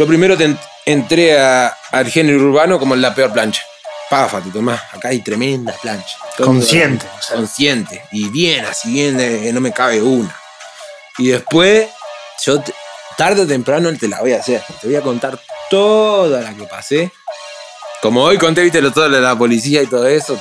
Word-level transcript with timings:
Yo 0.00 0.06
primero 0.06 0.34
te 0.34 0.44
en- 0.44 0.58
entré 0.86 1.38
a- 1.38 1.76
al 1.92 2.06
género 2.10 2.38
urbano 2.40 2.78
como 2.78 2.94
en 2.94 3.02
la 3.02 3.14
peor 3.14 3.34
plancha. 3.34 3.60
Páfate, 4.08 4.48
Tomás. 4.48 4.80
Acá 4.94 5.08
hay 5.10 5.20
tremendas 5.20 5.76
planchas. 5.82 6.16
Consciente, 6.38 7.06
o 7.18 7.22
sea. 7.22 7.36
Consciente. 7.36 8.02
Y 8.10 8.30
bien, 8.30 8.64
así 8.64 8.90
bien, 8.94 9.18
de 9.18 9.42
que 9.42 9.52
no 9.52 9.60
me 9.60 9.72
cabe 9.72 10.00
una. 10.00 10.34
Y 11.18 11.28
después, 11.28 11.86
yo 12.46 12.62
te- 12.62 12.72
tarde 13.18 13.42
o 13.42 13.46
temprano 13.46 13.92
te 13.94 14.08
la 14.08 14.20
voy 14.20 14.32
a 14.32 14.38
hacer. 14.38 14.62
Te 14.80 14.86
voy 14.86 14.96
a 14.96 15.02
contar 15.02 15.38
toda 15.68 16.40
la 16.40 16.54
que 16.54 16.62
pasé. 16.64 17.12
Como 18.00 18.22
hoy 18.22 18.38
conté, 18.38 18.62
viste, 18.62 18.80
lo 18.80 18.92
todo 18.92 19.06
de 19.10 19.20
la 19.20 19.36
policía 19.36 19.82
y 19.82 19.86
todo 19.86 20.06
eso. 20.06 20.40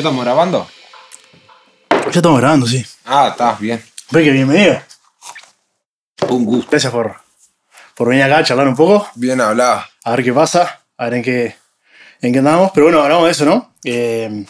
Estamos 0.00 0.24
grabando? 0.24 0.68
Ya 1.90 2.10
estamos 2.18 2.40
grabando, 2.40 2.66
sí. 2.66 2.84
Ah, 3.04 3.28
está 3.30 3.52
bien. 3.60 3.82
Ve 4.10 4.24
que 4.24 4.30
bienvenido. 4.30 4.80
Un 6.28 6.44
gusto. 6.44 6.70
Gracias 6.70 6.92
por, 6.92 7.14
por 7.94 8.08
venir 8.08 8.24
acá 8.24 8.38
a 8.38 8.44
charlar 8.44 8.66
un 8.68 8.76
poco, 8.76 9.08
Bien 9.14 9.40
hablado. 9.40 9.84
a 10.04 10.10
ver 10.12 10.24
qué 10.24 10.32
pasa, 10.32 10.80
a 10.96 11.04
ver 11.04 11.14
en 11.14 11.22
qué, 11.22 11.56
en 12.20 12.32
qué 12.32 12.38
andamos. 12.38 12.70
Pero 12.74 12.86
bueno, 12.86 13.02
hablamos 13.02 13.26
de 13.26 13.30
eso, 13.30 13.44
¿no? 13.44 13.72
Eh, 13.84 14.44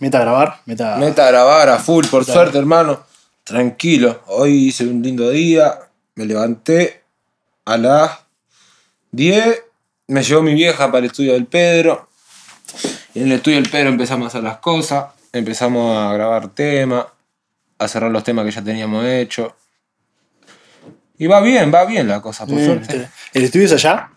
meta 0.00 0.18
a 0.18 0.20
grabar, 0.22 0.60
meta. 0.66 0.96
Meta 0.96 1.26
a 1.26 1.30
grabar 1.30 1.68
a 1.68 1.78
full, 1.78 2.06
por 2.06 2.24
suerte, 2.24 2.58
hermano. 2.58 3.04
Tranquilo. 3.44 4.22
Hoy 4.26 4.68
hice 4.68 4.84
un 4.84 5.02
lindo 5.02 5.30
día. 5.30 5.78
Me 6.14 6.26
levanté 6.26 7.04
a 7.64 7.76
las 7.78 8.18
10. 9.12 9.62
Me 10.08 10.22
llevó 10.22 10.42
mi 10.42 10.54
vieja 10.54 10.86
para 10.86 10.98
el 10.98 11.04
estudio 11.06 11.32
del 11.32 11.46
Pedro. 11.46 12.08
En 13.18 13.24
el 13.24 13.32
estudio 13.32 13.56
del 13.60 13.68
Pedro 13.68 13.88
empezamos 13.88 14.26
a 14.26 14.28
hacer 14.28 14.44
las 14.44 14.58
cosas. 14.58 15.06
Empezamos 15.32 15.96
a 15.98 16.12
grabar 16.12 16.50
temas. 16.50 17.06
A 17.76 17.88
cerrar 17.88 18.12
los 18.12 18.22
temas 18.22 18.44
que 18.44 18.52
ya 18.52 18.62
teníamos 18.62 19.04
hechos. 19.04 19.54
Y 21.18 21.26
va 21.26 21.40
bien, 21.40 21.74
va 21.74 21.84
bien 21.84 22.06
la 22.06 22.22
cosa, 22.22 22.46
por 22.46 22.54
Bien, 22.54 22.66
suerte. 22.66 23.08
¿El 23.34 23.42
estudio 23.42 23.66
es 23.66 23.72
allá? 23.72 24.10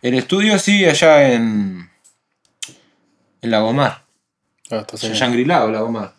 El 0.00 0.14
estudio 0.14 0.58
sí, 0.58 0.86
allá 0.86 1.34
en. 1.34 1.90
En 3.42 3.50
Lagomar. 3.50 4.04
Ah, 4.70 4.78
está 4.78 4.96
cerca. 4.96 5.18
Shangri-La 5.18 5.64
o 5.64 5.70
Lagomar. 5.70 6.14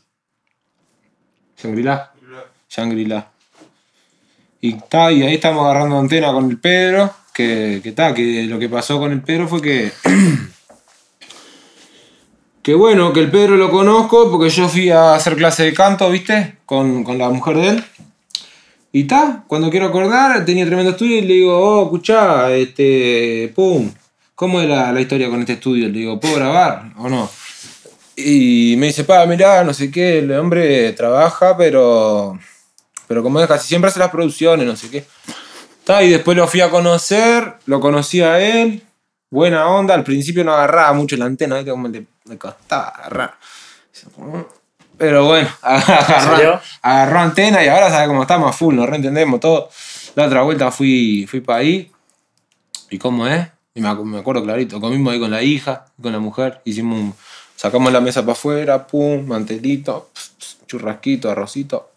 Shangri-La. 1.58 2.14
Shangri-La. 2.70 3.32
Y, 4.62 4.74
ta, 4.74 5.12
y 5.12 5.24
ahí 5.24 5.36
estamos 5.36 5.66
agarrando 5.66 5.98
antena 5.98 6.32
con 6.32 6.52
el 6.52 6.60
Pedro. 6.60 7.16
Que, 7.34 7.82
que, 7.84 7.94
ta, 7.94 8.14
que 8.14 8.44
lo 8.44 8.60
que 8.60 8.70
pasó 8.70 9.00
con 9.00 9.12
el 9.12 9.24
Pedro 9.24 9.48
fue 9.48 9.60
que. 9.60 9.92
que 12.68 12.76
bueno, 12.76 13.14
que 13.14 13.22
el 13.22 13.32
Pedro 13.32 13.56
lo 13.56 13.72
conozco 13.72 14.30
porque 14.30 14.50
yo 14.50 14.68
fui 14.68 14.90
a 14.90 15.16
hacer 15.16 15.38
clase 15.38 15.64
de 15.64 15.74
canto, 15.74 16.12
¿viste? 16.12 16.58
Con, 16.66 17.06
con 17.06 17.18
la 17.18 17.30
mujer 17.30 17.56
de 17.56 17.68
él. 17.70 17.84
Y 18.92 19.06
ta, 19.06 19.46
cuando 19.48 19.70
quiero 19.70 19.86
acordar, 19.86 20.44
tenía 20.44 20.66
tremendo 20.66 20.92
estudio 20.92 21.20
y 21.20 21.22
le 21.22 21.34
digo, 21.36 21.58
oh, 21.58 21.84
escuchá, 21.86 22.54
este. 22.54 23.54
pum. 23.56 23.90
¿Cómo 24.36 24.60
es 24.60 24.68
la, 24.68 24.92
la 24.92 25.00
historia 25.00 25.30
con 25.30 25.40
este 25.40 25.54
estudio? 25.54 25.88
Le 25.88 25.98
digo, 25.98 26.20
¿puedo 26.20 26.36
grabar 26.36 26.92
o 26.98 27.08
no? 27.08 27.30
Y 28.18 28.76
me 28.78 28.88
dice, 28.88 29.06
pa, 29.06 29.26
mirá, 29.26 29.64
no 29.64 29.74
sé 29.74 29.90
qué, 29.90 30.20
el 30.20 30.30
hombre 30.34 30.92
trabaja, 30.92 31.56
pero. 31.56 32.38
Pero 33.08 33.24
como 33.24 33.40
es 33.40 33.48
casi 33.48 33.66
siempre 33.66 33.88
hace 33.88 34.00
las 34.00 34.12
producciones, 34.12 34.68
no 34.68 34.76
sé 34.76 34.90
qué. 34.90 35.06
Ta, 35.86 36.04
y 36.04 36.10
después 36.10 36.36
lo 36.36 36.46
fui 36.50 36.60
a 36.60 36.70
conocer, 36.70 37.54
lo 37.66 37.80
conocí 37.80 38.20
a 38.20 38.42
él, 38.42 38.84
buena 39.30 39.68
onda, 39.68 39.94
al 39.94 40.04
principio 40.04 40.44
no 40.44 40.54
agarraba 40.54 40.94
mucho 40.94 41.16
la 41.18 41.26
antena, 41.26 41.56
¿viste? 41.56 41.72
Como 41.72 41.88
le, 41.88 42.06
le 42.26 42.38
costaba 42.38 42.88
agarrar. 42.90 43.36
Pero 44.98 45.26
bueno, 45.26 45.48
agarró, 45.62 46.60
agarró 46.82 47.20
antena 47.20 47.64
y 47.64 47.68
ahora 47.68 47.90
sabe 47.90 48.08
cómo 48.08 48.24
estamos 48.24 48.50
a 48.50 48.54
full, 48.54 48.76
nos 48.76 48.90
reentendemos 48.90 49.40
todo. 49.40 49.70
La 50.16 50.26
otra 50.26 50.42
vuelta 50.42 50.72
fui, 50.72 51.26
fui 51.30 51.42
para 51.42 51.60
ahí. 51.60 51.92
¿Y 52.90 52.98
cómo 52.98 53.28
es? 53.28 53.48
Y 53.76 53.82
me, 53.82 53.90
acu- 53.90 54.06
me 54.06 54.20
acuerdo 54.20 54.44
clarito, 54.44 54.80
comimos 54.82 55.14
ahí 55.14 55.20
con 55.20 55.30
la 55.30 55.44
hija, 55.44 55.86
con 56.02 56.12
la 56.12 56.20
mujer, 56.20 56.62
hicimos 56.66 57.00
un- 57.00 57.16
sacamos 57.56 57.92
la 57.94 58.02
mesa 58.02 58.22
para 58.22 58.32
afuera, 58.32 58.88
pum, 58.88 59.26
mantelito, 59.28 60.10
churrasquito, 60.66 61.30
arrocito, 61.30 61.92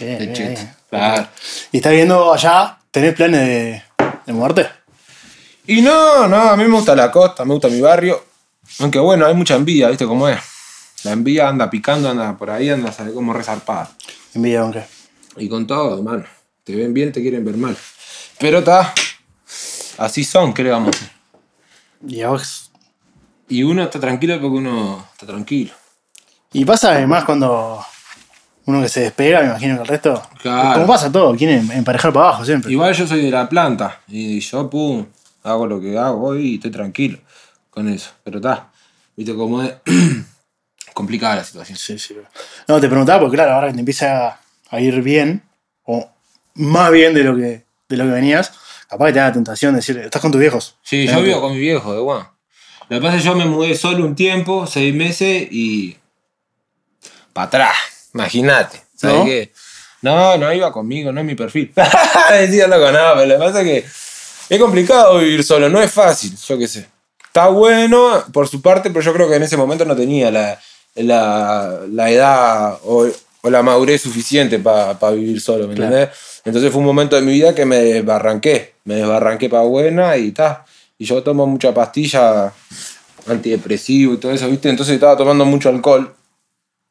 Bien, 0.00 0.32
bien. 0.32 0.74
Claro. 0.88 1.26
¿Y 1.72 1.76
estás 1.78 1.92
viendo 1.92 2.32
allá? 2.32 2.78
¿Tenés 2.90 3.14
planes 3.14 3.40
de, 3.40 3.82
de 4.26 4.32
muerte? 4.32 4.66
Y 5.72 5.82
no, 5.82 6.26
no, 6.28 6.36
a 6.36 6.56
mí 6.56 6.64
me 6.64 6.70
gusta 6.74 6.96
la 6.96 7.10
costa, 7.10 7.44
me 7.44 7.52
gusta 7.52 7.68
mi 7.68 7.80
barrio. 7.80 8.24
Aunque 8.80 8.98
bueno, 8.98 9.26
hay 9.26 9.34
mucha 9.34 9.54
envidia, 9.56 9.88
¿viste 9.88 10.06
cómo 10.06 10.28
es? 10.28 10.38
La 11.04 11.12
envidia 11.12 11.48
anda 11.48 11.70
picando, 11.70 12.08
anda 12.10 12.36
por 12.36 12.50
ahí, 12.50 12.68
anda, 12.70 12.92
sabe 12.92 13.12
cómo 13.12 13.32
resarpada. 13.32 13.90
Envidia, 14.34 14.60
aunque. 14.60 14.84
Y 15.36 15.48
con 15.48 15.66
todo, 15.66 15.96
hermano. 15.98 16.24
Te 16.64 16.74
ven 16.74 16.92
bien, 16.92 17.12
te 17.12 17.20
quieren 17.22 17.44
ver 17.44 17.56
mal. 17.56 17.76
Pero 18.38 18.58
está. 18.58 18.92
Así 19.98 20.24
son, 20.24 20.52
¿qué 20.54 20.62
le 20.64 20.70
vamos 20.70 20.94
a 20.94 20.98
hacer? 20.98 21.10
Y, 22.06 22.22
a 22.22 22.28
vos- 22.30 22.70
Y 23.48 23.62
uno 23.62 23.82
está 23.84 24.00
tranquilo 24.00 24.34
porque 24.40 24.56
uno 24.58 25.06
está 25.12 25.26
tranquilo. 25.26 25.72
y 26.52 26.64
pasa 26.64 26.90
además 26.92 27.24
cuando 27.24 27.84
uno 28.64 28.82
que 28.82 28.88
se 28.88 29.00
despega, 29.02 29.40
me 29.40 29.46
imagino 29.46 29.76
que 29.76 29.82
el 29.82 29.86
resto. 29.88 30.22
Claro. 30.42 30.74
Como 30.74 30.86
pasa 30.86 31.10
todo, 31.12 31.34
quieren 31.36 31.70
emparejar 31.70 32.12
para 32.12 32.26
abajo 32.28 32.44
siempre. 32.44 32.72
Igual 32.72 32.92
yo 32.94 33.06
soy 33.06 33.22
de 33.22 33.30
la 33.30 33.48
planta. 33.48 34.00
Y 34.08 34.40
yo, 34.40 34.68
pum, 34.70 35.06
hago 35.42 35.66
lo 35.66 35.80
que 35.80 35.98
hago 35.98 36.28
hoy 36.28 36.46
y 36.46 36.54
estoy 36.56 36.70
tranquilo 36.70 37.18
con 37.70 37.88
eso. 37.88 38.10
Pero 38.24 38.38
está. 38.38 38.70
Viste 39.16 39.34
cómo 39.34 39.62
es. 39.62 39.74
complicada 40.94 41.36
la 41.36 41.44
situación. 41.44 41.78
Sí, 41.78 41.98
sí. 41.98 42.16
No, 42.68 42.80
te 42.80 42.88
preguntaba 42.88 43.20
porque, 43.20 43.36
claro, 43.36 43.52
ahora 43.52 43.68
que 43.68 43.74
te 43.74 43.80
empieza 43.80 44.38
a 44.68 44.80
ir 44.80 45.00
bien, 45.02 45.42
o 45.84 46.10
más 46.54 46.90
bien 46.90 47.14
de 47.14 47.24
lo 47.24 47.36
que, 47.36 47.64
de 47.88 47.96
lo 47.96 48.04
que 48.04 48.10
venías, 48.10 48.52
capaz 48.88 49.06
que 49.06 49.12
te 49.14 49.18
da 49.18 49.28
la 49.28 49.32
tentación 49.32 49.72
de 49.72 49.78
decir, 49.78 49.98
estás 49.98 50.20
con 50.20 50.30
tus 50.30 50.40
viejos. 50.40 50.76
Sí, 50.82 51.06
yo 51.06 51.22
vivo 51.22 51.40
con 51.40 51.52
mi 51.52 51.58
viejo, 51.58 51.94
de 51.94 52.00
guau. 52.00 52.26
Lo 52.88 52.96
que 52.98 53.02
pasa 53.02 53.16
es 53.16 53.22
que 53.22 53.28
yo 53.28 53.34
me 53.34 53.44
mudé 53.46 53.74
solo 53.76 54.04
un 54.04 54.14
tiempo, 54.14 54.66
seis 54.66 54.94
meses 54.94 55.48
y. 55.50 55.96
para 57.32 57.46
atrás. 57.46 57.76
Imagínate. 58.14 58.82
¿Sabes 58.96 59.16
¿No? 59.16 59.24
qué? 59.24 59.52
No, 60.02 60.36
no 60.38 60.52
iba 60.52 60.72
conmigo, 60.72 61.12
no 61.12 61.20
es 61.20 61.26
mi 61.26 61.34
perfil. 61.34 61.72
Decía 62.30 62.66
loco, 62.66 62.90
no, 62.90 63.14
pero 63.14 63.26
lo 63.26 63.34
que 63.34 63.38
pasa 63.38 63.62
es 63.62 63.66
que 63.66 63.88
es 64.50 64.60
complicado 64.60 65.18
vivir 65.18 65.42
solo, 65.44 65.68
no 65.70 65.80
es 65.80 65.90
fácil, 65.90 66.36
yo 66.36 66.58
qué 66.58 66.68
sé. 66.68 66.86
Está 67.24 67.48
bueno 67.48 68.24
por 68.32 68.48
su 68.48 68.60
parte, 68.60 68.90
pero 68.90 69.00
yo 69.02 69.12
creo 69.14 69.28
que 69.28 69.36
en 69.36 69.44
ese 69.44 69.56
momento 69.56 69.84
no 69.84 69.94
tenía 69.96 70.30
la, 70.30 70.58
la, 70.96 71.78
la 71.88 72.10
edad 72.10 72.78
o, 72.84 73.06
o 73.42 73.50
la 73.50 73.62
madurez 73.62 74.02
suficiente 74.02 74.58
para 74.58 75.10
vivir 75.12 75.40
solo, 75.40 75.66
¿me 75.68 75.74
Claro. 75.74 75.94
entendés? 75.94 76.18
Entonces 76.44 76.70
fue 76.72 76.80
un 76.80 76.86
momento 76.86 77.16
de 77.16 77.22
mi 77.22 77.32
vida 77.32 77.54
que 77.54 77.64
me 77.64 77.76
desbarranqué, 77.76 78.74
me 78.84 78.96
desbarranqué 78.96 79.48
para 79.48 79.62
buena 79.62 80.16
y 80.16 80.32
ta. 80.32 80.64
Y 80.98 81.04
yo 81.04 81.22
tomo 81.22 81.46
mucha 81.46 81.72
pastilla 81.72 82.52
antidepresivo 83.26 84.14
y 84.14 84.16
todo 84.18 84.32
eso, 84.32 84.48
¿viste? 84.48 84.68
Entonces 84.68 84.94
estaba 84.94 85.16
tomando 85.16 85.44
mucho 85.44 85.68
alcohol. 85.68 86.14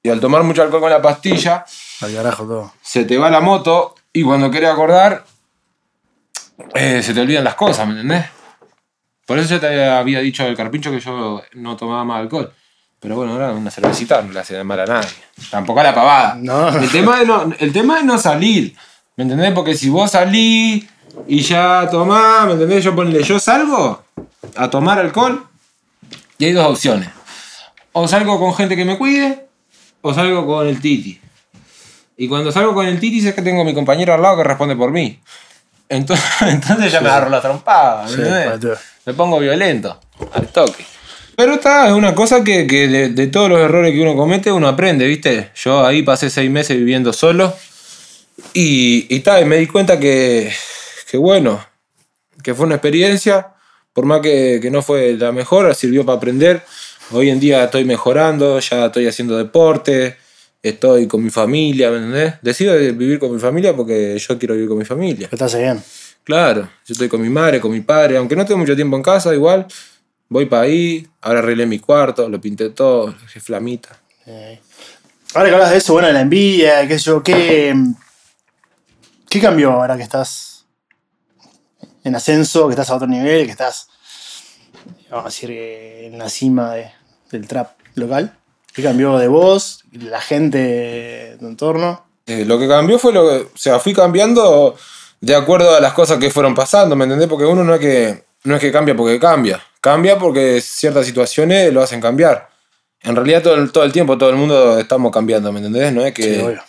Y 0.02 0.10
al 0.10 0.20
tomar 0.22 0.44
mucho 0.44 0.62
alcohol 0.62 0.82
con 0.82 0.90
la 0.90 1.02
pastilla, 1.02 1.66
Al 2.02 2.14
carajo 2.14 2.46
todo. 2.46 2.74
se 2.82 3.04
te 3.04 3.18
va 3.18 3.30
la 3.30 3.42
moto 3.42 3.96
y 4.14 4.24
cuando 4.24 4.50
querés 4.50 4.70
acordar, 4.70 5.26
eh, 6.76 7.02
se 7.04 7.14
te 7.14 7.22
olvidan 7.22 7.44
las 7.44 7.56
cosas, 7.56 7.88
¿me 7.88 7.94
entendés? 7.94 8.26
Por 9.26 9.38
eso 9.38 9.56
yo 9.56 9.60
te 9.60 9.86
había 9.86 10.20
dicho 10.20 10.44
al 10.44 10.56
carpincho 10.56 10.92
que 10.92 11.00
yo 11.00 11.44
no 11.54 11.78
tomaba 11.78 12.04
más 12.04 12.22
alcohol. 12.22 12.52
Pero 13.00 13.16
bueno, 13.16 13.34
ahora 13.34 13.52
una 13.52 13.72
cervecita 13.72 14.22
no 14.22 14.34
le 14.34 14.40
hace 14.40 14.62
mal 14.64 14.80
a 14.80 14.86
nadie. 14.86 15.10
Tampoco 15.50 15.80
a 15.80 15.84
la 15.84 15.96
pavada. 15.96 16.36
No. 16.36 16.68
El, 16.70 16.90
tema 16.90 17.22
es 17.22 17.28
no, 17.28 17.54
el 17.58 17.72
tema 17.72 18.00
es 18.00 18.06
no 18.06 18.18
salir. 18.18 18.76
¿Me 19.16 19.24
entendés? 19.24 19.54
Porque 19.54 19.76
si 19.76 19.90
vos 19.90 20.12
salís 20.12 20.86
y 21.28 21.42
ya 21.42 21.88
tomás, 21.90 22.48
¿me 22.48 22.54
entendés? 22.54 22.84
Yo 22.84 22.96
ponle, 22.96 23.24
yo 23.24 23.40
salgo 23.40 24.04
a 24.56 24.70
tomar 24.70 25.00
alcohol 25.00 25.46
y 26.38 26.46
hay 26.46 26.52
dos 26.52 26.68
opciones. 26.68 27.10
O 27.94 28.08
salgo 28.08 28.40
con 28.40 28.54
gente 28.54 28.76
que 28.76 28.84
me 28.84 28.98
cuide 28.98 29.48
o 30.02 30.14
salgo 30.14 30.46
con 30.46 30.68
el 30.68 30.82
Titi. 30.82 31.22
Y 32.18 32.28
cuando 32.28 32.52
salgo 32.52 32.74
con 32.74 32.86
el 32.86 33.00
Titi 33.00 33.22
sé 33.22 33.34
que 33.34 33.42
tengo 33.42 33.62
a 33.62 33.66
mi 33.66 33.74
compañero 33.74 34.14
al 34.14 34.22
lado 34.22 34.38
que 34.38 34.44
responde 34.44 34.76
por 34.76 34.92
mí. 34.92 35.20
Entonces, 35.90 36.26
entonces 36.42 36.92
ya 36.92 37.02
me 37.02 37.10
agarro 37.10 37.30
la 37.30 37.42
trompada, 37.42 38.06
¿me 38.06 38.12
entendés? 38.14 38.80
Me 39.06 39.14
pongo 39.14 39.40
violento, 39.40 40.00
al 40.34 40.48
toque. 40.48 40.86
Pero 41.36 41.54
está, 41.54 41.88
es 41.88 41.94
una 41.94 42.14
cosa 42.14 42.44
que, 42.44 42.68
que 42.68 42.88
de, 42.88 43.10
de 43.10 43.28
todos 43.28 43.50
los 43.50 43.60
errores 43.60 43.94
que 43.94 44.02
uno 44.02 44.16
comete, 44.16 44.52
uno 44.52 44.68
aprende, 44.68 45.08
¿viste? 45.08 45.52
Yo 45.56 45.86
ahí 45.86 46.04
pasé 46.04 46.30
seis 46.30 46.52
meses 46.52 46.78
viviendo 46.78 47.14
solo. 47.14 47.56
Y, 48.54 49.08
y 49.14 49.20
ta, 49.22 49.40
y 49.40 49.46
me 49.46 49.58
di 49.58 49.68
cuenta 49.68 50.00
que, 50.00 50.52
que 51.10 51.18
bueno, 51.18 51.66
que 52.44 52.54
fue 52.54 52.66
una 52.66 52.76
experiencia, 52.76 53.54
por 53.94 54.06
más 54.06 54.20
que, 54.20 54.60
que 54.62 54.70
no 54.70 54.82
fue 54.82 55.16
la 55.18 55.32
mejor, 55.32 55.74
sirvió 55.76 56.06
para 56.06 56.18
aprender. 56.18 56.62
Hoy 57.12 57.30
en 57.30 57.40
día 57.40 57.64
estoy 57.64 57.86
mejorando, 57.86 58.60
ya 58.60 58.88
estoy 58.88 59.08
haciendo 59.08 59.38
deporte, 59.38 60.18
estoy 60.62 61.08
con 61.08 61.24
mi 61.24 61.30
familia, 61.30 61.90
¿me 61.92 61.98
entendés? 61.98 62.34
Decido 62.42 62.76
vivir 62.78 63.20
con 63.20 63.34
mi 63.34 63.40
familia 63.40 63.76
porque 63.76 64.18
yo 64.18 64.38
quiero 64.40 64.54
vivir 64.56 64.70
con 64.70 64.78
mi 64.78 64.86
familia. 64.86 65.30
Hace 65.40 65.60
bien. 65.62 65.82
Claro, 66.24 66.62
yo 66.86 66.92
estoy 66.94 67.08
con 67.10 67.22
mi 67.22 67.30
madre, 67.30 67.60
con 67.60 67.72
mi 67.72 67.82
padre, 67.82 68.18
aunque 68.18 68.36
no 68.36 68.46
tengo 68.46 68.60
mucho 68.60 68.76
tiempo 68.76 68.96
en 68.98 69.04
casa, 69.04 69.34
igual 69.34 69.66
Voy 70.32 70.46
para 70.46 70.62
ahí, 70.62 71.08
ahora 71.22 71.40
arreglé 71.40 71.66
mi 71.66 71.80
cuarto, 71.80 72.30
lo 72.30 72.40
pinté 72.40 72.70
todo, 72.70 73.08
lo 73.08 73.14
dejé 73.20 73.40
flamita. 73.40 74.00
Eh, 74.28 74.60
Ahora 75.34 75.50
que 75.50 75.56
hablas 75.56 75.72
de 75.72 75.78
eso, 75.78 75.94
bueno, 75.94 76.08
de 76.08 76.14
la 76.14 76.22
envidia, 76.22 76.88
qué 76.88 77.00
sé 77.00 77.06
yo, 77.06 77.24
¿qué, 77.24 77.74
¿qué 79.28 79.40
cambió 79.42 79.72
ahora 79.72 79.98
que 79.98 80.04
estás 80.04 80.66
en 82.04 82.16
ascenso, 82.16 82.68
que 82.68 82.74
estás 82.74 82.92
a 82.92 82.96
otro 82.96 83.08
nivel, 83.08 83.46
que 83.46 83.52
estás, 83.52 83.88
vamos 85.10 85.26
a 85.26 85.30
decir, 85.30 85.50
eh, 85.52 86.06
en 86.08 86.20
la 86.20 86.30
cima 86.30 86.76
de- 86.76 86.92
del 87.32 87.48
trap 87.48 87.72
local? 87.96 88.38
¿Qué 88.74 88.84
cambió 88.84 89.18
de 89.18 89.28
vos, 89.28 89.84
la 89.92 90.22
gente 90.22 90.58
de 90.58 91.38
tu 91.40 91.48
entorno? 91.48 92.06
Eh, 92.26 92.46
lo 92.46 92.60
que 92.60 92.68
cambió 92.68 93.00
fue 93.00 93.12
lo 93.12 93.28
que. 93.28 93.36
O 93.38 93.58
sea, 93.58 93.80
fui 93.80 93.94
cambiando 93.94 94.76
de 95.22 95.36
acuerdo 95.36 95.76
a 95.76 95.80
las 95.80 95.94
cosas 95.94 96.18
que 96.18 96.30
fueron 96.30 96.56
pasando, 96.56 96.96
¿me 96.96 97.06
entendés? 97.06 97.28
Porque 97.28 97.46
uno 97.46 97.64
no 97.64 97.74
es 97.74 97.80
que, 97.80 98.24
no 98.44 98.56
es 98.56 98.62
que 98.62 98.72
cambia 98.72 98.96
porque 98.96 99.20
cambia. 99.20 99.62
Cambia 99.82 100.18
porque 100.18 100.62
ciertas 100.62 101.06
situaciones 101.06 101.74
lo 101.74 101.82
hacen 101.82 102.02
cambiar. 102.02 102.50
En 103.02 103.16
realidad 103.16 103.42
todo 103.42 103.56
el, 103.56 103.72
todo 103.72 103.84
el 103.84 103.92
tiempo, 103.92 104.18
todo 104.18 104.30
el 104.30 104.36
mundo 104.36 104.78
estamos 104.78 105.12
cambiando, 105.12 105.52
¿me 105.52 105.60
entendés? 105.60 105.94
No 105.94 106.06
es 106.06 106.14
que, 106.14 106.24
Sí. 106.24 106.60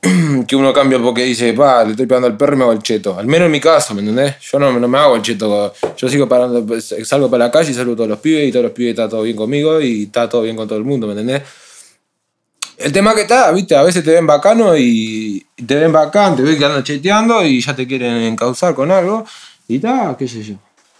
que 0.46 0.54
uno 0.56 0.72
cambia 0.72 0.98
porque 1.00 1.24
dice, 1.24 1.52
pa, 1.54 1.84
le 1.84 1.90
estoy 1.92 2.06
pegando 2.06 2.28
al 2.28 2.36
perro 2.36 2.54
y 2.54 2.56
me 2.58 2.62
hago 2.64 2.72
el 2.72 2.82
cheto. 2.82 3.18
Al 3.18 3.26
menos 3.26 3.46
en 3.46 3.52
mi 3.52 3.60
caso, 3.60 3.94
¿me 3.94 4.00
entendés? 4.00 4.36
Yo 4.40 4.58
no, 4.58 4.78
no 4.78 4.88
me 4.88 4.98
hago 4.98 5.16
el 5.16 5.22
cheto. 5.22 5.72
Yo 5.96 6.08
sigo 6.08 6.28
parando, 6.28 6.64
pues, 6.64 6.94
salgo 7.04 7.28
para 7.30 7.46
la 7.46 7.50
calle 7.50 7.70
y 7.70 7.74
saludo 7.74 7.94
a 7.94 7.96
todos 7.96 8.08
los 8.10 8.18
pibes 8.20 8.48
y 8.48 8.52
todos 8.52 8.64
los 8.64 8.72
pibes 8.72 8.90
está 8.90 9.08
todo 9.08 9.22
bien 9.22 9.36
conmigo 9.36 9.80
y 9.80 10.04
está 10.04 10.28
todo 10.28 10.42
bien 10.42 10.56
con 10.56 10.68
todo 10.68 10.78
el 10.78 10.84
mundo, 10.84 11.06
¿me 11.06 11.12
entendés? 11.14 11.42
El 12.76 12.92
tema 12.92 13.12
que 13.14 13.22
está, 13.22 13.50
viste, 13.50 13.74
a 13.74 13.82
veces 13.82 14.04
te 14.04 14.12
ven 14.12 14.24
bacano 14.26 14.76
y 14.76 15.44
te 15.66 15.74
ven 15.74 15.90
bacán, 15.92 16.36
te 16.36 16.42
ven 16.42 16.56
que 16.56 16.64
andan 16.64 16.84
cheteando 16.84 17.44
y 17.44 17.60
ya 17.60 17.74
te 17.74 17.86
quieren 17.88 18.22
encauzar 18.22 18.74
con 18.74 18.92
algo. 18.92 19.26
Y 19.66 19.76
está, 19.76 20.14
qué 20.16 20.28
sé 20.28 20.44
yo. 20.44 20.54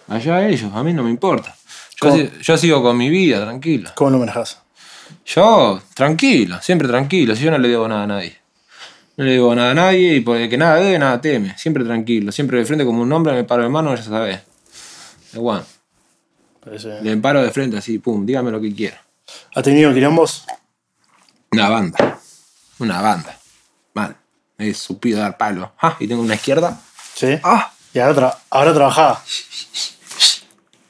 Allá 0.08 0.48
ellos, 0.48 0.72
a 0.74 0.82
mí 0.82 0.92
no 0.92 1.04
me 1.04 1.10
importa. 1.10 1.54
Yo, 2.02 2.08
¿Cómo? 2.10 2.16
si- 2.16 2.30
yo 2.42 2.56
sigo 2.58 2.82
con 2.82 2.96
mi 2.96 3.08
vida, 3.10 3.42
tranquilo. 3.42 3.90
¿Cómo 3.94 4.10
lo 4.10 4.18
manejas? 4.18 4.60
Yo, 5.24 5.80
tranquilo, 5.94 6.58
siempre 6.60 6.88
tranquilo. 6.88 7.36
Si 7.36 7.44
yo 7.44 7.50
no 7.52 7.58
le 7.58 7.68
debo 7.68 7.86
nada 7.86 8.02
a 8.02 8.06
nadie. 8.08 8.36
No 9.18 9.24
le 9.24 9.32
debo 9.32 9.54
nada 9.54 9.72
a 9.72 9.74
nadie 9.74 10.14
y 10.14 10.20
porque 10.20 10.48
que 10.48 10.56
nada 10.56 10.76
debe, 10.76 10.98
nada 10.98 11.20
teme. 11.20 11.54
Siempre 11.58 11.84
tranquilo, 11.84 12.32
siempre 12.32 12.58
de 12.58 12.64
frente 12.64 12.84
como 12.84 13.02
un 13.02 13.12
hombre, 13.12 13.32
me 13.34 13.44
paro 13.44 13.64
de 13.64 13.68
mano, 13.68 13.94
ya 13.94 14.02
sabes. 14.02 14.40
De 15.32 15.38
one. 15.40 15.62
Parece- 16.64 17.02
Le 17.02 17.16
paro 17.18 17.42
de 17.42 17.50
frente 17.50 17.76
así, 17.76 17.98
pum, 17.98 18.24
dígame 18.24 18.50
lo 18.50 18.60
que 18.60 18.74
quiera. 18.74 19.02
¿Has 19.54 19.62
tenido 19.64 19.92
quilombos? 19.92 20.44
Una 21.52 21.68
banda. 21.68 22.18
Una 22.78 23.02
banda. 23.02 23.36
Mal. 23.92 24.16
He 24.56 24.72
supido 24.72 25.18
dar 25.20 25.36
palo. 25.36 25.72
Ah, 25.80 25.96
y 25.98 26.06
tengo 26.08 26.22
una 26.22 26.34
izquierda. 26.36 26.80
Sí. 27.14 27.38
Ah. 27.42 27.72
Y 27.92 27.98
ahora, 27.98 28.14
tra- 28.14 28.36
ahora 28.50 28.72
trabajaba. 28.74 29.22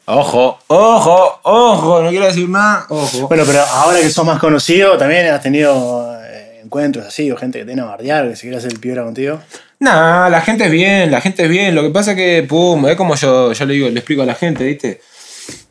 Ojo, 0.06 0.58
ojo, 0.68 1.40
ojo. 1.42 2.02
No 2.02 2.08
quiero 2.10 2.26
decir 2.26 2.48
nada. 2.48 2.86
Ojo. 2.88 3.28
Bueno, 3.28 3.44
pero 3.46 3.60
ahora 3.62 4.00
que 4.00 4.08
sos 4.10 4.24
más 4.24 4.38
conocido, 4.38 4.96
también 4.96 5.26
has 5.28 5.42
tenido 5.42 6.14
eh, 6.24 6.47
encuentros 6.68 7.06
así, 7.06 7.30
o 7.30 7.36
gente 7.36 7.58
que 7.58 7.64
te 7.64 7.68
viene 7.68 7.82
a 7.82 7.86
bardear, 7.86 8.28
que 8.28 8.36
se 8.36 8.42
quiere 8.42 8.58
hacer 8.58 8.72
el 8.72 8.78
piola 8.78 9.02
contigo. 9.02 9.40
Nah, 9.80 10.28
la 10.28 10.42
gente 10.42 10.66
es 10.66 10.70
bien, 10.70 11.10
la 11.10 11.20
gente 11.20 11.44
es 11.44 11.48
bien. 11.48 11.74
Lo 11.74 11.82
que 11.82 11.90
pasa 11.90 12.10
es 12.12 12.16
que, 12.16 12.44
pum, 12.46 12.86
es 12.86 12.96
como 12.96 13.14
yo, 13.14 13.52
yo 13.52 13.64
le 13.64 13.74
digo, 13.74 13.88
le 13.88 13.98
explico 13.98 14.22
a 14.22 14.26
la 14.26 14.34
gente, 14.34 14.64
¿viste? 14.64 15.00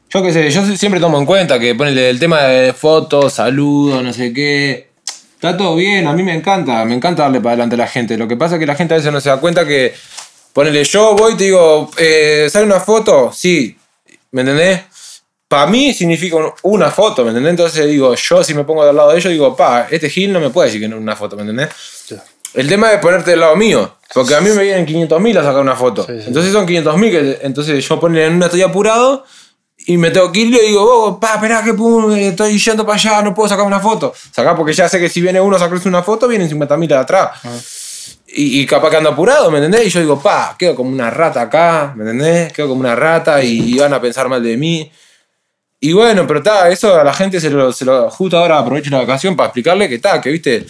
Yo 0.09 0.23
qué 0.23 0.33
sé, 0.33 0.49
yo 0.49 0.65
siempre 0.75 0.99
tomo 0.99 1.19
en 1.19 1.25
cuenta 1.25 1.59
que 1.59 1.75
ponele 1.75 2.09
el 2.09 2.19
tema 2.19 2.43
de 2.43 2.73
fotos, 2.73 3.33
saludos, 3.33 4.01
no 4.03 4.11
sé 4.11 4.33
qué. 4.33 4.87
Está 5.35 5.55
todo 5.55 5.75
bien, 5.75 6.07
a 6.07 6.13
mí 6.13 6.23
me 6.23 6.33
encanta, 6.33 6.83
me 6.85 6.95
encanta 6.95 7.23
darle 7.23 7.39
para 7.39 7.51
adelante 7.51 7.75
a 7.75 7.79
la 7.79 7.87
gente. 7.87 8.17
Lo 8.17 8.27
que 8.27 8.35
pasa 8.35 8.55
es 8.55 8.59
que 8.59 8.65
la 8.65 8.75
gente 8.75 8.95
a 8.95 8.97
veces 8.97 9.13
no 9.13 9.21
se 9.21 9.29
da 9.29 9.37
cuenta 9.37 9.67
que, 9.67 9.93
ponele, 10.53 10.83
yo 10.83 11.15
voy 11.15 11.33
y 11.33 11.37
te 11.37 11.43
digo, 11.43 11.91
eh, 11.97 12.47
¿sale 12.49 12.65
una 12.65 12.79
foto? 12.79 13.31
Sí, 13.31 13.77
¿me 14.31 14.41
entendés? 14.41 14.81
Para 15.47 15.67
mí 15.67 15.93
significa 15.93 16.35
un- 16.35 16.51
una 16.63 16.91
foto, 16.91 17.23
¿me 17.23 17.29
entendés? 17.29 17.51
Entonces 17.51 17.87
digo, 17.87 18.13
yo 18.15 18.43
si 18.43 18.53
me 18.53 18.63
pongo 18.65 18.85
del 18.85 18.95
lado 18.95 19.11
de 19.11 19.17
ellos, 19.17 19.31
digo, 19.31 19.55
pa, 19.55 19.87
este 19.89 20.09
Gil 20.09 20.33
no 20.33 20.39
me 20.39 20.49
puede 20.49 20.67
decir 20.67 20.81
que 20.81 20.87
no 20.89 20.97
es 20.97 21.01
una 21.01 21.15
foto, 21.15 21.35
¿me 21.37 21.43
entendés? 21.43 21.69
El 22.53 22.67
tema 22.67 22.91
es 22.91 22.99
ponerte 22.99 23.31
del 23.31 23.39
lado 23.41 23.55
mío. 23.55 23.95
Porque 24.13 24.33
a 24.35 24.41
mí 24.41 24.49
me 24.49 24.63
vienen 24.63 24.85
500.000 24.85 25.37
a 25.37 25.43
sacar 25.43 25.61
una 25.61 25.75
foto. 25.75 26.05
Sí, 26.05 26.13
sí. 26.19 26.23
Entonces 26.27 26.51
son 26.51 26.65
500.000 26.65 27.11
que 27.11 27.39
entonces 27.45 27.85
yo 27.87 27.99
pongo 27.99 28.17
en 28.17 28.33
una 28.35 28.45
estoy 28.47 28.61
apurado 28.61 29.25
y 29.85 29.97
me 29.97 30.11
tengo 30.11 30.31
que 30.31 30.39
ir 30.39 30.47
y 30.47 30.51
le 30.51 30.61
digo, 30.63 30.83
vos, 30.83 31.17
pa, 31.21 31.35
esperá 31.35 31.63
que 31.63 31.73
pum, 31.73 32.11
estoy 32.13 32.57
yendo 32.57 32.85
para 32.85 32.95
allá, 32.97 33.21
no 33.21 33.33
puedo 33.33 33.47
sacar 33.47 33.65
una 33.65 33.79
foto. 33.79 34.13
Sacá 34.31 34.55
porque 34.55 34.73
ya 34.73 34.89
sé 34.89 34.99
que 34.99 35.07
si 35.09 35.21
viene 35.21 35.39
uno 35.39 35.55
a 35.55 35.59
sacarse 35.59 35.87
una 35.87 36.03
foto, 36.03 36.27
vienen 36.27 36.49
50.000 36.49 36.87
de 36.87 36.95
atrás. 36.95 37.31
Y, 38.27 38.61
y 38.61 38.65
capaz 38.65 38.89
que 38.89 38.97
ando 38.97 39.09
apurado, 39.11 39.49
¿me 39.51 39.57
entendés? 39.59 39.85
Y 39.87 39.89
yo 39.89 39.99
digo, 40.01 40.19
pa, 40.21 40.55
quedo 40.57 40.75
como 40.75 40.89
una 40.89 41.09
rata 41.09 41.41
acá, 41.41 41.93
¿me 41.95 42.03
entendés? 42.03 42.51
Quedo 42.53 42.67
como 42.69 42.81
una 42.81 42.95
rata 42.95 43.41
y, 43.43 43.75
y 43.75 43.77
van 43.79 43.93
a 43.93 44.01
pensar 44.01 44.27
mal 44.27 44.43
de 44.43 44.57
mí. 44.57 44.91
Y 45.79 45.93
bueno, 45.93 46.25
pero 46.25 46.39
está, 46.39 46.69
eso 46.69 46.99
a 46.99 47.03
la 47.03 47.13
gente 47.13 47.39
se 47.39 47.49
lo, 47.49 47.71
se 47.71 47.85
lo- 47.85 48.09
justo 48.09 48.37
ahora 48.37 48.57
aprovecho 48.59 48.89
la 48.89 49.01
ocasión 49.01 49.35
para 49.35 49.47
explicarle 49.47 49.87
que 49.87 49.95
está, 49.95 50.19
que 50.19 50.31
viste, 50.31 50.65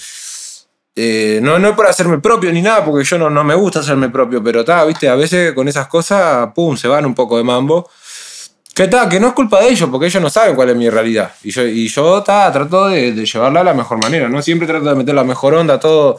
eh, 0.96 1.40
no, 1.42 1.58
no 1.60 1.70
es 1.70 1.76
por 1.76 1.88
hacerme 1.88 2.20
propio 2.20 2.52
ni 2.52 2.62
nada, 2.62 2.84
porque 2.84 3.06
yo 3.06 3.18
no, 3.18 3.30
no 3.30 3.44
me 3.44 3.56
gusta 3.56 3.80
hacerme 3.80 4.10
propio, 4.10 4.44
pero 4.44 4.62
está, 4.62 4.84
viste, 4.84 5.08
a 5.08 5.16
veces 5.16 5.54
con 5.54 5.68
esas 5.68 5.88
cosas, 5.88 6.50
pum, 6.54 6.76
se 6.76 6.88
van 6.88 7.06
un 7.06 7.16
poco 7.16 7.38
de 7.38 7.44
mambo. 7.44 7.90
Que 8.74 8.84
está, 8.84 9.10
que 9.10 9.20
no 9.20 9.30
es 9.30 9.34
culpa 9.34 9.60
de 9.62 9.70
ellos, 9.70 9.90
porque 9.90 10.06
ellos 10.06 10.22
no 10.22 10.30
saben 10.30 10.54
cuál 10.56 10.70
es 10.70 10.76
mi 10.76 10.88
realidad. 10.88 11.32
Y 11.44 11.50
yo, 11.52 11.64
y 11.66 11.88
yo 11.88 12.22
ta, 12.22 12.52
trato 12.52 12.88
de, 12.90 13.12
de 13.12 13.26
llevarla 13.26 13.62
de 13.62 13.66
la 13.66 13.74
mejor 13.74 13.98
manera, 13.98 14.30
¿no? 14.30 14.40
Siempre 14.44 14.68
trato 14.68 14.86
de 14.86 14.94
meter 14.94 15.16
la 15.16 15.24
mejor 15.24 15.56
onda, 15.56 15.80
todo. 15.80 16.18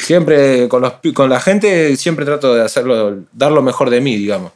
Siempre 0.00 0.68
con, 0.68 0.82
los, 0.82 0.92
con 1.14 1.28
la 1.28 1.40
gente, 1.40 1.96
siempre 1.96 2.24
trato 2.24 2.54
de 2.54 2.62
hacerlo, 2.62 3.22
dar 3.32 3.50
lo 3.50 3.60
mejor 3.60 3.90
de 3.90 4.00
mí, 4.00 4.14
digamos. 4.14 4.52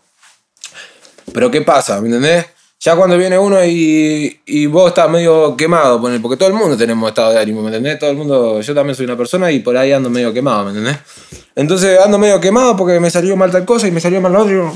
Pero 1.32 1.50
¿qué 1.50 1.62
pasa? 1.62 2.00
¿Me 2.00 2.06
entendés? 2.06 2.46
Ya 2.82 2.96
cuando 2.96 3.18
viene 3.18 3.38
uno 3.38 3.62
y, 3.62 4.40
y 4.46 4.64
vos 4.64 4.88
estás 4.88 5.10
medio 5.10 5.54
quemado, 5.54 6.00
porque 6.22 6.38
todo 6.38 6.48
el 6.48 6.54
mundo 6.54 6.78
tenemos 6.78 7.10
estado 7.10 7.30
de 7.32 7.38
ánimo, 7.38 7.60
¿me 7.60 7.66
entendés? 7.66 7.98
Todo 7.98 8.08
el 8.08 8.16
mundo, 8.16 8.62
yo 8.62 8.74
también 8.74 8.96
soy 8.96 9.04
una 9.04 9.18
persona 9.18 9.50
y 9.52 9.58
por 9.60 9.76
ahí 9.76 9.92
ando 9.92 10.08
medio 10.08 10.32
quemado, 10.32 10.64
¿me 10.64 10.70
entendés? 10.70 10.96
Entonces 11.54 12.00
ando 12.02 12.18
medio 12.18 12.40
quemado 12.40 12.78
porque 12.78 12.98
me 12.98 13.10
salió 13.10 13.36
mal 13.36 13.50
tal 13.50 13.66
cosa 13.66 13.86
y 13.86 13.90
me 13.90 14.00
salió 14.00 14.18
mal 14.22 14.32
la 14.32 14.38
otra, 14.38 14.52
y 14.54 14.56
yo, 14.56 14.72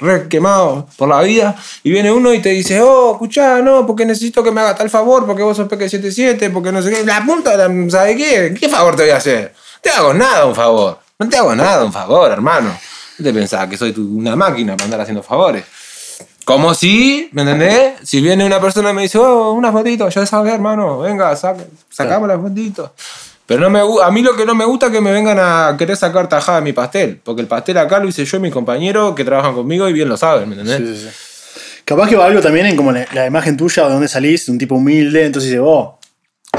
re 0.00 0.26
quemado 0.28 0.86
por 0.96 1.10
la 1.10 1.20
vida. 1.20 1.54
Y 1.82 1.90
viene 1.90 2.10
uno 2.10 2.32
y 2.32 2.38
te 2.40 2.48
dice, 2.48 2.80
oh, 2.80 3.12
escuchá, 3.12 3.60
no, 3.60 3.86
porque 3.86 4.06
necesito 4.06 4.42
que 4.42 4.50
me 4.50 4.62
hagas 4.62 4.78
tal 4.78 4.88
favor, 4.88 5.26
porque 5.26 5.42
vos 5.42 5.54
sos 5.54 5.68
PK77, 5.68 6.50
porque 6.50 6.72
no 6.72 6.80
sé 6.80 6.90
qué. 6.90 7.04
La 7.04 7.22
punta, 7.26 7.58
la- 7.58 7.90
¿sabes 7.90 8.16
qué? 8.16 8.54
¿Qué 8.58 8.70
favor 8.70 8.96
te 8.96 9.02
voy 9.02 9.10
a 9.12 9.16
hacer? 9.18 9.52
No 9.52 9.80
te 9.82 9.90
hago 9.90 10.14
nada 10.14 10.46
un 10.46 10.54
favor. 10.54 10.98
No 11.18 11.28
te 11.28 11.36
hago 11.36 11.54
nada 11.54 11.84
un 11.84 11.92
favor, 11.92 12.30
hermano. 12.30 12.70
¿Qué 13.18 13.22
te 13.22 13.34
pensás? 13.34 13.68
Que 13.68 13.76
soy 13.76 13.94
una 13.98 14.34
máquina 14.34 14.72
para 14.74 14.84
andar 14.86 15.00
haciendo 15.02 15.22
favores. 15.22 15.62
Como 16.46 16.74
si, 16.74 17.28
¿me 17.32 17.42
entendés? 17.42 17.94
Si 18.04 18.20
viene 18.20 18.46
una 18.46 18.60
persona 18.60 18.90
y 18.90 18.94
me 18.94 19.02
dice, 19.02 19.18
oh, 19.18 19.50
una 19.50 19.72
fotito, 19.72 20.08
yo 20.08 20.24
sabes, 20.24 20.54
hermano, 20.54 21.00
venga, 21.00 21.34
saca, 21.34 21.64
sacamos 21.90 22.28
la 22.28 22.38
fotito. 22.38 22.94
Pero 23.46 23.62
no 23.62 23.68
me, 23.68 23.80
a 23.80 24.10
mí 24.12 24.22
lo 24.22 24.36
que 24.36 24.46
no 24.46 24.54
me 24.54 24.64
gusta 24.64 24.86
es 24.86 24.92
que 24.92 25.00
me 25.00 25.10
vengan 25.10 25.38
a 25.40 25.74
querer 25.76 25.96
sacar 25.96 26.28
tajada 26.28 26.58
de 26.58 26.64
mi 26.64 26.72
pastel. 26.72 27.20
Porque 27.24 27.42
el 27.42 27.48
pastel 27.48 27.76
acá 27.78 27.98
lo 27.98 28.06
hice 28.06 28.24
yo 28.24 28.36
y 28.36 28.40
mi 28.40 28.52
compañero 28.52 29.12
que 29.12 29.24
trabajan 29.24 29.54
conmigo 29.54 29.88
y 29.88 29.92
bien 29.92 30.08
lo 30.08 30.16
saben, 30.16 30.48
¿me 30.48 30.54
entendés? 30.54 30.76
Sí, 30.76 30.96
sí, 30.96 31.10
sí. 31.10 31.80
Capaz 31.84 32.08
que 32.08 32.14
va 32.14 32.26
algo 32.26 32.40
también 32.40 32.66
en 32.66 32.76
como 32.76 32.92
la, 32.92 33.04
la 33.12 33.26
imagen 33.26 33.56
tuya, 33.56 33.82
de 33.82 33.90
dónde 33.90 34.06
salís, 34.06 34.46
de 34.46 34.52
un 34.52 34.58
tipo 34.58 34.76
humilde, 34.76 35.26
entonces 35.26 35.50
dice, 35.50 35.60
vos, 35.60 35.94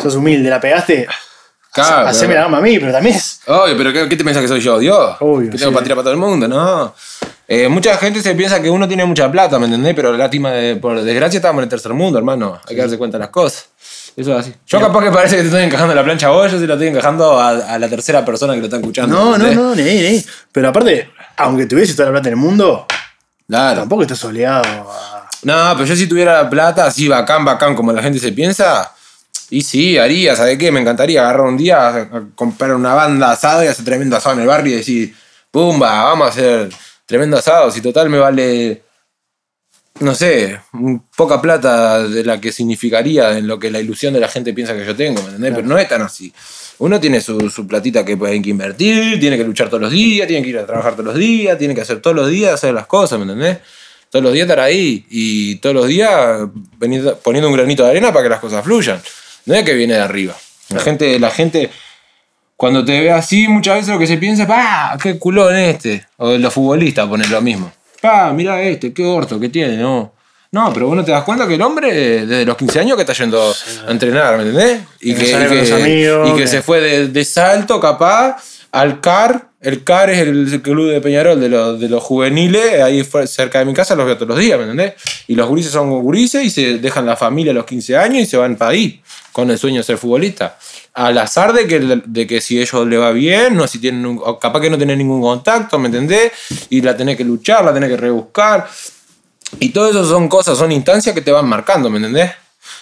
sos 0.03 0.15
humilde, 0.15 0.49
la 0.49 0.59
pegaste, 0.59 1.07
Claro, 1.73 2.07
haceme 2.07 2.33
la 2.33 2.41
gama 2.41 2.57
a 2.57 2.61
mí, 2.61 2.79
pero 2.79 2.91
también 2.91 3.15
es. 3.15 3.39
Obvio, 3.45 3.77
pero 3.77 3.93
¿qué, 3.93 4.09
qué 4.09 4.15
te 4.17 4.23
piensas 4.23 4.41
que 4.41 4.47
soy 4.47 4.59
yo? 4.59 4.79
¿Dios? 4.79 5.15
Obvio, 5.19 5.51
Que 5.51 5.57
tengo 5.57 5.69
sí, 5.69 5.73
para 5.73 5.79
sí. 5.79 5.83
tirar 5.83 5.95
para 5.97 6.03
todo 6.03 6.13
el 6.13 6.19
mundo, 6.19 6.47
no. 6.47 6.93
Eh, 7.49 7.69
mucha 7.69 7.95
gente 7.97 8.21
se 8.21 8.35
piensa 8.35 8.61
que 8.61 8.69
uno 8.69 8.87
tiene 8.87 9.05
mucha 9.05 9.31
plata, 9.31 9.57
¿me 9.57 9.65
entendés? 9.65 9.93
Pero 9.95 10.15
lástima, 10.17 10.51
de, 10.51 10.75
por 10.75 11.01
desgracia 11.01 11.37
estamos 11.37 11.59
en 11.59 11.63
el 11.63 11.69
tercer 11.69 11.93
mundo, 11.93 12.17
hermano. 12.17 12.59
Hay 12.67 12.75
que 12.75 12.81
darse 12.81 12.97
cuenta 12.97 13.17
de 13.17 13.21
las 13.23 13.29
cosas. 13.29 13.67
Eso 14.17 14.33
es 14.33 14.39
así. 14.39 14.53
Yo 14.65 14.79
capaz 14.81 15.03
que 15.03 15.11
parece 15.11 15.35
que 15.35 15.41
te 15.43 15.47
estoy 15.47 15.63
encajando 15.63 15.95
la 15.95 16.03
plancha 16.03 16.27
a 16.27 16.31
vos, 16.31 16.51
yo 16.51 16.59
sí 16.59 16.67
la 16.67 16.73
estoy 16.73 16.87
encajando 16.89 17.39
a, 17.39 17.49
a 17.51 17.79
la 17.79 17.87
tercera 17.87 18.25
persona 18.25 18.53
que 18.53 18.59
lo 18.59 18.65
está 18.65 18.77
escuchando. 18.77 19.15
No, 19.15 19.37
no, 19.37 19.51
no, 19.53 19.75
ni 19.75 19.83
ni. 19.83 20.25
Pero 20.51 20.69
aparte, 20.69 21.09
aunque 21.37 21.67
tuviese 21.67 21.93
toda 21.93 22.07
la 22.07 22.11
plata 22.13 22.27
en 22.29 22.33
el 22.33 22.39
mundo, 22.39 22.85
Claro. 23.47 23.79
tampoco 23.81 24.01
estás 24.01 24.21
obligado 24.25 24.63
a. 24.91 25.29
No, 25.43 25.73
pero 25.75 25.85
yo 25.85 25.95
si 25.95 26.07
tuviera 26.07 26.43
la 26.43 26.49
plata, 26.49 26.85
así 26.87 27.07
bacán, 27.07 27.45
bacán, 27.45 27.75
como 27.75 27.93
la 27.93 28.01
gente 28.01 28.19
se 28.19 28.31
piensa, 28.33 28.91
y 29.51 29.61
sí, 29.61 29.97
haría, 29.97 30.35
¿sabes 30.35 30.57
qué? 30.57 30.71
Me 30.71 30.81
encantaría 30.81 31.21
agarrar 31.21 31.45
un 31.45 31.55
día, 31.55 31.87
a 31.87 32.09
comprar 32.35 32.73
una 32.73 32.93
banda 32.95 33.31
asada 33.31 33.63
y 33.63 33.67
hacer 33.67 33.85
tremendo 33.85 34.17
asado 34.17 34.35
en 34.35 34.41
el 34.41 34.47
barrio 34.47 34.73
y 34.73 34.77
decir, 34.77 35.15
pumba, 35.51 36.03
vamos 36.05 36.27
a 36.27 36.29
hacer 36.31 36.69
tremendo 37.07 37.37
asado, 37.37 37.71
si 37.71 37.81
total 37.81 38.09
me 38.09 38.19
vale, 38.19 38.83
no 40.01 40.13
sé, 40.13 40.59
poca 41.15 41.41
plata 41.41 42.03
de 42.07 42.23
la 42.23 42.39
que 42.39 42.51
significaría 42.51 43.35
en 43.37 43.47
lo 43.47 43.57
que 43.57 43.71
la 43.71 43.79
ilusión 43.79 44.13
de 44.13 44.19
la 44.19 44.27
gente 44.27 44.53
piensa 44.53 44.75
que 44.75 44.85
yo 44.85 44.95
tengo, 44.95 45.21
¿me 45.23 45.29
entendés? 45.29 45.53
Pero 45.55 45.67
no 45.67 45.77
es 45.79 45.87
tan 45.87 46.03
así. 46.03 46.31
Uno 46.79 46.99
tiene 46.99 47.19
su, 47.21 47.49
su 47.49 47.65
platita 47.65 48.05
que 48.05 48.15
puede 48.15 48.39
que 48.39 48.51
invertir, 48.51 49.19
tiene 49.19 49.35
que 49.37 49.43
luchar 49.43 49.67
todos 49.69 49.81
los 49.81 49.91
días, 49.91 50.27
tiene 50.27 50.43
que 50.43 50.49
ir 50.49 50.59
a 50.59 50.65
trabajar 50.67 50.93
todos 50.93 51.05
los 51.05 51.15
días, 51.15 51.57
tiene 51.57 51.73
que 51.73 51.81
hacer 51.81 51.99
todos 52.01 52.15
los 52.15 52.29
días, 52.29 52.53
hacer 52.53 52.73
las 52.73 52.85
cosas, 52.85 53.17
¿me 53.17 53.23
entendés? 53.23 53.57
Todos 54.11 54.21
los 54.23 54.31
días 54.33 54.45
estar 54.45 54.59
ahí 54.59 55.05
y 55.09 55.55
todos 55.55 55.75
los 55.75 55.87
días 55.87 56.41
venir- 56.77 57.15
poniendo 57.23 57.49
un 57.49 57.55
granito 57.55 57.83
de 57.83 57.89
arena 57.89 58.13
para 58.13 58.23
que 58.23 58.29
las 58.29 58.39
cosas 58.39 58.63
fluyan. 58.63 59.01
No 59.45 59.55
es 59.55 59.63
que 59.63 59.73
viene 59.73 59.95
de 59.95 60.01
arriba. 60.01 60.35
La 60.69 60.81
gente, 60.81 61.17
la 61.19 61.31
gente 61.31 61.69
cuando 62.57 62.83
te 62.83 62.99
ve 62.99 63.11
así, 63.11 63.47
muchas 63.47 63.75
veces 63.75 63.89
lo 63.93 63.99
que 63.99 64.07
se 64.07 64.17
piensa 64.17 64.43
es, 64.43 64.49
¡pa! 64.49 64.97
¡Qué 65.01 65.17
culón 65.17 65.55
este! 65.55 66.05
O 66.17 66.31
los 66.37 66.51
futbolistas 66.53 67.07
ponen 67.07 67.29
lo 67.31 67.39
mismo. 67.41 67.71
¡Pa! 68.01 68.33
Mira 68.33 68.61
este, 68.63 68.91
qué 68.91 69.05
orto 69.05 69.39
que 69.39 69.47
tiene, 69.49 69.77
¿no? 69.77 70.11
No, 70.51 70.73
pero 70.73 70.87
vos 70.87 70.95
no 70.95 71.03
te 71.05 71.11
das 71.11 71.23
cuenta 71.23 71.47
que 71.47 71.55
el 71.55 71.61
hombre 71.61 72.25
desde 72.25 72.45
los 72.45 72.57
15 72.57 72.79
años 72.79 72.95
que 72.95 73.01
está 73.03 73.13
yendo 73.13 73.53
a 73.87 73.91
entrenar, 73.91 74.37
¿me 74.37 74.43
entendés? 74.43 74.79
Y 75.01 75.13
Que 75.13 75.23
y 75.23 75.25
que- 75.49 75.65
y 76.33 76.35
que- 76.37 76.47
se 76.47 76.61
fue 76.61 76.81
de, 76.81 77.07
de 77.09 77.25
salto 77.25 77.79
capaz 77.79 78.37
al 78.71 79.01
CAR. 79.01 79.47
El 79.59 79.83
CAR 79.83 80.11
es 80.11 80.19
el 80.19 80.61
club 80.61 80.91
de 80.91 81.01
Peñarol 81.01 81.39
de 81.41 81.49
los, 81.49 81.79
de 81.79 81.89
los 81.89 82.03
juveniles, 82.03 82.79
ahí 82.79 83.03
fue 83.03 83.25
cerca 83.25 83.57
de 83.59 83.65
mi 83.65 83.73
casa 83.73 83.95
los 83.95 84.05
veo 84.05 84.15
todos 84.15 84.29
los 84.29 84.37
días, 84.37 84.55
¿me 84.57 84.63
entendés? 84.65 84.93
Y 85.27 85.33
los 85.35 85.47
gurises 85.49 85.71
son 85.71 85.89
gurises 86.01 86.43
y 86.45 86.49
se 86.51 86.77
dejan 86.77 87.07
la 87.07 87.15
familia 87.17 87.51
a 87.51 87.55
los 87.55 87.65
15 87.65 87.97
años 87.97 88.21
y 88.21 88.25
se 88.27 88.37
van 88.37 88.55
para 88.55 88.71
ahí, 88.71 89.01
con 89.31 89.49
el 89.49 89.57
sueño 89.57 89.77
de 89.79 89.83
ser 89.83 89.97
futbolista. 89.97 90.59
Al 90.93 91.17
azar 91.17 91.53
de 91.53 91.65
que, 91.67 91.79
de 92.05 92.27
que 92.27 92.39
si 92.39 92.61
ellos 92.61 92.85
le 92.87 92.97
va 92.97 93.11
bien, 93.11 93.55
no 93.55 93.67
si 93.67 93.79
tienen 93.79 94.05
un- 94.05 94.21
capaz 94.39 94.61
que 94.61 94.69
no 94.69 94.77
tienen 94.77 94.99
ningún 94.99 95.21
contacto, 95.21 95.79
¿me 95.79 95.87
entendés? 95.87 96.31
Y 96.69 96.81
la 96.81 96.95
tenés 96.95 97.17
que 97.17 97.23
luchar, 97.23 97.65
la 97.65 97.73
tenés 97.73 97.89
que 97.89 97.97
rebuscar. 97.97 98.67
Y 99.59 99.69
todo 99.69 99.89
eso 99.89 100.05
son 100.07 100.29
cosas, 100.29 100.55
son 100.57 100.71
instancias 100.71 101.15
que 101.15 101.21
te 101.21 101.31
van 101.31 101.47
marcando, 101.47 101.89
¿me 101.89 101.97
entendés? 101.97 102.31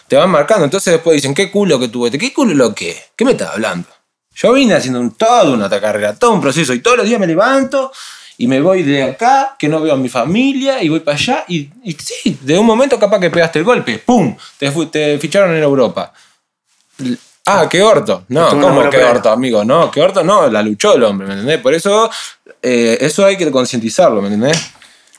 Te 0.10 0.18
van 0.18 0.30
marcando. 0.30 0.66
Entonces 0.66 0.92
después 0.94 1.16
dicen, 1.16 1.34
¿qué 1.34 1.50
culo 1.50 1.80
que 1.80 1.88
tuve? 1.88 2.12
¿Qué 2.12 2.34
culo 2.34 2.54
lo 2.54 2.76
que? 2.76 2.98
¿Qué 3.16 3.24
me 3.24 3.32
estás 3.32 3.52
hablando? 3.54 3.88
Yo 4.36 4.54
vine 4.54 4.74
haciendo 4.76 5.00
un, 5.00 5.12
toda 5.12 5.50
una 5.50 5.70
carrera, 5.70 6.14
todo 6.16 6.34
un 6.34 6.42
proceso. 6.42 6.74
Y 6.74 6.80
todos 6.80 6.98
los 6.98 7.06
días 7.08 7.20
me 7.20 7.28
levanto 7.28 7.92
y 8.38 8.48
me 8.48 8.60
voy 8.60 8.84
de 8.84 9.04
acá, 9.04 9.56
que 9.58 9.70
no 9.70 9.80
veo 9.80 9.94
a 9.94 9.98
mi 9.98 10.10
familia, 10.10 10.84
y 10.84 10.90
voy 10.90 11.00
para 11.00 11.18
allá. 11.18 11.46
Y, 11.48 11.70
y 11.84 11.94
sí, 11.94 12.38
de 12.42 12.60
un 12.60 12.66
momento 12.66 13.00
capaz 13.00 13.20
que 13.20 13.30
pegaste 13.30 13.60
el 13.60 13.66
golpe. 13.66 13.98
¡Pum! 14.00 14.36
Te, 14.92 15.18
ficharon 15.20 15.56
en 15.56 15.64
Europa. 15.64 16.12
Ah, 17.46 17.68
qué 17.70 17.82
orto. 17.82 18.26
No, 18.28 18.50
¿cómo 18.50 18.90
qué 18.90 19.04
orto, 19.04 19.30
amigo? 19.30 19.64
No, 19.64 19.90
qué 19.90 20.02
orto, 20.02 20.24
no, 20.24 20.50
la 20.50 20.62
luchó 20.62 20.96
el 20.96 21.04
hombre, 21.04 21.28
¿me 21.28 21.34
entendés? 21.34 21.60
Por 21.60 21.74
eso, 21.74 22.10
eh, 22.62 22.98
eso 23.00 23.26
hay 23.26 23.38
que 23.38 23.50
concientizarlo, 23.52 24.22
¿me 24.22 24.28
entendés? 24.28 24.72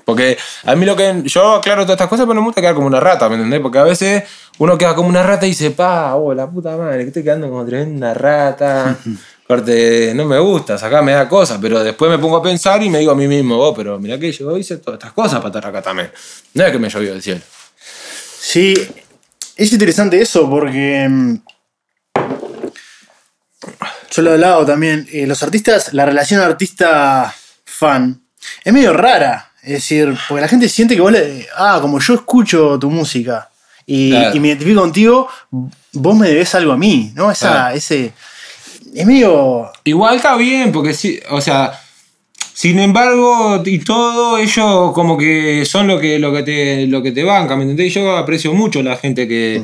Porque 0.06 0.38
a 0.64 0.76
mí 0.76 0.86
lo 0.86 0.94
que. 0.94 1.22
Yo 1.24 1.56
aclaro 1.56 1.82
todas 1.82 1.96
estas 1.96 2.08
cosas, 2.08 2.26
pero 2.26 2.34
no 2.34 2.40
me 2.42 2.46
gusta 2.46 2.60
quedar 2.60 2.74
como 2.76 2.86
una 2.86 3.00
rata, 3.00 3.28
¿me 3.28 3.34
entendés? 3.34 3.58
Porque 3.60 3.78
a 3.78 3.82
veces 3.82 4.22
uno 4.58 4.78
queda 4.78 4.94
como 4.94 5.08
una 5.08 5.24
rata 5.24 5.46
y 5.46 5.50
dice, 5.50 5.72
pa, 5.72 6.14
oh, 6.14 6.32
la 6.32 6.48
puta 6.48 6.76
madre, 6.76 6.98
que 7.02 7.08
estoy 7.08 7.24
quedando 7.24 7.48
como 7.50 7.66
tremenda 7.66 8.14
rata. 8.14 8.96
Corte, 9.48 10.12
no 10.14 10.24
me 10.24 10.38
gusta, 10.38 10.74
acá 10.74 11.02
me 11.02 11.12
da 11.12 11.28
cosas, 11.28 11.58
pero 11.60 11.82
después 11.82 12.10
me 12.10 12.18
pongo 12.18 12.36
a 12.36 12.42
pensar 12.42 12.82
y 12.82 12.90
me 12.90 12.98
digo 13.00 13.12
a 13.12 13.14
mí 13.16 13.28
mismo, 13.28 13.58
oh, 13.58 13.74
pero 13.74 13.98
mirá 13.98 14.18
que 14.18 14.32
yo 14.32 14.56
hice 14.56 14.76
todas 14.78 14.98
estas 14.98 15.12
cosas 15.12 15.38
para 15.38 15.48
estar 15.48 15.66
acá 15.66 15.82
también. 15.82 16.10
No 16.54 16.64
es 16.64 16.72
que 16.72 16.78
me 16.78 16.88
llovió 16.88 17.12
del 17.12 17.22
cielo. 17.22 17.40
Sí, 18.40 18.74
es 19.56 19.72
interesante 19.72 20.20
eso 20.20 20.48
porque. 20.48 21.06
mm, 21.08 21.34
Yo 24.12 24.22
lo 24.22 24.30
he 24.30 24.34
hablado 24.34 24.64
también. 24.66 25.06
eh, 25.12 25.26
los 25.26 25.42
artistas, 25.42 25.92
la 25.92 26.06
relación 26.06 26.40
artista-fan 26.40 28.22
es 28.64 28.72
medio 28.72 28.92
rara. 28.92 29.45
Es 29.66 29.72
decir, 29.72 30.16
porque 30.28 30.40
la 30.42 30.46
gente 30.48 30.68
siente 30.68 30.94
que 30.94 31.00
vos 31.00 31.10
le. 31.10 31.44
Ah, 31.56 31.78
como 31.82 31.98
yo 31.98 32.14
escucho 32.14 32.78
tu 32.78 32.88
música 32.88 33.50
y, 33.84 34.10
Claro. 34.10 34.36
y 34.36 34.40
me 34.40 34.48
identifico 34.48 34.80
contigo, 34.80 35.28
vos 35.92 36.16
me 36.16 36.28
debes 36.28 36.54
algo 36.54 36.70
a 36.72 36.76
mí, 36.76 37.10
¿no? 37.16 37.32
Esa, 37.32 37.50
Claro. 37.50 37.76
ese. 37.76 38.12
Es 38.94 39.04
medio. 39.04 39.70
Igual 39.82 40.16
está 40.16 40.36
bien, 40.36 40.70
porque 40.70 40.94
sí, 40.94 41.18
o 41.30 41.40
sea, 41.40 41.72
sin 42.54 42.78
embargo, 42.78 43.60
y 43.66 43.80
todo, 43.80 44.38
ellos 44.38 44.92
como 44.92 45.18
que 45.18 45.64
son 45.66 45.88
lo 45.88 45.98
que, 45.98 46.18
lo 46.20 46.32
que, 46.32 46.42
te, 46.44 46.86
lo 46.86 47.02
que 47.02 47.10
te 47.10 47.24
banca, 47.24 47.56
¿me 47.56 47.62
entendés? 47.62 47.92
Yo 47.92 48.16
aprecio 48.16 48.54
mucho 48.54 48.82
la 48.84 48.96
gente 48.96 49.26
que, 49.26 49.62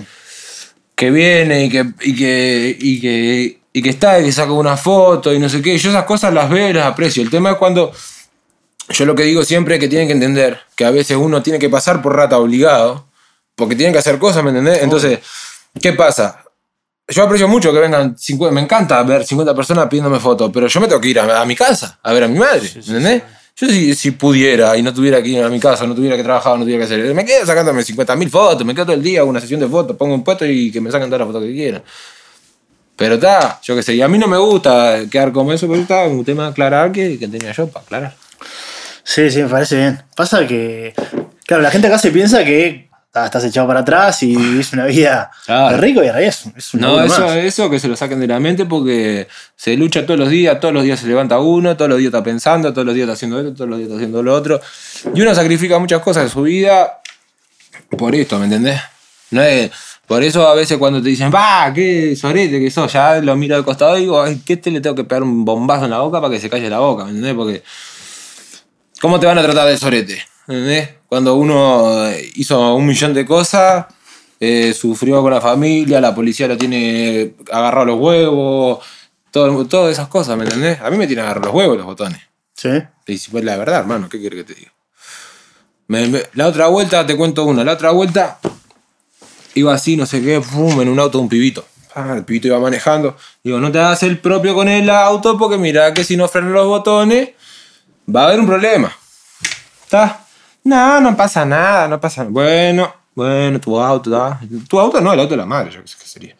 que 0.97 1.11
viene 1.13 1.67
y 1.67 1.69
que, 1.69 1.87
y 2.03 2.15
que, 2.17 2.77
y 2.79 3.01
que, 3.01 3.59
y 3.73 3.83
que 3.83 3.89
está 3.89 4.21
y 4.21 4.25
que 4.25 4.33
saca 4.33 4.51
una 4.53 4.77
foto 4.77 5.33
y 5.33 5.39
no 5.39 5.49
sé 5.49 5.63
qué. 5.63 5.79
Yo 5.79 5.91
esas 5.91 6.05
cosas 6.05 6.35
las 6.35 6.51
veo 6.51 6.69
y 6.71 6.73
las 6.73 6.87
aprecio. 6.87 7.23
El 7.23 7.31
tema 7.31 7.53
es 7.53 7.57
cuando. 7.57 7.93
Yo 8.89 9.05
lo 9.05 9.15
que 9.15 9.23
digo 9.23 9.45
siempre 9.45 9.77
es 9.77 9.81
que 9.81 9.89
tienen 9.89 10.09
que 10.09 10.15
entender 10.15 10.61
que 10.77 10.85
a 10.85 10.91
veces 10.91 11.17
uno 11.17 11.43
tiene 11.43 11.59
que 11.59 11.69
pasar 11.69 12.03
por 12.03 12.17
rata 12.17 12.39
obligado, 12.39 13.07
porque 13.55 13.77
tienen 13.77 13.93
que 13.93 13.99
hacer 13.99 14.19
cosas, 14.19 14.43
¿me 14.43 14.51
entendés? 14.51 14.83
Entonces, 14.83 15.21
¿qué 15.81 15.93
pasa? 15.93 16.43
Yo 17.09 17.23
aprecio 17.25 17.49
mucho 17.49 17.73
que 17.73 17.79
vengan 17.79 18.17
50, 18.17 18.55
me 18.55 18.61
encanta 18.61 19.03
ver 19.03 19.25
50 19.25 19.55
personas 19.55 19.87
pidiéndome 19.89 20.19
fotos, 20.19 20.51
pero 20.53 20.67
yo 20.67 20.81
me 20.81 20.89
tengo 20.89 21.01
que 21.01 21.09
ir 21.09 21.21
a, 21.21 21.41
a 21.41 21.45
mi 21.45 21.55
casa 21.55 21.99
a 22.03 22.13
ver 22.13 22.25
a 22.25 22.29
mi 22.29 22.39
madre, 22.39 22.71
¿entendés? 22.75 23.23
Yo 23.55 23.69
si, 23.69 23.95
si 23.95 24.13
pudiera 24.13 24.77
y 24.77 24.83
no 24.83 24.95
tuviera 24.95 25.23
que 25.23 25.29
ir 25.29 25.43
a 25.43 25.49
mi 25.49 25.61
casa, 25.61 25.87
no 25.87 25.95
tuviera 25.95 26.17
que 26.17 26.23
trabajar, 26.23 26.59
no 26.59 26.65
tuviera 26.65 26.87
que 26.87 26.95
hacer, 26.95 27.15
me 27.15 27.25
quedo 27.25 27.45
sacándome 27.45 27.83
50.000 27.83 28.31
fotos, 28.31 28.65
me 28.65 28.75
quedo 28.75 28.87
todo 28.87 28.97
el 28.97 29.03
día, 29.03 29.21
hago 29.21 29.31
una 29.31 29.41
sesión 29.41 29.61
de 29.61 29.69
fotos, 29.69 29.97
pongo 29.97 30.15
un 30.15 30.25
puesto 30.25 30.47
y 30.47 30.71
que 30.73 30.81
me 30.81 30.91
saquen 30.91 31.09
todas 31.09 31.21
las 31.21 31.29
fotos 31.29 31.43
que 31.43 31.53
quieran. 31.53 31.83
Pero 32.97 33.15
está, 33.17 33.61
yo 33.63 33.77
qué 33.77 33.83
sé, 33.83 33.95
y 33.95 34.03
a 34.03 34.09
mí 34.09 34.17
no 34.17 34.27
me 34.27 34.39
gusta 34.39 35.01
quedar 35.11 35.33
como 35.33 35.53
eso, 35.53 35.69
pero 35.69 35.81
está 35.81 36.05
un 36.05 36.25
tema 36.25 36.49
aclarar 36.49 36.93
que, 36.93 37.19
que 37.19 37.29
tenía 37.29 37.53
yo 37.53 37.67
para 37.69 37.85
aclarar. 37.85 38.17
Sí, 39.05 39.31
sí, 39.31 39.43
me 39.43 39.49
parece 39.49 39.77
bien. 39.77 40.03
Pasa 40.17 40.47
que. 40.47 40.95
Claro, 41.47 41.63
la 41.63 41.71
gente 41.71 41.89
acá 41.89 41.99
se 41.99 42.11
piensa 42.11 42.45
que 42.45 42.89
ah, 43.15 43.27
estás 43.27 43.45
echado 43.45 43.67
para 43.67 43.81
atrás 43.81 44.23
y 44.23 44.37
vivís 44.37 44.73
una 44.73 44.87
vida 44.87 45.31
Claro. 45.45 45.77
de 45.77 45.83
rico 45.83 46.03
y 46.03 46.07
realidad 46.11 46.23
es, 46.23 46.45
es 46.57 46.75
un 46.75 46.81
No, 46.81 47.03
eso, 47.03 47.21
más. 47.27 47.37
eso 47.37 47.69
que 47.69 47.79
se 47.81 47.89
lo 47.89 47.97
saquen 47.97 48.21
de 48.21 48.27
la 48.29 48.39
mente 48.41 48.65
porque 48.65 49.27
se 49.57 49.77
lucha 49.77 50.07
todos 50.07 50.19
los 50.21 50.31
días, 50.31 50.59
todos 50.61 50.73
los 50.73 50.85
días 50.85 51.01
se 51.01 51.07
levanta 51.09 51.39
uno, 51.41 51.77
todos 51.77 51.89
los 51.91 51.99
días 51.99 52.09
está 52.13 52.23
pensando, 52.23 52.73
todos 52.73 52.87
los 52.87 52.95
días 52.95 53.05
está 53.07 53.15
haciendo 53.15 53.39
esto, 53.41 53.53
todos 53.55 53.69
los 53.71 53.79
días 53.79 53.89
está 53.89 53.97
haciendo 53.97 54.23
lo 54.23 54.35
otro. 54.35 54.61
Y 55.15 55.21
uno 55.21 55.35
sacrifica 55.35 55.79
muchas 55.79 56.01
cosas 56.01 56.25
de 56.25 56.31
su 56.31 56.43
vida 56.43 57.01
por 57.99 58.15
esto, 58.15 58.39
¿me 58.39 58.45
entendés? 58.45 58.81
No 59.31 59.43
es, 59.43 59.71
por 60.07 60.23
eso 60.23 60.47
a 60.47 60.55
veces 60.55 60.79
cuando 60.79 61.03
te 61.03 61.09
dicen, 61.09 61.31
va, 61.35 61.73
qué 61.75 62.15
sorete 62.17 62.61
que 62.61 62.71
sos, 62.71 62.93
ya 62.93 63.17
lo 63.21 63.35
miro 63.37 63.57
de 63.57 63.65
costado 63.65 63.97
y 63.99 64.03
digo, 64.03 64.23
ay, 64.23 64.41
¿qué 64.45 64.57
te 64.57 64.71
le 64.71 64.81
tengo 64.81 64.95
que 64.95 65.05
pegar 65.05 65.23
un 65.23 65.45
bombazo 65.45 65.85
en 65.85 65.91
la 65.91 65.99
boca 66.01 66.21
para 66.21 66.33
que 66.33 66.41
se 66.41 66.49
calle 66.51 66.69
la 66.71 66.79
boca? 66.81 67.05
¿Me 67.05 67.11
entendés? 67.11 67.35
Porque, 67.35 67.63
¿cómo 69.03 69.21
te 69.21 69.27
van 69.27 69.37
a 69.39 69.43
tratar 69.43 69.69
de 69.69 69.77
sorete? 69.77 70.25
¿Me 70.47 70.55
entendés? 70.55 70.89
Cuando 71.09 71.35
uno 71.35 72.09
eh, 72.09 72.31
hizo 72.37 72.75
un 72.75 72.87
millón 72.87 73.13
de 73.13 73.27
cosas, 73.27 73.85
eh, 74.41 74.73
sufrió 74.73 75.21
con 75.21 75.33
la 75.33 75.41
familia, 75.43 76.01
la 76.01 76.15
policía 76.15 76.49
lo 76.49 76.57
tiene 76.57 77.35
agarrado 77.53 77.85
los 77.87 78.01
huevos, 78.01 78.79
todo, 79.31 79.67
todas 79.67 79.93
esas 79.93 80.09
cosas, 80.09 80.37
¿me 80.39 80.45
entendés? 80.45 80.81
A 80.81 80.91
mí 80.91 80.97
me 80.97 81.07
tienen 81.07 81.25
agarrado 81.27 81.47
los 81.49 81.55
huevos 81.55 81.77
los 81.77 81.87
botones. 81.87 82.21
Sí. 82.55 82.71
Y 83.07 83.19
si 83.19 83.31
fue 83.31 83.43
la 83.43 83.57
verdad, 83.57 83.81
hermano, 83.81 84.09
¿qué 84.09 84.19
quieres 84.21 84.45
que 84.45 84.55
te 84.55 84.59
diga? 84.61 84.73
Me- 85.89 86.07
me- 86.09 86.23
la 86.35 86.47
otra 86.47 86.69
vuelta, 86.69 87.05
te 87.07 87.17
cuento 87.17 87.45
una, 87.45 87.65
la 87.65 87.73
otra 87.73 87.91
vuelta 87.91 88.39
iba 89.55 89.75
así, 89.75 89.97
no 89.97 90.07
sé 90.07 90.23
qué, 90.23 90.41
pum, 90.41 90.81
en 90.81 90.89
un 90.89 90.99
auto 90.99 91.19
de 91.19 91.25
un 91.25 91.29
pibito. 91.29 91.67
Ah, 91.95 92.15
el 92.17 92.25
pibito 92.25 92.47
iba 92.47 92.59
manejando. 92.59 93.17
Digo, 93.45 93.59
no 93.61 93.71
te 93.71 93.79
hagas 93.79 94.03
el 94.03 94.19
propio 94.19 94.55
con 94.55 94.67
el 94.69 94.89
auto 94.89 95.37
porque 95.37 95.59
mira 95.59 95.93
que 95.93 96.05
si 96.05 96.17
no 96.17 96.27
frenan 96.27 96.55
los 96.55 96.67
botones 96.67 97.31
va 98.15 98.23
a 98.23 98.25
haber 98.27 98.41
un 98.41 98.47
problema. 98.47 98.93
¿Está? 99.85 100.25
No, 100.65 101.01
no 101.01 101.17
pasa 101.17 101.45
nada, 101.45 101.89
no 101.89 102.01
pasa 102.01 102.23
nada. 102.23 102.33
Bueno, 102.33 102.95
bueno, 103.15 103.61
tu 103.61 103.79
auto, 103.79 104.11
¿tá? 104.11 104.41
Tu 104.69 104.79
auto 104.79 105.01
no, 105.01 105.13
el 105.13 105.21
auto 105.21 105.31
de 105.33 105.37
la 105.37 105.47
madre, 105.47 105.71
yo 105.71 105.83
qué 105.83 105.89
sé 105.89 105.97
qué 105.99 106.07
sería. 106.07 106.37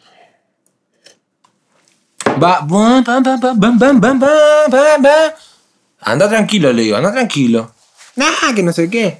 Va, 2.41 2.61
bam, 2.61 3.03
bam, 3.03 3.23
bam, 3.23 3.39
bam, 3.39 3.59
bam, 3.79 3.99
bam, 3.99 3.99
bam, 3.99 5.01
bam. 5.01 5.31
Anda 6.01 6.29
tranquilo, 6.29 6.73
le 6.73 6.81
digo, 6.83 6.97
anda 6.97 7.11
tranquilo. 7.11 7.71
Nah, 8.15 8.53
que 8.55 8.63
no 8.63 8.73
sé 8.73 8.89
qué. 8.89 9.19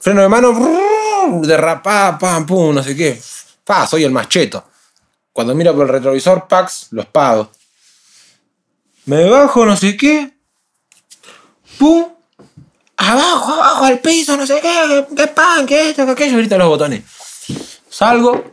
Freno 0.00 0.22
de 0.22 0.28
mano, 0.28 0.52
brrr, 0.52 1.82
pam, 1.82 2.46
pum, 2.46 2.74
no 2.74 2.82
sé 2.82 2.94
qué. 2.96 3.20
Pa, 3.64 3.86
soy 3.86 4.04
el 4.04 4.10
más 4.10 4.28
cheto. 4.28 4.64
Cuando 5.32 5.54
miro 5.54 5.74
por 5.74 5.86
el 5.86 5.92
retrovisor, 5.92 6.46
Pax, 6.46 6.88
los 6.90 7.06
pago. 7.06 7.50
Me 9.06 9.28
bajo, 9.28 9.66
no 9.66 9.76
sé 9.76 9.96
qué. 9.96 10.32
Pum. 11.78 12.06
Abajo, 12.96 13.52
abajo, 13.54 13.84
al 13.84 13.98
piso, 13.98 14.36
no 14.36 14.46
sé 14.46 14.60
qué. 14.60 15.06
Qué 15.16 15.26
pan, 15.28 15.66
qué 15.66 15.90
esto, 15.90 16.06
qué 16.06 16.12
aquello. 16.12 16.36
Ahorita 16.36 16.56
los 16.58 16.68
botones. 16.68 17.02
Salgo, 17.88 18.52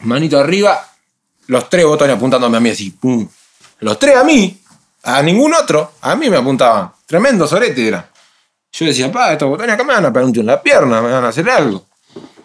manito 0.00 0.38
arriba, 0.38 0.86
los 1.46 1.68
tres 1.70 1.84
botones 1.86 2.16
apuntándome 2.16 2.56
a 2.56 2.60
mí 2.60 2.70
así. 2.70 2.90
Pum. 2.90 3.28
Los 3.80 3.98
tres 3.98 4.16
a 4.16 4.24
mí. 4.24 4.60
A 5.02 5.22
ningún 5.22 5.54
otro. 5.54 5.92
A 6.02 6.14
mí 6.16 6.28
me 6.28 6.36
apuntaban. 6.36 6.92
Tremendo 7.06 7.46
sorete 7.46 7.88
era. 7.88 8.10
Yo 8.72 8.86
decía, 8.86 9.10
pa, 9.10 9.32
estos 9.32 9.48
botones 9.48 9.74
acá 9.74 9.82
me 9.84 9.94
van 9.94 10.04
a 10.04 10.12
pegar 10.12 10.24
un 10.26 10.32
tiro 10.32 10.42
en 10.42 10.46
la 10.48 10.62
pierna, 10.62 11.00
me 11.00 11.10
van 11.10 11.24
a 11.24 11.28
hacer 11.28 11.48
algo. 11.50 11.86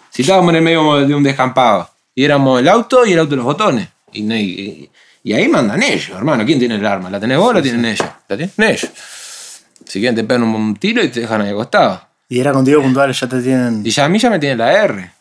Si 0.09 0.21
estábamos 0.21 0.49
en 0.51 0.55
el 0.57 0.61
medio 0.63 0.95
de 1.05 1.13
un 1.13 1.21
descampado. 1.23 1.89
Y 2.15 2.23
éramos 2.23 2.59
el 2.61 2.69
auto 2.69 3.05
y 3.05 3.11
el 3.13 3.19
auto 3.19 3.31
de 3.31 3.35
los 3.35 3.45
botones. 3.45 3.89
Y, 4.13 4.21
no- 4.23 4.35
y- 4.35 4.89
y 5.25 5.33
ahí 5.33 5.47
mandan 5.47 5.81
ellos, 5.81 6.15
hermano. 6.15 6.45
¿Quién 6.45 6.59
tiene 6.59 6.75
el 6.75 6.85
arma? 6.85 7.09
¿La 7.09 7.19
tenés 7.19 7.39
vos 7.39 7.49
o 7.49 7.53
la 7.53 7.61
tienen 7.63 7.83
ellos? 7.83 8.07
La 8.27 8.37
tienen 8.37 8.53
ellos. 8.59 8.91
Si 9.83 9.99
quieren 9.99 10.15
te 10.15 10.23
pegan 10.23 10.43
un, 10.43 10.75
tiro 10.75 11.03
y 11.03 11.07
te 11.07 11.21
dejan 11.21 11.41
ahí 11.41 11.49
acostado. 11.49 11.99
Y 12.29 12.39
era 12.39 12.51
contigo 12.51 12.79
puntual, 12.79 13.11
ya 13.11 13.27
te 13.27 13.41
tienen. 13.41 13.83
Y 13.83 13.89
ya 13.89 14.05
a 14.05 14.09
mí 14.09 14.19
ya 14.19 14.29
me 14.29 14.37
tiene 14.37 14.55
la 14.55 14.71
R. 14.71 15.11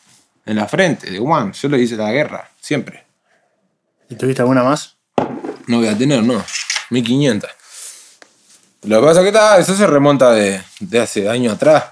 En 0.45 0.57
la 0.57 0.67
frente, 0.67 1.09
de 1.09 1.17
One. 1.17 1.53
Yo 1.59 1.69
le 1.69 1.79
hice 1.79 1.95
la 1.95 2.11
guerra. 2.11 2.47
Siempre. 2.61 3.03
¿Y 4.07 4.13
tuviste 4.13 4.43
alguna 4.43 4.61
más? 4.61 4.95
No 5.65 5.77
voy 5.79 5.87
a 5.87 5.97
tener, 5.97 6.21
no. 6.21 6.45
1500. 6.91 7.49
Lo 8.83 9.01
que 9.01 9.07
pasa 9.07 9.21
es 9.21 9.23
que 9.23 9.29
está, 9.29 9.57
eso 9.57 9.75
se 9.75 9.87
remonta 9.87 10.33
de, 10.33 10.61
de 10.81 10.99
hace 10.99 11.27
años 11.27 11.55
atrás. 11.55 11.83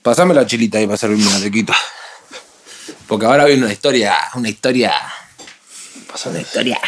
Pasame 0.00 0.32
la 0.32 0.46
chilita 0.46 0.78
ahí 0.78 0.86
para 0.86 0.96
servirme 0.96 1.26
una 1.26 1.40
tequita. 1.40 1.74
Porque 3.06 3.26
ahora 3.26 3.44
viene 3.44 3.64
una 3.64 3.72
historia, 3.74 4.16
una 4.34 4.48
historia. 4.48 4.94
Pasa 6.12 6.28
una 6.28 6.40
historia. 6.42 6.78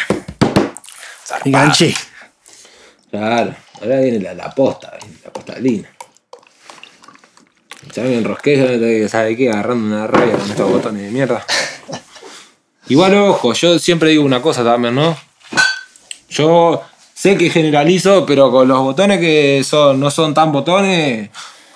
Claro, 3.10 3.54
ahora 3.80 4.00
viene 4.00 4.20
la, 4.20 4.34
la 4.34 4.50
posta, 4.50 4.92
viene 5.00 5.16
la 5.24 5.32
postalina. 5.32 5.88
Ya 7.94 8.02
me 8.02 8.18
enrosqué, 8.18 9.08
¿sabe 9.08 9.34
qué? 9.34 9.48
Agarrando 9.48 9.86
una 9.86 10.06
raya 10.06 10.36
con 10.36 10.50
estos 10.50 10.70
botones 10.70 11.02
de 11.04 11.10
mierda. 11.10 11.42
Igual, 12.88 13.14
ojo, 13.14 13.54
yo 13.54 13.78
siempre 13.78 14.10
digo 14.10 14.24
una 14.24 14.42
cosa 14.42 14.62
también, 14.62 14.94
¿no? 14.94 15.16
Yo 16.28 16.82
sé 17.14 17.38
que 17.38 17.48
generalizo, 17.48 18.26
pero 18.26 18.50
con 18.50 18.68
los 18.68 18.80
botones 18.80 19.20
que 19.20 19.62
son, 19.64 20.00
no 20.00 20.10
son 20.10 20.34
tan 20.34 20.52
botones, 20.52 21.30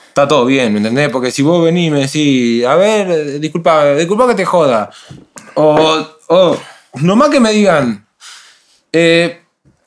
está 0.09 0.28
todo 0.28 0.45
bien, 0.45 0.71
¿me 0.73 0.81
entendés? 0.81 1.09
Porque 1.09 1.31
si 1.31 1.40
vos 1.40 1.64
venís 1.64 1.88
y 1.88 1.90
me 1.90 2.00
decís, 2.00 2.67
a 2.67 2.75
ver, 2.75 3.40
disculpa, 3.40 3.95
disculpa 3.95 4.26
que 4.26 4.35
te 4.35 4.45
joda. 4.45 4.90
O, 5.55 6.07
o 6.28 6.59
nomás 7.02 7.31
que 7.31 7.40
me 7.40 7.52
digan, 7.52 8.07
eh, 8.93 9.43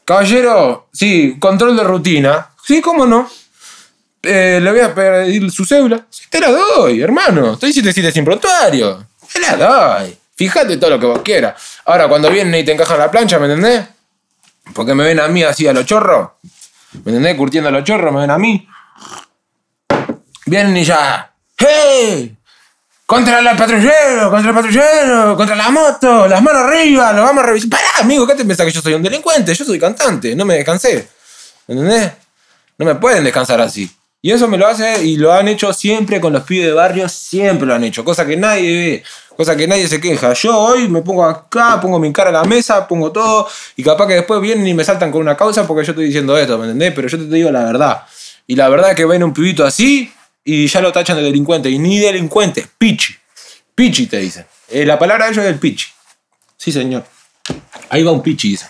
caballero, 0.06 0.90
sí, 0.92 1.38
control 1.40 1.76
de 1.76 1.84
rutina. 1.84 2.50
Sí, 2.64 2.82
cómo 2.82 3.06
no. 3.06 3.30
Eh, 4.24 4.60
le 4.62 4.72
voy 4.72 4.80
a 4.82 4.94
pedir 4.94 5.50
su 5.52 5.66
cédula. 5.66 6.06
Sí, 6.10 6.26
te 6.30 6.40
la 6.40 6.52
doy, 6.52 7.02
hermano. 7.02 7.54
Estoy 7.54 7.74
77 7.74 8.12
sin 8.12 8.26
prontuario. 8.26 9.08
Te 9.34 9.40
la 9.40 9.56
doy. 9.56 10.18
Fíjate 10.36 10.78
todo 10.78 10.92
lo 10.92 11.00
que 11.00 11.06
vos 11.06 11.22
quieras. 11.24 11.80
Ahora, 11.86 12.08
cuando 12.08 12.30
vienen 12.30 12.60
y 12.60 12.64
te 12.64 12.72
encajan 12.72 13.00
la 13.00 13.12
plancha, 13.12 13.40
¿me 13.40 13.46
entendés? 13.46 13.86
Porque 14.74 14.94
me 14.94 15.04
ven 15.04 15.20
a 15.20 15.28
mí 15.28 15.44
así 15.44 15.68
a 15.68 15.74
los 15.74 15.86
chorros. 15.86 16.30
¿Me 17.04 17.12
entendés? 17.12 17.36
Curtiendo 17.36 17.70
a 17.70 17.72
los 17.72 17.84
chorros, 17.84 18.14
me 18.14 18.22
ven 18.22 18.32
a 18.32 18.38
mí. 18.38 18.68
Vienen 20.46 20.78
y 20.78 20.84
ya. 20.84 21.34
¡Hey! 21.58 22.38
Contra 23.12 23.40
el 23.40 23.58
patrullero, 23.58 24.32
contra 24.32 24.52
el 24.52 24.56
patrullero, 24.56 25.36
contra 25.36 25.54
la 25.54 25.70
moto, 25.70 26.30
las 26.30 26.42
manos 26.42 26.62
arriba, 26.62 27.12
lo 27.12 27.24
vamos 27.24 27.44
a 27.44 27.48
revisar. 27.48 27.70
Pará, 27.70 27.84
amigo, 28.00 28.26
¿qué 28.26 28.36
te 28.36 28.46
pensás 28.46 28.66
que 28.66 28.72
yo 28.72 28.82
soy 28.82 28.94
un 28.94 29.04
delincuente? 29.04 29.54
Yo 29.54 29.66
soy 29.66 29.78
cantante, 29.78 30.34
no 30.34 30.46
me 30.46 30.54
descansé. 30.54 31.10
¿Me 31.68 31.76
¿Entendés? 31.76 32.10
No 32.78 32.86
me 32.86 32.96
pueden 32.96 33.26
descansar 33.26 33.60
así. 33.60 33.92
Y 34.22 34.32
eso 34.32 34.48
me 34.48 34.58
lo 34.58 34.66
hace 34.66 35.04
y 35.04 35.18
lo 35.18 35.34
han 35.34 35.50
hecho 35.50 35.74
siempre 35.74 36.22
con 36.22 36.32
los 36.32 36.44
pibes 36.44 36.68
de 36.68 36.72
barrio, 36.72 37.10
siempre 37.10 37.68
lo 37.68 37.76
han 37.76 37.84
hecho, 37.84 38.06
cosa 38.06 38.26
que 38.26 38.38
nadie 38.38 38.78
ve, 38.78 39.04
cosa 39.36 39.58
que 39.58 39.68
nadie 39.68 39.90
se 39.90 40.00
queja. 40.00 40.32
Yo 40.32 40.58
hoy 40.58 40.88
me 40.88 41.02
pongo 41.02 41.26
acá, 41.26 41.82
pongo 41.82 42.00
mi 42.00 42.14
cara 42.14 42.30
a 42.30 42.34
la 42.34 42.44
mesa, 42.46 42.88
pongo 42.88 43.12
todo 43.12 43.46
y 43.76 43.84
capaz 43.84 44.08
que 44.08 44.14
después 44.14 44.40
vienen 44.40 44.66
y 44.66 44.74
me 44.74 44.86
saltan 44.86 45.12
con 45.12 45.20
una 45.20 45.36
causa 45.36 45.68
porque 45.68 45.84
yo 45.84 45.92
estoy 45.92 46.06
diciendo 46.06 46.38
esto, 46.38 46.58
¿me 46.58 46.64
entendés? 46.64 46.94
Pero 46.96 47.10
yo 47.10 47.18
te 47.18 47.26
digo 47.26 47.52
la 47.52 47.66
verdad. 47.66 48.04
Y 48.48 48.56
la 48.56 48.70
verdad 48.70 48.92
es 48.92 48.96
que 48.96 49.04
ven 49.04 49.22
un 49.22 49.34
pibito 49.34 49.66
así 49.66 50.14
y 50.44 50.68
ya 50.68 50.82
lo 50.82 50.92
tachan 50.92 51.18
de 51.18 51.24
delincuente. 51.24 51.70
Y 51.70 51.80
ni 51.80 52.00
delincuente, 52.00 52.68
pichi. 52.78 53.16
Pichi 53.76 54.08
te 54.08 54.18
dicen. 54.18 54.46
Eh, 54.68 54.86
la 54.86 54.98
palabra 54.98 55.26
de 55.26 55.32
ellos 55.32 55.46
es 55.46 55.52
el 55.52 55.60
pichi. 55.60 55.88
Sí, 56.58 56.72
señor. 56.72 57.06
Ahí 57.90 58.04
va 58.04 58.12
un 58.12 58.22
pichi, 58.22 58.50
dice. 58.50 58.68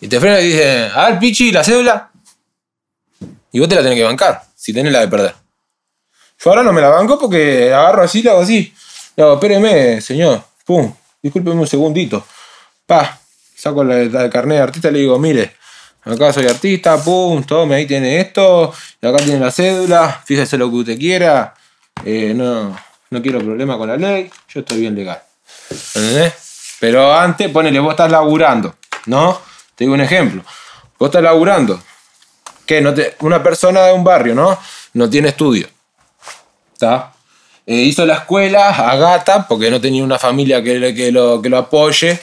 Y 0.00 0.08
te 0.08 0.20
frena 0.20 0.40
y 0.40 0.46
dice, 0.48 0.90
a 0.94 1.10
ver, 1.10 1.18
pichi, 1.18 1.50
la 1.50 1.64
cédula. 1.64 2.10
Y 3.50 3.58
vos 3.58 3.68
te 3.68 3.74
la 3.74 3.82
tenés 3.82 3.96
que 3.96 4.04
bancar, 4.04 4.42
si 4.54 4.72
tenés 4.72 4.92
la 4.92 5.00
de 5.00 5.08
perder. 5.08 5.34
Yo 6.38 6.50
ahora 6.50 6.62
no 6.62 6.72
me 6.72 6.80
la 6.80 6.88
banco 6.88 7.18
porque 7.18 7.72
agarro 7.72 8.02
así, 8.02 8.22
le 8.22 8.30
hago 8.30 8.40
así. 8.40 8.72
Le 9.16 9.24
hago, 9.24 9.34
espéreme, 9.34 10.00
señor. 10.00 10.44
Pum, 10.64 10.94
discúlpeme 11.20 11.60
un 11.60 11.66
segundito. 11.66 12.24
Pa, 12.86 13.18
saco 13.56 13.82
la, 13.82 14.04
la 14.04 14.30
carnet 14.30 14.58
de 14.58 14.62
artista 14.62 14.88
y 14.88 14.92
le 14.92 14.98
digo, 15.00 15.18
mire, 15.18 15.56
acá 16.04 16.32
soy 16.32 16.46
artista, 16.46 17.02
pum, 17.02 17.42
tome, 17.42 17.76
ahí 17.76 17.86
tiene 17.86 18.20
esto, 18.20 18.72
acá 19.02 19.18
tiene 19.18 19.40
la 19.40 19.50
cédula, 19.50 20.22
fíjese 20.24 20.56
lo 20.56 20.70
que 20.70 20.76
usted 20.76 20.98
quiera. 20.98 21.54
Eh, 22.04 22.32
no, 22.34 22.76
no 23.10 23.22
quiero 23.22 23.40
problema 23.40 23.76
con 23.76 23.88
la 23.88 23.96
ley, 23.96 24.30
yo 24.48 24.60
estoy 24.60 24.80
bien 24.80 24.94
legal. 24.94 25.20
Pero 26.80 27.12
antes, 27.12 27.50
ponele, 27.50 27.80
vos 27.80 27.92
estás 27.92 28.10
laburando, 28.10 28.74
¿no? 29.06 29.40
Te 29.74 29.84
digo 29.84 29.94
un 29.94 30.00
ejemplo. 30.00 30.42
Vos 30.98 31.08
estás 31.08 31.22
laburando. 31.22 31.80
Que 32.66 32.80
no 32.80 32.94
te, 32.94 33.16
una 33.20 33.42
persona 33.42 33.82
de 33.82 33.92
un 33.92 34.04
barrio, 34.04 34.34
¿no? 34.34 34.58
No 34.92 35.08
tiene 35.08 35.28
estudio. 35.28 35.68
¿Está? 36.72 37.12
Eh, 37.66 37.74
hizo 37.74 38.06
la 38.06 38.14
escuela 38.14 38.68
a 38.68 38.96
gata 38.96 39.46
porque 39.46 39.70
no 39.70 39.80
tenía 39.80 40.02
una 40.02 40.18
familia 40.18 40.62
que, 40.62 41.10
lo, 41.12 41.42
que 41.42 41.48
lo 41.48 41.58
apoye 41.58 42.18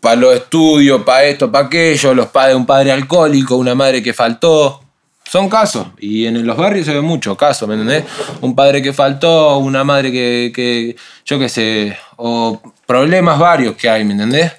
para 0.00 0.16
los 0.16 0.34
estudios, 0.34 1.02
para 1.02 1.24
esto, 1.24 1.50
para 1.50 1.66
aquello, 1.66 2.14
los 2.14 2.26
padres, 2.28 2.56
un 2.56 2.66
padre 2.66 2.92
alcohólico, 2.92 3.56
una 3.56 3.74
madre 3.74 4.02
que 4.02 4.12
faltó. 4.12 4.82
Son 5.24 5.48
casos, 5.48 5.86
y 6.00 6.26
en 6.26 6.44
los 6.44 6.56
barrios 6.56 6.86
se 6.86 6.92
ve 6.92 7.00
mucho 7.00 7.36
casos, 7.36 7.68
¿me 7.68 7.74
entendés? 7.74 8.04
Un 8.40 8.56
padre 8.56 8.82
que 8.82 8.92
faltó, 8.92 9.58
una 9.58 9.84
madre 9.84 10.10
que, 10.10 10.50
que 10.52 10.96
yo 11.24 11.38
qué 11.38 11.48
sé, 11.48 11.96
o 12.16 12.60
problemas 12.84 13.38
varios 13.38 13.76
que 13.76 13.88
hay, 13.88 14.04
¿me 14.04 14.14
entendés? 14.14 14.50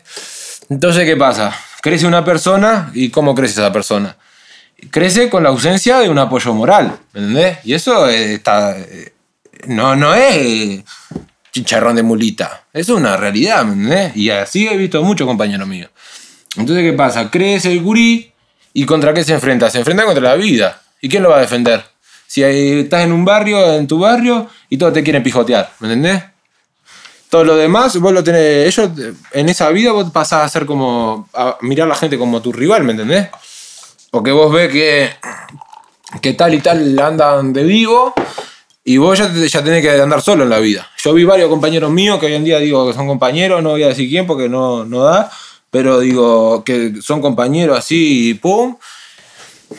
Entonces, 0.69 1.03
¿qué 1.03 1.17
pasa? 1.17 1.53
Crece 1.81 2.07
una 2.07 2.23
persona, 2.23 2.89
¿y 2.93 3.09
cómo 3.09 3.35
crece 3.35 3.59
esa 3.59 3.73
persona? 3.73 4.15
Crece 4.91 5.29
con 5.29 5.43
la 5.43 5.49
ausencia 5.49 5.99
de 5.99 6.07
un 6.07 6.17
apoyo 6.17 6.53
moral, 6.53 6.97
¿me 7.11 7.19
entendés? 7.19 7.57
Y 7.65 7.73
eso 7.73 8.07
está, 8.07 8.77
no, 9.67 9.97
no 9.97 10.13
es 10.13 10.83
chicharrón 11.51 11.95
de 11.95 12.03
mulita. 12.03 12.65
Es 12.73 12.89
una 12.89 13.17
realidad, 13.17 13.65
¿me 13.65 13.73
entendés? 13.73 14.15
Y 14.15 14.29
así 14.29 14.67
he 14.67 14.77
visto 14.77 15.03
muchos 15.03 15.27
compañeros 15.27 15.67
míos. 15.67 15.89
Entonces, 16.55 16.83
¿qué 16.83 16.93
pasa? 16.93 17.29
Crece 17.29 17.71
el 17.71 17.81
gurí 17.81 18.31
y 18.73 18.85
¿contra 18.85 19.13
qué 19.13 19.23
se 19.23 19.33
enfrenta? 19.33 19.69
Se 19.69 19.79
enfrenta 19.79 20.05
contra 20.05 20.23
la 20.23 20.35
vida. 20.35 20.81
¿Y 21.01 21.09
quién 21.09 21.23
lo 21.23 21.29
va 21.29 21.37
a 21.37 21.41
defender? 21.41 21.83
Si 22.27 22.43
estás 22.43 23.03
en 23.03 23.11
un 23.11 23.25
barrio, 23.25 23.73
en 23.73 23.87
tu 23.87 23.99
barrio, 23.99 24.49
y 24.69 24.77
todos 24.77 24.93
te 24.93 25.03
quieren 25.03 25.21
pijotear, 25.23 25.69
¿me 25.79 25.87
entendés? 25.87 26.23
Todo 27.29 27.43
lo 27.43 27.55
demás, 27.55 27.97
vos 27.97 28.13
lo 28.13 28.23
tenés. 28.23 28.67
Ellos, 28.67 28.89
en 29.31 29.49
esa 29.49 29.69
vida, 29.69 29.91
vos 29.91 30.11
pasás 30.11 30.45
a 30.45 30.49
ser 30.49 30.65
como. 30.65 31.29
mirar 31.61 31.87
a 31.87 31.89
la 31.89 31.95
gente 31.95 32.17
como 32.17 32.41
tu 32.41 32.51
rival, 32.51 32.83
¿me 32.83 32.91
entendés? 32.91 33.29
Porque 34.09 34.31
vos 34.31 34.51
ves 34.53 34.71
que. 34.71 35.09
que 36.21 36.33
tal 36.33 36.53
y 36.53 36.59
tal 36.59 36.97
andan 36.99 37.53
de 37.53 37.63
vivo 37.63 38.13
y 38.83 38.97
vos 38.97 39.17
ya, 39.17 39.31
ya 39.31 39.63
tenés 39.63 39.81
que 39.81 40.01
andar 40.01 40.21
solo 40.21 40.43
en 40.43 40.49
la 40.49 40.59
vida. 40.59 40.87
Yo 41.03 41.13
vi 41.13 41.23
varios 41.23 41.49
compañeros 41.49 41.91
míos 41.91 42.19
que 42.19 42.25
hoy 42.27 42.33
en 42.33 42.43
día 42.43 42.59
digo 42.59 42.87
que 42.87 42.93
son 42.93 43.07
compañeros, 43.07 43.61
no 43.61 43.71
voy 43.71 43.83
a 43.83 43.89
decir 43.89 44.09
quién 44.09 44.25
porque 44.25 44.49
no, 44.49 44.85
no 44.85 45.03
da, 45.03 45.31
pero 45.69 45.99
digo 45.99 46.63
que 46.63 46.95
son 47.01 47.21
compañeros 47.21 47.77
así 47.77 48.29
y 48.29 48.33
pum. 48.33 48.77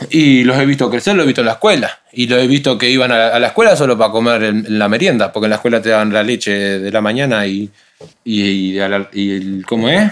Y 0.08 0.44
los 0.44 0.56
he 0.56 0.64
visto 0.64 0.88
crecer, 0.88 1.14
los 1.14 1.24
he 1.24 1.26
visto 1.26 1.42
en 1.42 1.48
la 1.48 1.52
escuela. 1.52 2.00
Y 2.12 2.26
los 2.26 2.42
he 2.42 2.46
visto 2.46 2.78
que 2.78 2.88
iban 2.88 3.12
a 3.12 3.38
la 3.38 3.46
escuela 3.48 3.76
solo 3.76 3.98
para 3.98 4.10
comer 4.10 4.42
en 4.44 4.78
la 4.78 4.88
merienda, 4.88 5.32
porque 5.32 5.46
en 5.46 5.50
la 5.50 5.56
escuela 5.56 5.82
te 5.82 5.90
dan 5.90 6.12
la 6.12 6.22
leche 6.22 6.50
de 6.50 6.90
la 6.90 7.02
mañana 7.02 7.46
y, 7.46 7.70
y, 8.24 8.42
y, 8.72 8.78
el, 8.78 9.64
¿cómo 9.66 9.88
es? 9.90 10.10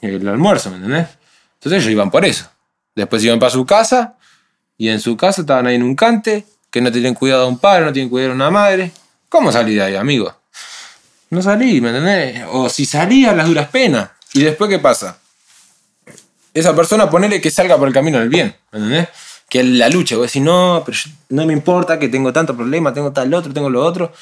El 0.00 0.26
almuerzo, 0.26 0.70
¿me 0.70 0.76
entendés? 0.76 1.08
Entonces 1.54 1.82
ellos 1.82 1.92
iban 1.92 2.10
por 2.10 2.24
eso. 2.24 2.50
Después 2.94 3.22
iban 3.22 3.38
para 3.38 3.50
su 3.50 3.66
casa 3.66 4.16
y 4.78 4.88
en 4.88 5.00
su 5.00 5.16
casa 5.16 5.42
estaban 5.42 5.66
ahí 5.66 5.74
en 5.74 5.82
un 5.82 5.94
cante 5.94 6.46
que 6.70 6.80
no 6.80 6.92
tienen 6.92 7.14
cuidado 7.14 7.44
a 7.44 7.46
un 7.46 7.58
padre, 7.58 7.84
no 7.84 7.92
tienen 7.92 8.08
cuidado 8.10 8.32
a 8.32 8.34
una 8.34 8.50
madre. 8.50 8.92
¿Cómo 9.28 9.52
salí 9.52 9.74
de 9.74 9.82
ahí, 9.82 9.96
amigo? 9.96 10.34
No 11.30 11.42
salí, 11.42 11.80
¿me 11.80 11.88
entendés? 11.88 12.44
O 12.50 12.68
si 12.68 12.86
salía, 12.86 13.32
las 13.32 13.46
duras 13.46 13.68
penas. 13.68 14.10
¿Y 14.32 14.42
después 14.42 14.70
qué 14.70 14.78
pasa? 14.78 15.18
Esa 16.54 16.74
persona 16.74 17.10
ponele 17.10 17.40
que 17.40 17.50
salga 17.50 17.76
por 17.76 17.88
el 17.88 17.94
camino 17.94 18.18
del 18.18 18.28
bien, 18.28 18.56
¿me 18.72 18.78
entendés? 18.78 19.08
Que 19.48 19.62
la 19.62 19.88
lucha, 19.88 20.16
vos 20.16 20.26
decís, 20.26 20.42
no, 20.42 20.84
no 21.28 21.46
me 21.46 21.52
importa 21.52 21.98
que 21.98 22.08
tengo 22.08 22.32
tanto 22.32 22.56
problema, 22.56 22.92
tengo 22.92 23.12
tal 23.12 23.32
otro, 23.32 23.52
tengo 23.52 23.70
lo 23.70 23.84
otro. 23.84 24.12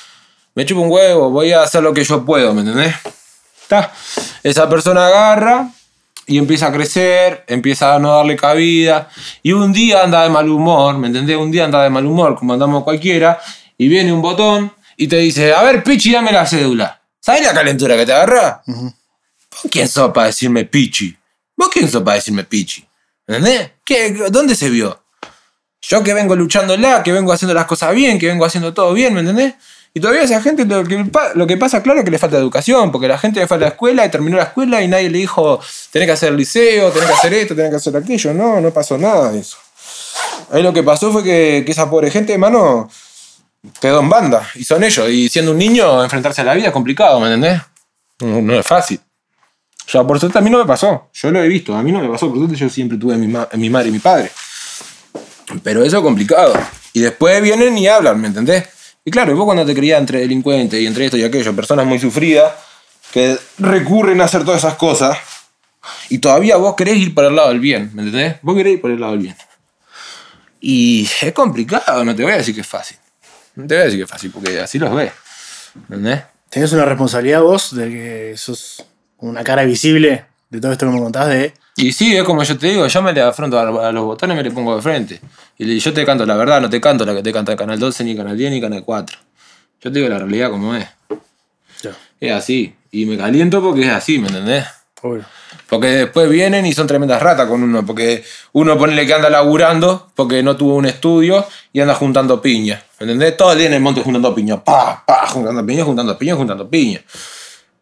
Me 0.54 0.64
chupo 0.64 0.80
un 0.80 0.90
huevo, 0.90 1.30
voy 1.30 1.52
a 1.52 1.62
hacer 1.62 1.82
lo 1.82 1.92
que 1.92 2.04
yo 2.04 2.24
puedo, 2.24 2.54
¿me 2.54 2.60
entendés? 2.60 2.94
¿Está? 3.62 3.92
Esa 4.42 4.68
persona 4.68 5.06
agarra 5.06 5.70
y 6.26 6.38
empieza 6.38 6.66
a 6.66 6.72
crecer, 6.72 7.44
empieza 7.46 7.94
a 7.94 7.98
no 7.98 8.16
darle 8.16 8.36
cabida, 8.36 9.08
y 9.42 9.52
un 9.52 9.72
día 9.72 10.02
anda 10.02 10.22
de 10.22 10.30
mal 10.30 10.48
humor, 10.48 10.98
¿me 10.98 11.06
entendés? 11.06 11.36
Un 11.36 11.50
día 11.50 11.64
anda 11.64 11.82
de 11.82 11.90
mal 11.90 12.04
humor, 12.04 12.36
como 12.36 12.52
andamos 12.52 12.82
cualquiera, 12.84 13.38
y 13.78 13.88
viene 13.88 14.12
un 14.12 14.22
botón 14.22 14.72
y 14.96 15.06
te 15.06 15.18
dice, 15.18 15.54
a 15.54 15.62
ver, 15.62 15.82
Pichi, 15.82 16.12
dame 16.12 16.32
la 16.32 16.46
cédula. 16.46 17.00
¿Sabes 17.20 17.42
la 17.42 17.52
calentura 17.52 17.96
que 17.96 18.06
te 18.06 18.12
agarra? 18.12 18.62
Uh 18.66 18.72
-huh. 18.72 18.94
¿Vos 19.50 19.70
quién 19.70 19.88
sos 19.88 20.12
para 20.12 20.28
decirme 20.28 20.64
Pichi? 20.64 21.16
¿Vos 21.56 21.68
quién 21.72 21.90
sos 21.90 22.02
para 22.02 22.16
decirme 22.16 22.44
Pichi? 22.44 22.86
¿Entendés? 23.26 23.70
¿Qué, 23.84 24.12
¿Dónde 24.30 24.54
se 24.54 24.70
vio? 24.70 25.02
Yo 25.82 26.02
que 26.02 26.14
vengo 26.14 26.34
luchándola, 26.34 27.02
que 27.02 27.12
vengo 27.12 27.32
haciendo 27.32 27.54
las 27.54 27.66
cosas 27.66 27.94
bien, 27.94 28.18
que 28.18 28.26
vengo 28.26 28.44
haciendo 28.44 28.74
todo 28.74 28.92
bien, 28.92 29.14
¿me 29.14 29.20
entendés? 29.20 29.54
Y 29.96 30.00
todavía 30.00 30.24
esa 30.24 30.42
gente 30.42 30.66
lo 30.66 30.84
que, 30.84 31.10
lo 31.36 31.46
que 31.46 31.56
pasa, 31.56 31.82
claro, 31.82 32.00
es 32.00 32.04
que 32.04 32.10
le 32.10 32.18
falta 32.18 32.36
educación, 32.36 32.92
porque 32.92 33.08
la 33.08 33.16
gente 33.16 33.40
le 33.40 33.46
falta 33.46 33.64
la 33.64 33.70
escuela 33.70 34.04
y 34.04 34.10
terminó 34.10 34.36
la 34.36 34.42
escuela 34.42 34.82
y 34.82 34.88
nadie 34.88 35.08
le 35.08 35.16
dijo, 35.16 35.58
tenés 35.90 36.06
que 36.06 36.12
hacer 36.12 36.34
liceo, 36.34 36.90
tenés 36.90 37.08
que 37.08 37.14
hacer 37.14 37.32
esto, 37.32 37.56
tenés 37.56 37.70
que 37.70 37.76
hacer 37.76 37.96
aquello. 37.96 38.34
No, 38.34 38.60
no 38.60 38.70
pasó 38.74 38.98
nada 38.98 39.32
de 39.32 39.38
eso. 39.38 39.56
Ahí 40.52 40.62
lo 40.62 40.74
que 40.74 40.82
pasó 40.82 41.10
fue 41.10 41.24
que, 41.24 41.62
que 41.64 41.72
esa 41.72 41.88
pobre 41.88 42.10
gente, 42.10 42.34
hermano, 42.34 42.90
quedó 43.80 44.00
en 44.00 44.10
banda. 44.10 44.46
Y 44.56 44.64
son 44.64 44.84
ellos. 44.84 45.08
Y 45.08 45.30
siendo 45.30 45.52
un 45.52 45.58
niño, 45.58 46.04
enfrentarse 46.04 46.42
a 46.42 46.44
la 46.44 46.52
vida 46.52 46.66
es 46.66 46.72
complicado, 46.74 47.18
¿me 47.18 47.28
entendés? 47.28 47.62
No, 48.20 48.42
no 48.42 48.52
es 48.52 48.66
fácil. 48.66 49.00
O 49.86 49.90
sea, 49.90 50.04
por 50.04 50.20
suerte 50.20 50.36
a 50.36 50.42
mí 50.42 50.50
no 50.50 50.58
me 50.58 50.66
pasó. 50.66 51.08
Yo 51.14 51.30
lo 51.30 51.42
he 51.42 51.48
visto. 51.48 51.74
A 51.74 51.82
mí 51.82 51.90
no 51.90 52.00
me 52.00 52.08
pasó. 52.10 52.28
Por 52.28 52.36
suerte 52.36 52.54
yo 52.54 52.68
siempre 52.68 52.98
tuve 52.98 53.14
a 53.14 53.16
mi, 53.16 53.28
ma 53.28 53.48
mi 53.54 53.70
madre 53.70 53.88
y 53.88 53.92
mi 53.92 54.00
padre. 54.00 54.30
Pero 55.62 55.82
eso 55.82 55.96
es 55.96 56.02
complicado. 56.02 56.52
Y 56.92 57.00
después 57.00 57.40
vienen 57.40 57.78
y 57.78 57.88
hablan, 57.88 58.20
¿me 58.20 58.26
entendés? 58.26 58.75
Y 59.06 59.10
claro, 59.12 59.36
vos 59.36 59.44
cuando 59.44 59.64
te 59.64 59.72
criás 59.72 60.00
entre 60.00 60.18
delincuentes 60.18 60.80
y 60.80 60.84
entre 60.84 61.04
esto 61.04 61.16
y 61.16 61.22
aquello, 61.22 61.54
personas 61.54 61.86
muy 61.86 62.00
sufridas 62.00 62.52
que 63.12 63.38
recurren 63.56 64.20
a 64.20 64.24
hacer 64.24 64.44
todas 64.44 64.58
esas 64.58 64.74
cosas, 64.74 65.16
y 66.08 66.18
todavía 66.18 66.56
vos 66.56 66.74
querés 66.74 66.96
ir 66.96 67.14
por 67.14 67.24
el 67.24 67.36
lado 67.36 67.50
del 67.50 67.60
bien, 67.60 67.92
¿me 67.94 68.02
entendés? 68.02 68.36
Vos 68.42 68.56
querés 68.56 68.74
ir 68.74 68.80
por 68.80 68.90
el 68.90 69.00
lado 69.00 69.12
del 69.12 69.22
bien. 69.22 69.36
Y 70.60 71.08
es 71.20 71.32
complicado, 71.32 72.04
no 72.04 72.16
te 72.16 72.24
voy 72.24 72.32
a 72.32 72.38
decir 72.38 72.52
que 72.52 72.62
es 72.62 72.66
fácil. 72.66 72.96
No 73.54 73.68
te 73.68 73.74
voy 73.74 73.82
a 73.82 73.84
decir 73.84 74.00
que 74.00 74.04
es 74.04 74.10
fácil, 74.10 74.32
porque 74.32 74.58
así 74.58 74.80
los 74.80 74.92
ves. 74.92 75.12
¿Entendés? 75.76 76.22
Tenés 76.50 76.72
una 76.72 76.84
responsabilidad 76.84 77.42
vos 77.42 77.76
de 77.76 77.88
que 77.88 78.36
sos 78.36 78.84
una 79.18 79.44
cara 79.44 79.62
visible 79.62 80.24
de 80.50 80.60
todo 80.60 80.72
esto 80.72 80.84
que 80.86 80.92
me 80.92 81.00
contás 81.00 81.28
de. 81.28 81.54
Y 81.76 81.92
sí, 81.92 82.16
es 82.16 82.24
como 82.24 82.42
yo 82.42 82.56
te 82.56 82.68
digo, 82.68 82.86
yo 82.86 83.02
me 83.02 83.12
le 83.12 83.20
afronto 83.20 83.58
a, 83.58 83.92
los 83.92 84.04
botones 84.04 84.34
y 84.34 84.36
me 84.38 84.42
le 84.42 84.50
pongo 84.50 84.74
de 84.76 84.82
frente. 84.82 85.20
Y 85.58 85.64
le- 85.64 85.78
yo 85.78 85.92
te 85.92 86.04
canto 86.06 86.24
la 86.24 86.34
verdad, 86.36 86.60
no 86.60 86.70
te 86.70 86.80
canto 86.80 87.04
la 87.04 87.14
que 87.14 87.22
te 87.22 87.32
canta 87.32 87.54
Canal 87.56 87.78
12, 87.78 88.02
ni 88.04 88.16
Canal 88.16 88.36
10, 88.36 88.50
ni 88.50 88.60
Canal 88.60 88.82
4. 88.84 89.18
Yo 89.82 89.92
te 89.92 89.98
digo 89.98 90.08
la 90.08 90.18
realidad 90.18 90.50
como 90.50 90.74
es. 90.74 90.88
Ya, 91.82 91.90
Es 92.20 92.32
así. 92.32 92.74
Y 92.90 93.04
me 93.04 93.18
caliento 93.18 93.62
porque 93.62 93.82
es 93.82 93.90
así, 93.92 94.18
¿me 94.18 94.28
entendés? 94.28 94.64
obvio. 95.02 95.24
Porque 95.68 95.88
después 95.88 96.30
vienen 96.30 96.64
y 96.64 96.72
son 96.72 96.86
tremendas 96.86 97.20
ratas 97.20 97.46
con 97.48 97.62
uno. 97.62 97.84
Porque 97.84 98.24
uno 98.52 98.78
ponele 98.78 99.06
que 99.06 99.12
anda 99.14 99.28
laburando 99.28 100.10
porque 100.14 100.42
no 100.42 100.56
tuvo 100.56 100.76
un 100.76 100.86
estudio 100.86 101.46
y 101.72 101.80
anda 101.80 101.94
juntando 101.94 102.40
piña. 102.40 102.82
¿Me 103.00 103.04
entendés? 103.04 103.36
Todo 103.36 103.52
el 103.52 103.58
día 103.58 103.66
en 103.66 103.74
el 103.74 103.80
monte 103.82 104.00
juntando 104.00 104.34
piña. 104.34 104.62
Pa, 104.62 105.04
pa, 105.06 105.26
juntando 105.26 105.64
piña, 105.66 105.84
juntando 105.84 106.16
piña, 106.16 106.34
juntando 106.36 106.70
piña. 106.70 107.02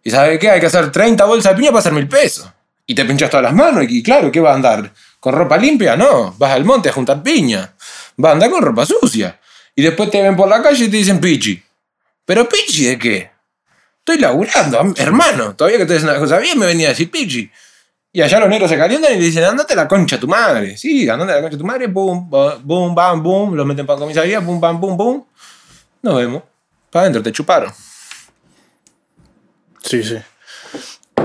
¿Y 0.03 0.11
sabes 0.11 0.39
qué? 0.39 0.51
Hay 0.51 0.61
que 0.61 0.67
hacer 0.67 0.91
30 0.91 1.25
bolsas 1.27 1.53
de 1.53 1.57
piña 1.59 1.71
para 1.71 1.81
hacer 1.81 1.93
mil 1.93 2.09
pesos. 2.09 2.49
Y 2.87 2.95
te 2.95 3.05
pinchas 3.05 3.31
todas 3.31 3.45
las 3.45 3.55
manos. 3.55 3.85
Y 3.89 4.03
claro, 4.03 4.31
¿qué 4.31 4.41
vas 4.41 4.53
a 4.53 4.57
andar? 4.57 4.93
¿Con 5.21 5.35
ropa 5.35 5.57
limpia? 5.57 5.97
No. 5.97 6.35
Vas 6.39 6.53
al 6.53 6.65
monte 6.65 6.91
a 6.91 6.93
juntar 6.93 7.23
piña. 7.23 7.75
Vas 8.17 8.31
a 8.31 8.33
andar 8.33 8.51
con 8.51 8.63
ropa 8.63 8.85
sucia. 8.85 9.41
Y 9.75 9.83
después 9.83 10.11
te 10.11 10.23
ven 10.23 10.37
por 10.37 10.49
la 10.49 10.63
calle 10.63 10.85
y 10.85 10.89
te 10.89 10.97
dicen 10.97 11.21
pichi. 11.21 11.63
¿Pero 12.25 12.49
pichi 12.49 12.87
de 12.87 12.99
qué? 12.99 13.31
Estoy 13.99 14.19
laburando, 14.19 14.95
hermano. 14.97 15.55
Todavía 15.57 15.79
que 15.79 15.87
te 15.87 15.95
dicen 15.95 16.11
una 16.11 16.19
cosa 16.19 16.39
bien 16.39 16.59
me 16.59 16.67
venía 16.67 16.89
a 16.89 16.91
decir 16.91 17.11
pichi. 17.11 17.51
Y 18.13 18.23
allá 18.23 18.39
los 18.39 18.49
negros 18.49 18.71
se 18.71 18.77
calientan 18.77 19.13
y 19.13 19.17
le 19.17 19.25
dicen, 19.25 19.43
andate 19.43 19.75
la 19.75 19.89
concha 19.89 20.17
a 20.17 20.21
tu 20.21 20.29
madre. 20.29 20.77
Sí, 20.77 21.09
andate 21.09 21.33
la 21.33 21.41
concha 21.41 21.57
a 21.57 21.59
tu 21.59 21.65
madre, 21.65 21.87
boom, 21.89 22.31
boom, 22.31 22.95
bam, 22.95 23.23
boom. 23.23 23.55
Los 23.55 23.67
meten 23.67 23.87
para 23.87 23.99
comisaría, 23.99 24.39
boom, 24.39 24.61
bam, 24.61 24.81
boom, 24.81 24.97
boom. 24.97 25.27
Nos 26.03 26.17
vemos. 26.17 26.43
Para 26.91 27.05
adentro, 27.05 27.23
te 27.23 27.33
chuparon. 27.33 27.73
Sí, 29.83 30.05
sí. 30.05 30.17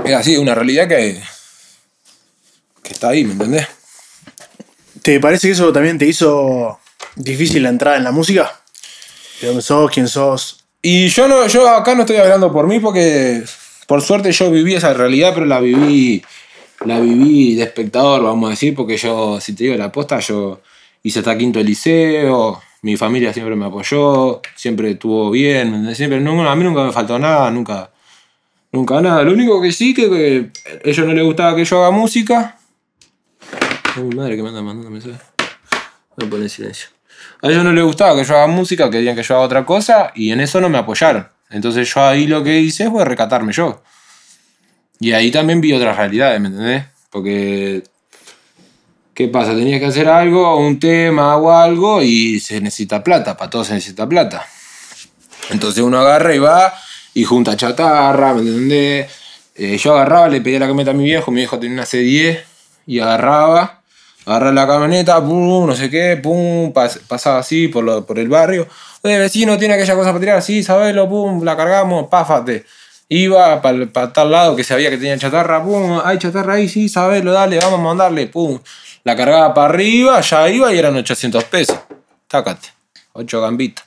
Es 0.04 0.14
así, 0.14 0.36
una 0.36 0.54
realidad 0.54 0.88
que, 0.88 1.22
que 2.90 2.94
está 2.94 3.10
ahí, 3.10 3.24
¿me 3.24 3.34
entendés? 3.34 3.68
¿Te 5.00 5.20
parece 5.20 5.46
que 5.46 5.52
eso 5.52 5.72
también 5.72 5.96
te 5.96 6.06
hizo 6.06 6.80
difícil 7.14 7.62
la 7.62 7.68
entrada 7.68 7.96
en 7.96 8.02
la 8.02 8.10
música? 8.10 8.60
¿De 9.40 9.46
dónde 9.46 9.62
sos? 9.62 9.88
¿Quién 9.92 10.08
sos? 10.08 10.64
Y 10.82 11.06
yo 11.06 11.28
no, 11.28 11.46
yo 11.46 11.68
acá 11.68 11.94
no 11.94 12.00
estoy 12.00 12.16
hablando 12.16 12.52
por 12.52 12.66
mí 12.66 12.80
porque 12.80 13.44
por 13.86 14.02
suerte 14.02 14.32
yo 14.32 14.50
viví 14.50 14.74
esa 14.74 14.92
realidad, 14.92 15.30
pero 15.34 15.46
la 15.46 15.60
viví, 15.60 16.20
la 16.84 16.98
viví 16.98 17.54
de 17.54 17.62
espectador, 17.62 18.24
vamos 18.24 18.48
a 18.48 18.50
decir, 18.50 18.74
porque 18.74 18.96
yo, 18.96 19.40
si 19.40 19.54
te 19.54 19.64
digo 19.64 19.76
la 19.76 19.92
posta, 19.92 20.18
yo 20.18 20.60
hice 21.04 21.20
hasta 21.20 21.38
quinto 21.38 21.60
de 21.60 21.66
liceo, 21.66 22.60
mi 22.82 22.96
familia 22.96 23.32
siempre 23.32 23.54
me 23.54 23.66
apoyó, 23.66 24.40
siempre 24.56 24.90
estuvo 24.90 25.30
bien, 25.30 25.94
siempre, 25.94 26.18
no, 26.20 26.50
a 26.50 26.56
mí 26.56 26.64
nunca 26.64 26.82
me 26.82 26.90
faltó 26.90 27.20
nada, 27.20 27.52
nunca, 27.52 27.92
nunca 28.72 29.00
nada. 29.00 29.22
Lo 29.22 29.30
único 29.30 29.62
que 29.62 29.70
sí 29.70 29.94
que, 29.94 30.10
que 30.10 30.50
a 30.66 30.88
ellos 30.88 31.06
no 31.06 31.14
les 31.14 31.24
gustaba 31.24 31.54
que 31.54 31.64
yo 31.64 31.84
haga 31.84 31.92
música. 31.92 32.56
Ay, 33.96 34.02
mi 34.04 34.14
madre 34.14 34.36
que 34.36 34.42
me 34.42 34.48
anda 34.48 34.62
mandando 34.62 34.90
mensajes. 34.90 35.20
Voy 36.16 36.26
a 36.26 36.30
poner 36.30 36.44
en 36.44 36.50
silencio. 36.50 36.88
A 37.42 37.48
ellos 37.48 37.64
no 37.64 37.72
les 37.72 37.84
gustaba 37.84 38.16
que 38.16 38.24
yo 38.24 38.36
haga 38.36 38.46
música, 38.46 38.90
querían 38.90 39.16
que 39.16 39.22
yo 39.22 39.34
haga 39.34 39.44
otra 39.44 39.66
cosa 39.66 40.12
y 40.14 40.30
en 40.30 40.40
eso 40.40 40.60
no 40.60 40.68
me 40.68 40.78
apoyaron. 40.78 41.28
Entonces 41.50 41.92
yo 41.92 42.04
ahí 42.04 42.26
lo 42.26 42.44
que 42.44 42.60
hice 42.60 42.88
fue 42.90 43.04
recatarme 43.04 43.52
yo. 43.52 43.82
Y 45.00 45.12
ahí 45.12 45.30
también 45.30 45.60
vi 45.60 45.72
otras 45.72 45.96
realidades, 45.96 46.40
¿me 46.40 46.48
entendés? 46.48 46.84
Porque, 47.10 47.82
¿qué 49.14 49.28
pasa? 49.28 49.54
Tenías 49.54 49.80
que 49.80 49.86
hacer 49.86 50.08
algo, 50.08 50.56
un 50.56 50.78
tema 50.78 51.36
o 51.36 51.50
algo 51.50 52.02
y 52.02 52.38
se 52.38 52.60
necesita 52.60 53.02
plata, 53.02 53.36
para 53.36 53.50
todo 53.50 53.64
se 53.64 53.74
necesita 53.74 54.08
plata. 54.08 54.46
Entonces 55.48 55.82
uno 55.82 55.98
agarra 56.00 56.34
y 56.34 56.38
va 56.38 56.74
y 57.14 57.24
junta 57.24 57.56
chatarra, 57.56 58.34
¿me 58.34 58.40
entendés? 58.42 59.10
Eh, 59.56 59.78
yo 59.78 59.94
agarraba, 59.94 60.28
le 60.28 60.40
pedía 60.40 60.60
la 60.60 60.66
camioneta 60.66 60.92
a 60.92 60.94
mi 60.94 61.04
viejo, 61.04 61.30
mi 61.30 61.40
viejo 61.40 61.58
tenía 61.58 61.74
una 61.74 61.84
C10 61.84 62.44
y 62.86 63.00
agarraba, 63.00 63.79
agarraba 64.26 64.52
la 64.52 64.66
camioneta, 64.66 65.20
no 65.20 65.74
sé 65.74 65.88
qué, 65.90 66.18
pum, 66.22 66.72
pas- 66.72 67.00
pasaba 67.06 67.38
así 67.38 67.68
por, 67.68 67.84
lo- 67.84 68.04
por 68.06 68.18
el 68.18 68.28
barrio. 68.28 68.66
Oye, 69.02 69.18
vecino, 69.18 69.56
tiene 69.58 69.74
aquella 69.74 69.94
cosa 69.94 70.10
para 70.10 70.20
tirar, 70.20 70.42
sí, 70.42 70.62
sabelo, 70.62 71.08
pum, 71.08 71.42
la 71.42 71.56
cargamos, 71.56 72.08
páfate. 72.08 72.64
Iba 73.08 73.60
para 73.60 74.12
tal 74.12 74.30
lado 74.30 74.54
que 74.54 74.62
sabía 74.62 74.88
que 74.90 74.96
tenía 74.98 75.18
chatarra, 75.18 75.62
pum, 75.64 76.00
hay 76.04 76.18
chatarra 76.18 76.54
ahí, 76.54 76.68
sí, 76.68 76.88
sabelo, 76.88 77.32
dale, 77.32 77.58
vamos 77.58 77.80
a 77.80 77.82
mandarle, 77.82 78.26
pum. 78.28 78.58
La 79.04 79.16
cargaba 79.16 79.52
para 79.54 79.68
arriba, 79.72 80.20
ya 80.20 80.48
iba 80.48 80.72
y 80.72 80.78
eran 80.78 80.94
800 80.96 81.44
pesos. 81.44 81.78
Tácate, 82.28 82.68
8 83.14 83.40
gambitas. 83.40 83.84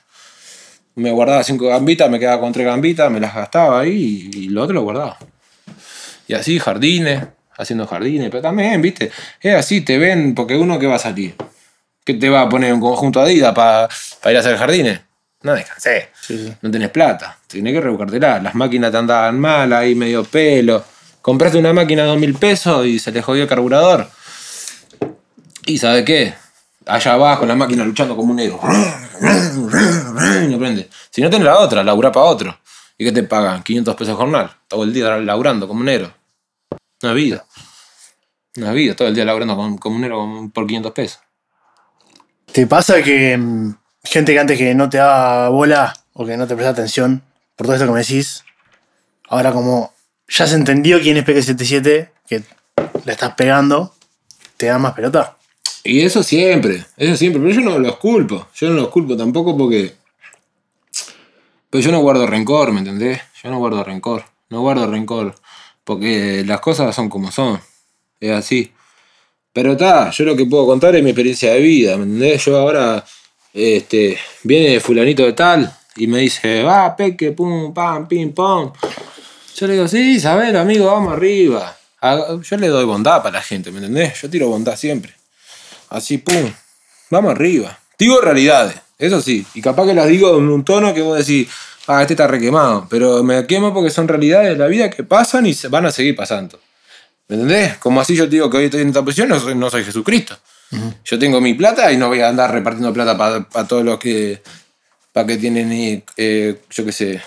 Me 0.96 1.10
guardaba 1.10 1.42
5 1.42 1.66
gambitas, 1.68 2.10
me 2.10 2.18
quedaba 2.18 2.40
con 2.40 2.52
3 2.52 2.66
gambitas, 2.66 3.10
me 3.10 3.18
las 3.20 3.34
gastaba 3.34 3.80
ahí 3.80 4.28
y 4.32 4.48
lo 4.48 4.62
otro 4.62 4.74
lo 4.74 4.82
guardaba. 4.82 5.16
Y 6.28 6.34
así, 6.34 6.58
jardines, 6.58 7.24
haciendo 7.56 7.86
jardines, 7.86 8.30
pero 8.30 8.42
también, 8.42 8.80
viste, 8.82 9.10
es 9.40 9.54
así, 9.54 9.80
te 9.80 9.98
ven, 9.98 10.34
porque 10.34 10.56
uno 10.56 10.78
que 10.78 10.86
va 10.86 10.96
a 10.96 10.98
salir. 10.98 11.34
¿Qué 12.04 12.14
te 12.14 12.28
va 12.28 12.42
a 12.42 12.48
poner 12.48 12.72
un 12.72 12.80
conjunto 12.80 13.20
Adidas 13.20 13.54
para 13.54 13.88
ir 14.30 14.36
a 14.36 14.40
hacer 14.40 14.56
jardines? 14.58 15.00
No 15.42 15.54
descansé. 15.54 16.08
Sí, 16.20 16.38
sí. 16.38 16.54
No 16.62 16.70
tenés 16.70 16.90
plata. 16.90 17.38
Tenés 17.46 17.74
que 17.74 17.80
rebuscártela. 17.80 18.40
Las 18.40 18.54
máquinas 18.54 18.90
te 18.90 18.96
andaban 18.96 19.38
mal, 19.38 19.72
ahí 19.72 19.94
medio 19.94 20.24
pelo. 20.24 20.84
Compraste 21.20 21.58
una 21.58 21.72
máquina 21.72 22.02
de 22.02 22.08
dos 22.08 22.18
mil 22.18 22.34
pesos 22.34 22.86
y 22.86 22.98
se 22.98 23.12
le 23.12 23.22
jodió 23.22 23.42
el 23.42 23.48
carburador. 23.48 24.08
¿Y 25.66 25.78
sabe 25.78 26.04
qué? 26.04 26.34
Allá 26.86 27.14
abajo 27.14 27.46
la 27.46 27.54
máquina 27.54 27.84
luchando 27.84 28.16
como 28.16 28.30
un 28.30 28.36
negro. 28.36 28.60
Y 30.42 30.48
no 30.48 30.58
prende. 30.58 30.88
Si 31.10 31.22
no 31.22 31.30
tenés 31.30 31.46
la 31.46 31.58
otra, 31.58 31.84
laburá 31.84 32.10
para 32.10 32.26
otro. 32.26 32.58
¿Y 32.98 33.04
qué 33.04 33.12
te 33.12 33.22
pagan? 33.22 33.62
500 33.62 33.96
pesos 33.96 34.16
jornal. 34.16 34.50
Todo 34.68 34.84
el 34.84 34.92
día 34.92 35.16
laburando 35.18 35.66
como 35.68 35.80
un 35.80 35.86
negro. 35.86 36.12
Una 37.02 37.12
vida. 37.12 37.46
Una 38.56 38.72
vida. 38.72 38.94
Todo 38.94 39.08
el 39.08 39.14
día 39.14 39.24
laburando 39.24 39.56
como, 39.56 39.78
como 39.78 40.38
un 40.38 40.50
por 40.50 40.66
500 40.66 40.92
pesos. 40.92 41.20
¿Te 42.52 42.66
pasa 42.66 43.02
que 43.02 43.36
mm, 43.36 43.74
gente 44.04 44.32
que 44.32 44.38
antes 44.38 44.58
que 44.58 44.74
no 44.74 44.88
te 44.88 44.98
daba 44.98 45.48
bola 45.48 45.94
o 46.12 46.24
que 46.24 46.36
no 46.36 46.46
te 46.46 46.54
presta 46.54 46.70
atención 46.70 47.22
por 47.56 47.66
todo 47.66 47.74
esto 47.74 47.86
que 47.86 47.92
me 47.92 47.98
decís, 47.98 48.44
ahora 49.28 49.52
como 49.52 49.92
ya 50.28 50.46
se 50.46 50.54
entendió 50.54 51.00
quién 51.00 51.16
es 51.16 51.24
PK77, 51.24 52.10
que 52.28 52.42
le 53.04 53.12
estás 53.12 53.34
pegando, 53.34 53.94
te 54.56 54.66
da 54.66 54.78
más 54.78 54.94
pelota? 54.94 55.36
Y 55.82 56.02
eso 56.02 56.22
siempre, 56.22 56.84
eso 56.96 57.16
siempre, 57.16 57.42
pero 57.42 57.54
yo 57.54 57.60
no 57.60 57.78
los 57.78 57.96
culpo, 57.96 58.48
yo 58.54 58.68
no 58.68 58.74
los 58.74 58.88
culpo 58.88 59.16
tampoco 59.16 59.56
porque... 59.56 59.94
Pero 61.70 61.82
yo 61.82 61.90
no 61.90 62.00
guardo 62.00 62.26
rencor, 62.26 62.72
¿me 62.72 62.78
entendés? 62.78 63.20
Yo 63.42 63.50
no 63.50 63.58
guardo 63.58 63.82
rencor, 63.82 64.24
no 64.48 64.60
guardo 64.60 64.86
rencor, 64.90 65.34
porque 65.84 66.42
las 66.46 66.60
cosas 66.60 66.94
son 66.94 67.08
como 67.08 67.30
son, 67.30 67.60
es 68.20 68.32
así. 68.32 68.72
Pero 69.52 69.72
está, 69.72 70.10
yo 70.10 70.24
lo 70.24 70.34
que 70.34 70.46
puedo 70.46 70.66
contar 70.66 70.96
es 70.96 71.02
mi 71.02 71.10
experiencia 71.10 71.52
de 71.52 71.60
vida, 71.60 71.96
¿me 71.96 72.04
entendés? 72.04 72.44
Yo 72.44 72.58
ahora, 72.58 73.04
este, 73.52 74.18
viene 74.42 74.80
fulanito 74.80 75.22
de 75.22 75.32
tal 75.32 75.72
y 75.96 76.08
me 76.08 76.18
dice, 76.18 76.62
va, 76.62 76.96
peque, 76.96 77.30
pum, 77.32 77.72
pam, 77.72 78.08
pim, 78.08 78.32
pom. 78.32 78.72
Yo 79.54 79.66
le 79.68 79.74
digo, 79.74 79.86
sí, 79.86 80.16
Isabel, 80.16 80.56
amigo, 80.56 80.86
vamos 80.86 81.12
arriba. 81.12 81.76
Yo 82.42 82.56
le 82.56 82.66
doy 82.66 82.84
bondad 82.84 83.22
para 83.22 83.38
la 83.38 83.42
gente, 83.42 83.70
¿me 83.70 83.78
entendés? 83.78 84.20
Yo 84.20 84.28
tiro 84.28 84.48
bondad 84.48 84.76
siempre. 84.76 85.14
Así, 85.90 86.18
pum. 86.18 86.52
Vamos 87.10 87.30
arriba. 87.30 87.78
Digo 87.96 88.20
realidades, 88.20 88.74
eso 88.98 89.22
sí. 89.22 89.46
Y 89.54 89.62
capaz 89.62 89.86
que 89.86 89.94
las 89.94 90.08
digo 90.08 90.36
en 90.36 90.48
un 90.48 90.64
tono 90.64 90.92
que 90.92 91.02
vos 91.02 91.16
decís, 91.16 91.48
ah, 91.86 92.02
este 92.02 92.14
está 92.14 92.26
requemado. 92.26 92.86
Pero 92.90 93.22
me 93.22 93.46
quemo 93.46 93.72
porque 93.72 93.90
son 93.90 94.08
realidades 94.08 94.50
de 94.50 94.56
la 94.56 94.66
vida 94.66 94.90
que 94.90 95.04
pasan 95.04 95.46
y 95.46 95.54
se 95.54 95.68
van 95.68 95.86
a 95.86 95.90
seguir 95.90 96.16
pasando. 96.16 96.58
¿Me 97.28 97.36
entendés? 97.36 97.78
Como 97.78 98.00
así 98.00 98.14
yo 98.14 98.24
te 98.24 98.30
digo 98.30 98.50
que 98.50 98.58
hoy 98.58 98.64
estoy 98.66 98.82
en 98.82 98.88
esta 98.88 99.02
posición, 99.02 99.28
no 99.28 99.40
soy, 99.40 99.54
no 99.54 99.70
soy 99.70 99.84
Jesucristo. 99.84 100.36
Yo 101.04 101.18
tengo 101.18 101.40
mi 101.40 101.54
plata 101.54 101.92
y 101.92 101.96
no 101.96 102.08
voy 102.08 102.20
a 102.20 102.28
andar 102.28 102.50
repartiendo 102.52 102.92
plata 102.92 103.16
para 103.16 103.68
todos 103.68 103.84
los 103.84 103.98
que. 103.98 104.42
para 105.12 105.26
que 105.26 105.36
tienen, 105.36 106.02
eh, 106.16 106.62
yo 106.70 106.84
qué 106.84 106.92
sé, 106.92 107.22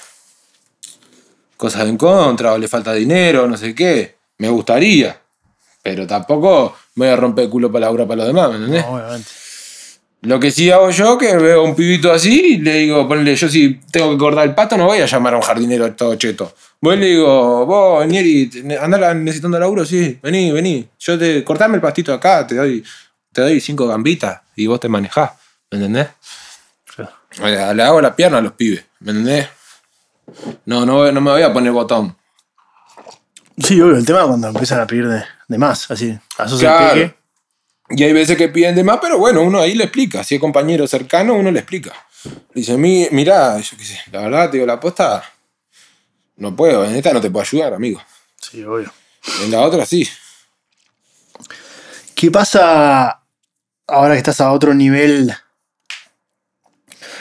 cosas 1.56 1.88
en 1.88 1.98
contra 1.98 2.54
o 2.54 2.58
le 2.58 2.68
falta 2.68 2.94
dinero, 2.94 3.48
no 3.48 3.58
sé 3.58 3.74
qué. 3.74 4.18
Me 4.38 4.50
gustaría. 4.50 5.22
Pero 5.82 6.06
tampoco 6.06 6.76
me 6.96 7.06
voy 7.06 7.14
a 7.14 7.16
romper 7.16 7.46
el 7.46 7.50
culo 7.50 7.72
para 7.72 7.86
la 7.86 7.92
obra 7.92 8.06
para 8.06 8.18
los 8.18 8.28
demás, 8.28 8.50
¿me 8.50 8.56
entendés? 8.58 8.86
No, 8.86 8.96
obviamente. 8.96 9.30
Lo 10.22 10.40
que 10.40 10.50
sí 10.52 10.70
hago 10.72 10.90
yo, 10.90 11.18
que 11.18 11.36
veo 11.38 11.62
a 11.62 11.64
un 11.64 11.76
pibito 11.76 12.12
así, 12.12 12.56
y 12.56 12.58
le 12.58 12.74
digo, 12.80 13.08
ponle, 13.08 13.36
yo 13.36 13.48
si 13.48 13.76
tengo 13.92 14.12
que 14.12 14.18
cortar 14.18 14.48
el 14.48 14.56
pato, 14.56 14.76
no 14.76 14.86
voy 14.86 14.98
a 15.00 15.06
llamar 15.06 15.34
a 15.36 15.38
un 15.38 15.44
jardinero 15.44 15.94
todo 15.94 16.16
cheto. 16.16 16.54
Voy 16.82 16.96
y 16.96 17.00
le 17.00 17.06
digo, 17.08 17.66
vos, 17.66 18.06
Nieri, 18.08 18.50
andá 18.82 19.14
necesitando 19.14 19.60
laburo, 19.60 19.86
sí, 19.86 20.20
vení, 20.22 20.52
vení. 20.52 20.88
Yo 21.00 21.18
te, 21.20 21.44
cortame 21.44 21.76
el 21.76 21.82
pastito 21.82 22.14
acá, 22.14 22.46
te 22.48 22.56
doy, 22.56 22.84
te 23.32 23.42
doy 23.42 23.62
cinco 23.62 23.88
gambitas 23.88 24.42
y 24.56 24.66
vos 24.66 24.80
te 24.80 24.90
manejás, 24.90 25.32
¿me 25.72 25.78
entendés? 25.78 26.08
Claro. 26.96 27.12
Eh, 27.44 27.74
Le 27.76 27.84
hago 27.84 28.02
la 28.02 28.16
pierna 28.16 28.40
a 28.40 28.42
los 28.42 28.54
pibes, 28.54 28.84
¿me 29.02 29.12
entendés? 29.12 29.48
No, 30.66 30.86
no, 30.86 31.12
no 31.12 31.22
me 31.22 31.32
voy 31.32 31.42
a 31.44 31.54
poner 31.54 31.72
botón. 31.72 32.16
Sí, 33.58 33.80
obvio, 33.82 33.98
el 33.98 34.06
tema 34.06 34.22
es 34.22 34.26
cuando 34.28 34.48
empiezan 34.50 34.80
a 34.82 34.88
pedir 34.88 35.08
de, 35.08 35.24
de 35.48 35.58
más, 35.58 35.90
así. 35.90 36.18
A 36.38 36.48
sos 36.48 36.62
el 36.62 36.68
Claro. 36.68 36.94
peque. 36.94 37.16
Y 37.90 38.04
hay 38.04 38.12
veces 38.14 38.36
que 38.38 38.50
piden 38.50 38.76
de 38.76 38.84
más, 38.84 39.00
pero 39.02 39.18
bueno, 39.18 39.42
uno 39.42 39.60
ahí 39.60 39.74
le 39.74 39.86
explica. 39.86 40.24
Si 40.24 40.36
es 40.36 40.42
compañero 40.42 40.86
cercano, 40.88 41.34
uno 41.36 41.52
le 41.52 41.60
explica. 41.60 41.94
Le 42.26 42.34
dice, 42.62 42.78
"Mi- 42.78 43.08
mirá, 43.12 43.58
yo 43.60 43.78
qué 43.78 43.86
sé, 43.86 44.00
la 44.12 44.22
verdad, 44.22 44.50
te 44.50 44.58
digo, 44.58 44.66
la 44.68 44.74
aposta, 44.74 45.24
no 46.38 46.56
puedo, 46.56 46.84
en 46.84 46.96
esta 46.96 47.14
no 47.14 47.22
te 47.22 47.30
puedo 47.32 47.44
ayudar, 47.46 47.74
amigo. 47.74 48.02
Sí, 48.42 48.64
obvio. 48.64 48.92
En 49.44 49.52
la 49.52 49.62
otra 49.62 49.86
sí. 49.86 50.08
¿Qué 52.16 52.30
pasa 52.32 53.22
ahora 53.88 54.14
que 54.14 54.18
estás 54.20 54.42
a 54.42 54.52
otro 54.52 54.74
nivel 54.74 55.34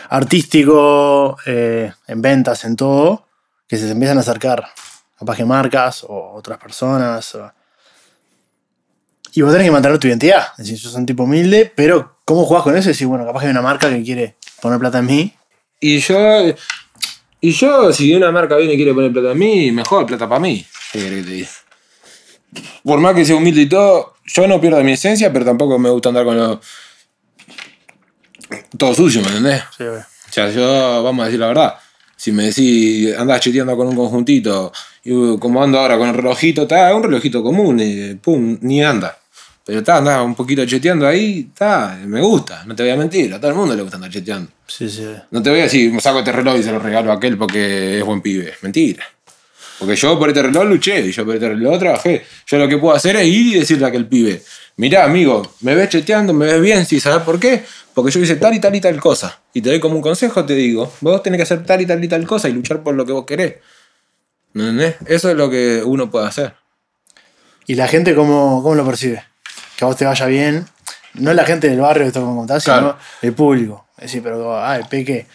artístico, 0.09 1.37
eh, 1.47 1.93
en 2.07 2.23
ventas, 2.23 2.65
en 2.65 2.77
todo, 2.77 3.27
que 3.69 3.77
se 3.77 3.85
te 3.87 3.93
empiezan 3.93 4.19
a 4.19 4.21
acercar 4.21 4.67
capaz 5.19 5.37
que 5.37 5.45
marcas 5.45 6.05
o 6.05 6.33
otras 6.35 6.59
personas? 6.59 7.35
o- 7.35 7.53
Y 9.37 9.43
vos 9.43 9.53
tenés 9.53 9.67
que 9.67 9.71
mantener 9.71 9.99
tu 9.99 10.07
identidad. 10.07 10.47
Es 10.57 10.65
decir, 10.65 10.79
soy 10.79 10.99
un 10.99 11.05
tipo 11.05 11.25
humilde, 11.25 11.71
pero 11.77 12.17
¿cómo 12.25 12.47
jugás 12.47 12.63
con 12.63 12.75
eso? 12.75 12.89
Y 12.89 12.93
decir, 12.93 13.07
bueno, 13.07 13.27
capaz 13.27 13.41
que 13.41 13.47
hay 13.47 13.51
una 13.51 13.61
marca 13.61 13.91
que 13.91 14.03
quiere 14.03 14.37
poner 14.63 14.79
plata 14.79 15.01
en 15.01 15.05
mí. 15.05 15.35
Y 15.79 15.99
yo, 15.99 16.17
y 17.43 17.51
yo, 17.51 17.93
si 17.93 18.15
una 18.15 18.33
marca 18.33 18.57
viene 18.57 18.73
y 18.73 18.77
quiere 18.77 18.95
poner 18.95 19.13
plata 19.13 19.33
a 19.33 19.35
mí, 19.35 19.71
mejor 19.73 20.07
plata 20.07 20.27
para 20.27 20.41
mí. 20.41 20.65
¿Qué 20.91 21.01
querés 21.01 21.23
que 21.23 21.31
te 21.31 21.35
diga? 21.37 21.49
Por 22.83 22.99
más 22.99 23.15
que 23.15 23.27
sea 23.27 23.37
humilde 23.37 23.61
y 23.61 23.69
todo, 23.69 24.15
yo 24.25 24.47
no 24.47 24.59
pierdo 24.59 24.83
mi 24.83 24.93
esencia, 24.93 25.31
pero 25.31 25.45
tampoco 25.45 25.79
me 25.79 25.91
gusta 25.91 26.09
andar 26.09 26.25
con 26.25 26.39
lo. 26.39 26.61
Todo 28.79 28.95
sucio, 28.95 29.21
¿me 29.21 29.29
entendés? 29.29 29.65
Sí, 29.77 29.83
obvio. 29.83 29.99
O 30.01 30.33
sea, 30.33 30.51
yo, 30.51 31.03
vamos 31.03 31.25
a 31.25 31.27
decir 31.27 31.41
la 31.41 31.49
verdad. 31.49 31.75
Si 32.17 32.33
me 32.33 32.45
decís, 32.45 33.15
andás 33.15 33.41
cheteando 33.43 33.77
con 33.77 33.87
un 33.87 33.97
conjuntito, 33.97 34.73
y 35.05 35.13
uh, 35.13 35.39
como 35.39 35.63
ando 35.63 35.79
ahora 35.79 35.99
con 35.99 36.09
el 36.09 36.15
relojito, 36.15 36.63
está, 36.63 36.95
un 36.95 37.03
relojito 37.03 37.43
común, 37.43 37.79
y 37.81 38.15
pum, 38.15 38.57
ni 38.63 38.83
anda. 38.83 39.19
Pero 39.67 39.81
está, 39.81 39.97
andás 39.97 40.25
un 40.25 40.37
poquito 40.37 40.65
cheteando 40.65 41.09
ahí, 41.09 41.49
está, 41.49 41.99
me 42.07 42.21
gusta, 42.21 42.63
no 42.67 42.77
te 42.77 42.85
voy 42.85 42.93
a 42.93 42.97
mentir, 42.97 43.35
a 43.35 43.41
todo 43.41 43.51
el 43.51 43.57
mundo 43.57 43.75
le 43.75 43.83
gusta 43.83 43.97
andar 43.97 44.13
cheteando. 44.13 44.49
Sí, 44.65 44.89
sí. 44.89 45.05
No 45.33 45.43
te 45.43 45.51
voy 45.51 45.59
a 45.59 45.63
decir, 45.65 45.93
me 45.93 46.01
saco 46.01 46.21
este 46.21 46.31
reloj 46.31 46.57
y 46.57 46.63
se 46.63 46.71
lo 46.71 46.79
regalo 46.79 47.11
a 47.11 47.17
aquel 47.17 47.37
porque 47.37 47.99
es 47.99 48.05
buen 48.05 48.21
pibe. 48.21 48.55
Mentira. 48.63 49.05
Porque 49.81 49.97
yo 49.97 50.17
por 50.21 50.29
este 50.29 50.45
reloj 50.45 50.67
luché 50.67 51.01
y 51.01 51.11
yo 51.11 51.25
por 51.25 51.35
este 51.35 51.49
reloj 51.49 51.81
trabajé. 51.81 52.25
Yo 52.47 52.59
lo 52.59 52.69
que 52.69 52.79
puedo 52.79 52.95
hacer 52.95 53.17
es 53.17 53.27
ir 53.27 53.57
y 53.57 53.59
decirle 53.59 53.87
a 53.87 53.89
aquel 53.89 54.07
pibe, 54.07 54.41
mirá 54.77 55.03
amigo, 55.03 55.55
me 55.63 55.75
ves 55.75 55.89
cheteando, 55.89 56.33
me 56.33 56.47
ves 56.47 56.61
bien, 56.61 56.87
¿sí? 56.87 57.01
¿sabes 57.01 57.25
por 57.25 57.41
qué? 57.41 57.65
Porque 57.93 58.13
yo 58.13 58.21
hice 58.21 58.37
tal 58.37 58.55
y 58.55 58.61
tal 58.61 58.77
y 58.77 58.81
tal 58.81 59.01
cosa. 59.01 59.41
Y 59.53 59.63
te 59.63 59.71
doy 59.71 59.81
como 59.81 59.97
un 59.97 60.03
consejo, 60.03 60.45
te 60.45 60.55
digo, 60.55 60.93
vos 61.01 61.25
tenés 61.25 61.39
que 61.39 61.43
hacer 61.43 61.65
tal 61.67 61.81
y 61.81 61.87
tal 61.87 62.05
y 62.05 62.07
tal 62.07 62.25
cosa 62.25 62.49
y 62.49 62.53
luchar 62.53 62.85
por 62.85 62.95
lo 62.95 63.05
que 63.05 63.11
vos 63.11 63.27
querés. 63.27 63.57
¿Me 64.53 64.63
entendés? 64.63 64.95
Eso 65.07 65.29
es 65.29 65.37
lo 65.37 65.51
que 65.51 65.83
uno 65.85 66.09
puede 66.09 66.29
hacer. 66.29 66.55
¿Y 67.67 67.75
la 67.75 67.89
gente 67.89 68.15
cómo, 68.15 68.63
cómo 68.63 68.77
lo 68.77 68.87
percibe? 68.87 69.25
Que 69.77 69.85
a 69.85 69.89
vos 69.89 69.97
te 69.97 70.05
vaya 70.05 70.27
bien. 70.27 70.65
No 71.15 71.33
la 71.33 71.45
gente 71.45 71.69
del 71.69 71.81
barrio, 71.81 72.07
esto 72.07 72.21
como 72.21 72.37
contás, 72.37 72.65
Claro. 72.65 72.97
sino 73.21 73.29
el 73.29 73.33
público. 73.35 73.87
Es 73.97 74.05
decir, 74.05 74.23
pero, 74.23 74.59
ah, 74.59 74.77
el 74.77 74.85
peque 74.87 75.27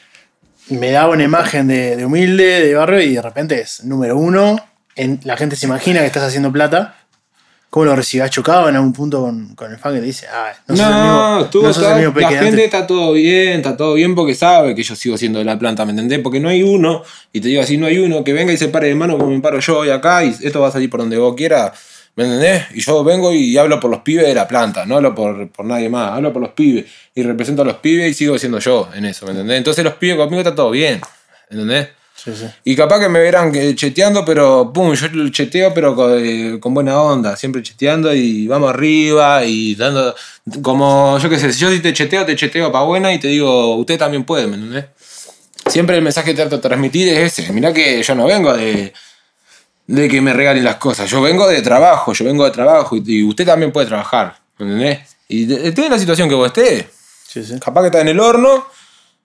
me 0.69 0.91
da 0.91 1.08
una 1.08 1.23
imagen 1.23 1.67
de, 1.67 1.95
de 1.97 2.06
humilde, 2.06 2.62
de 2.65 2.75
barrio, 2.75 3.01
y 3.01 3.15
de 3.15 3.21
repente 3.21 3.60
es 3.60 3.84
número 3.84 4.17
uno. 4.17 4.58
En, 4.95 5.19
la 5.23 5.38
gente 5.38 5.56
se 5.56 5.65
imagina 5.65 6.01
que 6.01 6.06
estás 6.08 6.23
haciendo 6.23 6.51
plata. 6.51 6.95
¿Cómo 7.71 7.86
lo 7.86 7.95
recibís? 7.95 8.25
¿Has 8.25 8.32
chocado 8.32 8.67
en 8.67 8.75
algún 8.75 8.91
punto 8.91 9.21
con, 9.21 9.56
con 9.56 9.71
el 9.71 9.77
fan 9.77 9.93
que 9.93 10.01
te 10.01 10.06
dice, 10.06 10.27
ah, 10.32 10.51
no, 10.67 10.75
No, 10.75 10.84
el 10.84 11.45
mismo, 11.45 11.62
no 11.67 11.73
sos 11.73 11.77
el 11.77 11.84
todo- 11.89 11.95
mismo 11.95 12.13
peque 12.13 12.25
la 12.25 12.30
gente 12.32 12.47
antes"? 12.49 12.65
está 12.65 12.86
todo 12.86 13.13
bien, 13.13 13.54
está 13.60 13.77
todo 13.77 13.93
bien 13.93 14.13
porque 14.13 14.36
sabe 14.36 14.75
que 14.75 14.84
yo 14.84 14.93
sigo 14.93 15.17
siendo 15.17 15.39
de 15.39 15.45
la 15.45 15.58
planta, 15.58 15.86
¿me 15.86 15.91
entendés? 15.91 16.19
Porque 16.19 16.41
no 16.41 16.49
hay 16.49 16.63
uno, 16.63 17.01
y 17.32 17.39
te 17.39 17.47
digo 17.47 17.62
así, 17.62 17.77
no 17.77 17.88
hay 17.88 17.97
uno 17.97 18.25
que 18.25 18.34
venga 18.34 18.51
y 18.51 18.58
se 18.58 18.67
pare 18.67 18.89
de 18.89 18.95
mano 18.95 19.17
como 19.17 19.32
me 19.32 19.39
paro 19.39 19.60
yo 19.62 19.77
hoy 19.80 19.89
acá 19.89 20.21
y 20.25 20.36
esto 20.41 20.60
va 20.60 20.67
a 20.67 20.71
salir 20.71 20.89
por 20.89 20.99
donde 20.99 21.17
vos 21.17 21.34
quieras, 21.34 21.71
¿me 22.15 22.26
entendés? 22.26 22.65
Y 22.74 22.82
yo 22.82 23.04
vengo 23.04 23.34
y 23.34 23.58
hablo 23.58 23.80
por 23.80 23.89
los 23.89 24.02
pibes 24.02 24.26
de 24.26 24.36
la 24.36 24.47
planta, 24.47 24.86
no 24.86 24.97
hablo 24.97 25.15
por, 25.15 25.50
por 25.52 25.65
nadie 25.65 25.89
más, 25.89 26.12
hablo 26.12 26.34
por 26.34 26.41
los 26.41 26.52
pibes 26.52 26.86
y 27.15 27.24
represento 27.24 27.62
a 27.62 27.65
los 27.65 27.78
pibes 27.78 28.12
y 28.12 28.13
sigo 28.13 28.38
siendo 28.38 28.60
yo 28.60 28.89
en 28.93 29.06
eso, 29.06 29.26
¿me 29.26 29.32
entendés? 29.32 29.58
Entonces 29.58 29.84
los 29.84 29.95
pibes 29.95 30.17
conmigo 30.17 30.41
está 30.41 30.54
todo 30.56 30.71
bien, 30.71 31.02
¿entendés? 31.50 31.89
Sí, 32.24 32.32
sí. 32.36 32.45
Y 32.65 32.76
capaz 32.76 33.00
que 33.00 33.10
me 33.10 33.19
verán 33.19 33.52
cheteando, 33.76 34.24
pero 34.24 34.71
pum, 34.71 34.93
yo 34.93 35.30
cheteo, 35.30 35.74
pero 35.74 35.95
con, 35.95 36.13
eh, 36.24 36.60
con 36.60 36.71
buena 36.71 37.02
onda, 37.02 37.36
siempre 37.36 37.63
cheteando 37.63 38.13
y 38.13 38.45
vamos 38.47 38.69
arriba 38.69 39.43
y 39.43 39.74
dando. 39.74 40.13
Como 40.62 41.17
yo 41.17 41.30
qué 41.32 41.39
sé, 41.39 41.52
si 41.52 41.62
yo 41.62 41.82
te 41.82 41.93
cheteo, 41.93 42.24
te 42.24 42.36
cheteo 42.36 42.71
para 42.71 42.86
buena 42.86 43.12
y 43.12 43.19
te 43.19 43.28
digo, 43.28 43.76
usted 43.76 43.97
también 43.97 44.24
puede, 44.24 44.45
¿me 44.45 44.56
entendés? 44.56 44.86
Siempre 45.65 45.95
el 45.95 46.04
mensaje 46.04 46.32
que 46.32 46.36
trato 46.36 46.58
de 46.58 46.62
transmitir 46.62 47.08
es 47.08 47.39
ese. 47.39 47.52
Mirá 47.54 47.74
que 47.74 48.04
yo 48.04 48.13
no 48.13 48.26
vengo 48.26 48.54
de, 48.54 48.93
de 49.91 50.08
que 50.08 50.21
me 50.21 50.32
regalen 50.34 50.63
las 50.63 50.77
cosas, 50.77 51.10
yo 51.10 51.21
vengo 51.21 51.47
de 51.47 51.62
trabajo, 51.62 52.13
yo 52.13 52.23
vengo 52.25 52.45
de 52.45 52.51
trabajo 52.51 52.95
y, 52.95 53.04
y 53.06 53.23
usted 53.23 53.45
también 53.45 53.71
puede 53.71 53.88
trabajar, 53.88 54.38
¿me 54.58 54.65
entendés? 54.65 54.99
Y 55.27 55.51
esté 55.54 55.86
en 55.86 55.91
la 55.91 55.99
situación 55.99 56.30
que 56.30 56.36
vos 56.36 56.47
estés, 56.47 56.86
Sí, 57.27 57.43
sí. 57.43 57.60
capaz 57.60 57.82
que 57.82 57.88
estás 57.88 58.01
en 58.01 58.10
el 58.10 58.19
horno 58.19 58.65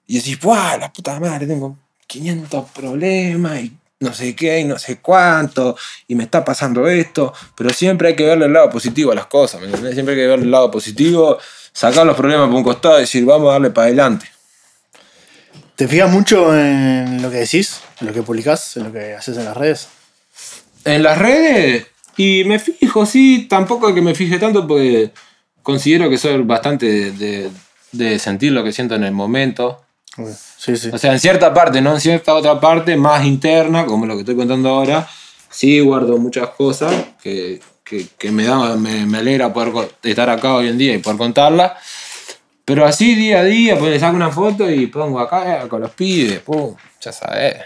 y 0.07 0.19
decís, 0.19 0.39
¡buah, 0.41 0.77
la 0.79 0.93
puta 0.93 1.19
madre! 1.21 1.47
Tengo 1.47 1.77
500 2.07 2.71
problemas 2.71 3.61
y 3.61 3.77
no 4.01 4.13
sé 4.13 4.37
qué 4.37 4.61
y 4.61 4.65
no 4.65 4.79
sé 4.79 4.99
cuánto 4.99 5.77
y 6.07 6.15
me 6.15 6.25
está 6.25 6.45
pasando 6.45 6.87
esto. 6.87 7.33
Pero 7.57 7.71
siempre 7.71 8.09
hay 8.09 8.17
que 8.17 8.25
verle 8.25 8.47
el 8.47 8.53
lado 8.53 8.71
positivo 8.71 9.13
a 9.13 9.15
las 9.15 9.27
cosas, 9.27 9.61
¿me 9.61 9.67
entendés? 9.67 9.95
Siempre 9.95 10.15
hay 10.15 10.21
que 10.21 10.27
verle 10.27 10.45
el 10.45 10.51
lado 10.51 10.71
positivo, 10.71 11.39
sacar 11.73 12.07
los 12.07 12.17
problemas 12.17 12.47
por 12.49 12.57
un 12.57 12.63
costado 12.65 12.99
y 12.99 13.01
decir, 13.03 13.25
vamos 13.25 13.49
a 13.51 13.53
darle 13.55 13.71
para 13.71 13.87
adelante. 13.87 14.27
¿Te 15.75 15.87
fijas 15.89 16.11
mucho 16.11 16.57
en 16.57 17.21
lo 17.23 17.31
que 17.31 17.39
decís, 17.39 17.81
en 18.01 18.07
lo 18.07 18.13
que 18.13 18.23
publicás, 18.23 18.77
en 18.77 18.85
lo 18.85 18.93
que 18.93 19.15
haces 19.15 19.37
en 19.37 19.45
las 19.45 19.57
redes? 19.57 19.89
En 20.87 21.03
las 21.03 21.19
redes, 21.19 21.87
y 22.17 22.45
me 22.45 22.59
fijo, 22.59 23.05
sí, 23.07 23.47
tampoco 23.49 23.95
que 23.95 24.01
me 24.01 24.15
fije 24.15 24.39
tanto 24.39 24.67
porque 24.67 25.11
considero 25.63 26.09
que 26.09 26.17
soy 26.17 26.41
bastante 26.43 26.87
de, 26.87 27.11
de- 27.13 27.51
de 27.93 28.19
sentir 28.19 28.53
lo 28.53 28.63
que 28.65 28.73
siento 28.73 28.95
en 28.95 29.05
el 29.05 29.13
momento. 29.13 29.83
Sí, 30.59 30.77
sí. 30.77 30.89
O 30.93 30.99
sea, 30.99 31.13
en 31.13 31.21
cierta 31.21 31.53
parte, 31.53 31.81
no 31.81 31.95
en 31.95 32.01
cierta 32.01 32.35
otra 32.35 32.59
parte 32.61 32.97
más 32.97 33.25
interna, 33.25 33.85
como 33.85 34.07
lo 34.07 34.15
que 34.15 34.21
estoy 34.21 34.37
contando 34.37 34.69
ahora, 34.71 35.07
sí 35.51 35.81
guardo 35.81 36.17
muchas 36.19 36.49
cosas 36.51 36.95
que, 37.23 37.61
que- 37.85 38.07
que 38.19 38.31
me, 38.31 38.45
da, 38.45 38.77
me, 38.77 39.07
me 39.07 39.19
alegra 39.19 39.53
poder 39.53 39.91
estar 40.03 40.29
acá 40.31 40.55
hoy 40.55 40.69
en 40.69 40.79
día 40.79 40.95
y 40.95 40.99
poder 40.99 41.19
contarlas. 41.19 41.73
Pero 42.65 42.85
así 42.85 43.15
día 43.15 43.41
a 43.41 43.45
día, 43.45 43.79
pues 43.79 43.91
le 43.93 44.01
saco 44.01 44.17
una 44.17 44.31
foto 44.31 44.69
y 44.71 44.87
pongo 44.89 45.21
acá 45.21 45.69
con 45.69 45.81
los 45.83 45.91
pibes, 45.93 46.41
pum, 46.41 46.75
ya 47.01 47.13
sabes. 47.13 47.57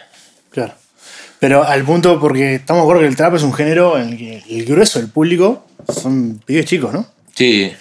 Claro. 0.51 0.75
Pero 1.41 1.65
al 1.65 1.85
punto, 1.85 2.21
porque 2.21 2.57
estamos 2.57 2.83
de 2.83 2.85
acuerdo 2.85 3.03
que 3.03 3.09
el 3.09 3.17
trap 3.17 3.35
es 3.35 3.43
un 3.43 3.55
género 3.55 3.99
en 3.99 4.11
el 4.11 4.19
que 4.19 4.45
el 4.49 4.65
grueso 4.67 4.99
del 4.99 5.09
público 5.09 5.67
son 5.89 6.41
pibes 6.45 6.67
chicos, 6.67 6.93
¿no? 6.93 7.07
Sí, 7.35 7.73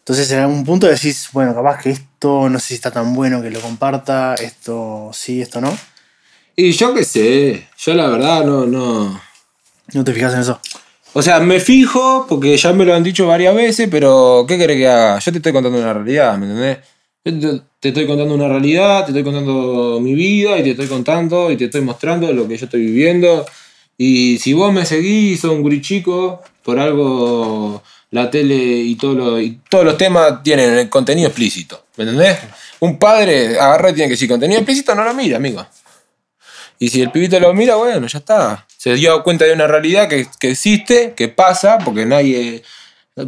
Entonces 0.00 0.30
en 0.32 0.40
algún 0.40 0.64
punto 0.64 0.86
decís, 0.86 1.28
bueno, 1.32 1.54
capaz 1.54 1.82
que 1.82 1.90
esto 1.90 2.48
no 2.50 2.58
sé 2.58 2.68
si 2.68 2.74
está 2.74 2.90
tan 2.90 3.14
bueno 3.14 3.40
que 3.40 3.50
lo 3.50 3.60
comparta, 3.60 4.34
esto 4.34 5.10
sí, 5.14 5.40
esto 5.40 5.60
no. 5.60 5.76
y 6.54 6.72
yo 6.72 6.92
qué 6.92 7.04
sé, 7.04 7.68
yo 7.78 7.94
la 7.94 8.08
verdad 8.08 8.44
no, 8.44 8.66
no. 8.66 9.20
No 9.92 10.04
te 10.04 10.12
fijas 10.12 10.34
en 10.34 10.40
eso. 10.40 10.60
O 11.12 11.22
sea, 11.22 11.40
me 11.40 11.58
fijo, 11.58 12.26
porque 12.28 12.56
ya 12.56 12.72
me 12.72 12.84
lo 12.84 12.94
han 12.94 13.02
dicho 13.02 13.26
varias 13.26 13.54
veces, 13.54 13.88
pero 13.90 14.44
¿qué 14.46 14.56
querés 14.58 14.76
que 14.76 14.88
haga? 14.88 15.18
Yo 15.18 15.32
te 15.32 15.38
estoy 15.38 15.52
contando 15.52 15.78
una 15.78 15.92
realidad, 15.92 16.36
¿me 16.38 16.46
entendés? 16.46 16.78
Te 17.22 17.88
estoy 17.88 18.06
contando 18.06 18.34
una 18.34 18.48
realidad, 18.48 19.04
te 19.04 19.10
estoy 19.10 19.22
contando 19.24 19.98
mi 20.00 20.14
vida 20.14 20.56
y 20.58 20.62
te 20.62 20.70
estoy 20.70 20.86
contando 20.86 21.50
y 21.50 21.56
te 21.56 21.66
estoy 21.66 21.82
mostrando 21.82 22.32
lo 22.32 22.48
que 22.48 22.56
yo 22.56 22.64
estoy 22.64 22.80
viviendo. 22.80 23.44
Y 23.98 24.38
si 24.38 24.54
vos 24.54 24.72
me 24.72 24.86
seguís, 24.86 25.40
sos 25.40 25.50
un 25.52 25.60
guri 25.62 25.82
chico, 25.82 26.42
por 26.62 26.78
algo 26.78 27.82
la 28.10 28.30
tele 28.30 28.54
y, 28.56 28.94
todo 28.96 29.14
lo- 29.14 29.40
y 29.40 29.60
todos 29.68 29.84
los 29.84 29.98
temas 29.98 30.42
tienen 30.42 30.72
el 30.78 30.88
contenido 30.88 31.28
explícito, 31.28 31.84
¿me 31.98 32.04
entendés? 32.04 32.38
Un 32.80 32.98
padre 32.98 33.58
agarra 33.60 33.90
y 33.90 33.94
tiene 33.94 34.08
que 34.08 34.14
decir 34.14 34.28
contenido 34.28 34.58
explícito, 34.60 34.94
no 34.94 35.04
lo 35.04 35.12
mira, 35.12 35.36
amigo. 35.36 35.64
Y 36.78 36.88
si 36.88 37.02
el 37.02 37.10
pibito 37.10 37.38
lo 37.38 37.52
mira, 37.52 37.74
bueno, 37.76 38.06
ya 38.06 38.18
está. 38.18 38.66
Se 38.78 38.94
dio 38.94 39.22
cuenta 39.22 39.44
de 39.44 39.52
una 39.52 39.66
realidad 39.66 40.08
que, 40.08 40.26
que 40.40 40.52
existe, 40.52 41.12
que 41.14 41.28
pasa, 41.28 41.76
porque 41.84 42.06
nadie 42.06 42.62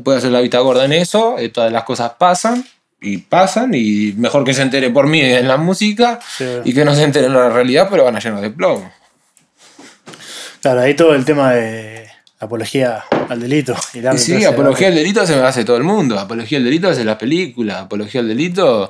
puede 0.03 0.17
hacer 0.19 0.31
la 0.31 0.41
vista 0.41 0.61
gorda 0.61 0.87
en 0.87 0.95
eso. 0.95 1.37
eh, 1.39 1.51
Todas 1.51 1.71
las 1.71 1.85
cosas 1.85 2.13
pasan 2.19 2.65
y 3.03 3.19
pasan, 3.19 3.73
y 3.75 4.15
mejor 4.17 4.45
que 4.45 4.55
se 4.55 4.63
entere 4.63 4.91
por 4.91 5.07
mí 5.07 5.21
en 5.21 5.49
la 5.49 5.57
música 5.57 6.19
Sí. 6.39 6.47
y 6.65 6.73
que 6.73 6.85
no 6.85 6.95
se 6.95 7.03
entere 7.03 7.27
en 7.27 7.35
la 7.35 7.51
realidad, 7.51 7.89
pero 7.91 8.05
van 8.05 8.17
a 8.17 8.21
llenar 8.21 8.41
de 8.41 8.51
plomo. 8.51 8.91
Claro, 10.61 10.81
ahí 10.81 10.95
todo 10.95 11.15
el 11.15 11.25
tema 11.25 11.53
de 11.53 12.09
apología 12.39 13.05
al 13.29 13.41
delito. 13.41 13.75
Y 13.95 14.19
sí, 14.19 14.45
apología 14.45 14.89
al 14.89 14.95
delito 14.95 15.27
se 15.27 15.35
me 15.35 15.43
hace 15.43 15.65
todo 15.65 15.77
el 15.77 15.83
mundo. 15.83 16.19
Apología 16.19 16.59
al 16.59 16.65
delito 16.65 16.89
hace 16.89 17.05
las 17.05 17.17
películas. 17.17 17.83
Apología 17.83 18.21
al 18.21 18.29
delito. 18.29 18.89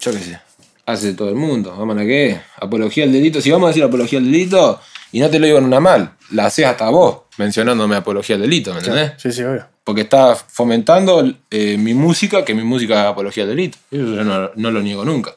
Yo 0.00 0.12
qué 0.12 0.18
sé. 0.18 0.38
Hace 0.84 1.14
todo 1.14 1.30
el 1.30 1.36
mundo. 1.36 1.74
Vamos 1.78 1.96
a 1.96 2.00
qué. 2.00 2.40
Apología 2.56 3.04
al 3.04 3.12
delito. 3.12 3.40
Si 3.40 3.50
vamos 3.50 3.66
a 3.66 3.68
decir 3.68 3.84
apología 3.84 4.18
al 4.18 4.26
delito, 4.26 4.80
y 5.12 5.20
no 5.20 5.30
te 5.30 5.38
lo 5.38 5.46
digo 5.46 5.58
en 5.58 5.64
una 5.64 5.80
mal, 5.80 6.12
la 6.30 6.46
haces 6.46 6.66
hasta 6.66 6.88
vos 6.90 7.22
mencionándome 7.38 7.96
apología 7.96 8.36
al 8.36 8.42
delito, 8.42 8.72
¿me 8.72 8.80
entendés? 8.80 9.12
Sí, 9.16 9.32
sí, 9.32 9.42
obvio. 9.42 9.66
Porque 9.84 10.02
está 10.02 10.36
fomentando 10.36 11.24
eh, 11.50 11.76
mi 11.76 11.94
música, 11.94 12.44
que 12.44 12.54
mi 12.54 12.62
música 12.62 13.02
es 13.02 13.06
apología 13.08 13.42
al 13.44 13.50
delito. 13.50 13.78
Eso 13.90 14.04
yo 14.04 14.24
no, 14.24 14.50
no 14.54 14.70
lo 14.70 14.80
niego 14.80 15.04
nunca. 15.04 15.34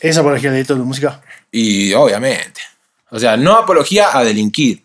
¿Es 0.00 0.16
apología 0.16 0.50
al 0.50 0.56
delito 0.56 0.76
tu 0.76 0.84
música? 0.84 1.22
Y 1.50 1.92
obviamente. 1.94 2.60
O 3.10 3.18
sea, 3.18 3.36
no 3.36 3.56
apología 3.56 4.16
a 4.16 4.24
delinquir. 4.24 4.84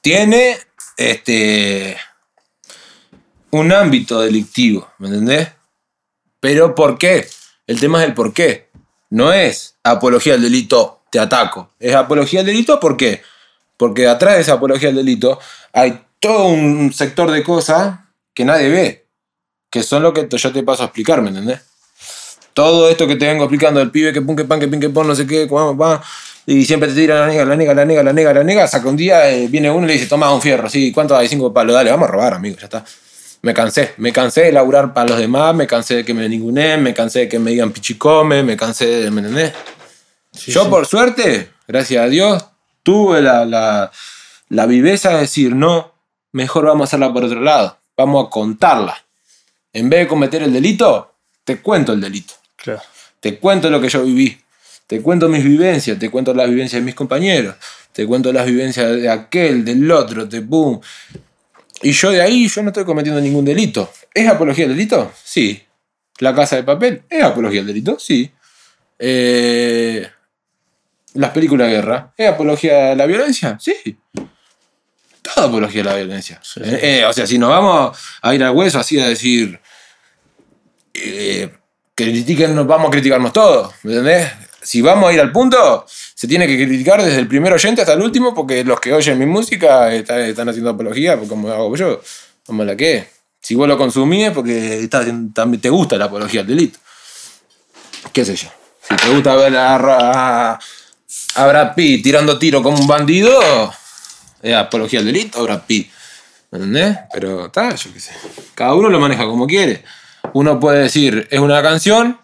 Tiene 0.00 0.56
este 0.96 1.96
un 3.50 3.72
ámbito 3.72 4.20
delictivo, 4.20 4.90
¿me 4.98 5.08
entendés? 5.08 5.48
Pero 6.40 6.74
¿por 6.74 6.98
qué? 6.98 7.28
El 7.66 7.78
tema 7.78 8.02
es 8.02 8.08
el 8.08 8.14
por 8.14 8.32
qué. 8.32 8.70
no 9.10 9.32
es 9.32 9.76
apología 9.84 10.34
al 10.34 10.42
delito, 10.42 11.02
te 11.10 11.18
ataco. 11.18 11.70
Es 11.78 11.94
apología 11.94 12.40
al 12.40 12.46
delito, 12.46 12.80
¿por 12.80 12.96
qué? 12.96 13.22
Porque 13.76 14.08
atrás 14.08 14.36
de 14.36 14.40
esa 14.40 14.54
apología 14.54 14.88
al 14.88 14.94
delito 14.94 15.38
hay 15.72 16.02
todo 16.18 16.46
un 16.46 16.92
sector 16.92 17.30
de 17.30 17.42
cosas 17.42 17.98
que 18.34 18.44
nadie 18.44 18.68
ve, 18.68 19.06
que 19.70 19.82
son 19.82 20.02
lo 20.02 20.12
que 20.12 20.28
yo 20.30 20.52
te 20.52 20.62
paso 20.62 20.82
a 20.82 20.86
explicar, 20.86 21.22
¿me 21.22 21.28
entendés? 21.28 21.60
Todo 22.54 22.90
esto 22.90 23.06
que 23.06 23.16
te 23.16 23.26
vengo 23.26 23.44
explicando, 23.44 23.80
el 23.80 23.90
pibe 23.90 24.12
que 24.12 24.20
pum, 24.20 24.36
que 24.36 24.44
pan, 24.44 24.60
que 24.60 24.68
pin, 24.68 24.80
que 24.80 24.90
pon, 24.90 25.06
no 25.06 25.14
sé 25.14 25.26
qué, 25.26 25.46
va, 25.46 26.02
y 26.44 26.64
siempre 26.64 26.88
te 26.88 26.94
tira 26.94 27.20
la 27.20 27.26
nega, 27.28 27.44
la 27.44 27.56
nega, 27.56 27.74
la 27.74 27.84
nega, 27.84 28.02
la 28.02 28.12
nega, 28.12 28.34
la 28.34 28.44
nega, 28.44 28.66
saca 28.66 28.88
un 28.88 28.96
día, 28.96 29.30
eh, 29.30 29.46
viene 29.48 29.70
uno 29.70 29.84
y 29.84 29.88
le 29.88 29.92
dice, 29.94 30.06
toma 30.06 30.32
un 30.34 30.42
fierro, 30.42 30.68
sí, 30.68 30.92
¿cuánto 30.92 31.16
hay? 31.16 31.28
Cinco 31.28 31.52
palos, 31.52 31.74
dale, 31.74 31.90
vamos 31.90 32.08
a 32.08 32.12
robar, 32.12 32.34
amigo, 32.34 32.56
ya 32.58 32.64
está. 32.64 32.84
Me 33.42 33.54
cansé, 33.54 33.94
me 33.96 34.12
cansé 34.12 34.42
de 34.42 34.52
laburar 34.52 34.92
para 34.92 35.10
los 35.10 35.18
demás, 35.18 35.54
me 35.54 35.66
cansé 35.66 35.96
de 35.96 36.04
que 36.04 36.14
me 36.14 36.28
ningunen, 36.28 36.82
me 36.82 36.94
cansé 36.94 37.20
de 37.20 37.28
que 37.28 37.38
me 37.38 37.52
digan 37.52 37.72
pichicome, 37.72 38.42
me 38.42 38.56
cansé 38.56 38.86
de, 38.86 39.10
¿me 39.10 39.20
entendés? 39.20 39.52
Yo, 40.46 40.64
sí. 40.64 40.70
por 40.70 40.86
suerte, 40.86 41.50
gracias 41.66 42.04
a 42.04 42.08
Dios, 42.08 42.44
tuve 42.82 43.22
la, 43.22 43.44
la, 43.44 43.90
la 44.48 44.66
viveza 44.66 45.10
de 45.10 45.20
decir, 45.20 45.54
no, 45.54 45.94
mejor 46.32 46.66
vamos 46.66 46.82
a 46.82 46.88
hacerla 46.88 47.12
por 47.12 47.24
otro 47.24 47.40
lado, 47.40 47.78
vamos 47.96 48.26
a 48.26 48.30
contarla. 48.30 48.96
En 49.72 49.88
vez 49.88 50.00
de 50.00 50.08
cometer 50.08 50.42
el 50.42 50.52
delito, 50.52 51.14
te 51.44 51.60
cuento 51.60 51.92
el 51.92 52.00
delito. 52.00 52.34
Claro. 52.56 52.82
Te 53.20 53.38
cuento 53.38 53.70
lo 53.70 53.80
que 53.80 53.88
yo 53.88 54.04
viví. 54.04 54.38
Te 54.86 55.00
cuento 55.00 55.28
mis 55.28 55.42
vivencias, 55.42 55.98
te 55.98 56.10
cuento 56.10 56.34
las 56.34 56.50
vivencias 56.50 56.82
de 56.82 56.84
mis 56.84 56.94
compañeros, 56.94 57.54
te 57.92 58.06
cuento 58.06 58.30
las 58.30 58.44
vivencias 58.44 58.92
de 58.92 59.08
aquel, 59.08 59.64
del 59.64 59.90
otro, 59.90 60.28
te 60.28 60.42
pum. 60.42 60.80
Y 61.80 61.92
yo 61.92 62.10
de 62.10 62.20
ahí, 62.20 62.46
yo 62.46 62.62
no 62.62 62.68
estoy 62.68 62.84
cometiendo 62.84 63.20
ningún 63.20 63.44
delito. 63.44 63.90
¿Es 64.12 64.28
apología 64.28 64.66
del 64.66 64.76
delito? 64.76 65.10
Sí. 65.24 65.62
¿La 66.18 66.34
casa 66.34 66.56
de 66.56 66.64
papel? 66.64 67.04
¿Es 67.08 67.22
apología 67.22 67.60
del 67.60 67.68
delito? 67.68 67.98
Sí. 67.98 68.30
Eh, 68.98 70.06
¿Las 71.14 71.30
películas 71.30 71.68
de 71.68 71.74
guerra? 71.74 72.12
¿Es 72.16 72.28
apología 72.28 72.90
de 72.90 72.96
la 72.96 73.06
violencia? 73.06 73.56
Sí. 73.60 73.96
Todo 75.22 75.46
apología 75.46 75.82
de 75.82 75.88
la 75.90 75.96
violencia. 75.96 76.40
Sí, 76.42 76.60
sí. 76.64 76.70
Eh, 76.70 76.98
eh, 77.00 77.04
o 77.06 77.12
sea, 77.12 77.26
si 77.26 77.38
nos 77.38 77.48
vamos 77.50 77.96
a 78.22 78.34
ir 78.34 78.42
al 78.42 78.50
hueso 78.50 78.78
así 78.80 78.98
a 79.00 79.06
decir. 79.08 79.60
eh, 80.94 81.50
que 81.94 82.04
critiquen, 82.04 82.54
nos 82.54 82.66
vamos 82.66 82.88
a 82.88 82.90
criticarnos 82.90 83.32
todos. 83.32 83.72
¿Me 83.82 83.92
entendés? 83.92 84.30
Si 84.62 84.80
vamos 84.80 85.10
a 85.10 85.12
ir 85.12 85.20
al 85.20 85.30
punto, 85.32 85.84
se 85.86 86.26
tiene 86.26 86.46
que 86.46 86.56
criticar 86.56 87.02
desde 87.02 87.18
el 87.18 87.28
primer 87.28 87.52
oyente 87.52 87.82
hasta 87.82 87.92
el 87.94 88.00
último, 88.02 88.34
porque 88.34 88.64
los 88.64 88.80
que 88.80 88.92
oyen 88.92 89.18
mi 89.18 89.26
música 89.26 89.92
está- 89.92 90.24
están 90.26 90.48
haciendo 90.48 90.70
apología, 90.70 91.16
pues, 91.16 91.28
como 91.28 91.48
hago 91.50 91.76
yo. 91.76 92.00
A 92.48 92.52
la 92.64 92.76
que. 92.76 93.08
Si 93.40 93.54
vos 93.56 93.66
lo 93.68 93.76
consumís, 93.76 94.30
porque 94.30 94.88
también 94.88 95.60
te 95.60 95.68
gusta 95.68 95.96
la 95.96 96.04
apología 96.06 96.42
al 96.42 96.46
delito. 96.46 96.78
¿Qué 98.12 98.24
sé 98.24 98.36
yo? 98.36 98.48
Si 98.88 98.94
te 98.96 99.08
gusta 99.12 99.34
ver 99.34 99.56
a, 99.56 99.74
a, 99.76 100.58
a 101.34 101.46
Brad 101.46 101.74
Pitt 101.74 102.04
tirando 102.04 102.38
tiro 102.38 102.62
como 102.62 102.78
un 102.78 102.86
bandido, 102.86 103.40
es 104.42 104.54
apología 104.54 105.00
al 105.00 105.06
delito, 105.06 105.42
Brad 105.42 105.62
Pitt. 105.66 105.90
¿Me 106.50 106.58
entendés? 106.58 106.98
Pero 107.12 107.46
está, 107.46 107.74
yo 107.74 107.92
qué 107.92 108.00
sé. 108.00 108.12
Cada 108.54 108.74
uno 108.74 108.88
lo 108.90 109.00
maneja 109.00 109.24
como 109.24 109.46
quiere. 109.46 109.82
Uno 110.34 110.60
puede 110.60 110.82
decir 110.82 111.26
es 111.30 111.40
una 111.40 111.62
canción, 111.62 112.18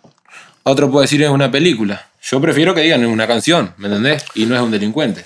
otro 0.65 0.91
puede 0.91 1.05
decir 1.05 1.23
es 1.23 1.31
una 1.31 1.51
película. 1.51 2.07
Yo 2.23 2.41
prefiero 2.41 2.75
que 2.75 2.83
digan 2.83 3.01
es 3.03 3.09
una 3.09 3.27
canción, 3.27 3.73
¿me 3.79 3.89
entendés? 3.89 4.25
Y 4.35 4.45
no 4.47 4.55
es 4.55 4.61
un 4.61 4.71
delincuente. 4.71 5.25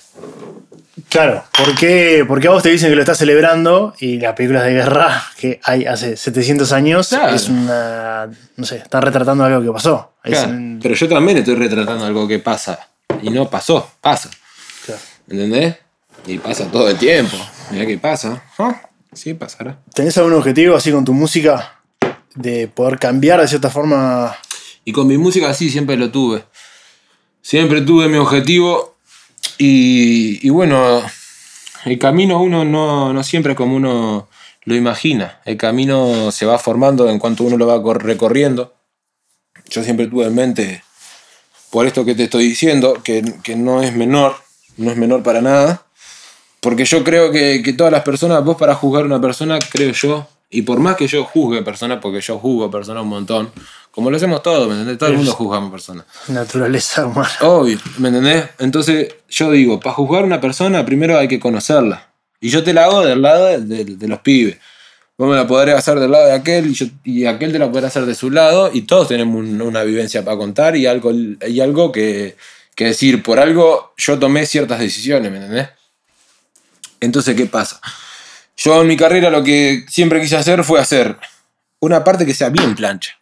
Claro, 1.09 1.45
¿por 1.57 1.75
qué, 1.75 2.25
porque 2.29 2.49
a 2.49 2.51
vos 2.53 2.63
te 2.63 2.71
dicen 2.71 2.89
que 2.91 2.95
lo 2.95 3.01
estás 3.03 3.19
celebrando 3.19 3.95
y 3.99 4.19
las 4.21 4.35
películas 4.35 4.65
de 4.65 4.73
guerra 4.75 5.23
que 5.39 5.59
hay 5.65 5.85
hace 5.85 6.17
700 6.17 6.71
años 6.73 7.09
Claro. 7.09 7.35
es 7.35 7.49
una. 7.49 8.31
No 8.57 8.65
sé, 8.67 8.77
están 8.77 9.03
retratando 9.03 9.45
algo 9.45 9.63
que 9.63 9.73
pasó. 9.73 10.13
Es 10.23 10.33
Claro, 10.39 10.51
un- 10.53 10.79
Pero 10.83 10.95
yo 10.95 11.09
también 11.09 11.39
estoy 11.39 11.55
retratando 11.55 12.05
algo 12.07 12.29
que 12.29 12.39
pasa. 12.39 12.79
Y 13.23 13.31
no 13.31 13.49
pasó, 13.51 13.91
pasa. 14.01 14.31
claro. 14.87 15.01
¿Entendés? 15.29 15.77
Y 16.27 16.39
pasa 16.39 16.67
todo 16.71 16.89
el 16.89 16.97
tiempo. 16.99 17.37
Mira 17.71 17.87
qué 17.87 17.99
pasa. 17.99 18.43
Ah, 18.59 18.81
Sí, 19.15 19.35
pasará. 19.35 19.79
¿Tenés 19.95 20.17
algún 20.17 20.33
objetivo 20.33 20.75
así 20.75 20.91
con 20.91 21.05
tu 21.05 21.13
música? 21.13 21.81
De 22.35 22.67
poder 22.69 22.99
cambiar 22.99 23.41
de 23.43 23.49
cierta 23.49 23.69
forma. 23.69 24.35
Y 24.87 24.93
con 24.93 25.07
mi 25.07 25.19
música 25.19 25.53
sí, 25.53 25.69
siempre 25.71 25.97
lo 25.99 26.11
tuve. 26.11 26.45
Siempre 27.43 27.83
tuve 27.83 28.09
mi 28.09 28.17
objetivo. 28.17 28.97
Y, 29.59 30.47
y 30.47 30.51
bueno, 30.51 31.03
el 31.85 31.99
camino 31.99 32.41
uno 32.41 32.65
no, 32.65 33.13
no 33.13 33.23
siempre 33.23 33.53
es 33.53 33.57
como 33.59 33.77
uno 33.77 34.29
lo 34.65 34.75
imagina. 34.75 35.41
El 35.45 35.59
camino 35.59 36.31
se 36.33 36.47
va 36.47 36.59
formando 36.59 37.11
en 37.11 37.19
cuanto 37.19 37.45
uno 37.45 37.59
lo 37.59 37.67
va 37.67 37.83
cor- 37.83 38.03
recorriendo. 38.03 38.75
Yo 39.69 39.83
siempre 39.85 40.07
tuve 40.07 40.25
en 40.27 40.35
mente, 40.35 40.83
por 41.71 41.87
esto 41.87 42.05
que 42.05 42.15
te 42.15 42.25
estoy 42.25 42.45
diciendo, 42.49 43.03
que, 43.03 43.23
que 43.43 43.57
no 43.57 43.83
es 43.83 43.95
menor, 43.95 44.37
no 44.79 44.91
es 44.91 44.97
menor 44.97 45.23
para 45.23 45.41
nada. 45.43 45.85
Porque 46.63 46.85
yo 46.85 47.03
creo 47.05 47.31
que, 47.33 47.61
que 47.63 47.73
todas 47.73 47.93
las 47.93 48.03
personas, 48.03 48.43
vos 48.45 48.57
para 48.57 48.75
juzgar 48.75 49.03
a 49.03 49.07
una 49.07 49.21
persona, 49.21 49.59
creo 49.59 49.93
yo, 49.93 50.29
y 50.49 50.63
por 50.63 50.79
más 50.79 50.97
que 50.97 51.09
yo 51.09 51.25
juzgue 51.25 51.63
personas, 51.63 51.99
porque 52.01 52.21
yo 52.21 52.39
juzgo 52.39 52.71
personas 52.71 53.03
un 53.03 53.09
montón, 53.09 53.51
como 53.91 54.11
lo 54.11 54.17
hacemos 54.17 54.43
todos, 54.43 54.69
¿me 54.69 54.75
entendés? 54.75 54.97
Todo 54.99 55.09
el 55.11 55.17
mundo 55.17 55.33
juzga 55.33 55.57
a 55.57 55.61
una 55.61 55.71
persona. 55.73 56.07
Naturaleza 56.29 57.05
humana. 57.07 57.31
Obvio, 57.41 57.79
¿me 57.99 58.09
entendés? 58.09 58.45
Entonces 58.61 59.13
yo 59.29 59.51
digo, 59.51 59.81
para 59.81 59.95
juzgar 59.95 60.23
a 60.23 60.27
una 60.27 60.41
persona 60.41 60.85
primero 60.87 61.19
hay 61.19 61.27
que 61.27 61.41
conocerla. 61.41 62.09
Y 62.41 62.49
yo 62.49 62.63
te 62.63 62.73
la 62.73 62.85
hago 62.85 63.05
del 63.05 63.21
lado 63.23 63.47
de, 63.47 63.59
de- 63.61 63.85
de 63.97 64.09
los 64.09 64.21
pibes. 64.21 64.59
Vos 65.19 65.29
me 65.29 65.37
la 65.37 65.47
podrás 65.47 65.77
hacer 65.79 65.99
del 66.01 66.11
lado 66.11 66.27
de 66.27 66.33
aquel 66.33 66.67
y, 66.69 66.75
yo, 66.75 66.87
y 67.05 67.27
aquel 67.27 67.53
te 67.53 67.59
la 67.59 67.71
podrá 67.71 67.89
hacer 67.89 68.07
de 68.07 68.15
su 68.15 68.31
lado 68.31 68.71
y 68.73 68.83
todos 68.83 69.09
tenemos 69.09 69.37
un- 69.37 69.61
una 69.63 69.83
vivencia 69.83 70.25
para 70.25 70.37
contar 70.37 70.77
y 70.77 70.87
algo, 70.87 71.13
y 71.13 71.61
algo 71.61 71.91
que, 71.93 72.37
que 72.75 72.87
decir. 72.87 73.23
Por 73.23 73.39
algo 73.41 73.93
yo 73.97 74.19
tomé 74.19 74.47
ciertas 74.47 74.79
decisiones, 74.81 75.31
¿me 75.31 75.39
entendés? 75.39 75.69
Entonces, 77.03 77.35
¿qué 77.35 77.47
pasa? 77.47 77.81
Yo 78.57 78.81
en 78.81 78.87
mi 78.87 78.97
carrera 78.97 79.29
lo 79.29 79.43
que 79.43 79.85
siempre 79.89 80.21
quise 80.21 80.37
hacer 80.37 80.63
fue 80.63 80.79
hacer 80.81 81.19
una 81.81 82.05
parte 82.05 82.25
que 82.25 82.33
sea 82.33 82.49
bien 82.49 82.77
plancha. 82.77 83.19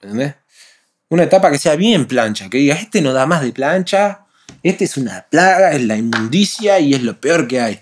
Una 1.09 1.23
etapa 1.23 1.51
que 1.51 1.59
sea 1.59 1.77
bien 1.77 2.07
plancha, 2.07 2.51
que 2.51 2.59
diga, 2.59 2.75
este 2.75 3.01
no 3.01 3.15
da 3.15 3.25
más 3.25 3.41
de 3.41 3.53
plancha, 3.53 4.27
este 4.63 4.85
es 4.85 4.99
una 4.99 5.27
plaga, 5.31 5.73
es 5.73 5.83
la 5.83 5.97
inmundicia 5.97 6.79
y 6.79 6.93
es 6.93 7.03
lo 7.03 7.19
peor 7.19 7.49
que 7.49 7.61
hay. 7.61 7.81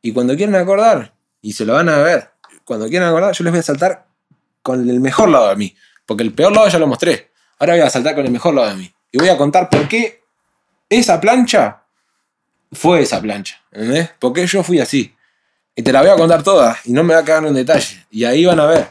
Y 0.00 0.12
cuando 0.12 0.34
quieran 0.34 0.54
acordar, 0.54 1.12
y 1.42 1.52
se 1.52 1.66
lo 1.66 1.74
van 1.74 1.90
a 1.90 1.98
ver, 1.98 2.30
cuando 2.64 2.88
quieran 2.88 3.10
acordar, 3.10 3.34
yo 3.34 3.44
les 3.44 3.52
voy 3.52 3.60
a 3.60 3.62
saltar 3.62 4.06
con 4.62 4.88
el 4.88 4.98
mejor 5.00 5.28
lado 5.28 5.50
de 5.50 5.56
mí, 5.56 5.76
porque 6.06 6.22
el 6.22 6.32
peor 6.32 6.52
lado 6.52 6.68
ya 6.68 6.78
lo 6.78 6.86
mostré. 6.86 7.32
Ahora 7.58 7.74
voy 7.74 7.82
a 7.82 7.90
saltar 7.90 8.14
con 8.14 8.24
el 8.24 8.32
mejor 8.32 8.54
lado 8.54 8.70
de 8.70 8.76
mí. 8.76 8.94
Y 9.12 9.18
voy 9.18 9.28
a 9.28 9.36
contar 9.36 9.68
por 9.68 9.86
qué 9.88 10.22
esa 10.88 11.20
plancha 11.20 11.82
fue 12.72 13.02
esa 13.02 13.20
plancha, 13.20 13.60
¿entendés? 13.70 14.10
Porque 14.18 14.46
yo 14.46 14.62
fui 14.62 14.80
así. 14.80 15.14
Y 15.78 15.82
te 15.82 15.92
la 15.92 16.00
voy 16.00 16.10
a 16.10 16.16
contar 16.16 16.42
toda, 16.42 16.76
y 16.86 16.90
no 16.90 17.04
me 17.04 17.14
va 17.14 17.20
a 17.20 17.24
quedar 17.24 17.46
en 17.46 17.54
detalle. 17.54 18.04
Y 18.10 18.24
ahí 18.24 18.44
van 18.44 18.58
a 18.58 18.66
ver. 18.66 18.90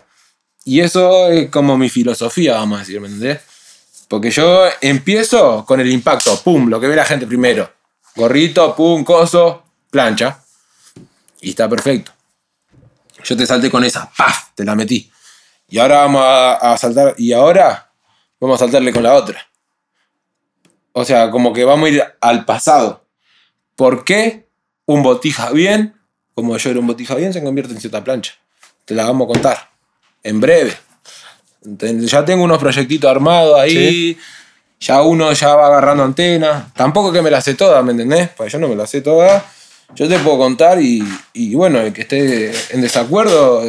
Y 0.64 0.80
eso 0.80 1.28
es 1.28 1.50
como 1.50 1.78
mi 1.78 1.90
filosofía, 1.90 2.54
vamos 2.54 2.78
a 2.78 2.80
decir, 2.80 3.02
¿me 3.02 3.10
entendés? 3.10 3.42
Porque 4.08 4.32
yo 4.32 4.64
empiezo 4.80 5.66
con 5.66 5.82
el 5.82 5.92
impacto, 5.92 6.42
pum, 6.42 6.70
lo 6.70 6.80
que 6.80 6.88
ve 6.88 6.96
la 6.96 7.04
gente 7.04 7.28
primero. 7.28 7.70
Gorrito, 8.16 8.74
pum, 8.74 9.04
coso, 9.04 9.66
plancha. 9.92 10.42
Y 11.42 11.50
está 11.50 11.68
perfecto. 11.68 12.14
Yo 13.22 13.36
te 13.36 13.46
salté 13.46 13.70
con 13.70 13.84
esa, 13.84 14.10
¡paf! 14.16 14.52
Te 14.56 14.64
la 14.64 14.74
metí. 14.74 15.12
Y 15.68 15.80
ahora 15.80 15.98
vamos 15.98 16.24
a, 16.24 16.54
a 16.54 16.78
saltar, 16.78 17.16
y 17.18 17.34
ahora 17.34 17.92
vamos 18.40 18.62
a 18.62 18.64
saltarle 18.64 18.94
con 18.94 19.04
la 19.04 19.14
otra. 19.14 19.46
O 20.94 21.04
sea, 21.04 21.32
como 21.32 21.52
que 21.52 21.66
vamos 21.66 21.88
a 21.88 21.92
ir 21.92 22.04
al 22.22 22.46
pasado. 22.46 23.06
¿Por 23.76 24.06
qué 24.06 24.48
un 24.86 25.04
botija 25.04 25.52
bien, 25.52 25.97
como 26.38 26.56
yo 26.56 26.70
era 26.70 26.80
un 26.80 26.86
botija 26.86 27.16
bien, 27.16 27.34
se 27.34 27.44
convierte 27.44 27.74
en 27.74 27.80
cierta 27.82 28.04
plancha? 28.04 28.34
Te 28.86 28.94
la 28.94 29.06
vamos 29.06 29.26
a 29.26 29.34
contar. 29.34 29.70
En 30.22 30.40
breve. 30.40 30.72
Ya 31.64 32.24
tengo 32.24 32.44
unos 32.44 32.60
proyectitos 32.60 33.10
armados 33.10 33.60
ahí. 33.60 34.16
Ya 34.80 35.02
uno 35.02 35.34
ya 35.34 35.56
va 35.56 35.66
agarrando 35.66 36.04
antena. 36.04 36.72
Tampoco 36.76 37.12
que 37.12 37.24
me 37.24 37.32
la 37.32 37.42
sé 37.42 37.56
toda, 37.56 37.82
¿me 37.82 37.94
entendés? 37.94 38.30
Pues 38.38 38.54
yo 38.54 38.60
no 38.60 38.68
me 38.68 38.76
la 38.76 38.86
sé 38.86 39.02
toda. 39.02 39.44
Yo 39.96 40.08
te 40.08 40.20
puedo 40.20 40.38
contar 40.38 40.80
y, 40.80 41.04
y 41.34 41.56
bueno, 41.56 41.82
el 41.82 41.92
que 41.92 42.02
esté 42.02 42.54
en 42.70 42.82
desacuerdo 42.82 43.68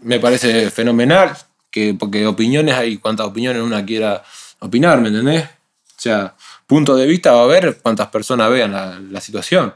me 0.00 0.18
parece 0.18 0.70
fenomenal. 0.70 1.36
Que, 1.70 1.92
porque 1.92 2.26
opiniones 2.26 2.76
hay 2.76 2.96
cuantas 2.96 3.26
opiniones 3.26 3.62
una 3.62 3.84
quiera 3.84 4.22
opinar, 4.60 5.02
¿me 5.02 5.08
entendés? 5.08 5.44
O 5.44 6.00
sea, 6.00 6.34
punto 6.66 6.96
de 6.96 7.06
vista 7.06 7.32
va 7.32 7.42
a 7.42 7.44
haber 7.44 7.76
cuántas 7.82 8.08
personas 8.08 8.50
vean 8.50 8.72
la, 8.72 8.98
la 8.98 9.20
situación. 9.20 9.74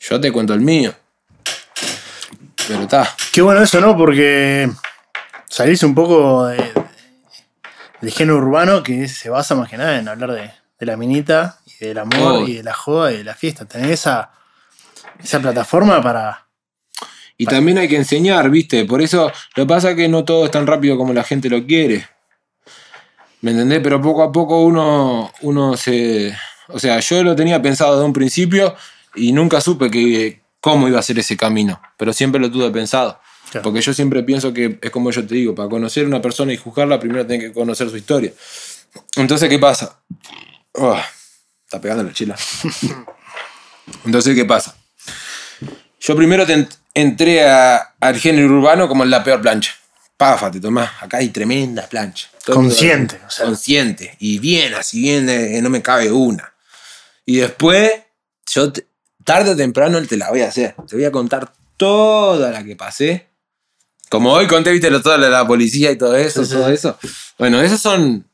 Yo 0.00 0.18
te 0.18 0.32
cuento 0.32 0.54
el 0.54 0.62
mío. 0.62 0.94
Pero 2.66 2.82
está. 2.82 3.08
Qué 3.32 3.42
bueno 3.42 3.62
eso, 3.62 3.80
¿no? 3.80 3.96
Porque 3.96 4.70
salís 5.48 5.82
un 5.82 5.94
poco 5.94 6.46
de, 6.46 6.72
del 8.00 8.10
género 8.12 8.38
urbano 8.38 8.82
que 8.82 9.08
se 9.08 9.28
basa 9.28 9.54
más 9.54 9.68
que 9.68 9.76
nada 9.76 9.98
en 9.98 10.08
hablar 10.08 10.32
de, 10.32 10.50
de 10.78 10.86
la 10.86 10.96
minita 10.96 11.60
y 11.66 11.84
del 11.84 11.98
amor 11.98 12.42
Oh. 12.42 12.46
y 12.46 12.56
de 12.56 12.62
la 12.62 12.72
joda 12.74 13.12
y 13.12 13.18
de 13.18 13.24
la 13.24 13.34
fiesta. 13.34 13.66
Tener 13.66 13.90
esa, 13.90 14.30
esa 15.22 15.40
plataforma 15.40 16.02
para. 16.02 16.46
Y 17.36 17.46
también 17.46 17.78
hay 17.78 17.88
que 17.88 17.96
enseñar, 17.96 18.48
¿viste? 18.48 18.84
Por 18.84 19.02
eso 19.02 19.30
lo 19.56 19.64
que 19.64 19.68
pasa 19.68 19.90
es 19.90 19.96
que 19.96 20.08
no 20.08 20.24
todo 20.24 20.44
es 20.44 20.50
tan 20.52 20.66
rápido 20.66 20.96
como 20.96 21.12
la 21.12 21.24
gente 21.24 21.50
lo 21.50 21.66
quiere. 21.66 22.08
¿Me 23.40 23.50
entendés? 23.50 23.80
Pero 23.82 24.00
poco 24.00 24.22
a 24.22 24.32
poco 24.32 24.62
uno, 24.62 25.30
uno 25.42 25.76
se... 25.76 26.34
O 26.68 26.78
sea, 26.78 27.00
yo 27.00 27.22
lo 27.22 27.36
tenía 27.36 27.60
pensado 27.60 27.98
de 27.98 28.04
un 28.06 28.12
principio 28.12 28.74
y 29.16 29.32
nunca 29.32 29.60
supe 29.60 29.90
que, 29.90 30.43
cómo 30.64 30.88
iba 30.88 30.98
a 30.98 31.02
ser 31.02 31.18
ese 31.18 31.36
camino, 31.36 31.78
pero 31.98 32.14
siempre 32.14 32.40
lo 32.40 32.50
tuve 32.50 32.70
pensado. 32.70 33.20
Claro. 33.50 33.64
Porque 33.64 33.82
yo 33.82 33.92
siempre 33.92 34.22
pienso 34.22 34.50
que 34.54 34.78
es 34.80 34.90
como 34.90 35.10
yo 35.10 35.26
te 35.26 35.34
digo, 35.34 35.54
para 35.54 35.68
conocer 35.68 36.04
a 36.04 36.08
una 36.08 36.22
persona 36.22 36.54
y 36.54 36.56
juzgarla, 36.56 36.98
primero 36.98 37.26
tenés 37.26 37.48
que 37.48 37.52
conocer 37.52 37.90
su 37.90 37.98
historia. 37.98 38.32
Entonces, 39.16 39.50
¿qué 39.50 39.58
pasa? 39.58 40.00
Oh, 40.72 40.98
está 41.66 41.78
pegando 41.82 42.02
la 42.04 42.14
chila. 42.14 42.34
Entonces, 44.06 44.34
¿qué 44.34 44.46
pasa? 44.46 44.74
Yo 46.00 46.16
primero 46.16 46.46
te 46.46 46.66
entré 46.94 47.46
a- 47.46 47.94
al 48.00 48.18
género 48.18 48.48
urbano 48.58 48.88
como 48.88 49.04
en 49.04 49.10
la 49.10 49.22
peor 49.22 49.42
plancha. 49.42 49.72
Pafa, 50.16 50.50
te 50.50 50.60
tomás. 50.60 50.90
Acá 51.02 51.18
hay 51.18 51.28
tremenda 51.28 51.86
plancha. 51.88 52.28
Todo 52.42 52.56
Consciente, 52.56 53.20
o 53.26 53.30
sea. 53.30 53.44
Consciente. 53.44 54.16
Y 54.18 54.38
bien, 54.38 54.72
así 54.74 55.00
bien, 55.02 55.28
eh, 55.28 55.60
no 55.60 55.68
me 55.68 55.82
cabe 55.82 56.10
una. 56.10 56.54
Y 57.26 57.36
después, 57.36 57.92
yo 58.52 58.72
te- 58.72 58.86
tarde 59.24 59.50
o 59.50 59.56
temprano 59.56 60.00
te 60.06 60.16
la 60.16 60.30
voy 60.30 60.42
a 60.42 60.48
hacer. 60.48 60.74
Te 60.88 60.96
voy 60.96 61.04
a 61.04 61.12
contar 61.12 61.52
toda 61.76 62.50
la 62.50 62.62
que 62.62 62.76
pasé. 62.76 63.28
Como 64.10 64.32
hoy 64.32 64.46
conté, 64.46 64.70
viste, 64.70 64.90
toda 65.00 65.18
la, 65.18 65.28
la 65.28 65.46
policía 65.46 65.90
y 65.90 65.98
todo 65.98 66.14
eso, 66.14 66.44
sí, 66.44 66.52
todo 66.52 66.68
sí. 66.68 66.74
eso. 66.74 66.98
Bueno, 67.38 67.60
esas 67.60 67.80
son 67.80 68.24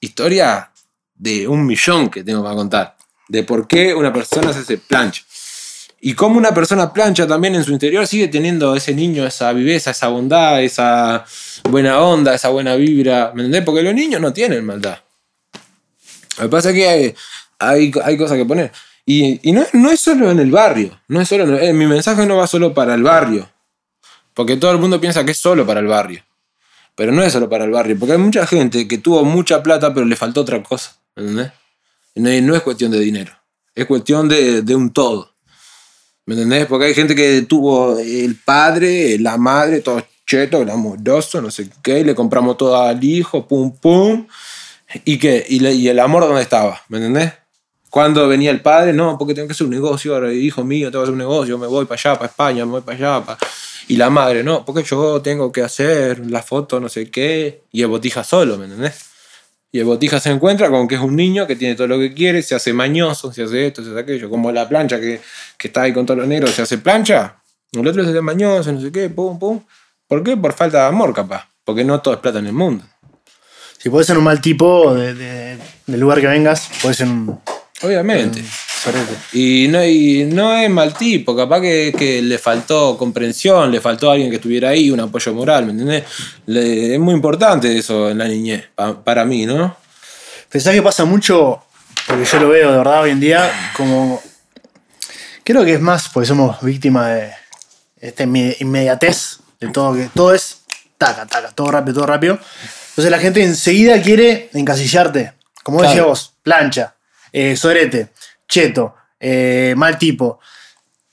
historias 0.00 0.66
de 1.14 1.48
un 1.48 1.66
millón 1.66 2.08
que 2.08 2.24
tengo 2.24 2.42
para 2.42 2.54
contar. 2.54 2.96
De 3.28 3.42
por 3.42 3.66
qué 3.66 3.94
una 3.94 4.12
persona 4.12 4.52
se 4.52 4.60
hace 4.60 4.78
plancha. 4.78 5.22
Y 6.00 6.14
cómo 6.14 6.38
una 6.38 6.54
persona 6.54 6.92
plancha 6.92 7.26
también 7.26 7.56
en 7.56 7.64
su 7.64 7.72
interior 7.72 8.06
sigue 8.06 8.28
teniendo 8.28 8.74
ese 8.76 8.94
niño, 8.94 9.26
esa 9.26 9.52
viveza, 9.52 9.90
esa 9.90 10.08
bondad, 10.08 10.62
esa 10.62 11.24
buena 11.64 12.00
onda, 12.00 12.34
esa 12.34 12.50
buena 12.50 12.76
vibra. 12.76 13.32
¿Me 13.34 13.42
entendés? 13.42 13.64
Porque 13.64 13.82
los 13.82 13.94
niños 13.94 14.20
no 14.20 14.32
tienen 14.32 14.64
maldad. 14.64 14.98
Lo 16.36 16.44
que 16.44 16.48
pasa 16.48 16.70
es 16.70 16.74
que 16.76 16.88
hay, 16.88 17.14
hay, 17.58 17.92
hay 18.04 18.16
cosas 18.16 18.38
que 18.38 18.44
poner. 18.44 18.70
Y, 19.10 19.40
y 19.48 19.52
no, 19.52 19.64
no 19.72 19.90
es 19.90 20.00
solo 20.00 20.30
en 20.30 20.38
el 20.38 20.50
barrio. 20.50 21.00
No 21.08 21.18
es 21.22 21.28
solo 21.28 21.56
eh, 21.58 21.72
mi 21.72 21.86
mensaje 21.86 22.26
no 22.26 22.36
va 22.36 22.46
solo 22.46 22.74
para 22.74 22.92
el 22.94 23.02
barrio. 23.02 23.48
Porque 24.34 24.58
todo 24.58 24.70
el 24.72 24.78
mundo 24.78 25.00
piensa 25.00 25.24
que 25.24 25.30
es 25.32 25.38
solo 25.38 25.64
para 25.66 25.80
el 25.80 25.86
barrio. 25.86 26.22
Pero 26.94 27.10
no 27.12 27.22
es 27.22 27.32
solo 27.32 27.48
para 27.48 27.64
el 27.64 27.70
barrio. 27.70 27.98
Porque 27.98 28.12
hay 28.12 28.18
mucha 28.18 28.46
gente 28.46 28.86
que 28.86 28.98
tuvo 28.98 29.24
mucha 29.24 29.62
plata, 29.62 29.94
pero 29.94 30.04
le 30.04 30.14
faltó 30.14 30.42
otra 30.42 30.62
cosa. 30.62 30.94
¿Me 31.16 31.22
entendés? 31.22 31.52
No, 32.16 32.46
no 32.48 32.54
es 32.54 32.60
cuestión 32.62 32.90
de 32.90 33.00
dinero. 33.00 33.32
Es 33.74 33.86
cuestión 33.86 34.28
de, 34.28 34.60
de 34.60 34.74
un 34.76 34.92
todo. 34.92 35.32
¿Me 36.26 36.34
entendés? 36.34 36.66
Porque 36.66 36.84
hay 36.86 36.94
gente 36.94 37.14
que 37.14 37.40
tuvo 37.48 37.98
el 37.98 38.36
padre, 38.44 39.18
la 39.18 39.38
madre, 39.38 39.80
todo 39.80 40.04
cheto, 40.26 40.60
el 40.60 40.68
amoroso, 40.68 41.40
no 41.40 41.50
sé 41.50 41.70
qué, 41.82 42.00
y 42.00 42.04
le 42.04 42.14
compramos 42.14 42.58
todo 42.58 42.76
al 42.76 43.02
hijo, 43.02 43.48
pum, 43.48 43.74
pum. 43.74 44.26
¿Y 45.06 45.16
qué? 45.18 45.46
¿Y, 45.48 45.60
le- 45.60 45.72
y 45.72 45.88
el 45.88 45.98
amor 45.98 46.24
dónde 46.24 46.42
estaba? 46.42 46.82
¿Me 46.90 46.98
entendés? 46.98 47.32
Cuando 47.90 48.28
venía 48.28 48.50
el 48.50 48.60
padre, 48.60 48.92
no, 48.92 49.16
porque 49.18 49.34
tengo 49.34 49.48
que 49.48 49.52
hacer 49.52 49.64
un 49.66 49.72
negocio, 49.72 50.14
ahora, 50.14 50.32
hijo 50.32 50.62
mío, 50.64 50.90
tengo 50.90 51.02
que 51.02 51.06
hacer 51.06 51.12
un 51.12 51.18
negocio, 51.18 51.56
me 51.58 51.66
voy 51.66 51.86
para 51.86 51.98
allá, 52.00 52.14
para 52.18 52.26
España, 52.30 52.64
me 52.66 52.72
voy 52.72 52.80
para 52.82 52.96
allá. 53.16 53.24
pa- 53.26 53.38
Y 53.88 53.96
la 53.96 54.10
madre, 54.10 54.44
no, 54.44 54.64
porque 54.64 54.82
yo 54.82 55.22
tengo 55.22 55.50
que 55.50 55.62
hacer 55.62 56.20
la 56.26 56.42
foto, 56.42 56.78
no 56.80 56.88
sé 56.90 57.10
qué, 57.10 57.62
y 57.72 57.80
el 57.80 57.88
botija 57.88 58.22
solo, 58.24 58.58
¿me 58.58 58.66
entendés? 58.66 59.06
Y 59.72 59.78
el 59.78 59.84
botija 59.86 60.20
se 60.20 60.30
encuentra 60.30 60.68
con 60.70 60.86
que 60.88 60.96
es 60.96 61.00
un 61.00 61.16
niño 61.16 61.46
que 61.46 61.56
tiene 61.56 61.74
todo 61.74 61.86
lo 61.86 61.98
que 61.98 62.12
quiere, 62.12 62.42
se 62.42 62.54
hace 62.54 62.72
mañoso, 62.74 63.32
se 63.32 63.42
hace 63.44 63.66
esto, 63.66 63.82
se 63.82 63.90
hace 63.90 64.00
aquello, 64.00 64.28
como 64.28 64.52
la 64.52 64.68
plancha 64.68 65.00
que, 65.00 65.20
que 65.56 65.68
está 65.68 65.82
ahí 65.82 65.92
con 65.94 66.04
todos 66.04 66.18
los 66.18 66.28
negros, 66.28 66.50
se 66.50 66.62
hace 66.62 66.76
plancha, 66.78 67.36
el 67.72 67.86
otro 67.86 68.02
se 68.04 68.10
hace 68.10 68.20
mañoso, 68.20 68.70
no 68.72 68.80
sé 68.80 68.92
qué, 68.92 69.08
pum, 69.08 69.38
pum. 69.38 69.60
¿Por 70.06 70.22
qué? 70.22 70.36
Por 70.36 70.52
falta 70.54 70.80
de 70.82 70.86
amor, 70.88 71.12
capaz. 71.14 71.48
Porque 71.64 71.84
no 71.84 72.00
todo 72.00 72.14
es 72.14 72.20
plata 72.20 72.38
en 72.38 72.46
el 72.46 72.52
mundo. 72.54 72.84
Si 73.78 73.90
puedes 73.90 74.06
ser 74.06 74.16
un 74.18 74.24
mal 74.24 74.40
tipo 74.40 74.94
de- 74.94 75.12
de- 75.14 75.58
del 75.86 76.00
lugar 76.00 76.20
que 76.20 76.26
vengas, 76.26 76.68
puedes 76.82 76.96
ser 76.96 77.06
un 77.08 77.38
Obviamente. 77.82 78.42
Y 79.32 79.68
no, 79.68 79.84
y 79.84 80.24
no 80.24 80.56
es 80.56 80.70
mal 80.70 80.94
tipo, 80.94 81.36
capaz 81.36 81.60
que, 81.60 81.94
que 81.96 82.22
le 82.22 82.38
faltó 82.38 82.96
comprensión, 82.96 83.70
le 83.70 83.80
faltó 83.80 84.10
alguien 84.10 84.30
que 84.30 84.36
estuviera 84.36 84.70
ahí, 84.70 84.90
un 84.90 85.00
apoyo 85.00 85.32
moral, 85.34 85.66
¿me 85.66 85.72
entendés? 85.72 86.04
Le- 86.46 86.94
es 86.94 87.00
muy 87.00 87.14
importante 87.14 87.76
eso 87.76 88.10
en 88.10 88.18
la 88.18 88.26
niñez, 88.26 88.64
pa- 88.74 89.02
para 89.02 89.24
mí, 89.24 89.46
¿no? 89.46 89.76
Pensás 90.48 90.74
que 90.74 90.82
pasa 90.82 91.04
mucho, 91.04 91.62
porque 92.06 92.24
yo 92.24 92.40
lo 92.40 92.48
veo 92.48 92.70
de 92.72 92.78
verdad 92.78 93.02
hoy 93.02 93.10
en 93.10 93.20
día, 93.20 93.50
como. 93.76 94.22
Creo 95.44 95.64
que 95.64 95.74
es 95.74 95.80
más 95.80 96.08
porque 96.08 96.26
somos 96.26 96.60
víctimas 96.62 97.08
de 97.14 97.30
esta 98.00 98.24
inme- 98.24 98.56
inmediatez, 98.60 99.38
de 99.60 99.68
todo, 99.68 99.94
que 99.94 100.08
todo 100.14 100.34
es 100.34 100.60
taca, 100.98 101.26
taca, 101.26 101.50
todo 101.52 101.70
rápido, 101.70 101.94
todo 101.96 102.06
rápido. 102.06 102.38
Entonces 102.90 103.10
la 103.10 103.18
gente 103.18 103.42
enseguida 103.42 104.00
quiere 104.02 104.50
encasillarte. 104.54 105.32
Como 105.62 105.80
decía 105.82 105.96
Claro. 105.96 106.08
vos, 106.10 106.32
plancha, 106.42 106.94
eh, 107.32 107.56
sorete, 107.56 108.10
cheto, 108.48 108.94
eh, 109.18 109.74
mal 109.76 109.98
tipo. 109.98 110.40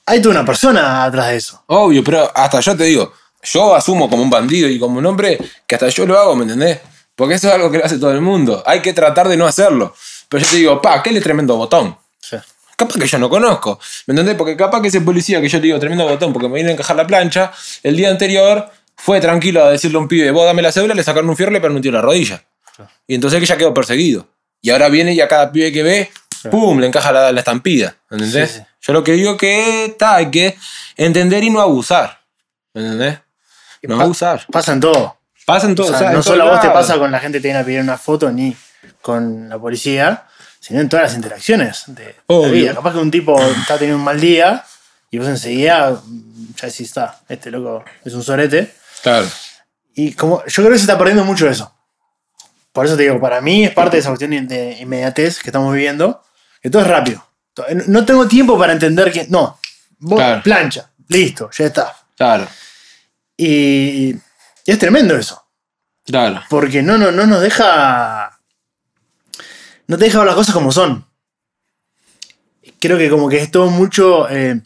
Hay 0.05 0.21
toda 0.21 0.35
una 0.35 0.45
persona 0.45 1.03
atrás 1.03 1.29
de 1.29 1.37
eso. 1.37 1.63
Obvio, 1.67 2.03
pero 2.03 2.31
hasta 2.35 2.59
yo 2.59 2.77
te 2.77 2.83
digo, 2.83 3.13
yo 3.41 3.75
asumo 3.75 4.09
como 4.09 4.23
un 4.23 4.29
bandido 4.29 4.69
y 4.69 4.79
como 4.79 4.99
un 4.99 5.05
hombre 5.05 5.39
que 5.65 5.75
hasta 5.75 5.89
yo 5.89 6.05
lo 6.05 6.17
hago, 6.17 6.35
¿me 6.35 6.43
entendés? 6.43 6.79
Porque 7.15 7.35
eso 7.35 7.47
es 7.47 7.53
algo 7.53 7.71
que 7.71 7.77
lo 7.77 7.85
hace 7.85 7.97
todo 7.97 8.11
el 8.11 8.21
mundo. 8.21 8.61
Hay 8.65 8.81
que 8.81 8.93
tratar 8.93 9.27
de 9.29 9.37
no 9.37 9.47
hacerlo. 9.47 9.95
Pero 10.27 10.43
yo 10.43 10.49
te 10.49 10.57
digo, 10.57 10.81
pa, 10.81 11.01
qué 11.01 11.11
le 11.11 11.21
tremendo 11.21 11.55
botón. 11.55 11.97
Sí. 12.19 12.37
Capaz 12.75 12.99
que 12.99 13.07
yo 13.07 13.17
no 13.17 13.29
conozco. 13.29 13.79
¿Me 14.07 14.11
entendés? 14.11 14.35
Porque 14.35 14.57
capaz 14.57 14.81
que 14.81 14.89
ese 14.89 15.01
policía 15.01 15.39
que 15.39 15.47
yo 15.47 15.59
le 15.59 15.63
digo 15.63 15.79
tremendo 15.79 16.05
botón 16.05 16.33
porque 16.33 16.49
me 16.49 16.55
viene 16.55 16.71
a 16.71 16.73
encajar 16.73 16.95
la 16.95 17.07
plancha, 17.07 17.51
el 17.83 17.95
día 17.95 18.09
anterior 18.09 18.69
fue 18.97 19.21
tranquilo 19.21 19.63
a 19.63 19.71
decirle 19.71 19.97
a 19.97 20.01
un 20.01 20.07
pibe, 20.07 20.31
vos 20.31 20.45
dame 20.45 20.61
la 20.61 20.71
cédula, 20.71 20.93
le 20.93 21.03
sacaron 21.03 21.29
un 21.29 21.37
fierro 21.37 21.51
y 21.51 21.55
le 21.55 21.61
permitió 21.61 21.91
la 21.91 22.01
rodilla. 22.01 22.43
Y 23.07 23.15
entonces 23.15 23.39
que 23.39 23.45
ya 23.45 23.57
quedó 23.57 23.73
perseguido. 23.73 24.27
Y 24.65 24.71
ahora 24.71 24.89
viene 24.89 25.13
y 25.13 25.21
a 25.21 25.27
cada 25.27 25.51
pibe 25.51 25.71
que 25.71 25.83
ve, 25.83 26.11
¡pum! 26.49 26.79
le 26.79 26.87
encaja 26.87 27.11
la, 27.11 27.31
la 27.31 27.39
estampida. 27.39 27.95
¿Me 28.09 28.17
entendés? 28.17 28.49
Sí, 28.51 28.57
sí. 28.59 28.65
Yo 28.81 28.93
lo 28.93 29.03
que 29.03 29.11
digo 29.11 29.37
que 29.37 29.85
está, 29.85 30.15
hay 30.15 30.31
que 30.31 30.57
entender 30.97 31.43
y 31.43 31.51
no 31.51 31.61
abusar. 31.61 32.19
¿Me 32.73 32.81
entendés? 32.81 33.19
No 33.83 33.97
Pa- 33.97 34.03
abusar. 34.05 34.43
Pasa 34.51 34.73
en 34.73 34.79
todo. 34.79 35.17
Pasa 35.45 35.67
en 35.67 35.73
O 35.73 35.75
todo. 35.75 35.87
sea, 35.89 35.95
o 35.95 35.99
sea, 35.99 36.07
en 36.09 36.13
no 36.15 36.23
solo 36.23 36.43
a 36.45 36.49
vos 36.51 36.61
te 36.61 36.69
pasa 36.71 36.97
con 36.97 37.11
la 37.11 37.19
gente 37.19 37.37
que 37.37 37.43
te 37.43 37.47
viene 37.49 37.59
a 37.59 37.63
pedir 37.63 37.79
una 37.79 37.97
foto 37.99 38.31
ni 38.31 38.55
con 39.01 39.49
la 39.49 39.59
policía, 39.59 40.23
sino 40.59 40.79
en 40.79 40.89
todas 40.89 41.03
las 41.05 41.13
interacciones 41.15 41.83
de 41.87 42.15
la 42.27 42.47
vida. 42.47 42.73
Capaz 42.73 42.93
que 42.93 42.97
un 42.99 43.11
tipo 43.11 43.39
está 43.39 43.75
teniendo 43.77 43.97
un 43.99 44.03
mal 44.03 44.19
día 44.19 44.65
y 45.11 45.19
vos 45.19 45.27
enseguida 45.27 45.91
mm, 46.03 46.55
ya 46.59 46.67
decís, 46.67 46.87
está, 46.87 47.19
este 47.29 47.51
loco 47.51 47.83
es 48.03 48.13
un 48.15 48.23
sorete. 48.23 48.73
Claro. 49.03 49.27
Y 49.93 50.13
como 50.13 50.43
yo 50.47 50.63
creo 50.63 50.71
que 50.71 50.77
se 50.79 50.85
está 50.85 50.97
perdiendo 50.97 51.23
mucho 51.23 51.47
eso. 51.47 51.71
Por 52.75 52.85
eso 52.85 52.95
te 52.97 53.03
digo, 53.03 53.19
para 53.21 53.39
mí 53.39 53.63
es 53.63 53.71
parte 53.71 53.95
de 53.95 54.01
esa 54.01 54.09
cuestión 54.09 54.31
de- 54.47 54.77
inmediatez 54.81 55.39
que 55.41 55.47
estamos 55.47 55.73
viviendo, 55.73 56.21
que 56.61 56.69
todo 56.69 56.81
es 56.81 56.87
rápido. 56.89 57.25
No 57.87 58.05
tengo 58.05 58.27
tiempo 58.27 58.59
para 58.59 58.73
entender 58.73 59.11
que. 59.13 59.27
No, 59.29 59.57
vos 59.99 60.19
Claro. 60.19 60.43
plancha, 60.43 60.91
listo, 61.07 61.49
ya 61.57 61.65
está. 61.67 61.95
Claro. 62.17 62.45
Y, 63.37 64.11
y 64.13 64.21
es 64.65 64.77
tremendo 64.77 65.15
eso. 65.15 65.41
Claro. 66.05 66.43
Porque 66.49 66.83
no, 66.83 66.97
no, 66.97 67.11
no 67.11 67.25
nos 67.25 67.39
deja. 67.41 68.39
No 69.87 69.97
te 69.97 70.03
deja 70.05 70.17
ver 70.19 70.27
las 70.27 70.35
cosas 70.35 70.53
como 70.53 70.71
son. 70.73 71.05
Creo 72.79 72.97
que 72.97 73.09
como 73.09 73.29
que 73.29 73.37
es 73.41 73.51
todo 73.51 73.69
mucho. 73.71 74.29
eh, 74.29 74.59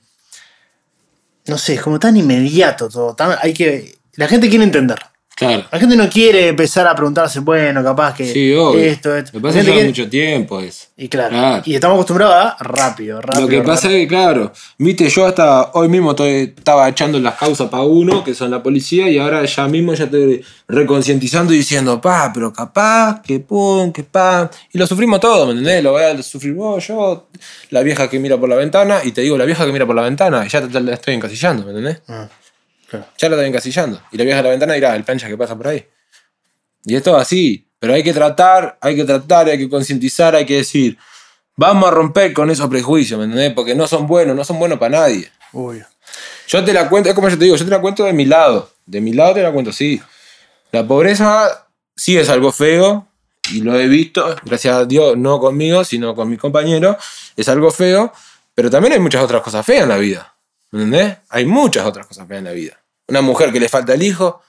no 1.45 1.57
sé, 1.59 1.75
es 1.75 1.81
como 1.81 1.99
tan 1.99 2.17
inmediato 2.17 2.89
todo. 2.89 3.15
tan- 3.15 3.37
hay 3.41 3.53
que. 3.53 3.97
La 4.13 4.27
gente 4.27 4.49
quiere 4.49 4.63
entender. 4.63 4.99
Claro. 5.39 5.65
La 5.71 5.79
gente 5.79 5.95
no 5.95 6.09
quiere 6.09 6.49
empezar 6.49 6.85
a 6.85 6.93
preguntarse, 6.93 7.39
bueno, 7.39 7.81
capaz 7.83 8.13
que 8.13 8.25
Sí, 8.31 8.53
obvio. 8.53 8.79
esto, 8.81 9.15
esto. 9.15 9.31
Lo 9.33 9.39
que 9.39 9.43
pasa 9.43 9.59
es 9.59 9.65
que 9.65 9.71
lleva 9.71 9.73
quiere- 9.75 9.89
mucho 9.89 10.09
tiempo 10.09 10.59
eso. 10.59 10.87
Y 10.97 11.07
claro, 11.07 11.29
Claro. 11.29 11.63
Y 11.65 11.75
estamos 11.75 11.95
acostumbrados 11.95 12.35
a 12.59 12.63
rápido, 12.63 13.21
rápido. 13.21 13.41
Lo 13.43 13.47
que 13.47 13.61
pasa 13.61 13.87
es 13.87 13.93
que, 13.93 14.07
claro, 14.07 14.51
viste, 14.77 15.07
yo 15.07 15.25
hasta 15.25 15.71
hoy 15.75 15.87
mismo 15.87 16.11
estoy- 16.11 16.53
estaba 16.57 16.89
echando 16.89 17.17
las 17.19 17.35
causas 17.35 17.69
para 17.69 17.83
uno, 17.83 18.21
que 18.23 18.33
son 18.35 18.51
la 18.51 18.61
policía, 18.61 19.09
y 19.09 19.17
ahora 19.17 19.45
ya 19.45 19.67
mismo 19.69 19.93
ya 19.93 20.03
estoy 20.03 20.43
reconcientizando 20.67 21.53
y 21.53 21.57
diciendo, 21.57 22.01
pa, 22.01 22.31
pero 22.33 22.51
capaz, 22.51 23.21
que 23.21 23.39
pum, 23.39 23.91
que 23.93 24.03
pa. 24.03 24.49
Y 24.73 24.77
lo 24.77 24.85
sufrimos 24.87 25.19
todo, 25.21 25.45
¿me 25.45 25.51
entendés? 25.53 25.81
Lo 25.83 25.91
voy 25.93 26.03
a 26.03 26.21
sufrir 26.21 26.53
vos, 26.53 26.85
yo, 26.87 27.27
la 27.69 27.81
vieja 27.81 28.09
que 28.09 28.19
mira 28.19 28.37
por 28.37 28.49
la 28.49 28.55
ventana, 28.55 28.99
y 29.03 29.11
te 29.13 29.21
digo, 29.21 29.37
la 29.37 29.45
vieja 29.45 29.65
que 29.65 29.71
mira 29.71 29.85
por 29.85 29.95
la 29.95 30.01
ventana, 30.01 30.45
y 30.45 30.49
ya 30.49 30.61
te, 30.61 30.67
te 30.67 30.81
la 30.81 30.93
estoy 30.95 31.13
encasillando, 31.13 31.63
¿me 31.63 31.69
entendés? 31.69 32.01
Ah, 32.09 32.27
claro. 32.89 33.05
Ya 33.17 33.29
la 33.29 33.35
estoy 33.35 33.49
encasillando. 33.49 34.01
Y 34.11 34.17
la 34.17 34.23
vieja 34.23 34.37
de 34.37 34.43
la 34.43 34.49
ventana 34.49 34.73
dirá, 34.73 34.95
el 34.95 35.03
plancha 35.03 35.27
que 35.27 35.37
pasa 35.37 35.55
por 35.55 35.67
ahí. 35.67 35.85
Y 36.85 36.95
esto 36.95 37.15
es 37.15 37.21
así. 37.21 37.65
Pero 37.79 37.93
hay 37.93 38.03
que 38.03 38.13
tratar, 38.13 38.77
hay 38.81 38.95
que 38.95 39.05
tratar, 39.05 39.47
hay 39.47 39.57
que 39.57 39.69
concientizar, 39.69 40.35
hay 40.35 40.45
que 40.45 40.57
decir, 40.57 40.97
vamos 41.55 41.87
a 41.87 41.91
romper 41.91 42.33
con 42.33 42.49
esos 42.51 42.67
prejuicios, 42.67 43.17
¿me 43.17 43.25
entendés? 43.25 43.53
Porque 43.53 43.73
no 43.73 43.87
son 43.87 44.05
buenos, 44.05 44.35
no 44.35 44.43
son 44.43 44.59
buenos 44.59 44.79
para 44.79 44.99
nadie. 44.99 45.31
Obvio. 45.53 45.85
Yo 46.47 46.63
te 46.63 46.73
la 46.73 46.89
cuento, 46.89 47.09
es 47.09 47.15
como 47.15 47.29
yo 47.29 47.37
te 47.37 47.45
digo, 47.45 47.55
yo 47.55 47.63
te 47.63 47.71
la 47.71 47.79
cuento 47.79 48.03
de 48.03 48.11
mi 48.11 48.25
lado. 48.25 48.69
De 48.85 48.99
mi 48.99 49.13
lado 49.13 49.33
te 49.33 49.41
la 49.41 49.51
cuento, 49.51 49.71
sí. 49.71 50.01
La 50.71 50.85
pobreza 50.85 51.67
sí 51.95 52.17
es 52.17 52.27
algo 52.29 52.51
feo, 52.51 53.07
y 53.51 53.61
lo 53.61 53.79
he 53.79 53.87
visto, 53.87 54.35
gracias 54.43 54.75
a 54.75 54.85
Dios, 54.85 55.17
no 55.17 55.39
conmigo, 55.39 55.83
sino 55.83 56.15
con 56.15 56.29
mis 56.29 56.39
compañeros, 56.39 56.97
es 57.35 57.49
algo 57.49 57.71
feo, 57.71 58.11
pero 58.53 58.69
también 58.69 58.93
hay 58.93 58.99
muchas 58.99 59.23
otras 59.23 59.41
cosas 59.41 59.65
feas 59.65 59.83
en 59.83 59.89
la 59.89 59.97
vida. 59.97 60.35
¿Me 60.71 60.83
entendés? 60.83 61.17
Hay 61.29 61.45
muchas 61.45 61.85
otras 61.85 62.05
cosas 62.05 62.27
feas 62.27 62.39
en 62.39 62.45
la 62.45 62.51
vida. 62.51 62.79
Una 63.07 63.21
mujer 63.21 63.51
que 63.51 63.59
le 63.59 63.69
falta 63.69 63.93
el 63.93 64.03
hijo, 64.03 64.41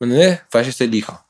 ¿me 0.00 0.06
entendés? 0.06 0.40
Fallece 0.50 0.84
el 0.84 0.94
hijo. 0.94 1.22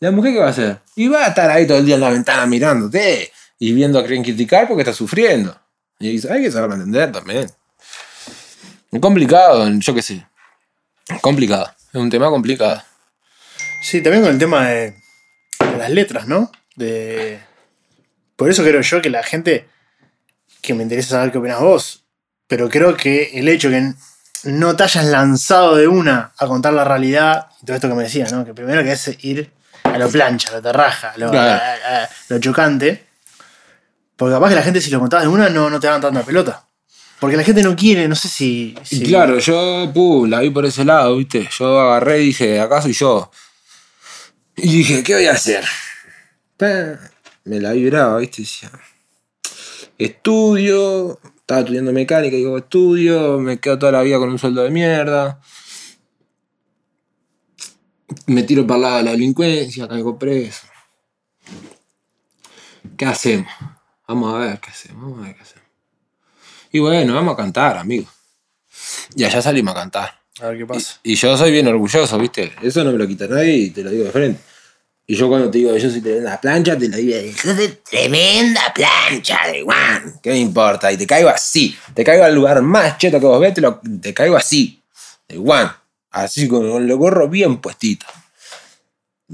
¿La 0.00 0.10
mujer 0.10 0.32
qué 0.32 0.40
va 0.40 0.46
a 0.46 0.50
hacer? 0.50 0.80
Y 0.94 1.08
va 1.08 1.24
a 1.24 1.28
estar 1.28 1.50
ahí 1.50 1.66
todo 1.66 1.78
el 1.78 1.86
día 1.86 1.94
en 1.94 2.00
la 2.00 2.10
ventana 2.10 2.46
mirándote 2.46 3.32
y 3.58 3.72
viendo 3.72 3.98
a 3.98 4.04
quién 4.04 4.22
criticar 4.22 4.68
porque 4.68 4.82
está 4.82 4.92
sufriendo. 4.92 5.58
Y 5.98 6.26
hay 6.28 6.42
que 6.42 6.50
saberlo 6.50 6.74
entender 6.74 7.12
también. 7.12 7.50
Es 8.92 9.00
complicado, 9.00 9.68
yo 9.78 9.94
qué 9.94 10.02
sé. 10.02 10.26
Complicado. 11.20 11.70
Es 11.92 12.00
un 12.00 12.10
tema 12.10 12.28
complicado. 12.28 12.82
Sí, 13.82 14.02
también 14.02 14.22
con 14.24 14.32
el 14.32 14.38
tema 14.38 14.68
de, 14.68 14.90
de 15.60 15.76
las 15.78 15.90
letras, 15.90 16.26
¿no? 16.26 16.50
De... 16.74 17.40
Por 18.36 18.50
eso 18.50 18.62
creo 18.62 18.80
yo 18.80 19.00
que 19.00 19.10
la 19.10 19.22
gente, 19.22 19.68
que 20.60 20.74
me 20.74 20.82
interesa 20.82 21.10
saber 21.10 21.32
qué 21.32 21.38
opinas 21.38 21.60
vos, 21.60 22.05
pero 22.46 22.68
creo 22.68 22.96
que 22.96 23.30
el 23.38 23.48
hecho 23.48 23.70
que 23.70 23.92
no 24.44 24.76
te 24.76 24.84
hayas 24.84 25.04
lanzado 25.06 25.74
de 25.76 25.88
una 25.88 26.32
a 26.38 26.46
contar 26.46 26.72
la 26.72 26.84
realidad, 26.84 27.46
y 27.62 27.66
todo 27.66 27.76
esto 27.76 27.88
que 27.88 27.94
me 27.94 28.04
decías, 28.04 28.32
¿no? 28.32 28.44
Que 28.44 28.54
primero 28.54 28.82
que 28.84 28.92
es 28.92 29.10
ir 29.24 29.50
a 29.82 29.98
lo 29.98 30.08
plancha, 30.08 30.50
a 30.50 30.52
lo 30.52 30.62
terraja, 30.62 31.10
a 31.12 31.18
lo, 31.18 31.30
Claro. 31.30 31.62
a- 31.62 32.02
a- 32.04 32.08
lo 32.28 32.38
chocante, 32.38 33.04
porque 34.16 34.34
capaz 34.34 34.50
que 34.50 34.54
la 34.54 34.62
gente 34.62 34.80
si 34.80 34.90
lo 34.90 35.00
contabas 35.00 35.24
de 35.24 35.28
una 35.32 35.48
no, 35.48 35.68
no 35.70 35.80
te 35.80 35.88
van 35.88 36.00
tanta 36.00 36.22
pelota. 36.22 36.62
Porque 37.18 37.36
la 37.38 37.44
gente 37.44 37.62
no 37.62 37.74
quiere, 37.74 38.06
no 38.08 38.14
sé 38.14 38.28
si... 38.28 38.74
Y 38.90 39.04
claro, 39.04 39.38
yo 39.38 39.90
pum, 39.94 40.28
la 40.28 40.40
vi 40.40 40.50
por 40.50 40.66
ese 40.66 40.84
lado, 40.84 41.16
¿viste? 41.16 41.48
Yo 41.58 41.80
agarré 41.80 42.20
y 42.20 42.26
dije, 42.26 42.60
acá 42.60 42.82
soy 42.82 42.92
yo. 42.92 43.30
Y 44.54 44.68
dije, 44.78 45.02
¿qué 45.02 45.14
voy 45.14 45.26
a 45.26 45.32
hacer? 45.32 45.64
Me 47.44 47.58
la 47.60 47.72
vibraba, 47.72 48.18
¿viste? 48.18 48.42
Decía, 48.42 48.70
estudio, 49.98 51.18
estaba 51.46 51.60
estudiando 51.60 51.92
mecánica, 51.92 52.34
digo, 52.34 52.58
estudio, 52.58 53.38
me 53.38 53.60
quedo 53.60 53.78
toda 53.78 53.92
la 53.92 54.02
vida 54.02 54.18
con 54.18 54.30
un 54.30 54.36
sueldo 54.36 54.64
de 54.64 54.70
mierda. 54.70 55.40
Me 58.26 58.42
tiro 58.42 58.66
para 58.66 58.76
el 58.76 58.82
lado 58.82 58.96
de 58.96 59.02
la 59.04 59.10
delincuencia, 59.12 59.86
caigo 59.86 60.18
preso. 60.18 60.66
¿Qué 62.96 63.06
hacemos? 63.06 63.46
Vamos 64.08 64.34
a 64.34 64.38
ver 64.38 64.58
qué 64.58 64.70
hacemos, 64.70 65.02
vamos 65.04 65.20
a 65.20 65.26
ver 65.28 65.36
qué 65.36 65.42
hacemos. 65.42 65.68
Y 66.72 66.80
bueno, 66.80 67.14
vamos 67.14 67.34
a 67.34 67.36
cantar, 67.36 67.78
amigo. 67.78 68.08
Y 69.14 69.22
allá 69.22 69.40
salimos 69.40 69.72
a 69.72 69.78
cantar. 69.78 70.20
A 70.40 70.48
ver 70.48 70.58
qué 70.58 70.66
pasa. 70.66 70.98
Y 71.04 71.14
yo 71.14 71.36
soy 71.36 71.52
bien 71.52 71.68
orgulloso, 71.68 72.18
¿viste? 72.18 72.54
Eso 72.60 72.82
no 72.82 72.90
me 72.90 72.98
lo 72.98 73.06
quita 73.06 73.28
nadie 73.28 73.56
y 73.56 73.70
te 73.70 73.84
lo 73.84 73.90
digo 73.90 74.02
de 74.02 74.10
frente. 74.10 74.40
Y 75.08 75.14
yo 75.14 75.28
cuando 75.28 75.48
te 75.50 75.58
digo 75.58 75.72
que 75.72 75.78
yo 75.78 75.88
soy 75.88 76.00
tremenda 76.00 76.40
plancha, 76.40 76.76
te 76.76 76.88
lo 76.88 76.96
digo, 76.96 77.16
soy 77.40 77.78
tremenda 77.88 78.72
plancha 78.74 79.46
de 79.46 79.62
Juan. 79.62 80.18
¿Qué 80.20 80.30
me 80.30 80.38
importa? 80.38 80.90
Y 80.90 80.96
te 80.96 81.06
caigo 81.06 81.28
así. 81.28 81.76
Te 81.94 82.02
caigo 82.02 82.24
al 82.24 82.34
lugar 82.34 82.60
más 82.62 82.98
cheto 82.98 83.20
que 83.20 83.26
vos 83.26 83.40
ves, 83.40 83.54
te, 84.02 84.12
caigo 84.12 84.36
así. 84.36 84.82
De 85.28 85.36
Juan. 85.36 85.70
Así 86.10 86.48
con, 86.48 86.88
los 86.88 86.98
gorros 86.98 87.30
bien 87.30 87.58
puestitos. 87.58 88.08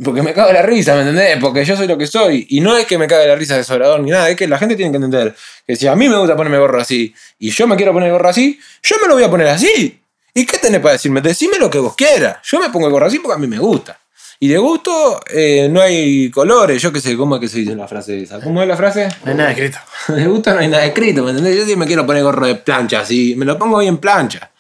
Porque 0.05 0.23
me 0.23 0.35
cago 0.35 0.49
de 0.49 0.55
la 0.55 0.62
risa, 0.62 0.95
¿me 0.95 1.01
entendés? 1.01 1.39
Porque 1.41 1.64
yo 1.64 1.75
soy 1.75 1.87
lo 1.87 1.97
que 1.97 2.07
soy. 2.07 2.47
Y 2.51 2.61
no 2.61 2.77
es 2.77 2.87
que 2.87 2.99
me 2.99 3.07
cague 3.07 3.27
la 3.27 3.37
risa 3.37 3.57
de 3.57 3.64
sobrador 3.64 4.01
ni 4.01 4.11
nada, 4.11 4.29
es 4.29 4.37
que 4.37 4.47
la 4.47 4.59
gente 4.59 4.77
tiene 4.77 4.91
que 4.91 4.97
entender 4.97 5.35
que 5.66 5.77
si 5.77 5.87
a 5.87 5.95
mí 5.95 6.09
me 6.09 6.18
gusta 6.18 6.37
ponerme 6.37 6.59
gorro 6.59 6.81
así 6.81 7.14
y 7.39 7.51
yo 7.51 7.66
me 7.66 7.77
quiero 7.77 7.93
poner 7.93 8.11
gorro 8.11 8.29
así, 8.29 8.59
yo 8.83 8.97
me 9.01 9.09
lo 9.09 9.14
voy 9.14 9.25
a 9.25 9.31
poner 9.31 9.49
así. 9.49 10.03
¿Y 10.35 10.47
qué 10.47 10.59
tenés 10.59 10.81
para 10.81 10.95
decirme? 10.95 11.20
Decime 11.20 11.59
lo 11.59 11.70
que 11.70 11.79
vos 11.79 11.95
quieras. 11.95 12.39
Yo 12.43 12.59
me 12.59 12.68
pongo 12.70 12.87
el 12.87 12.93
gorro 12.93 13.07
así 13.07 13.18
porque 13.18 13.37
a 13.37 13.39
mí 13.39 13.47
me 13.47 13.59
gusta. 13.59 14.01
Y 14.43 14.49
de 14.49 14.59
gusto 14.59 15.20
eh, 15.32 15.68
no 15.70 15.80
hay 15.80 16.28
colores. 16.28 16.82
Yo 16.82 16.93
qué 16.93 17.01
sé, 17.01 17.16
¿cómo 17.16 17.36
es 17.36 17.40
que 17.40 17.47
se 17.47 17.59
dice 17.59 17.76
la 17.76 17.86
frase 17.86 18.24
esa? 18.24 18.40
¿Cómo 18.40 18.61
es 18.61 18.66
la 18.66 18.76
frase? 18.76 19.09
No 19.24 19.30
hay 19.30 19.36
nada 19.36 19.53
escrito. 19.53 19.78
De 20.09 20.26
gusto 20.26 20.53
no 20.53 20.59
hay 20.59 20.66
nada 20.66 20.84
escrito, 20.84 21.22
¿me 21.22 21.30
entendés? 21.30 21.59
Yo 21.59 21.64
sí 21.64 21.76
me 21.76 21.86
quiero 21.86 22.05
poner 22.05 22.24
gorro 22.24 22.45
de 22.49 22.57
plancha 22.57 23.03
así, 23.03 23.36
me 23.36 23.45
lo 23.45 23.57
pongo 23.57 23.78
bien 23.78 23.99
plancha. 23.99 24.51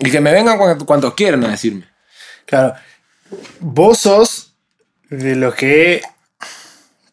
Y 0.00 0.10
que 0.10 0.20
me 0.20 0.32
vengan 0.32 0.58
cuantos, 0.84 1.14
quieran 1.14 1.44
a 1.44 1.50
decirme. 1.50 1.88
Claro. 2.44 2.74
Vos 3.60 3.98
sos 3.98 4.52
de 5.10 5.36
los 5.36 5.54
que 5.54 6.02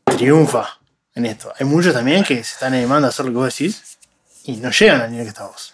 triunfa 0.06 0.80
en 1.14 1.28
esto. 1.28 1.54
Hay 1.60 1.68
muchos 1.68 1.94
también 1.94 2.24
que 2.24 2.34
se 2.38 2.54
están 2.56 2.74
animando 2.74 3.06
a 3.06 3.10
hacer 3.10 3.26
lo 3.26 3.32
que 3.32 3.38
vos 3.38 3.56
decís 3.56 4.00
y 4.46 4.54
no 4.54 4.72
llegan 4.72 5.02
al 5.02 5.12
nivel 5.12 5.26
que 5.28 5.30
estás 5.30 5.50
vos. 5.50 5.74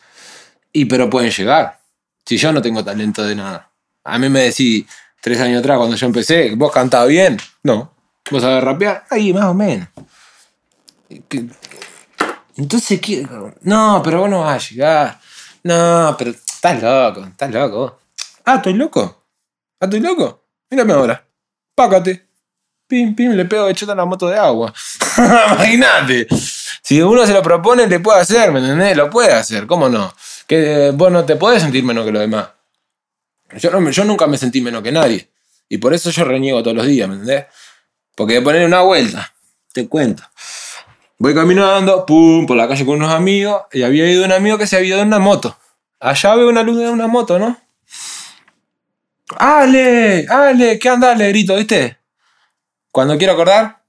Y 0.74 0.84
pero 0.84 1.10
pueden 1.10 1.32
llegar. 1.32 1.80
Si 2.26 2.36
yo 2.36 2.52
no 2.52 2.62
tengo 2.62 2.84
talento 2.84 3.24
de 3.24 3.34
nada. 3.34 3.72
A 4.04 4.20
mí 4.20 4.28
me 4.28 4.42
decís 4.42 4.86
tres 5.22 5.40
años 5.42 5.60
atrás 5.60 5.78
cuando 5.78 5.96
yo 5.96 6.06
empecé, 6.06 6.54
¿vos 6.56 6.72
cantabas 6.72 7.08
bien? 7.10 7.38
No. 7.64 7.94
¿Vos 8.32 8.42
sabés 8.42 8.64
rapear? 8.64 9.06
Ahí, 9.10 9.34
más 9.34 9.46
o 9.46 9.54
menos. 9.54 9.88
¿Qué- 11.28 11.46
Entonces, 12.58 13.00
¿qué? 13.02 13.28
No, 13.62 14.02
pero 14.04 14.22
vos 14.22 14.30
no 14.30 14.42
vas 14.42 14.64
a 14.66 14.70
llegar. 14.70 15.20
No, 15.64 16.16
pero 16.18 16.32
estás 16.32 16.82
loco, 16.82 17.26
estás 17.26 17.52
loco. 17.52 18.00
Ah, 18.46 18.56
¿estoy 18.56 18.74
loco? 18.74 19.24
¿Ah, 19.80 19.86
estoy 19.86 20.00
loco? 20.00 20.44
Mírame 20.70 20.94
ahora. 20.94 21.24
Pácate. 21.76 22.28
Pim, 22.88 23.16
pim, 23.16 23.32
le 23.34 23.46
pego 23.46 23.66
de 23.68 23.76
chota 23.76 23.94
a 23.94 23.96
la 23.96 24.06
moto 24.06 24.28
de 24.28 24.38
agua. 24.38 24.74
Imagínate. 25.18 26.28
Si 26.82 27.02
uno 27.02 27.26
se 27.26 27.34
lo 27.34 27.42
propone, 27.44 27.88
le 27.88 28.00
puede 28.00 28.22
hacer, 28.22 28.52
¿me 28.52 28.60
entendés? 28.60 28.98
Lo 28.98 29.10
puede 29.10 29.32
hacer, 29.34 29.68
¿cómo 29.68 29.90
no? 29.90 30.12
Que 30.48 30.88
eh, 30.88 30.92
vos 30.92 31.12
no 31.12 31.24
te 31.24 31.36
podés 31.36 31.62
sentir 31.62 31.84
menos 31.84 32.04
que 32.06 32.12
los 32.12 32.22
demás. 32.22 32.48
Yo, 33.58 33.72
no 33.72 34.04
nunca 34.06 34.28
me 34.28 34.38
sentí 34.38 34.62
menos 34.62 34.84
que 34.84 34.92
nadie. 34.92 35.30
Y 35.68 35.78
por 35.78 35.94
eso 35.94 36.10
yo 36.10 36.24
reniego 36.24 36.62
todos 36.62 36.76
los 36.76 36.86
días, 36.86 37.08
¿me 37.08 37.16
entendés? 37.16 37.46
Porque 38.16 38.36
de 38.36 38.42
poner 38.42 38.66
una 38.66 38.82
vuelta, 38.82 39.34
te 39.72 39.88
cuento. 39.88 40.24
Voy 41.18 41.34
caminando, 41.34 42.06
pum, 42.06 42.46
por 42.46 42.58
la 42.58 42.68
calle 42.68 42.86
con 42.86 42.96
unos 42.96 43.12
amigos, 43.12 43.64
y 43.72 43.84
había 43.84 44.10
ido 44.10 44.26
un 44.26 44.32
amigo 44.32 44.58
que 44.58 44.68
se 44.68 44.78
había 44.78 44.96
ido 44.96 45.02
en 45.02 45.08
una 45.08 45.20
moto. 45.20 45.58
Allá 46.00 46.36
veo 46.36 46.50
una 46.50 46.64
luz 46.64 46.78
de 46.78 46.90
una 46.90 47.08
moto, 47.08 47.38
¿no? 47.38 47.58
¡Ale! 49.38 50.26
¡Ale! 50.30 50.80
¿Qué 50.80 50.90
anda, 50.90 51.12
Ale? 51.12 51.28
Grito, 51.30 51.56
¿viste? 51.56 51.98
Cuando 52.92 53.18
quiero 53.18 53.34
acordar, 53.34 53.84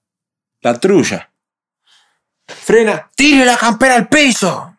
la 0.60 0.78
trulla. 0.78 1.30
Frena, 2.46 3.10
tire 3.14 3.44
la 3.44 3.56
campera 3.56 3.94
al 3.94 4.08
piso. 4.08 4.69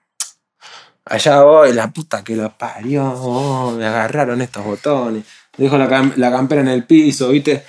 Allá 1.05 1.41
voy, 1.41 1.73
la 1.73 1.91
puta 1.91 2.23
que 2.23 2.35
lo 2.35 2.55
parió. 2.57 3.03
oh, 3.17 3.71
me 3.71 3.85
agarraron 3.85 4.41
estos 4.41 4.63
botones. 4.63 5.25
Dejo 5.57 5.77
la, 5.77 6.11
la 6.15 6.31
campera 6.31 6.61
en 6.61 6.69
el 6.69 6.85
piso, 6.85 7.29
¿viste? 7.29 7.65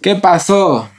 ¿Qué 0.00 0.16
pasó? 0.16 0.90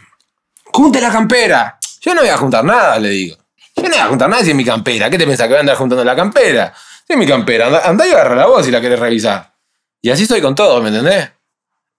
¡Junte 0.65 0.99
la 1.01 1.11
campera! 1.11 1.77
Yo 2.01 2.13
no 2.13 2.21
voy 2.21 2.29
a 2.29 2.37
juntar 2.37 2.63
nada, 2.63 2.99
le 2.99 3.09
digo. 3.09 3.37
Yo 3.75 3.83
no 3.83 3.89
voy 3.89 3.99
a 3.99 4.07
juntar 4.07 4.29
nada 4.29 4.43
si 4.43 4.51
es 4.51 4.55
mi 4.55 4.65
campera. 4.65 5.09
¿Qué 5.09 5.17
te 5.17 5.25
pensás 5.25 5.47
que 5.47 5.53
voy 5.53 5.57
a 5.57 5.61
andar 5.61 5.75
juntando 5.75 6.03
la 6.03 6.15
campera? 6.15 6.73
Si 7.05 7.13
es 7.13 7.19
mi 7.19 7.27
campera, 7.27 7.67
anda, 7.67 7.81
andá 7.87 8.07
y 8.07 8.11
agarra 8.11 8.35
la 8.35 8.45
voz 8.47 8.65
si 8.65 8.71
la 8.71 8.81
querés 8.81 8.99
revisar. 8.99 9.53
Y 10.01 10.09
así 10.09 10.25
soy 10.25 10.41
con 10.41 10.55
todo, 10.55 10.81
¿me 10.81 10.89
entendés? 10.89 11.31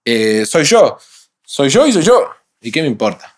Eh, 0.05 0.47
soy 0.47 0.65
yo. 0.65 0.99
Soy 1.45 1.69
yo 1.69 1.87
y 1.87 1.93
soy 1.93 2.03
yo. 2.03 2.31
¿Y 2.61 2.71
qué 2.71 2.83
me 2.83 2.89
importa? 2.89 3.37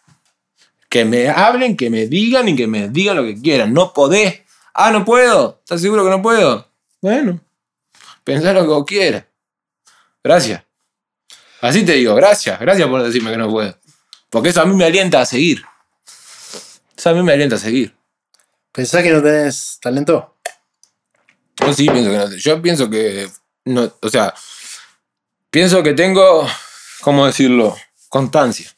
Que 0.89 1.05
me 1.05 1.29
hablen, 1.29 1.77
que 1.77 1.91
me 1.91 2.07
digan 2.07 2.49
y 2.49 2.57
que 2.57 2.67
me 2.67 2.89
digan 2.89 3.17
lo 3.17 3.25
que 3.25 3.41
quieran. 3.41 3.73
No 3.73 3.93
podés. 3.93 4.43
Ah, 4.81 4.93
no 4.93 5.05
puedo. 5.05 5.59
¿Estás 5.65 5.81
seguro 5.81 6.05
que 6.05 6.11
no 6.11 6.23
puedo? 6.23 6.71
Bueno, 7.03 7.41
pensá 8.23 8.53
lo 8.53 8.61
que 8.61 8.69
vos 8.69 8.85
quieras. 8.87 9.25
Gracias. 10.23 10.63
Así 11.61 11.85
te 11.85 11.95
digo, 11.95 12.15
gracias. 12.15 12.61
Gracias 12.61 12.89
por 12.89 13.03
decirme 13.03 13.33
que 13.33 13.39
no 13.39 13.51
puedo. 13.51 13.77
Porque 14.31 14.51
eso 14.51 14.63
a 14.63 14.67
mí 14.67 14.77
me 14.77 14.85
alienta 14.85 15.21
a 15.21 15.27
seguir. 15.27 15.65
Eso 16.97 17.11
a 17.11 17.13
mí 17.13 17.25
me 17.25 17.33
alienta 17.33 17.57
a 17.57 17.59
seguir. 17.59 17.93
¿Pensás 18.71 19.03
que 19.03 19.11
no 19.11 19.21
tenés 19.21 19.81
talento? 19.81 20.37
Yo 21.57 21.75
sí 21.75 21.89
pienso 21.91 22.11
que 22.13 22.17
no. 22.17 22.37
Yo 22.37 22.63
pienso 22.63 22.89
que. 22.89 23.29
No, 23.65 23.93
o 24.01 24.09
sea, 24.09 24.33
pienso 25.51 25.83
que 25.83 25.95
tengo. 25.95 26.49
¿Cómo 27.01 27.27
decirlo? 27.27 27.77
Constancia. 28.09 28.73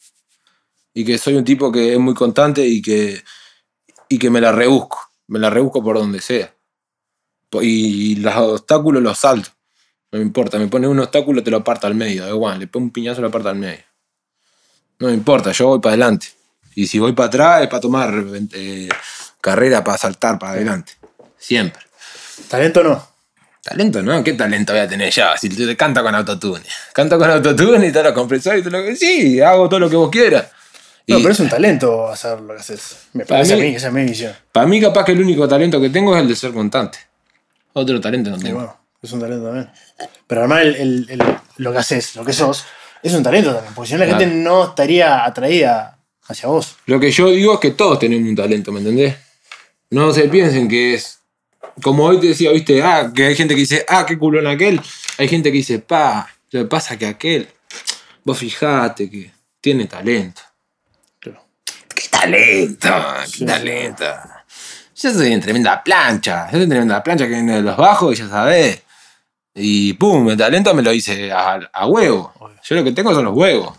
Y 0.94 1.05
que 1.05 1.18
soy 1.18 1.34
un 1.34 1.44
tipo 1.44 1.70
que 1.70 1.92
es 1.92 1.98
muy 1.98 2.14
constante 2.14 2.66
y 2.66 2.80
que. 2.80 3.22
Y 4.09 4.18
que 4.18 4.30
me 4.30 4.40
la 4.40 4.51
rebusco. 4.51 5.10
Me 5.31 5.39
la 5.39 5.49
rebusco 5.49 5.83
por 5.83 5.97
donde 5.97 6.20
sea. 6.20 6.53
Y 7.62 8.16
los 8.16 8.35
obstáculos 8.37 9.01
los 9.01 9.16
salto. 9.16 9.51
No 10.11 10.18
me 10.18 10.24
importa. 10.24 10.59
Me 10.59 10.66
pone 10.66 10.89
un 10.89 10.99
obstáculo, 10.99 11.43
te 11.43 11.53
lo 11.53 11.59
aparta 11.59 11.87
al 11.87 11.95
medio. 11.95 12.28
Igual. 12.28 12.59
Le 12.59 12.66
pongo 12.66 12.87
un 12.87 12.91
piñazo, 12.91 13.20
lo 13.20 13.28
aparta 13.28 13.51
al 13.51 13.57
medio. 13.57 13.85
No 14.99 15.07
me 15.07 15.14
importa. 15.14 15.53
Yo 15.53 15.68
voy 15.68 15.78
para 15.78 15.93
adelante. 15.93 16.26
Y 16.74 16.89
si 16.89 16.99
voy 16.99 17.12
para 17.12 17.28
atrás 17.28 17.62
es 17.62 17.68
para 17.68 17.81
tomar 17.81 18.12
eh, 18.53 18.89
carrera, 19.41 19.85
para 19.85 19.99
saltar 19.99 20.37
para 20.37 20.55
adelante. 20.55 20.95
Siempre. 21.39 21.81
Talento 22.49 22.83
no. 22.83 23.09
Talento, 23.62 24.03
¿no? 24.03 24.24
¿Qué 24.24 24.33
talento 24.33 24.72
voy 24.72 24.83
a 24.83 24.89
tener 24.89 25.12
ya? 25.12 25.37
Si 25.37 25.49
te 25.49 25.76
canta 25.76 26.03
con 26.03 26.12
autotune. 26.12 26.64
Canto 26.93 27.18
con 27.18 27.31
autotune 27.31 27.87
y 27.87 27.93
todos 27.93 28.07
los 28.07 28.14
compresores 28.14 28.61
y 28.61 28.68
todo 28.68 28.78
lo 28.78 28.85
que. 28.85 28.97
Sí, 28.97 29.41
hago 29.41 29.68
todo 29.68 29.78
lo 29.78 29.89
que 29.89 29.97
vos 29.97 30.11
quieras. 30.11 30.51
No, 31.07 31.18
Y 31.18 31.22
pero 31.22 31.32
es 31.32 31.40
un 31.40 31.48
talento 31.48 32.07
hacer 32.09 32.40
lo 32.40 32.55
que 32.55 32.61
haces. 32.61 32.96
Me 33.14 33.24
parece 33.24 33.57
mí- 33.57 33.62
a 33.62 33.64
mí 33.64 33.74
esa 33.76 33.88
es 33.88 33.92
mi 33.92 34.05
visión. 34.05 34.32
Para 34.53 34.66
mí, 34.66 34.80
capaz 34.80 35.05
que 35.05 35.12
el 35.12 35.20
único 35.20 35.48
talento 35.48 35.80
que 35.80 35.90
tengo 35.90 36.14
es 36.14 36.22
el 36.22 36.28
de 36.28 36.36
ser 36.36 36.53
constante. 36.53 36.98
Otro 37.72 38.01
talento 38.01 38.30
no 38.30 38.38
tengo. 38.38 38.57
bueno, 38.59 38.76
es 39.03 39.12
un 39.12 39.20
talento 39.20 39.44
también. 39.46 39.70
Pero 40.26 40.40
además 40.42 40.62
el, 40.62 40.74
el- 40.76 41.07
el- 41.11 41.36
lo 41.57 41.72
que 41.72 41.78
haces, 41.78 42.14
lo 42.16 42.24
que 42.24 42.32
sos, 42.32 42.64
es 43.03 43.12
un 43.14 43.22
talento 43.22 43.53
también. 43.55 43.74
Porque 43.74 43.88
si 43.88 43.94
no 43.94 44.01
la 44.01 44.07
Claro. 44.07 44.20
gente 44.20 44.34
no 44.36 44.64
estaría 44.68 45.24
atraída 45.24 45.98
hacia 46.28 46.48
vos. 46.48 46.76
Lo 46.86 47.01
que 47.01 47.11
yo 47.11 47.28
digo 47.30 47.55
es 47.55 47.61
que 47.61 47.70
todos 47.72 47.98
tenemos 47.98 48.28
un 48.28 48.36
talento, 48.36 48.70
¿me 48.72 48.80
entendés? 48.80 49.16
No 49.90 50.12
se 50.12 50.28
piensen 50.28 50.68
que 50.68 50.94
es. 50.94 51.18
Como 51.82 52.05
hoy 52.05 52.20
te 52.20 52.28
decía, 52.28 52.53
viste, 52.53 52.82
ah, 52.82 53.11
que 53.14 53.26
hay 53.26 53.34
gente 53.34 53.55
que 53.55 53.61
dice, 53.61 53.84
ah, 53.88 54.05
qué 54.07 54.18
culo 54.18 54.38
en 54.38 54.46
aquel. 54.46 54.80
Hay 55.18 55.28
gente 55.28 55.51
que 55.51 55.59
dice, 55.59 55.78
pa, 55.78 56.28
lo 56.51 56.61
que 56.62 56.66
pasa 56.66 56.96
que 56.96 57.07
aquel. 57.07 57.48
Vos 58.24 58.38
fijate 58.38 59.11
que. 59.11 59.32
tiene 59.61 59.86
talento. 59.86 60.40
Claro. 62.21 62.75
¡Qué 62.77 62.77
talento! 62.79 63.05
¡Qué 63.39 63.45
talento! 63.47 64.05
Yo 64.97 65.12
soy 65.12 65.33
en 65.33 65.41
tremenda 65.41 65.83
plancha. 65.83 66.47
Yo 66.47 66.53
soy 66.53 66.62
en 66.64 66.68
tremenda 66.71 67.03
plancha 67.03 67.25
que 67.25 67.35
viene 67.35 67.57
de 67.57 67.62
los 67.62 67.77
bajos, 67.77 68.18
ya 68.18 68.29
sabés. 68.29 68.83
Y 69.55 69.95
pum, 69.95 70.29
el 70.31 70.37
talento 70.37 70.75
me 70.75 70.83
lo 70.83 70.93
hice 70.93 71.33
a, 71.33 71.61
a 71.73 71.87
huevo. 71.87 72.33
Yo 72.62 72.77
lo 72.77 72.85
que 72.85 72.93
tengo 72.93 73.14
son 73.14 73.25
los 73.25 73.35
huevos. 73.35 73.77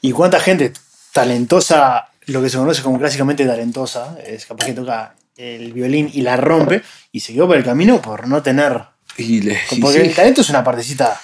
¿Y 0.00 0.12
cuánta 0.12 0.38
gente 0.38 0.72
talentosa, 1.12 2.08
lo 2.26 2.40
que 2.40 2.48
se 2.48 2.58
conoce 2.58 2.82
como 2.82 2.98
clásicamente 2.98 3.44
talentosa, 3.44 4.16
es 4.24 4.46
capaz 4.46 4.66
que 4.66 4.72
toca 4.72 5.14
el 5.36 5.72
violín 5.72 6.10
y 6.12 6.22
la 6.22 6.36
rompe 6.36 6.82
y 7.12 7.20
se 7.20 7.32
quedó 7.32 7.46
por 7.48 7.56
el 7.56 7.64
camino 7.64 8.00
por 8.00 8.28
no 8.28 8.42
tener. 8.42 8.82
Y 9.16 9.40
le, 9.40 9.58
y 9.72 9.80
Porque 9.80 10.00
sí. 10.00 10.06
el 10.06 10.14
talento 10.14 10.42
es 10.42 10.50
una 10.50 10.62
partecita. 10.62 11.20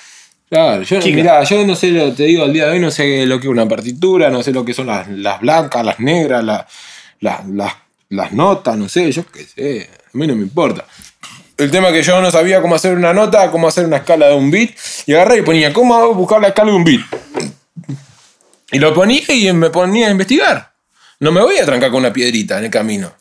Claro, 0.51 0.83
yo, 0.83 1.01
Chica. 1.01 1.17
mirá, 1.17 1.43
yo 1.45 1.67
no 1.67 1.75
sé, 1.75 1.91
te 2.17 2.25
digo, 2.25 2.45
al 2.45 2.53
día 2.53 2.67
de 2.67 2.73
hoy 2.73 2.79
no 2.81 2.91
sé 2.91 3.27
lo 3.27 3.41
que 3.41 3.47
es 3.47 3.51
una 3.51 3.67
partitura, 3.67 4.31
no 4.31 4.43
sé 4.43 4.53
lo 4.53 4.65
que 4.65 4.75
son 4.75 4.87
las, 4.87 5.09
las 5.09 5.41
blancas, 5.41 5.85
las 5.85 5.99
negras, 6.01 6.45
la- 6.45 6.67
la- 7.21 7.43
las, 7.51 7.73
las 8.11 8.33
notas, 8.33 8.77
no 8.77 8.89
sé, 8.89 9.11
yo 9.11 9.25
qué 9.27 9.45
sé, 9.45 9.91
a 10.07 10.11
mí 10.17 10.27
no 10.27 10.37
me 10.37 10.43
importa. 10.43 10.85
El 11.57 11.71
tema 11.71 11.89
es 11.89 11.95
que 11.95 12.03
yo 12.03 12.21
no 12.21 12.31
sabía 12.31 12.61
cómo 12.61 12.75
hacer 12.75 12.95
una 12.97 13.13
nota, 13.15 13.51
cómo 13.51 13.67
hacer 13.69 13.85
una 13.87 13.99
escala 13.99 14.29
de 14.29 14.35
un 14.35 14.51
beat, 14.51 14.71
y 15.07 15.15
agarré 15.15 15.39
y 15.39 15.43
ponía, 15.43 15.73
¿cómo 15.73 15.95
hago 15.97 16.15
buscar 16.15 16.41
la 16.41 16.49
escala 16.49 16.71
de 16.71 16.77
un 16.77 16.85
beat? 16.85 17.01
Y 18.73 18.79
lo 18.79 18.93
ponía 18.93 19.23
y 19.29 19.53
me 19.53 19.71
ponía 19.71 20.09
a 20.09 20.11
investigar. 20.11 20.73
No 21.21 21.31
me 21.33 21.41
voy 21.41 21.59
a 21.59 21.65
trancar 21.65 21.91
con 21.91 22.01
una 22.01 22.13
piedrita 22.13 22.59
en 22.59 22.65
el 22.65 22.71
camino. 22.71 23.13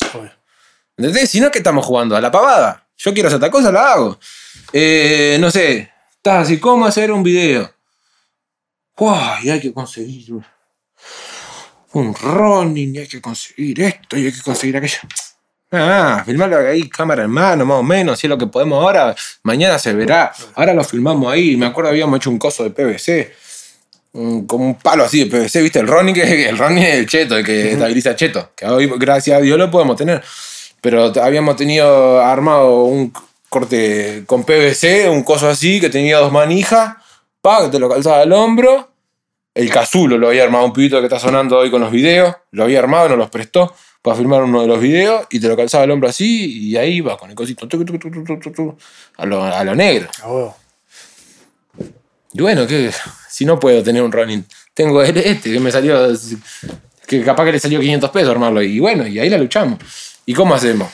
¿Entendés? 0.97 1.29
Si 1.29 1.39
no, 1.39 1.51
que 1.51 1.59
estamos 1.59 1.85
jugando? 1.85 2.15
A 2.15 2.21
la 2.21 2.31
pavada. 2.31 2.85
Yo 2.97 3.13
quiero 3.13 3.27
hacer 3.27 3.37
esta 3.37 3.51
cosa, 3.51 3.71
la 3.71 3.93
hago. 3.93 4.19
Eh, 4.71 5.37
no 5.39 5.51
sé, 5.51 5.91
así, 6.25 6.57
¿cómo 6.59 6.85
hacer 6.85 7.11
un 7.11 7.21
video? 7.23 7.69
Uy, 8.97 9.49
hay 9.49 9.59
que 9.59 9.73
conseguir 9.73 10.33
un- 11.93 12.13
running, 12.15 12.95
y 12.95 12.99
hay 12.99 13.07
que 13.07 13.21
conseguir 13.21 13.81
esto, 13.81 14.17
y 14.17 14.25
hay 14.27 14.31
que 14.31 14.41
conseguir 14.41 14.77
aquello. 14.77 14.99
Ah, 15.71 16.23
filmarlo 16.25 16.57
ahí, 16.57 16.87
cámara 16.87 17.23
en 17.23 17.29
mano, 17.31 17.65
más 17.65 17.79
o 17.79 17.83
menos, 17.83 18.19
si 18.19 18.27
es 18.27 18.29
lo 18.29 18.37
que 18.37 18.47
podemos 18.47 18.81
ahora, 18.81 19.15
mañana 19.43 19.77
se 19.79 19.93
verá. 19.93 20.31
Ahora 20.55 20.73
lo 20.73 20.83
filmamos 20.83 21.31
ahí, 21.31 21.57
me 21.57 21.65
acuerdo 21.65 21.89
habíamos 21.89 22.17
hecho 22.17 22.29
un 22.29 22.37
coso 22.37 22.63
de 22.63 22.69
PVC, 22.69 23.33
como 24.47 24.65
un 24.67 24.75
palo 24.75 25.03
así 25.03 25.23
de 25.23 25.25
PVC, 25.25 25.61
¿viste? 25.61 25.79
El 25.79 25.87
running, 25.87 26.13
que 26.15 26.47
el 26.47 26.55
es 26.55 26.95
el 26.95 27.07
cheto, 27.07 27.37
el 27.37 27.45
que 27.45 27.73
estabiliza 27.73 28.15
cheto, 28.15 28.51
que 28.55 28.65
hoy, 28.67 28.89
gracias 28.97 29.37
a 29.37 29.41
Dios, 29.41 29.57
lo 29.57 29.69
podemos 29.71 29.97
tener. 29.97 30.23
Pero 30.79 31.11
habíamos 31.21 31.55
tenido 31.55 32.21
armado 32.21 32.83
un 32.83 33.11
corte 33.53 34.23
con 34.25 34.43
PVC, 34.43 35.07
un 35.09 35.23
coso 35.23 35.47
así, 35.47 35.79
que 35.79 35.89
tenía 35.89 36.17
dos 36.17 36.31
manijas, 36.31 36.95
pa, 37.41 37.63
que 37.65 37.69
te 37.69 37.79
lo 37.79 37.87
calzaba 37.89 38.21
al 38.21 38.31
hombro. 38.33 38.89
El 39.55 39.69
casulo 39.69 40.17
lo 40.17 40.29
había 40.29 40.43
armado 40.43 40.65
un 40.65 40.73
pibito 40.73 40.99
que 40.99 41.05
está 41.05 41.19
sonando 41.19 41.59
hoy 41.59 41.69
con 41.69 41.79
los 41.81 41.91
videos, 41.91 42.35
lo 42.51 42.63
había 42.63 42.79
armado, 42.79 43.09
nos 43.09 43.17
los 43.19 43.29
prestó 43.29 43.73
para 44.01 44.17
filmar 44.17 44.41
uno 44.43 44.61
de 44.61 44.67
los 44.67 44.79
videos 44.81 45.27
y 45.29 45.39
te 45.39 45.47
lo 45.47 45.55
calzaba 45.55 45.83
al 45.83 45.91
hombro 45.91 46.09
así 46.09 46.69
y 46.71 46.75
ahí 46.75 46.99
va 47.01 47.17
con 47.17 47.29
el 47.29 47.35
cosito 47.35 47.67
tuc, 47.67 47.85
tuc, 47.87 48.53
tuc, 48.55 48.75
a 49.17 49.25
lo, 49.27 49.43
a 49.43 49.63
lo 49.63 49.75
negro. 49.75 50.09
Y 52.33 52.41
bueno, 52.41 52.65
que 52.65 52.91
si 53.29 53.45
no 53.45 53.59
puedo 53.59 53.83
tener 53.83 54.01
un 54.01 54.11
running, 54.11 54.43
tengo 54.73 55.03
el- 55.03 55.15
este 55.17 55.53
que 55.53 55.59
me 55.59 55.71
salió, 55.71 56.07
que 57.07 57.21
capaz 57.23 57.45
que 57.45 57.51
le 57.51 57.59
salió 57.59 57.79
500 57.79 58.09
pesos 58.09 58.29
armarlo. 58.31 58.61
Y 58.63 58.79
bueno, 58.79 59.05
y 59.07 59.19
ahí 59.19 59.29
la 59.29 59.37
luchamos. 59.37 59.77
¿Y 60.25 60.33
cómo 60.33 60.55
hacemos? 60.55 60.89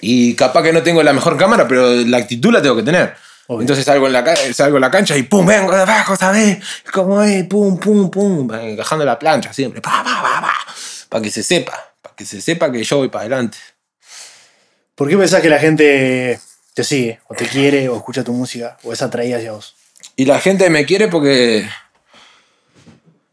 Y 0.00 0.34
capaz 0.34 0.62
que 0.62 0.72
no 0.72 0.82
tengo 0.82 1.02
la 1.02 1.12
mejor 1.12 1.36
cámara, 1.36 1.66
pero 1.68 1.90
la 1.94 2.18
actitud 2.18 2.52
la 2.52 2.62
tengo 2.62 2.76
que 2.76 2.82
tener. 2.82 3.14
Obvio. 3.46 3.60
Entonces 3.60 3.84
salgo 3.84 4.06
en, 4.06 4.14
la, 4.14 4.36
salgo 4.54 4.78
en 4.78 4.80
la 4.80 4.90
cancha 4.90 5.16
y 5.16 5.24
pum, 5.24 5.46
vengo 5.46 5.74
de 5.74 5.82
abajo, 5.82 6.16
¿sabes? 6.16 6.58
¿Cómo 6.92 7.22
es? 7.22 7.44
Pum, 7.44 7.78
pum, 7.78 8.10
pum, 8.10 8.52
encajando 8.54 9.04
la 9.04 9.18
plancha 9.18 9.52
siempre. 9.52 9.82
Pa, 9.82 10.02
pa, 10.02 10.22
pa, 10.22 10.40
pa, 10.40 10.54
para 11.10 11.22
que 11.22 11.30
se 11.30 11.42
sepa, 11.42 11.94
para 12.00 12.14
que 12.14 12.24
se 12.24 12.40
sepa 12.40 12.72
que 12.72 12.82
yo 12.82 12.96
voy 12.96 13.08
para 13.08 13.22
adelante. 13.22 13.58
¿Por 14.94 15.08
qué 15.08 15.18
pensás 15.18 15.42
que 15.42 15.50
la 15.50 15.58
gente 15.58 16.40
te 16.72 16.84
sigue, 16.84 17.20
o 17.28 17.34
te 17.34 17.46
quiere, 17.46 17.88
o 17.88 17.96
escucha 17.96 18.24
tu 18.24 18.32
música, 18.32 18.78
o 18.82 18.92
es 18.92 19.02
atraída 19.02 19.36
hacia 19.36 19.52
vos? 19.52 19.74
Y 20.16 20.24
la 20.24 20.40
gente 20.40 20.70
me 20.70 20.86
quiere 20.86 21.08
porque. 21.08 21.68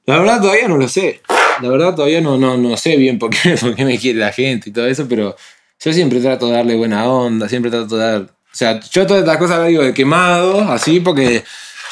La 0.06 0.18
verdad 0.20 0.42
todavía 0.42 0.68
no 0.68 0.78
lo 0.78 0.90
sé. 0.90 1.22
La 1.62 1.70
verdad 1.70 1.96
todavía 1.96 2.22
no, 2.22 2.38
no, 2.38 2.58
no 2.58 2.76
sé 2.76 2.98
bien 2.98 3.20
por 3.20 3.30
qué, 3.30 3.56
por 3.62 3.76
qué 3.76 3.86
me 3.86 4.00
quiere 4.00 4.20
la 4.20 4.34
gente 4.34 4.70
y 4.70 4.74
todo 4.74 4.88
eso, 4.88 5.08
pero 5.08 5.36
yo 5.84 5.94
siempre 5.94 6.20
trato 6.20 6.48
de 6.48 6.54
darle 6.54 6.76
buena 6.76 7.08
onda, 7.08 7.50
siempre 7.50 7.72
trato 7.72 7.98
de 7.98 8.04
dar. 8.04 8.22
O 8.22 8.56
sea, 8.56 8.80
yo 8.80 9.08
todas 9.08 9.24
estas 9.24 9.38
cosas 9.38 9.60
las 9.60 9.68
digo 9.70 9.84
de 9.84 9.94
quemado, 9.94 10.62
así, 10.72 11.00
porque 11.00 11.44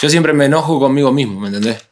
yo 0.01 0.09
siempre 0.09 0.33
me 0.33 0.45
enojo 0.45 0.79
conmigo 0.79 1.11
mismo, 1.11 1.39
¿me 1.39 1.47
entendés? 1.47 1.83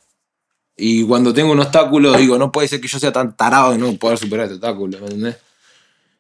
Y 0.76 1.04
cuando 1.06 1.34
tengo 1.34 1.52
un 1.52 1.60
obstáculo, 1.60 2.14
digo, 2.14 2.38
no 2.38 2.52
puede 2.52 2.68
ser 2.68 2.80
que 2.80 2.88
yo 2.88 3.00
sea 3.00 3.12
tan 3.12 3.36
tarado 3.36 3.72
de 3.72 3.80
no 3.80 3.92
poder 3.94 4.20
superar 4.20 4.46
este 4.46 4.56
obstáculo, 4.56 5.00
¿me 5.00 5.06
entendés? 5.06 5.38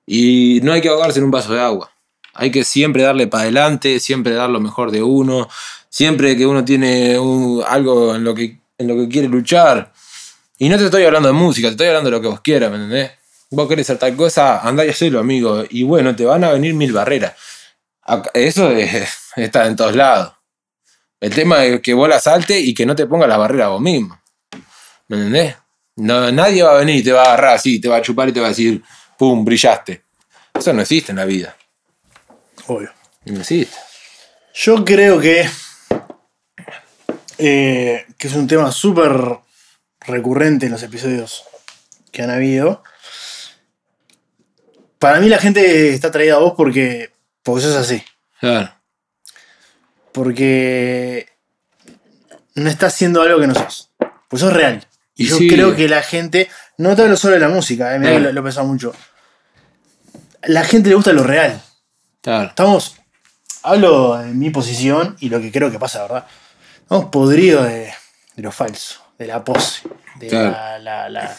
Y 0.07 0.59
no 0.63 0.73
hay 0.73 0.81
que 0.81 0.89
ahogarse 0.89 1.19
en 1.19 1.25
un 1.25 1.31
vaso 1.31 1.53
de 1.53 1.61
agua. 1.61 1.91
Hay 2.33 2.49
que 2.49 2.63
siempre 2.63 3.03
darle 3.03 3.27
para 3.27 3.43
adelante, 3.43 3.99
siempre 3.99 4.33
dar 4.33 4.49
lo 4.49 4.59
mejor 4.59 4.89
de 4.89 5.03
uno, 5.03 5.47
siempre 5.89 6.35
que 6.35 6.47
uno 6.47 6.65
tiene 6.65 7.17
algo 7.67 8.15
en 8.15 8.23
lo, 8.23 8.33
que, 8.33 8.59
en 8.77 8.87
lo 8.87 8.95
que 8.95 9.07
quiere 9.09 9.27
luchar. 9.27 9.93
Y 10.57 10.69
no 10.69 10.77
te 10.77 10.85
estoy 10.85 11.03
hablando 11.03 11.27
de 11.27 11.33
música, 11.33 11.67
te 11.67 11.73
estoy 11.73 11.87
hablando 11.87 12.09
de 12.09 12.15
lo 12.15 12.21
que 12.21 12.27
vos 12.29 12.41
quieras, 12.41 12.71
¿me 12.71 12.77
entendés? 12.77 13.11
Vos 13.51 13.67
querés 13.67 13.89
hacer 13.89 13.97
tal 13.99 14.15
cosa, 14.15 14.59
andá 14.59 14.85
y 14.85 14.89
hacelo, 14.89 15.19
amigo. 15.19 15.63
Y 15.69 15.83
bueno, 15.83 16.15
te 16.15 16.25
van 16.25 16.43
a 16.43 16.51
venir 16.51 16.73
mil 16.73 16.91
barreras. 16.93 17.33
Eso 18.33 18.71
es- 18.71 19.09
está 19.35 19.65
en 19.67 19.75
todos 19.75 19.95
lados. 19.95 20.33
El 21.19 21.33
tema 21.33 21.63
es 21.65 21.81
que 21.81 21.93
vos 21.93 22.07
la 22.07 22.19
salte 22.19 22.59
y 22.59 22.73
que 22.73 22.85
no 22.85 22.95
te 22.95 23.05
pongas 23.07 23.27
las 23.29 23.37
barreras 23.39 23.69
vos 23.69 23.81
mismo. 23.81 24.21
¿Me 25.07 25.17
entendés? 25.17 25.55
No, 25.95 26.31
nadie 26.31 26.61
va 26.61 26.73
a 26.73 26.77
venir 26.79 26.97
y 26.97 27.03
te 27.03 27.11
va 27.11 27.21
a 27.23 27.25
agarrar 27.27 27.55
así, 27.55 27.79
te 27.81 27.87
va 27.87 27.97
a 27.97 28.01
chupar 28.01 28.29
y 28.29 28.33
te 28.33 28.39
va 28.39 28.47
a 28.47 28.49
decir, 28.49 28.83
¡pum! 29.17 29.43
brillaste. 29.43 30.03
Eso 30.53 30.73
no 30.73 30.81
existe 30.81 31.11
en 31.11 31.15
la 31.17 31.25
vida. 31.25 31.55
Obvio. 32.67 32.91
No 33.25 33.39
existe. 33.39 33.75
Yo 34.53 34.83
creo 34.85 35.19
que, 35.19 35.47
eh, 37.37 38.05
que 38.17 38.27
es 38.27 38.33
un 38.33 38.47
tema 38.47 38.71
súper 38.71 39.11
recurrente 40.01 40.65
en 40.65 40.71
los 40.71 40.83
episodios 40.83 41.43
que 42.11 42.21
han 42.23 42.29
habido. 42.29 42.83
Para 44.99 45.19
mí 45.19 45.29
la 45.29 45.37
gente 45.37 45.93
está 45.93 46.07
atraída 46.07 46.35
a 46.35 46.39
vos 46.39 46.53
porque, 46.57 47.11
porque 47.43 47.63
sos 47.63 47.75
así. 47.75 48.03
Claro. 48.39 48.71
Porque 50.11 51.27
no 52.55 52.69
estás 52.69 52.93
haciendo 52.93 53.21
algo 53.21 53.39
que 53.39 53.47
no 53.47 53.53
sos. 53.55 53.91
Pues 54.27 54.41
sos 54.41 54.53
real. 54.53 54.85
Y, 55.15 55.25
Y 55.25 55.27
yo 55.27 55.37
sí. 55.37 55.47
creo 55.49 55.75
que 55.75 55.87
la 55.87 56.01
gente, 56.01 56.49
no 56.77 56.95
te 56.95 57.03
hablo 57.03 57.17
solo 57.17 57.35
de 57.35 57.39
la 57.39 57.49
música, 57.49 57.95
eh, 57.95 57.99
Claro. 57.99 58.19
lo, 58.19 58.31
lo 58.31 58.39
he 58.39 58.43
pensado 58.43 58.67
mucho. 58.67 58.93
La 60.43 60.63
gente 60.63 60.89
le 60.89 60.95
gusta 60.95 61.13
lo 61.13 61.23
real. 61.23 61.61
Claro. 62.21 62.49
Estamos, 62.49 62.97
hablo 63.63 64.17
de 64.17 64.27
mi 64.33 64.49
posición 64.49 65.15
y 65.19 65.29
lo 65.29 65.39
que 65.39 65.51
creo 65.51 65.71
que 65.71 65.79
pasa, 65.79 66.01
¿verdad? 66.03 66.25
Estamos 66.81 67.05
podridos 67.05 67.65
de, 67.65 67.93
de 68.35 68.43
lo 68.43 68.51
falso, 68.51 69.01
de 69.17 69.27
la 69.27 69.43
pose, 69.43 69.81
de 70.15 70.27
Claro. 70.27 70.51
la, 70.51 70.79
la, 70.79 71.09
la- 71.09 71.37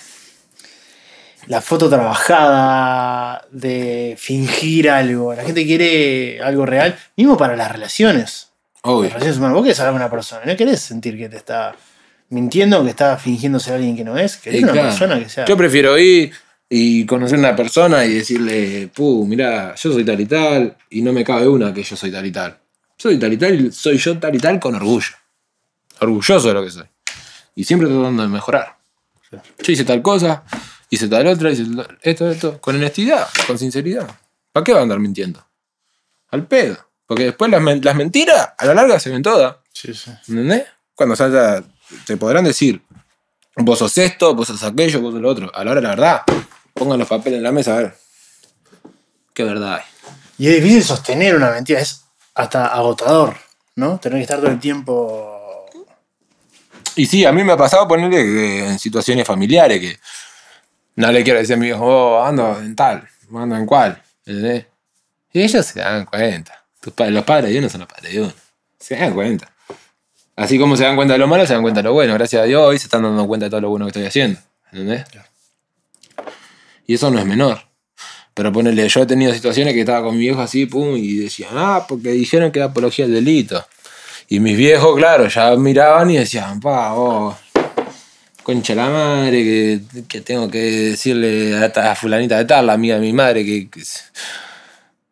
la 1.49 1.63
foto 1.63 1.89
trabajada, 1.89 3.47
de 3.51 4.15
fingir 4.19 4.91
algo. 4.91 5.35
La 5.35 5.43
gente 5.45 5.65
quiere 5.65 6.41
algo 6.43 6.67
real, 6.67 6.97
mismo 7.17 7.37
para 7.37 7.57
las 7.57 7.73
relaciones. 7.73 8.51
Las 8.75 8.93
Obvio. 8.93 9.09
relaciones 9.09 9.39
humanas. 9.39 9.55
Vos 9.55 9.63
querés 9.65 9.81
hablar 9.81 9.95
con 9.95 10.03
una 10.03 10.11
persona, 10.11 10.43
no 10.45 10.57
querés 10.57 10.81
sentir 10.81 11.17
que 11.17 11.29
te 11.29 11.37
está 11.37 11.75
mintiendo, 12.29 12.85
que 12.85 12.91
está 12.91 13.17
fingiendo 13.17 13.59
ser 13.59 13.75
alguien 13.75 13.97
que 13.97 14.05
no 14.05 14.17
es. 14.19 14.37
Querés 14.37 14.63
una 14.63 14.73
claro. 14.73 14.89
persona 14.89 15.19
que 15.19 15.29
sea. 15.29 15.47
Yo 15.47 15.57
prefiero 15.57 15.99
ir 15.99 16.33
y 16.69 17.07
conocer 17.07 17.37
a 17.37 17.41
una 17.41 17.57
persona 17.57 18.05
y 18.05 18.15
decirle, 18.15 18.91
puh, 18.95 19.27
mira, 19.27 19.75
yo 19.75 19.93
soy 19.93 20.05
tal 20.05 20.21
y 20.21 20.27
tal, 20.27 20.77
y 20.91 21.01
no 21.01 21.15
me 21.15 21.25
cabe 21.25 21.49
una 21.49 21.73
que 21.73 21.83
yo 21.83 21.97
soy 21.97 22.13
tal 22.13 22.27
y 22.27 22.31
tal. 22.31 22.59
Soy 22.99 23.19
tal 23.19 23.33
y 23.33 23.37
tal 23.39 23.55
y 23.55 23.73
soy 23.73 23.97
yo 23.97 24.19
tal 24.19 24.35
y 24.35 24.39
tal 24.39 24.61
con 24.61 24.75
orgullo. 24.75 25.17
Orgulloso 26.01 26.49
de 26.49 26.55
lo 26.55 26.63
que 26.63 26.71
soy. 26.71 26.87
Y 27.55 27.65
siempre 27.65 27.89
tratando 27.89 28.23
de 28.23 28.29
mejorar. 28.29 28.77
Yo 29.31 29.73
hice 29.73 29.85
tal 29.85 30.03
cosa, 30.03 30.45
hice 30.91 31.09
tal 31.09 31.27
otra, 31.27 31.51
hice 31.51 31.65
tal- 31.65 31.99
esto, 32.03 32.31
esto, 32.31 32.61
con 32.61 32.77
honestidad, 32.77 33.27
con 33.47 33.59
sinceridad. 33.59 34.09
¿Para 34.53 34.65
qué 34.65 34.73
va 34.73 34.81
a 34.81 34.83
andar 34.83 34.99
mintiendo? 34.99 35.45
Al 36.31 36.47
pedo. 36.47 36.77
Porque 37.07 37.25
después 37.25 37.51
las, 37.51 37.61
men- 37.63 37.81
las 37.83 37.95
mentiras, 37.97 38.51
a 38.59 38.67
la 38.67 38.75
larga 38.75 38.99
se 39.01 39.11
ven 39.11 39.23
todas. 39.23 39.57
Sí, 39.73 39.95
sí. 39.95 40.11
¿Entendés? 40.29 40.65
Cuando 40.95 41.17
salga, 41.17 41.63
te 42.07 42.17
podrán 42.17 42.45
decir, 42.45 42.83
vos 43.57 43.79
sos 43.79 43.97
esto, 43.99 44.35
vos 44.35 44.49
sos 44.49 44.63
aquello, 44.63 45.01
vos 45.01 45.13
sos 45.13 45.23
lo 45.23 45.29
otro. 45.29 45.51
A 45.55 45.65
la 45.65 45.71
hora 45.71 45.81
de 45.81 45.87
la 45.87 45.91
verdad, 45.95 46.23
pongan 46.75 46.99
los 46.99 47.09
papeles 47.09 47.39
en 47.39 47.43
la 47.45 47.53
mesa 47.53 47.75
a 47.75 47.79
ver 47.79 47.97
qué 49.33 49.45
verdad 49.45 49.77
hay. 49.77 49.83
Y 50.39 50.49
es 50.49 50.57
difícil 50.57 50.85
sostener 50.85 51.35
una 51.37 51.51
mentira, 51.51 51.81
es 51.81 52.03
hasta 52.35 52.67
agotador, 52.67 53.37
¿no? 53.77 53.99
Tener 53.99 54.19
que 54.19 54.23
estar 54.23 54.39
todo 54.41 54.51
el 54.51 54.59
tiempo. 54.61 55.67
Y 56.97 57.07
sí, 57.07 57.25
a 57.25 57.33
mí 57.33 57.45
me 57.45 57.53
ha 57.53 57.57
pasado 57.57 57.87
ponerle 57.87 58.17
que 58.25 58.67
en 58.67 58.79
situaciones 58.79 59.27
familiares 59.27 59.81
que 59.81 59.99
no 60.99 61.13
le 61.13 61.23
quiero 61.23 61.39
decir 61.39 61.55
a 61.55 61.59
mi 61.59 61.69
hijo, 61.69 61.79
oh, 61.81 62.25
ando 62.25 62.59
en 62.59 62.75
tal, 62.75 63.09
ando 63.33 63.57
en 63.57 63.67
cual. 63.67 64.03
¿Entendés? 64.27 64.67
Y 65.33 65.43
ellos 65.43 65.65
se 65.65 65.79
dan 65.79 66.05
cuenta. 66.07 66.65
Tus 66.81 66.93
padres, 66.93 67.15
los 67.15 67.25
padres 67.25 67.53
de 67.53 67.59
uno 67.61 67.69
son 67.69 67.81
los 67.83 67.89
padres 67.89 68.13
de 68.13 68.21
uno. 68.21 68.33
Se 68.81 68.97
dan 68.97 69.15
cuenta. 69.15 69.49
Así 70.35 70.59
como 70.59 70.77
se 70.77 70.83
dan 70.83 70.97
cuenta 70.97 71.15
de 71.15 71.19
lo 71.19 71.29
malo, 71.29 71.47
se 71.47 71.53
dan 71.53 71.63
cuenta 71.63 71.83
de 71.83 71.85
lo 71.85 71.93
bueno. 71.93 72.15
Gracias 72.15 72.43
a 72.43 72.45
Dios, 72.47 72.67
hoy 72.67 72.79
se 72.79 72.87
están 72.87 73.05
dando 73.05 73.29
cuenta 73.29 73.47
de 73.47 73.51
todo 73.51 73.61
lo 73.61 73.71
bueno 73.71 73.87
que 73.87 73.91
estoy 73.91 74.07
haciendo. 74.07 74.41
¿Entendés? 74.73 75.05
Y 76.87 76.95
eso 76.95 77.11
no 77.13 77.21
es 77.21 77.27
menor. 77.27 77.61
Pero 78.35 78.53
ponele, 78.53 78.89
yo 78.89 79.03
he 79.03 79.07
tenido 79.07 79.33
situaciones 79.33 79.75
que 79.75 79.81
estaba 79.81 80.03
con 80.03 80.17
mi 80.17 80.23
viejo 80.23 80.41
así, 80.41 80.67
pum, 80.67 80.97
y 80.97 81.17
decían, 81.19 81.51
ah, 81.55 81.87
porque 81.89 82.11
dijeron 82.11 82.51
que 82.51 82.59
era 82.59 82.67
apología 82.67 83.07
del 83.07 83.25
delito. 83.25 83.65
Y 84.29 84.41
mis 84.41 84.57
viejos, 84.57 84.97
claro, 84.97 85.29
ya 85.29 85.55
miraban 85.55 86.11
y 86.11 86.17
decían, 86.17 86.59
pa, 86.59 86.93
vos, 86.93 87.37
concha 88.49 88.75
la 88.75 88.89
madre, 88.89 89.45
que, 89.45 89.81
que 90.09 90.23
tengo 90.23 90.51
que 90.51 90.59
decirle 90.59 91.55
a 91.55 91.67
esta 91.67 91.95
fulanita 91.95 92.39
de 92.39 92.47
tal, 92.47 92.67
la 92.67 92.73
amiga 92.73 92.95
de 92.95 93.03
mi 93.03 93.13
madre, 93.13 93.45
que, 93.45 93.69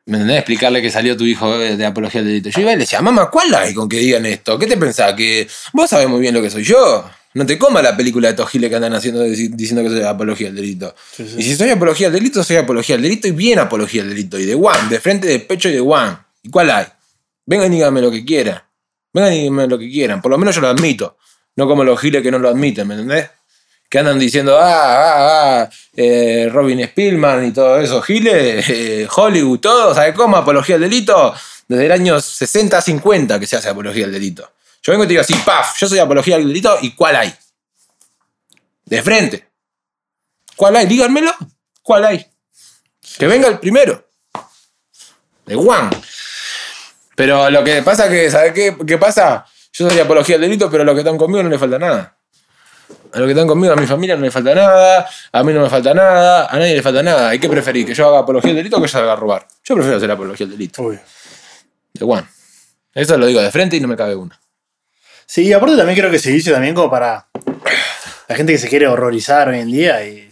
¿Me 0.07 0.17
entendés? 0.17 0.39
Explicarle 0.39 0.81
que 0.81 0.91
salió 0.91 1.19
tu 1.19 1.25
hijo 1.27 1.59
de 1.59 1.85
apología 1.85 2.23
del 2.23 2.29
delito. 2.31 2.49
Yo 2.49 2.61
iba 2.63 2.71
y 2.73 2.77
le 2.77 2.81
decía, 2.81 3.03
mamá, 3.03 3.29
¿cuál 3.29 3.55
hay 3.55 3.75
con 3.75 3.91
que 3.91 3.99
digan 3.99 4.25
esto? 4.25 4.59
¿Qué 4.59 4.67
te 4.67 4.79
pensás? 4.79 5.13
Que 5.13 5.47
vos 5.75 5.91
sabés 5.91 6.09
muy 6.09 6.19
bien 6.21 6.33
lo 6.33 6.41
que 6.41 6.49
soy 6.49 6.63
yo. 6.65 7.05
No 7.35 7.45
te 7.45 7.59
comas 7.59 7.83
la 7.83 7.95
película 7.95 8.29
de 8.29 8.31
estos 8.33 8.49
giles 8.49 8.71
que 8.71 8.77
andan 8.77 8.95
haciendo 8.95 9.23
dici- 9.27 9.51
diciendo 9.51 9.83
que 9.83 9.91
soy 9.91 10.01
apología 10.03 10.47
del 10.47 10.57
delito. 10.57 10.95
Sí, 11.15 11.27
sí. 11.29 11.35
Y 11.39 11.43
si 11.43 11.57
soy 11.57 11.69
apología 11.69 12.09
del 12.09 12.21
delito, 12.21 12.43
soy 12.43 12.57
apología 12.57 12.95
del 12.97 13.03
delito 13.03 13.29
y 13.29 13.33
bien 13.33 13.59
apología 13.59 14.03
del 14.03 14.11
delito. 14.15 14.39
Y 14.39 14.47
de 14.47 14.55
one, 14.55 14.89
de 14.89 14.99
frente, 14.99 15.27
de 15.29 15.41
pecho 15.41 15.69
y 15.69 15.73
de 15.73 15.81
one. 15.81 16.17
¿Y 16.43 16.49
cuál 16.49 16.71
hay? 16.71 16.87
Vengan 17.45 17.71
y 17.71 17.77
díganme 17.77 18.01
lo 18.01 18.11
que 18.11 18.25
quieran. 18.25 18.63
Vengan 19.13 19.35
y 19.35 19.39
díganme 19.41 19.67
lo 19.67 19.79
que 19.79 19.91
quieran. 19.91 20.23
Por 20.23 20.31
lo 20.31 20.39
menos 20.39 20.55
yo 20.55 20.63
lo 20.63 20.69
admito. 20.69 21.19
No 21.57 21.67
como 21.67 21.85
los 21.85 21.99
giles 21.99 22.23
que 22.23 22.31
no 22.31 22.39
lo 22.39 22.51
admiten, 22.51 22.87
¿me 22.87 22.95
entendés? 22.95 23.31
Que 23.89 23.99
andan 23.99 24.19
diciendo, 24.19 24.59
ah, 24.59 24.65
ah, 24.65 25.63
ah, 25.63 25.71
eh, 25.97 26.49
Robin 26.53 26.85
Spielman 26.87 27.47
y 27.47 27.53
todo 27.53 27.81
eso, 27.81 28.03
giles, 28.03 28.69
eh, 28.69 29.09
Hollywood, 29.15 29.61
todo, 29.61 29.95
¿sabe 29.95 30.13
cómo? 30.13 30.37
Apología 30.37 30.77
del 30.77 30.91
delito. 30.91 31.35
Desde 31.67 31.87
el 31.87 31.93
año 31.93 32.17
60-50 32.17 33.41
que 33.41 33.47
se 33.47 33.57
hace 33.57 33.69
apología 33.69 34.05
del 34.05 34.13
delito. 34.13 34.53
Yo 34.83 34.93
vengo 34.93 35.05
y 35.05 35.07
te 35.07 35.13
digo 35.15 35.23
así, 35.23 35.35
paf, 35.35 35.79
yo 35.81 35.89
soy 35.89 35.99
apología 35.99 36.37
del 36.37 36.49
delito 36.49 36.79
y 36.83 36.95
¿cuál 36.95 37.17
hay? 37.17 37.35
De 38.85 39.03
frente. 39.03 39.49
¿Cuál 40.55 40.77
hay? 40.77 40.87
Díganmelo. 40.87 41.33
¿Cuál 41.83 42.05
hay? 42.05 42.27
Que 43.19 43.27
venga 43.27 43.49
el 43.49 43.59
primero. 43.59 44.09
De 45.45 45.55
Juan. 45.55 45.91
Pero 47.15 47.51
lo 47.51 47.65
que 47.65 47.83
pasa 47.83 48.09
que, 48.09 48.31
¿sabes 48.31 48.53
qué, 48.53 48.77
qué 48.87 48.99
pasa? 48.99 49.47
Yo 49.79 49.91
soy 49.91 49.99
apología 49.99 50.37
del 50.37 50.49
delito, 50.49 50.71
pero 50.71 50.85
a 50.85 50.87
los 50.87 50.95
que 50.95 51.01
están 51.01 51.19
conmigo 51.19 51.43
no 51.43 51.51
le 51.51 51.59
falta 51.59 51.79
nada. 51.79 52.17
A 53.13 53.19
los 53.19 53.27
que 53.27 53.33
están 53.33 53.47
conmigo, 53.47 53.75
a 53.75 53.77
mi 53.77 53.87
familia 53.87 54.17
no 54.17 54.23
le 54.23 54.31
falta 54.31 54.55
nada, 54.55 55.07
a 55.33 55.43
mí 55.43 55.53
no 55.53 55.61
me 55.61 55.69
falta 55.69 55.93
nada, 55.93 56.47
a 56.47 56.59
nadie 56.59 56.77
le 56.77 56.83
falta 56.83 57.03
nada. 57.03 57.35
¿Y 57.35 57.39
qué 57.39 57.49
preferís? 57.49 57.85
¿Que 57.85 57.93
yo 57.93 58.09
haga 58.09 58.21
apología 58.21 58.49
del 58.49 58.59
delito 58.59 58.79
o 58.79 58.83
que 58.83 58.89
yo 58.89 58.99
haga 58.99 59.13
a 59.13 59.17
robar? 59.17 59.47
Yo 59.63 59.75
prefiero 59.75 59.99
hacer 59.99 60.11
apología 60.11 60.47
del 60.47 60.57
delito. 60.57 60.83
Obvio. 60.83 61.01
De 61.93 62.07
Juan. 62.07 62.27
Eso 62.95 63.19
lo 63.19 63.27
digo 63.27 63.43
de 63.43 63.51
frente 63.51 63.77
y 63.77 63.81
no 63.81 63.89
me 63.89 63.97
cabe 63.97 64.15
una. 64.15 64.41
Sí, 65.27 65.43
y 65.43 65.53
aparte 65.53 65.77
también 65.77 65.99
creo 65.99 66.11
que 66.11 66.21
se 66.21 66.31
dice 66.31 66.53
también 66.53 66.75
como 66.75 66.91
para 66.91 67.29
la 68.29 68.35
gente 68.35 68.53
que 68.53 68.59
se 68.59 68.69
quiere 68.69 68.87
horrorizar 68.87 69.51
hoy 69.51 69.59
en 69.59 69.71
día. 69.71 70.03
Y 70.07 70.31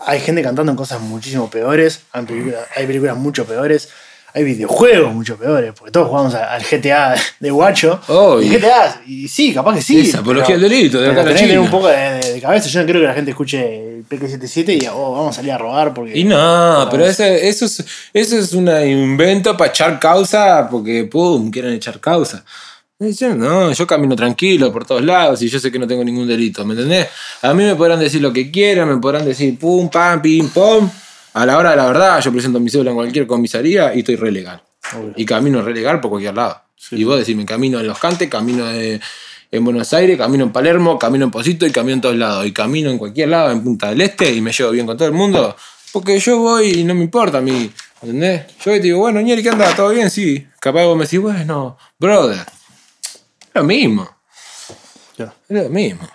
hay 0.00 0.20
gente 0.20 0.42
cantando 0.42 0.72
en 0.72 0.76
cosas 0.76 1.00
muchísimo 1.02 1.50
peores, 1.50 2.04
hay 2.12 2.24
películas, 2.24 2.66
hay 2.74 2.86
películas 2.86 3.18
mucho 3.18 3.44
peores, 3.44 3.90
hay 4.34 4.42
videojuegos 4.42 5.14
mucho 5.14 5.36
peores, 5.36 5.72
porque 5.76 5.92
todos 5.92 6.08
jugamos 6.08 6.34
al 6.34 6.60
GTA 6.62 7.14
de 7.38 7.50
guacho. 7.50 8.00
Oh, 8.08 8.40
y 8.40 8.48
GTA, 8.48 9.02
y 9.06 9.28
sí, 9.28 9.54
capaz 9.54 9.76
que 9.76 9.82
sí. 9.82 10.00
Es 10.00 10.14
apología 10.16 10.56
del 10.58 10.68
delito, 10.68 11.00
de 11.00 11.10
acá 11.10 11.22
tener 11.24 11.58
un 11.60 11.70
poco 11.70 11.86
de, 11.88 11.96
de- 11.96 12.32
de 12.34 12.40
cabeza. 12.40 12.68
Yo 12.68 12.80
no 12.80 12.86
creo 12.86 13.00
que 13.00 13.06
la 13.06 13.14
gente 13.14 13.30
escuche 13.30 13.98
el 13.98 14.04
PK77 14.08 14.68
y 14.74 14.80
diga, 14.80 14.94
oh, 14.94 15.12
vamos 15.12 15.30
a 15.30 15.32
salir 15.36 15.52
a 15.52 15.58
robar 15.58 15.94
porque. 15.94 16.18
Y 16.18 16.24
no, 16.24 16.88
pero 16.90 17.06
ese- 17.06 17.48
eso, 17.48 17.64
es, 17.66 17.84
eso 18.12 18.38
es 18.38 18.52
un 18.52 18.68
invento 18.68 19.56
para 19.56 19.70
echar 19.70 20.00
causa, 20.00 20.68
porque 20.68 21.04
pum, 21.04 21.50
quieren 21.52 21.72
echar 21.74 22.00
causa. 22.00 22.44
Yo 22.98 23.34
no, 23.34 23.72
yo 23.72 23.86
camino 23.86 24.16
tranquilo 24.16 24.72
por 24.72 24.84
todos 24.86 25.02
lados 25.04 25.42
y 25.42 25.48
yo 25.48 25.58
sé 25.60 25.70
que 25.70 25.78
no 25.78 25.86
tengo 25.86 26.02
ningún 26.04 26.26
delito, 26.26 26.64
¿me 26.64 26.74
entendés? 26.74 27.08
A 27.42 27.52
mí 27.52 27.62
me 27.64 27.74
podrán 27.74 27.98
decir 28.00 28.22
lo 28.22 28.32
que 28.32 28.50
quieran, 28.50 28.88
me 28.88 28.96
podrán 28.98 29.24
decir 29.24 29.58
pum, 29.58 29.88
pam, 29.90 30.22
pim, 30.22 30.48
pom. 30.48 30.88
A 31.34 31.44
la 31.44 31.58
hora 31.58 31.70
de 31.70 31.76
la 31.76 31.86
verdad, 31.86 32.20
yo 32.20 32.30
presento 32.30 32.60
mi 32.60 32.70
cédula 32.70 32.90
en 32.90 32.96
cualquier 32.96 33.26
comisaría 33.26 33.92
y 33.92 34.00
estoy 34.00 34.14
re 34.14 34.30
legal. 34.30 34.62
Obvio. 34.96 35.14
Y 35.16 35.24
camino 35.24 35.62
re 35.62 35.74
legal 35.74 36.00
por 36.00 36.10
cualquier 36.10 36.34
lado. 36.34 36.62
Sí. 36.76 36.96
Y 36.96 37.04
vos 37.04 37.18
decís, 37.18 37.34
me 37.34 37.44
camino 37.44 37.80
en 37.80 37.88
Los 37.88 37.98
Cantes, 37.98 38.28
camino 38.28 38.70
en 38.70 39.64
Buenos 39.64 39.92
Aires, 39.92 40.16
camino 40.16 40.44
en 40.44 40.52
Palermo, 40.52 40.96
camino 40.96 41.24
en 41.24 41.32
Posito 41.32 41.66
y 41.66 41.72
camino 41.72 41.94
en 41.94 42.00
todos 42.00 42.16
lados. 42.16 42.46
Y 42.46 42.52
camino 42.52 42.88
en 42.88 42.98
cualquier 42.98 43.30
lado, 43.30 43.50
en 43.50 43.64
Punta 43.64 43.90
del 43.90 44.00
Este, 44.00 44.32
y 44.32 44.40
me 44.40 44.52
llevo 44.52 44.70
bien 44.70 44.86
con 44.86 44.96
todo 44.96 45.08
el 45.08 45.14
mundo. 45.14 45.56
Porque 45.92 46.20
yo 46.20 46.38
voy 46.38 46.80
y 46.80 46.84
no 46.84 46.94
me 46.94 47.02
importa 47.02 47.38
a 47.38 47.40
mí. 47.40 47.68
¿Entendés? 48.02 48.46
Yo 48.64 48.70
voy 48.70 48.74
y 48.74 48.80
te 48.80 48.84
digo, 48.84 48.98
bueno, 48.98 49.20
Ñeri, 49.20 49.42
¿qué 49.42 49.50
anda? 49.50 49.74
¿Todo 49.74 49.90
bien? 49.90 50.10
Sí. 50.10 50.46
Capaz 50.60 50.84
vos 50.84 50.96
me 50.96 51.04
decís, 51.04 51.20
bueno, 51.20 51.76
brother. 51.98 52.46
Es 53.40 53.54
lo 53.54 53.64
mismo. 53.64 54.08
Es 55.18 55.28
lo 55.48 55.68
mismo. 55.68 56.08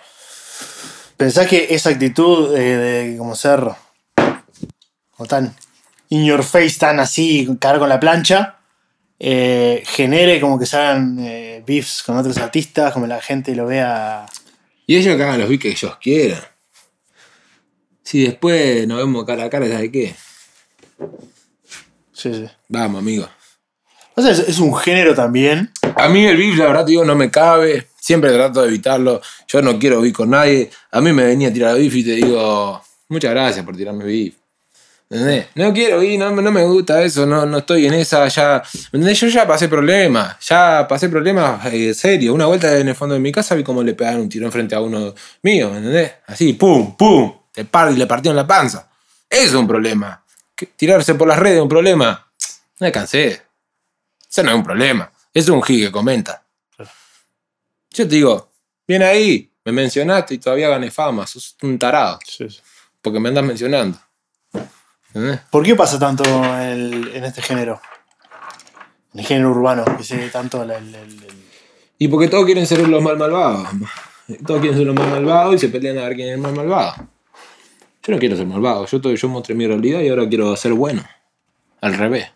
¿Pensás 1.18 1.46
que 1.46 1.66
esa 1.68 1.90
actitud 1.90 2.56
eh, 2.56 2.76
de 2.76 3.18
como 3.18 3.36
ser 3.36 3.70
o 5.20 5.26
tan 5.26 5.54
in 6.08 6.24
your 6.24 6.42
face, 6.42 6.78
tan 6.78 6.98
así, 6.98 7.46
cagar 7.60 7.78
con 7.78 7.88
la 7.88 8.00
plancha, 8.00 8.56
eh, 9.18 9.82
genere 9.86 10.40
como 10.40 10.58
que 10.58 10.64
se 10.64 10.76
hagan 10.76 11.18
eh, 11.20 11.62
beefs 11.66 12.02
con 12.02 12.16
otros 12.16 12.38
artistas, 12.38 12.92
como 12.92 13.06
la 13.06 13.20
gente 13.20 13.54
lo 13.54 13.66
vea. 13.66 14.26
Y 14.86 14.96
ellos 14.96 15.16
que 15.16 15.22
hagan 15.22 15.38
los 15.38 15.48
beats 15.48 15.62
que 15.62 15.68
ellos 15.68 15.96
quieran. 16.00 16.40
Si 18.02 18.24
después 18.24 18.88
nos 18.88 18.98
vemos 18.98 19.24
cara 19.24 19.44
a 19.44 19.50
cara, 19.50 19.68
¿sabes 19.68 19.90
qué? 19.92 20.14
Sí, 22.12 22.34
sí. 22.34 22.46
Vamos, 22.68 23.00
amigo. 23.00 23.28
O 24.16 24.22
sea, 24.22 24.32
es, 24.32 24.40
es 24.40 24.58
un 24.58 24.74
género 24.74 25.14
también. 25.14 25.70
A 25.96 26.08
mí 26.08 26.24
el 26.24 26.36
beef, 26.36 26.56
la 26.56 26.66
verdad, 26.66 26.84
te 26.86 26.92
digo, 26.92 27.04
no 27.04 27.14
me 27.14 27.30
cabe. 27.30 27.88
Siempre 28.00 28.32
trato 28.32 28.62
de 28.62 28.68
evitarlo. 28.68 29.20
Yo 29.46 29.60
no 29.60 29.78
quiero 29.78 30.00
beef 30.00 30.14
con 30.14 30.30
nadie. 30.30 30.70
A 30.90 31.00
mí 31.02 31.12
me 31.12 31.24
venía 31.24 31.48
a 31.48 31.52
tirar 31.52 31.76
beef 31.76 31.94
y 31.94 32.04
te 32.04 32.12
digo, 32.12 32.82
muchas 33.08 33.30
gracias 33.30 33.64
por 33.64 33.76
tirarme 33.76 34.04
beef. 34.04 34.39
¿Entendés? 35.10 35.48
No 35.56 35.72
quiero 35.72 35.98
beef, 35.98 36.20
no, 36.20 36.30
no 36.30 36.52
me 36.52 36.64
gusta 36.64 37.02
eso, 37.02 37.26
no, 37.26 37.44
no 37.44 37.58
estoy 37.58 37.86
en 37.86 37.94
esa 37.94 38.28
ya. 38.28 38.62
¿Entendés? 38.92 39.18
Yo 39.18 39.26
ya 39.26 39.44
pasé 39.44 39.66
problemas, 39.66 40.36
ya 40.38 40.86
pasé 40.88 41.08
problemas 41.08 41.66
eh, 41.66 41.92
serios. 41.94 42.32
Una 42.32 42.46
vuelta 42.46 42.78
en 42.78 42.88
el 42.88 42.94
fondo 42.94 43.14
de 43.14 43.20
mi 43.20 43.32
casa 43.32 43.56
vi 43.56 43.64
cómo 43.64 43.82
le 43.82 43.94
pegaron 43.94 44.20
un 44.20 44.28
tirón 44.28 44.52
frente 44.52 44.76
a 44.76 44.80
uno 44.80 45.12
mío, 45.42 45.70
¿me 45.70 45.78
¿entendés? 45.78 46.12
Así, 46.28 46.52
pum, 46.52 46.96
pum, 46.96 47.34
te 47.52 47.64
par 47.64 47.90
y 47.90 47.96
le 47.96 48.06
partieron 48.06 48.36
la 48.36 48.46
panza. 48.46 48.88
Eso 49.28 49.46
es 49.46 49.54
un 49.54 49.66
problema. 49.66 50.24
Tirarse 50.76 51.16
por 51.16 51.26
las 51.26 51.40
redes 51.40 51.56
es 51.56 51.62
un 51.62 51.68
problema. 51.68 52.28
No 52.78 52.86
me 52.86 52.92
cansé. 52.92 53.42
Eso 54.30 54.42
no 54.44 54.50
es 54.50 54.56
un 54.56 54.62
problema. 54.62 55.10
Es 55.34 55.48
un 55.48 55.60
gig 55.60 55.86
que 55.86 55.90
comenta. 55.90 56.44
Yo 57.92 58.06
te 58.06 58.14
digo, 58.14 58.48
bien 58.86 59.02
ahí, 59.02 59.50
me 59.64 59.72
mencionaste 59.72 60.34
y 60.34 60.38
todavía 60.38 60.68
gané 60.68 60.92
fama. 60.92 61.26
Sos 61.26 61.56
un 61.62 61.76
tarado. 61.80 62.20
Porque 63.02 63.18
me 63.18 63.30
andas 63.30 63.44
mencionando. 63.44 63.98
¿Por 65.50 65.64
qué 65.64 65.74
pasa 65.74 65.98
tanto 65.98 66.22
el- 66.60 67.10
en 67.14 67.24
este 67.24 67.42
género? 67.42 67.80
En 69.14 69.20
el 69.20 69.26
género 69.26 69.50
urbano, 69.50 69.84
que 69.96 70.04
se 70.04 70.28
tanto 70.28 70.62
el- 70.62 70.70
el- 70.70 70.94
el- 70.94 71.22
el- 71.24 71.44
Y 71.98 72.08
porque 72.08 72.28
todos 72.28 72.44
quieren 72.44 72.66
ser 72.66 72.86
los 72.88 73.02
mal 73.02 73.16
malvados. 73.18 73.68
Todos 74.46 74.60
quieren 74.60 74.78
ser 74.78 74.86
los 74.86 74.94
mal 74.94 75.10
malvados 75.10 75.54
y 75.56 75.58
se 75.58 75.68
pelean 75.68 75.98
a 75.98 76.02
ver 76.02 76.14
quién 76.14 76.28
es 76.28 76.34
el 76.36 76.40
mal 76.40 76.54
malvado. 76.54 76.94
Yo 78.02 78.12
no 78.14 78.18
quiero 78.18 78.36
ser 78.36 78.46
malvado. 78.46 78.86
Yo, 78.86 79.00
to- 79.00 79.12
yo 79.14 79.28
mostré 79.28 79.54
mi 79.54 79.66
realidad 79.66 80.00
y 80.00 80.08
ahora 80.08 80.28
quiero 80.28 80.54
ser 80.56 80.72
bueno. 80.72 81.02
Al 81.80 81.94
revés. 81.94 82.28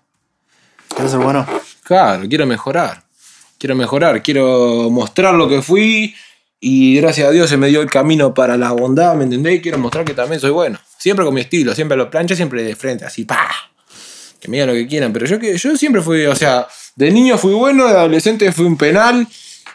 ¿Querés 0.97 1.13
ser 1.13 1.21
bueno? 1.21 1.47
Claro, 1.85 2.25
quiero 2.29 2.47
mejorar. 2.47 3.05
Quiero 3.59 3.75
mejorar, 3.77 4.23
quiero 4.23 4.91
mostrar 4.91 5.35
lo 5.35 5.49
que 5.49 5.63
fui 5.63 6.15
y 6.61 6.97
gracias 6.97 7.29
a 7.29 7.31
Dios 7.31 7.49
se 7.49 7.57
me 7.57 7.69
dio 7.69 7.81
el 7.81 7.91
camino 7.91 8.35
para 8.35 8.57
la 8.57 8.73
bondad, 8.73 9.15
¿me 9.15 9.25
entendés? 9.25 9.63
Quiero 9.63 9.79
mostrar 9.79 10.05
que 10.05 10.13
también 10.15 10.41
soy 10.41 10.51
bueno. 10.51 10.79
Siempre 11.05 11.27
con 11.27 11.35
mi 11.35 11.43
estilo, 11.43 11.75
siempre 11.75 11.97
a 11.97 11.99
los 11.99 12.09
planchas, 12.09 12.39
siempre 12.39 12.63
de 12.63 12.75
frente, 12.75 13.05
así, 13.05 13.27
pa. 13.27 13.51
Que 14.41 14.49
me 14.49 14.57
digan 14.57 14.69
lo 14.69 14.73
que 14.73 14.87
quieran, 14.87 15.13
pero 15.13 15.27
yo, 15.27 15.39
que, 15.39 15.55
yo 15.59 15.77
siempre 15.77 16.01
fui, 16.01 16.25
o 16.25 16.35
sea, 16.35 16.67
de 16.97 17.11
niño 17.11 17.37
fui 17.37 17.53
bueno, 17.53 17.87
de 17.87 17.91
adolescente 17.91 18.51
fui 18.53 18.65
un 18.65 18.79
penal 18.79 19.29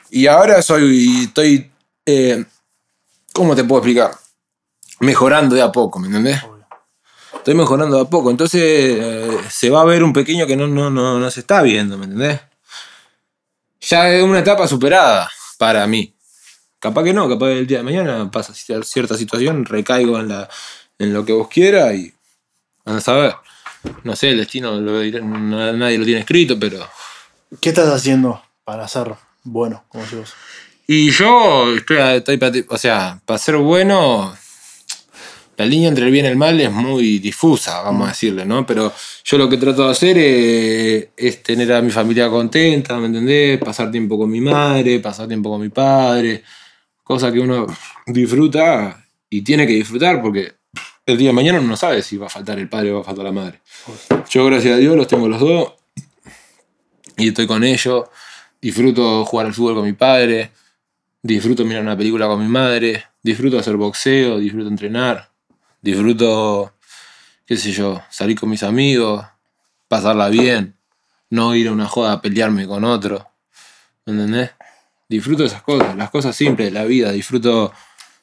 y 0.10 0.26
ahora 0.26 0.60
soy, 0.64 1.26
estoy, 1.26 1.70
eh, 2.08 2.44
¿cómo 3.32 3.56
te 3.56 3.64
puedo 3.64 3.80
explicar? 3.80 4.10
Mejorando 5.02 5.56
de 5.56 5.62
a 5.62 5.72
poco, 5.72 6.00
¿me 6.00 6.08
entendés? 6.08 6.42
Estoy 7.36 7.54
mejorando 7.54 7.98
de 7.98 8.02
a 8.02 8.10
poco, 8.10 8.32
entonces 8.32 8.64
eh, 8.64 9.38
se 9.52 9.70
va 9.70 9.82
a 9.82 9.86
ver 9.86 10.04
un 10.04 10.14
pequeño 10.14 10.48
que 10.48 10.56
no, 10.56 10.66
no, 10.66 10.90
no, 10.90 11.20
no 11.20 11.30
se 11.30 11.42
está 11.42 11.62
viendo, 11.62 11.96
¿me 11.96 12.06
entendés? 12.06 12.40
Ya 13.82 14.12
es 14.12 14.24
una 14.24 14.40
etapa 14.40 14.68
superada 14.68 15.30
para 15.60 15.86
mí. 15.86 16.16
Capaz 16.80 17.04
que 17.04 17.14
no, 17.14 17.30
capaz 17.30 17.48
que 17.48 17.60
el 17.60 17.68
día 17.68 17.80
de 17.80 17.84
mañana 17.84 18.32
pasa 18.32 18.52
cierta 18.56 19.16
situación, 19.16 19.66
recaigo 19.66 20.18
en, 20.18 20.30
la, 20.30 20.50
en 21.00 21.14
lo 21.14 21.26
que 21.26 21.34
vos 21.34 21.48
quieras 21.48 21.96
y 21.96 22.14
a 22.86 23.00
saber. 23.00 23.34
No 24.04 24.16
sé, 24.16 24.32
el 24.32 24.38
destino 24.38 24.80
lo 24.80 25.02
nadie 25.02 25.98
lo 25.98 26.06
tiene 26.06 26.20
escrito, 26.20 26.60
pero... 26.60 26.86
¿Qué 27.62 27.70
estás 27.70 27.88
haciendo 27.88 28.42
para 28.64 28.88
ser 28.88 29.16
bueno, 29.44 29.84
como 29.88 30.04
decís 30.04 30.20
vos? 30.20 30.34
Y 30.86 31.12
yo 31.12 31.76
estoy, 31.76 31.98
estoy 31.98 32.66
o 32.68 32.78
sea, 32.78 33.22
para 33.26 33.38
ser 33.38 33.58
bueno, 33.58 34.36
la 35.56 35.66
línea 35.66 35.88
entre 35.90 36.06
el 36.06 36.12
bien 36.12 36.26
y 36.26 36.30
el 36.30 36.36
mal 36.36 36.60
es 36.60 36.72
muy 36.72 37.20
difusa, 37.20 37.82
vamos 37.82 38.08
a 38.08 38.10
decirle, 38.10 38.46
¿no? 38.46 38.66
Pero 38.66 38.92
yo 39.24 39.38
lo 39.38 39.48
que 39.48 39.58
trato 39.58 39.86
de 39.86 39.92
hacer 39.92 40.18
es, 40.18 41.08
es 41.16 41.44
tener 41.44 41.72
a 41.74 41.82
mi 41.82 41.92
familia 41.92 42.30
contenta, 42.30 42.98
¿me 42.98 43.08
entendés? 43.08 43.60
Pasar 43.60 43.92
tiempo 43.92 44.18
con 44.18 44.30
mi 44.30 44.42
madre, 44.42 45.00
pasar 45.00 45.28
tiempo 45.28 45.50
con 45.50 45.62
mi 45.62 45.70
padre, 45.70 46.44
cosa 47.04 47.32
que 47.32 47.40
uno 47.40 47.68
disfruta 48.08 49.06
y 49.30 49.42
tiene 49.42 49.66
que 49.66 49.74
disfrutar 49.74 50.22
porque 50.22 50.59
el 51.12 51.18
día 51.18 51.30
de 51.30 51.34
mañana 51.34 51.60
uno 51.60 51.70
no 51.70 51.78
sabe 51.78 52.02
si 52.02 52.18
va 52.18 52.28
a 52.28 52.30
faltar 52.30 52.60
el 52.60 52.70
padre 52.70 52.92
o 52.92 52.96
va 52.96 53.02
a 53.02 53.04
faltar 53.04 53.26
la 53.26 53.32
madre. 53.32 53.62
Yo, 54.30 54.46
gracias 54.46 54.76
a 54.76 54.78
Dios, 54.78 54.96
los 54.96 55.08
tengo 55.08 55.28
los 55.28 55.40
dos 55.40 55.74
y 57.18 57.30
estoy 57.30 57.48
con 57.48 57.64
ellos. 57.64 58.06
Disfruto 58.62 59.26
jugar 59.26 59.48
al 59.48 59.54
fútbol 59.54 59.76
con 59.76 59.86
mi 59.86 59.94
padre, 59.94 60.52
disfruto 61.22 61.64
mirar 61.66 61.82
una 61.82 61.98
película 61.98 62.28
con 62.28 62.42
mi 62.42 62.48
madre, 62.48 63.06
disfruto 63.24 63.58
hacer 63.58 63.78
boxeo, 63.78 64.38
disfruto 64.38 64.68
entrenar, 64.68 65.30
disfruto, 65.82 66.74
qué 67.46 67.56
sé 67.58 67.72
yo, 67.72 68.02
salir 68.10 68.38
con 68.38 68.50
mis 68.50 68.64
amigos, 68.64 69.26
pasarla 69.88 70.30
bien, 70.30 70.76
no 71.30 71.56
ir 71.56 71.70
a 71.70 71.72
una 71.72 71.88
joda 71.88 72.14
a 72.14 72.22
pelearme 72.22 72.68
con 72.68 72.84
otro. 72.84 73.30
¿Me 74.06 74.14
entendés? 74.14 74.52
Disfruto 75.08 75.46
esas 75.46 75.62
cosas, 75.62 75.96
las 75.96 76.10
cosas 76.10 76.36
simples 76.36 76.68
de 76.68 76.80
la 76.80 76.86
vida. 76.86 77.12
Disfruto, 77.12 77.72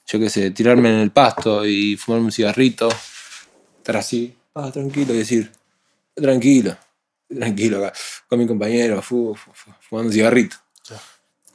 yo 0.06 0.18
qué 0.20 0.30
sé, 0.30 0.50
tirarme 0.52 0.88
en 0.90 0.96
el 1.00 1.10
pasto 1.10 1.66
y 1.66 1.96
fumarme 1.96 2.26
un 2.26 2.32
cigarrito, 2.32 2.88
estar 3.78 3.96
así, 3.96 4.34
ah, 4.54 4.70
tranquilo 4.72 5.14
y 5.14 5.18
decir, 5.18 5.50
tranquilo, 6.14 6.76
tranquilo 7.28 7.84
acá, 7.84 7.98
con 8.28 8.38
mi 8.38 8.46
compañero, 8.46 9.02
fu- 9.02 9.34
fu- 9.34 9.50
fu- 9.52 9.72
fumando 9.88 10.08
un 10.08 10.12
cigarrito. 10.14 10.56
Sí. 10.82 10.94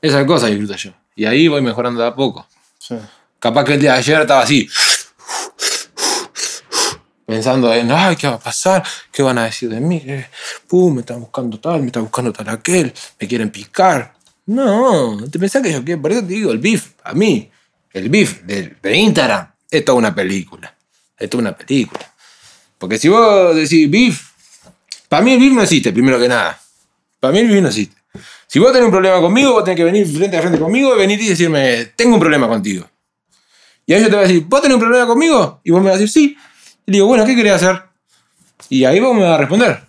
Esas 0.02 0.26
cosas 0.26 0.50
disfruto 0.50 0.76
yo. 0.76 0.92
Y 1.16 1.26
ahí 1.26 1.48
voy 1.48 1.62
mejorando 1.62 2.02
de 2.02 2.08
a 2.08 2.16
poco. 2.16 2.48
Sí. 2.78 2.96
Capaz 3.40 3.64
que 3.66 3.74
el 3.76 3.80
día 3.82 3.94
de 3.94 4.00
ayer 4.00 4.22
estaba 4.22 4.42
así. 4.42 4.68
Pensando 7.26 7.74
en, 7.74 7.90
ay, 7.92 8.16
¿qué 8.18 8.28
va 8.28 8.34
a 8.34 8.40
pasar? 8.40 8.84
¿Qué 9.12 9.24
van 9.24 9.38
a 9.38 9.46
decir 9.46 9.70
de 9.70 9.80
mí? 9.80 10.02
Eh, 10.06 10.28
Pum, 10.68 10.96
me 10.96 11.00
están 11.02 11.22
buscando 11.22 11.60
tal, 11.60 11.80
me 11.80 11.86
está 11.88 12.02
buscando 12.02 12.34
tal 12.34 12.50
aquel, 12.50 12.94
me 13.20 13.28
quieren 13.28 13.50
picar. 13.50 14.14
No, 14.48 15.18
te 15.32 15.40
pensás 15.40 15.62
que 15.62 15.72
yo 15.72 15.84
quiero, 15.84 16.02
por 16.02 16.12
eso 16.12 16.22
te 16.22 16.28
digo, 16.28 16.52
el 16.52 16.58
beef, 16.58 16.90
a 17.04 17.14
mí, 17.14 17.50
el 17.94 18.10
beef 18.10 18.42
de, 18.44 18.76
de 18.82 18.96
Instagram, 18.96 19.52
es 19.70 19.86
toda 19.86 19.98
una 19.98 20.14
película. 20.14 20.76
Es 21.18 21.30
toda 21.30 21.42
una 21.42 21.56
película. 21.56 22.14
Porque 22.78 22.98
si 22.98 23.10
vos 23.10 23.56
decís 23.56 23.90
beef, 23.90 24.22
para 25.08 25.24
mí 25.24 25.34
el 25.34 25.40
beef 25.40 25.54
no 25.54 25.62
existe, 25.62 25.92
primero 25.92 26.20
que 26.20 26.28
nada. 26.28 26.60
Para 27.20 27.32
mí 27.34 27.40
el 27.40 27.48
beef 27.50 27.62
no 27.62 27.68
existe. 27.68 27.96
Si 28.48 28.60
vos 28.60 28.72
tenés 28.74 28.86
un 28.86 28.92
problema 28.92 29.22
conmigo, 29.22 29.54
vos 29.54 29.64
tenés 29.64 29.78
que 29.78 29.84
venir 29.84 30.06
frente 30.08 30.36
a 30.38 30.42
frente 30.42 30.60
conmigo 30.60 30.94
y 30.96 30.98
venir 31.00 31.22
y 31.22 31.30
decirme, 31.30 31.86
tengo 31.96 32.16
un 32.16 32.20
problema 32.20 32.48
contigo. 32.48 32.90
Y 33.86 33.94
ahí 33.94 34.02
yo 34.02 34.10
te 34.10 34.16
voy 34.16 34.26
a 34.26 34.28
decir, 34.28 34.44
¿vos 34.48 34.62
tenés 34.62 34.76
un 34.76 34.82
problema 34.82 35.06
conmigo? 35.08 35.62
Y 35.64 35.72
vos 35.72 35.82
me 35.82 35.90
vas 35.90 35.98
a 35.98 36.00
decir, 36.00 36.12
sí. 36.12 36.38
Y 36.86 36.92
digo, 36.92 37.08
bueno, 37.08 37.26
¿qué 37.26 37.36
querés 37.36 37.54
hacer? 37.54 37.82
Y 38.70 38.84
ahí 38.84 39.00
vos 39.00 39.16
me 39.16 39.22
vas 39.24 39.34
a 39.36 39.38
responder. 39.38 39.82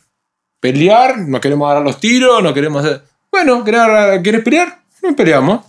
Pelear, 0.60 1.18
nos 1.18 1.40
queremos 1.40 1.66
agarrar 1.66 1.84
los 1.84 1.98
tiros, 1.98 2.42
no 2.42 2.54
queremos 2.54 2.84
hacer... 2.84 3.02
Bueno, 3.30 3.64
¿querés, 3.64 3.80
agarrar- 3.80 4.22
¿querés 4.22 4.42
pelear? 4.44 4.82
No 5.02 5.16
peleamos. 5.16 5.64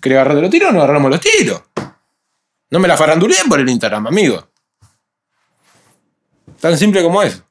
¿Querés 0.00 0.16
agarrarte 0.16 0.40
los 0.42 0.50
tiros? 0.50 0.72
Nos 0.72 0.82
agarramos 0.82 1.10
los 1.10 1.20
tiros. 1.20 1.62
No 2.70 2.78
me 2.78 2.88
la 2.88 2.96
farandulé 2.96 3.36
por 3.48 3.60
el 3.60 3.68
Instagram, 3.68 4.06
amigo. 4.06 4.48
Tan 6.60 6.76
simple 6.78 7.02
como 7.02 7.22
eso. 7.22 7.42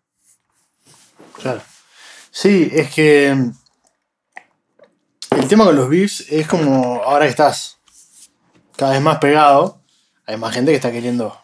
Claro. 1.42 1.62
Sí, 2.32 2.70
es 2.72 2.94
que. 2.94 3.34
mm, 3.36 3.52
El 5.40 5.48
tema 5.48 5.66
con 5.66 5.76
los 5.76 5.90
beefs 5.90 6.22
es 6.30 6.48
como 6.48 7.02
ahora 7.04 7.26
que 7.26 7.32
estás 7.32 7.78
cada 8.78 8.94
vez 8.94 9.02
más 9.02 9.18
pegado, 9.20 9.82
hay 10.26 10.38
más 10.38 10.54
gente 10.54 10.72
que 10.72 10.78
está 10.78 10.92
queriendo 10.92 11.38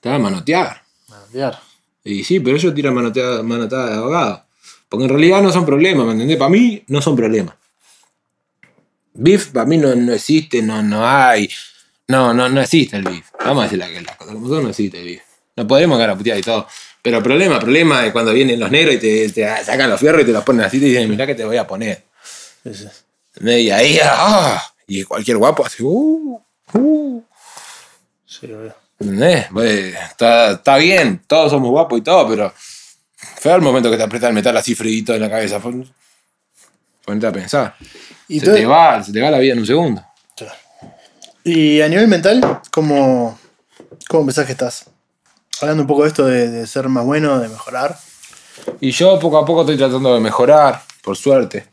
Te 0.00 0.08
va 0.08 0.16
a 0.16 0.18
manotear. 0.18 0.82
manotear. 1.08 1.60
Y 2.04 2.24
sí, 2.24 2.40
pero 2.40 2.56
ellos 2.56 2.74
tiran 2.74 2.94
manoteada, 2.94 3.42
manotada 3.44 3.90
de 3.90 3.96
abogado. 3.98 4.44
Porque 4.88 5.04
en 5.04 5.10
realidad 5.10 5.42
no 5.42 5.52
son 5.52 5.64
problemas, 5.64 6.04
¿me 6.06 6.12
entendés? 6.12 6.36
Para 6.38 6.50
mí 6.50 6.82
no 6.88 7.00
son 7.00 7.14
problemas. 7.14 7.54
Beef 9.14 9.48
para 9.52 9.66
mí 9.66 9.76
no, 9.78 9.94
no 9.94 10.12
existe, 10.12 10.60
no, 10.62 10.82
no 10.82 11.06
hay. 11.06 11.48
No, 12.12 12.34
no, 12.34 12.48
no 12.48 12.60
existe 12.60 12.96
el 12.96 13.04
beef. 13.04 13.24
Vamos 13.44 13.62
a 13.62 13.64
decir 13.64 13.78
la 13.78 13.88
que 13.88 14.00
las 14.02 14.16
cosas 14.16 14.34
no 14.34 14.68
existe 14.68 14.98
el 14.98 15.04
beef. 15.06 15.22
No 15.56 15.66
podemos 15.66 15.98
ganar 15.98 16.16
putear 16.16 16.38
y 16.38 16.42
todo. 16.42 16.66
Pero 17.00 17.16
el 17.18 17.22
problema, 17.22 17.58
problema 17.58 18.04
es 18.06 18.12
cuando 18.12 18.32
vienen 18.32 18.60
los 18.60 18.70
negros 18.70 18.94
y 18.94 18.98
te, 18.98 19.28
te 19.30 19.64
sacan 19.64 19.88
los 19.90 19.98
fierros 19.98 20.22
y 20.22 20.26
te 20.26 20.32
los 20.32 20.44
ponen 20.44 20.62
así 20.66 20.76
y 20.76 20.80
te 20.80 20.86
dicen, 20.86 21.08
mirá 21.10 21.26
que 21.26 21.34
te 21.34 21.44
voy 21.44 21.56
a 21.56 21.66
poner. 21.66 22.04
Y 23.40 23.70
ahí, 23.70 23.98
ah, 24.02 24.62
y 24.86 25.02
cualquier 25.04 25.38
guapo 25.38 25.64
hace, 25.64 25.82
uh, 25.82 26.40
uh. 26.74 27.22
Sí, 28.26 28.46
lo 28.46 28.60
veo. 28.60 28.74
¿Entendés? 29.00 29.46
Pues, 29.52 29.94
está, 29.94 30.52
está 30.52 30.76
bien, 30.76 31.22
todos 31.26 31.50
somos 31.50 31.70
guapos 31.70 31.98
y 31.98 32.02
todo, 32.02 32.28
pero 32.28 32.52
fue 33.40 33.52
el 33.54 33.62
momento 33.62 33.90
que 33.90 33.96
te 33.96 34.02
aprieta 34.02 34.28
el 34.28 34.34
metal 34.34 34.56
así 34.56 34.74
frío 34.74 35.14
en 35.14 35.20
la 35.22 35.30
cabeza. 35.30 35.60
Pon- 35.60 35.92
Ponete 37.04 37.26
a 37.26 37.32
pensar. 37.32 37.74
Y, 38.28 38.38
se 38.38 38.46
te 38.52 38.64
va, 38.64 39.02
se 39.02 39.12
te 39.12 39.20
va 39.20 39.30
la 39.30 39.38
vida 39.38 39.54
en 39.54 39.58
un 39.58 39.66
segundo. 39.66 40.04
Y 41.44 41.80
a 41.80 41.88
nivel 41.88 42.08
mental, 42.08 42.60
¿cómo, 42.70 43.38
cómo 44.08 44.24
pensás 44.26 44.46
que 44.46 44.52
estás? 44.52 44.86
Hablando 45.60 45.82
un 45.82 45.86
poco 45.86 46.02
de 46.02 46.08
esto 46.08 46.26
de, 46.26 46.66
ser 46.66 46.88
más 46.88 47.04
bueno, 47.04 47.38
de 47.40 47.48
mejorar. 47.48 47.98
Y 48.80 48.90
yo 48.92 49.18
poco 49.18 49.38
a 49.38 49.44
poco 49.44 49.62
estoy 49.62 49.76
tratando 49.76 50.14
de 50.14 50.20
mejorar, 50.20 50.82
por 51.02 51.16
suerte. 51.16 51.66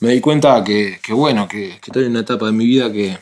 Me 0.00 0.10
di 0.10 0.20
cuenta 0.20 0.62
que, 0.62 1.00
que 1.02 1.12
bueno, 1.12 1.48
que, 1.48 1.70
que 1.80 1.90
estoy 1.90 2.04
en 2.04 2.10
una 2.10 2.20
etapa 2.20 2.46
de 2.46 2.52
mi 2.52 2.66
vida 2.66 2.92
que, 2.92 3.18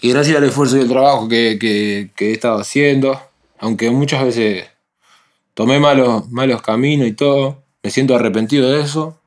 que 0.00 0.08
gracias 0.08 0.36
al 0.36 0.44
esfuerzo 0.44 0.76
y 0.76 0.80
el 0.80 0.88
trabajo 0.88 1.28
que- 1.28 1.58
que 2.14 2.30
he 2.30 2.32
estado 2.32 2.58
haciendo, 2.60 3.20
aunque 3.58 3.90
muchas 3.90 4.24
veces 4.24 4.66
tomé 5.54 5.78
malos, 5.78 6.28
malos 6.30 6.62
caminos 6.62 7.06
y 7.06 7.12
todo, 7.12 7.62
me 7.82 7.90
siento 7.90 8.14
arrepentido 8.16 8.70
de 8.70 8.80
eso. 8.82 9.20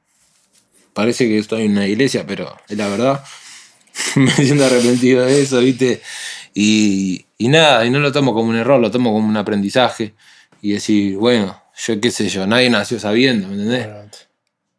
Parece 0.93 1.27
que 1.27 1.37
estoy 1.37 1.63
en 1.65 1.71
una 1.73 1.87
iglesia, 1.87 2.25
pero 2.27 2.53
es 2.67 2.77
la 2.77 2.87
verdad. 2.89 3.23
me 4.15 4.31
siento 4.31 4.65
arrepentido 4.65 5.25
de 5.25 5.41
eso, 5.41 5.59
¿viste? 5.59 6.01
Y, 6.53 7.25
y 7.37 7.47
nada, 7.47 7.85
y 7.85 7.89
no 7.89 7.99
lo 7.99 8.11
tomo 8.11 8.33
como 8.33 8.49
un 8.49 8.55
error, 8.55 8.79
lo 8.79 8.91
tomo 8.91 9.13
como 9.13 9.27
un 9.27 9.37
aprendizaje. 9.37 10.13
Y 10.61 10.73
decir, 10.73 11.15
bueno, 11.15 11.61
yo 11.85 12.01
qué 12.01 12.11
sé 12.11 12.27
yo, 12.27 12.45
nadie 12.45 12.69
nació 12.69 12.99
sabiendo, 12.99 13.47
¿me 13.47 13.53
entendés? 13.53 13.87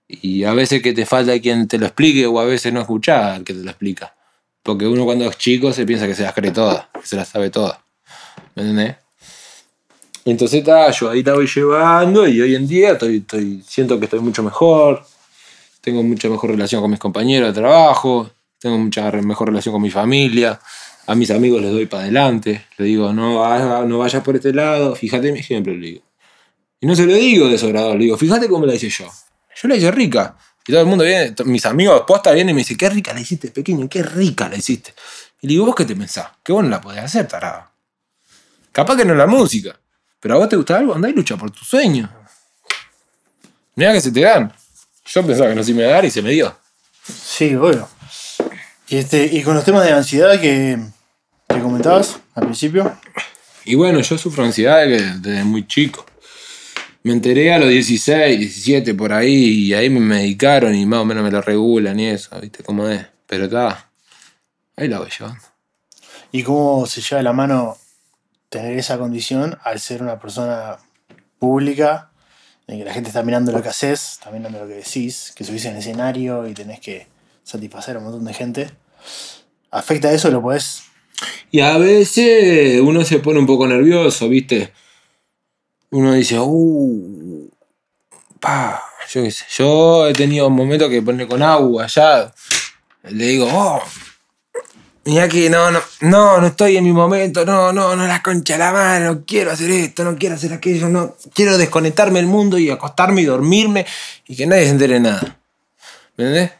Y 0.09 0.45
a 0.45 0.53
veces 0.53 0.83
que 0.83 0.93
te 0.93 1.07
falta 1.07 1.39
quien 1.41 1.69
te 1.69 1.79
lo 1.79 1.87
explique 1.87 2.27
o 2.27 2.41
a 2.41 2.45
veces 2.45 2.73
no 2.73 2.81
escuchás 2.81 3.37
al 3.37 3.45
que 3.45 3.55
te 3.55 3.61
lo 3.61 3.71
explica. 3.71 4.15
Porque 4.63 4.87
uno 4.87 5.05
cuando 5.05 5.25
es 5.29 5.39
chico 5.39 5.73
se 5.73 5.87
piensa 5.87 6.07
que 6.07 6.15
se 6.15 6.23
las 6.23 6.35
cree 6.35 6.51
todas, 6.51 6.87
que 6.93 7.07
se 7.07 7.17
las 7.17 7.29
sabe 7.29 7.49
todas. 7.51 7.79
¿Me 8.55 8.63
entendés? 8.63 8.97
Entonces 10.25 10.61
está, 10.61 10.91
yo 10.91 11.11
ahí 11.11 11.23
la 11.23 11.35
voy 11.35 11.47
llevando 11.47 12.29
y 12.29 12.41
hoy 12.41 12.55
en 12.55 12.69
día 12.69 12.93
estoy, 12.93 13.19
estoy, 13.19 13.63
siento 13.67 13.99
que 13.99 14.05
estoy 14.05 14.21
mucho 14.21 14.43
mejor. 14.43 15.03
Tengo 15.81 16.03
mucha 16.03 16.29
mejor 16.29 16.51
relación 16.51 16.83
con 16.83 16.91
mis 16.91 17.01
compañeros 17.01 17.55
de 17.55 17.61
trabajo. 17.61 18.31
Tengo 18.61 18.79
mucha 18.79 19.11
mejor 19.11 19.49
relación 19.49 19.73
con 19.73 19.83
mi 19.83 19.91
familia. 19.91 20.61
A 21.07 21.15
mis 21.15 21.31
amigos 21.31 21.61
les 21.63 21.73
doy 21.73 21.87
para 21.87 22.05
adelante. 22.05 22.67
Les 22.77 22.87
digo, 22.87 23.13
no, 23.13 23.41
vaya- 23.41 23.85
no 23.85 23.99
vayas 23.99 24.23
por 24.23 24.37
este 24.37 24.53
lado. 24.53 24.95
Fíjate 24.95 25.33
mi 25.33 25.41
ejemplo, 25.41 25.73
le 25.75 25.87
digo. 25.87 26.03
Y 26.81 26.87
no 26.87 26.95
se 26.95 27.05
lo 27.07 27.15
digo 27.15 27.49
desagradable, 27.49 27.99
le 27.99 28.05
digo, 28.05 28.17
fíjate 28.17 28.49
cómo 28.49 28.65
la 28.67 28.75
hice 28.75 28.89
yo. 28.89 29.07
Yo 29.61 29.69
la 29.69 29.77
hice 29.77 29.91
rica. 29.91 30.37
Y 30.67 30.73
todo 30.73 30.83
el 30.83 30.87
mundo 30.87 31.05
viene, 31.05 31.35
mis 31.47 31.67
amigos 31.67 32.05
posta 32.07 32.33
vienen 32.33 32.51
y 32.51 32.55
me 32.55 32.61
dicen, 32.61 32.77
qué 32.77 32.89
rica 32.89 33.13
la 33.13 33.21
hiciste, 33.21 33.51
pequeño, 33.51 33.89
qué 33.89 34.03
rica 34.03 34.49
la 34.49 34.57
hiciste. 34.57 34.95
Y 35.41 35.47
le 35.47 35.53
digo, 35.55 35.67
¿vos 35.67 35.75
qué 35.75 35.85
te 35.85 35.97
pensás? 35.97 36.29
Que 36.45 36.53
vos 36.53 36.63
no 36.63 36.71
la 36.71 36.81
podés 36.81 37.03
hacer, 37.03 37.27
tarado. 37.27 37.65
Capaz 38.73 38.97
que 38.97 39.05
no 39.05 39.13
es 39.13 39.19
la 39.19 39.27
música. 39.27 39.79
Pero 40.21 40.35
a 40.35 40.39
vos 40.39 40.49
te 40.49 40.57
gusta 40.57 40.77
algo, 40.77 40.95
andá 40.95 41.09
y 41.09 41.13
lucha 41.13 41.37
por 41.37 41.51
tu 41.51 41.65
sueño. 41.65 42.09
Mira 43.75 43.93
que 43.93 44.01
se 44.01 44.13
te 44.13 44.21
dan. 44.21 44.53
Yo 45.07 45.27
pensaba 45.27 45.49
que 45.51 45.57
no 45.57 45.65
se 45.65 45.73
me 45.75 45.83
iba 45.83 45.91
a 45.91 45.95
dar 45.95 46.05
y 46.05 46.11
se 46.11 46.23
me 46.23 46.31
dio. 46.31 46.55
Sí, 47.03 47.55
obvio. 47.55 47.89
Y, 48.91 48.97
este, 48.97 49.25
y 49.25 49.43
con 49.43 49.55
los 49.55 49.65
temas 49.65 49.85
de 49.85 49.93
ansiedad 49.93 50.41
que, 50.41 50.77
que 51.49 51.61
comentabas 51.61 52.19
al 52.35 52.43
principio. 52.43 52.93
Y 53.65 53.77
bueno, 53.77 54.01
yo 54.01 54.19
sufro 54.19 54.45
ansiedad 54.45 54.85
desde, 54.85 55.45
muy 55.45 55.65
chico. 55.69 56.05
Me 57.05 57.13
enteré 57.13 57.55
a 57.55 57.61
los 57.61 57.69
16, 57.69 58.41
17 58.41 58.95
por 58.95 59.13
ahí 59.13 59.33
y 59.33 59.75
ahí 59.75 59.89
me 59.89 60.01
medicaron 60.01 60.75
y 60.75 60.85
más 60.87 61.01
o 61.01 61.05
menos 61.05 61.23
me 61.23 61.31
lo 61.31 61.41
regulan 61.41 62.01
y 62.01 62.09
eso, 62.09 62.39
¿viste 62.41 62.65
cómo 62.65 62.89
es? 62.89 63.07
Pero 63.29 63.45
está. 63.45 63.93
Ahí 64.77 64.89
la 64.89 64.99
voy 64.99 65.09
llevando. 65.17 65.41
Y 66.33 66.43
cómo 66.43 66.85
se 66.87 67.01
lleva 67.01 67.23
la 67.23 67.33
mano 67.33 67.79
tener 68.49 68.77
esa 68.77 68.99
condición 68.99 69.57
al 69.63 69.79
ser 69.79 70.03
una 70.03 70.19
persona 70.19 70.79
pública, 71.39 72.11
en 72.67 72.81
que 72.81 72.85
la 72.85 72.93
gente 72.93 73.11
está 73.11 73.23
mirando 73.23 73.53
lo 73.53 73.63
que 73.63 73.69
haces, 73.69 74.15
está 74.15 74.33
mirando 74.33 74.59
lo 74.59 74.67
que 74.67 74.75
decís, 74.75 75.33
que 75.37 75.45
subís 75.45 75.65
en 75.67 75.77
escenario 75.77 76.49
y 76.49 76.55
tenés 76.55 76.81
que 76.81 77.07
satisfacer 77.51 77.97
a 77.97 77.99
un 77.99 78.05
montón 78.05 78.25
de 78.25 78.35
gente. 78.35 78.71
¿Afecta 79.71 80.13
eso? 80.13 80.31
¿Lo 80.31 80.41
podés? 80.41 80.83
Y 81.51 81.61
a 81.61 81.77
veces 81.79 82.81
uno 82.81 83.05
se 83.05 83.19
pone 83.19 83.41
un 83.41 83.47
poco 83.47 83.67
nervioso, 83.67 84.29
¿viste? 84.29 84.73
Uno 85.91 86.13
dice, 86.13 86.39
uh, 86.39 87.51
pa, 88.39 88.83
yo 89.13 89.23
qué 89.25 89.31
sé. 89.31 89.45
Yo 89.57 90.07
he 90.07 90.13
tenido 90.13 90.49
momentos 90.49 90.89
que 90.89 91.03
pone 91.03 91.27
con 91.27 91.43
agua 91.43 91.87
ya. 91.89 92.33
Le 93.03 93.27
digo, 93.27 93.49
oh. 93.53 93.83
Iñaki, 95.05 95.49
no, 95.49 95.71
no, 95.71 95.81
no, 96.03 96.41
no 96.41 96.47
estoy 96.47 96.77
en 96.77 96.85
mi 96.85 96.93
momento, 96.93 97.45
no, 97.45 97.73
no, 97.73 97.97
no, 97.97 98.07
la 98.07 98.23
concha 98.23 98.59
la 98.59 98.71
mano, 98.71 99.15
no 99.15 99.25
quiero 99.25 99.51
hacer 99.51 99.71
esto, 99.71 100.05
no 100.05 100.17
quiero 100.17 100.35
hacer 100.35 100.53
aquello, 100.53 100.91
no, 100.91 101.17
quiero 101.33 101.57
desconectarme 101.57 102.19
del 102.19 102.29
mundo 102.29 102.59
y 102.59 102.69
acostarme 102.69 103.23
y 103.23 103.25
dormirme 103.25 103.87
y 104.29 104.37
que 104.37 104.47
nadie 104.47 104.65
se 104.65 104.71
entere 104.71 105.01
nada. 105.01 105.41
¿Me 106.17 106.27
entendés? 106.27 106.60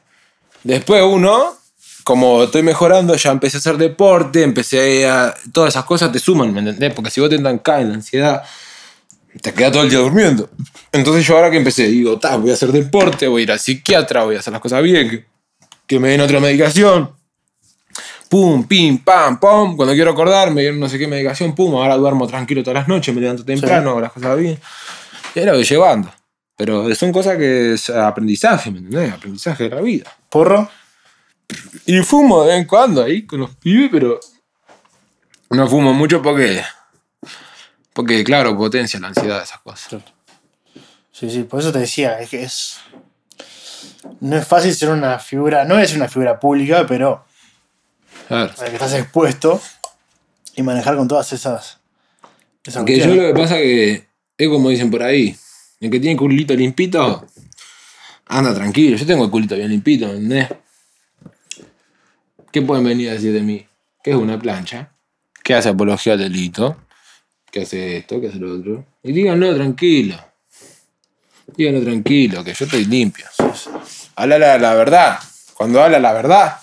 Después 0.63 1.03
uno, 1.03 1.57
como 2.05 2.45
estoy 2.45 2.63
mejorando, 2.63 3.15
ya 3.15 3.31
empecé 3.31 3.57
a 3.57 3.61
hacer 3.61 3.77
deporte, 3.77 4.43
empecé 4.43 5.09
a... 5.09 5.35
Todas 5.53 5.75
esas 5.75 5.85
cosas 5.85 6.13
te 6.13 6.19
suman, 6.19 6.53
¿me 6.53 6.61
entendés? 6.61 6.93
Porque 6.95 7.11
si 7.11 7.21
vos 7.21 7.31
te 7.31 7.37
caer 7.63 7.83
en 7.83 7.89
la 7.89 7.95
ansiedad, 7.95 8.43
te 9.41 9.53
quedas 9.53 9.73
todo 9.73 9.83
el 9.83 9.91
día 9.91 9.99
durmiendo. 9.99 10.51
Entonces 10.93 11.27
yo 11.27 11.37
ahora 11.37 11.51
que 11.51 11.57
empecé, 11.57 11.87
digo, 11.87 12.19
ta, 12.19 12.37
voy 12.37 12.51
a 12.51 12.55
hacer 12.55 12.73
deporte, 12.73 13.29
voy 13.29 13.43
a 13.43 13.45
ir 13.45 13.53
al 13.53 13.61
psiquiatra, 13.61 14.25
voy 14.25 14.37
a 14.37 14.41
hacer 14.41 14.53
las 14.53 14.61
cosas 14.61 14.83
bien, 14.83 15.09
que, 15.09 15.25
que 15.87 15.99
me 15.99 16.09
den 16.09 16.21
otra 16.21 16.41
medicación. 16.41 17.11
Pum, 18.29 18.65
pim, 18.65 18.99
pam, 18.99 19.41
pum. 19.41 19.77
Cuando 19.77 19.93
quiero 19.95 20.13
acordar, 20.13 20.53
me 20.53 20.61
dieron 20.61 20.79
no 20.79 20.89
sé 20.89 20.99
qué 20.99 21.09
medicación, 21.09 21.55
pum. 21.55 21.75
Ahora 21.75 21.97
duermo 21.97 22.27
tranquilo 22.27 22.63
todas 22.63 22.81
las 22.81 22.89
noches, 22.89 23.13
me 23.15 23.21
levanto 23.21 23.45
temprano, 23.45 23.91
hago 23.91 24.01
las 24.01 24.13
cosas 24.13 24.39
bien. 24.39 24.59
Y 25.35 25.41
lo 25.41 25.55
voy 25.55 25.65
llevando. 25.65 26.13
Pero 26.57 26.95
son 26.95 27.13
cosas 27.13 27.37
que 27.39 27.75
es 27.75 27.91
aprendizaje, 27.91 28.71
¿me 28.71 28.79
entendés? 28.79 29.13
Aprendizaje 29.13 29.65
de 29.65 29.71
la 29.71 29.81
vida. 29.81 30.17
¿Porro? 30.31 30.71
Y 31.85 31.99
fumo 32.01 32.43
de 32.43 32.49
vez 32.53 32.59
en 32.61 32.65
cuando 32.67 33.03
ahí 33.03 33.27
con 33.27 33.41
los 33.41 33.55
pibes, 33.57 33.91
pero 33.91 34.21
no 35.51 35.69
fumo 35.69 35.93
mucho 35.93 36.23
porque, 36.23 36.63
porque 37.93 38.23
claro, 38.25 38.57
potencia 38.57 39.01
la 39.01 39.09
ansiedad, 39.09 39.43
esas 39.43 39.59
cosas. 39.59 40.03
Sí, 41.13 41.29
sí, 41.29 41.43
por 41.43 41.61
eso 41.61 41.73
te 41.73 41.81
decía, 41.81 42.19
es 42.21 42.31
que 42.31 42.43
es. 42.45 42.79
No 44.21 44.37
es 44.37 44.47
fácil 44.47 44.75
ser 44.75 44.91
una 44.91 45.19
figura, 45.19 45.65
no 45.65 45.79
es 45.79 45.95
una 45.95 46.09
figura 46.09 46.39
pública, 46.39 46.87
pero 46.87 47.25
Claro. 48.29 48.53
a 48.57 48.63
la 48.63 48.69
que 48.69 48.77
estás 48.77 48.95
expuesto 48.95 49.61
y 50.55 50.63
manejar 50.63 50.97
con 50.97 51.09
todas 51.09 51.33
esas. 51.33 51.81
esas 52.65 52.85
Que 52.85 52.99
yo 53.01 53.07
lo 53.15 53.23
que 53.23 53.35
pasa 53.41 53.57
que 53.57 54.07
es 54.39 54.49
como 54.49 54.69
dicen 54.71 54.91
por 54.91 55.03
ahí, 55.03 55.37
el 55.81 55.91
que 55.91 55.99
tiene 55.99 56.17
culito 56.17 56.55
limpito, 56.55 57.27
anda 58.31 58.55
tranquilo. 58.55 58.97
Yo 58.97 59.05
tengo 59.07 59.25
el 59.25 59.31
culito 59.31 59.57
bien 59.57 59.69
limpito, 59.69 60.07
¿me 60.07 60.13
¿entendés? 60.13 60.49
¿Qué 62.53 62.63
pueden 62.63 62.85
venir 62.85 63.11
a 63.11 63.13
decir 63.13 63.33
de 63.33 63.43
mí? 63.43 63.67
Que 64.03 64.11
es 64.11 64.17
una 64.17 64.39
plancha, 64.39 64.93
que 65.43 65.55
hace 65.55 65.69
apología 65.69 66.15
al 66.15 66.21
delito, 66.21 66.77
que 67.51 67.63
hace 67.63 67.99
esto, 67.99 68.21
que 68.21 68.29
hace 68.29 68.39
lo 68.39 68.55
otro. 68.55 68.87
Y 69.03 69.13
díganlo 69.13 69.55
tranquilo. 69.55 70.17
Díganlo 71.57 71.83
tranquilo, 71.83 72.45
que 72.45 72.55
yo 72.55 72.65
estoy 72.65 72.85
limpio. 72.85 73.27
Habla 74.17 74.39
la, 74.39 74.59
la 74.59 74.75
verdad. 74.75 75.19
Cuando 75.55 75.83
habla 75.83 75.99
la 75.99 76.13
verdad, 76.13 76.57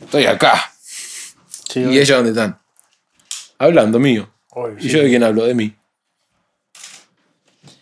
estoy 0.00 0.26
acá. 0.26 0.72
Sí, 1.72 1.80
¿Y 1.80 1.98
ellos 1.98 2.16
dónde 2.16 2.30
están? 2.30 2.58
Hablando 3.58 3.98
mío. 3.98 4.28
Obvio, 4.50 4.78
¿Y 4.78 4.82
sí. 4.82 4.88
yo 4.90 4.98
de 5.00 5.08
quién 5.08 5.22
hablo? 5.22 5.44
De 5.44 5.54
mí. 5.54 5.74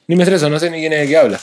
Ni 0.06 0.16
me 0.16 0.22
estreso, 0.22 0.48
no 0.48 0.58
sé 0.58 0.70
ni 0.70 0.78
quién 0.80 0.92
es 0.92 1.00
el 1.00 1.08
que 1.08 1.16
habla. 1.16 1.40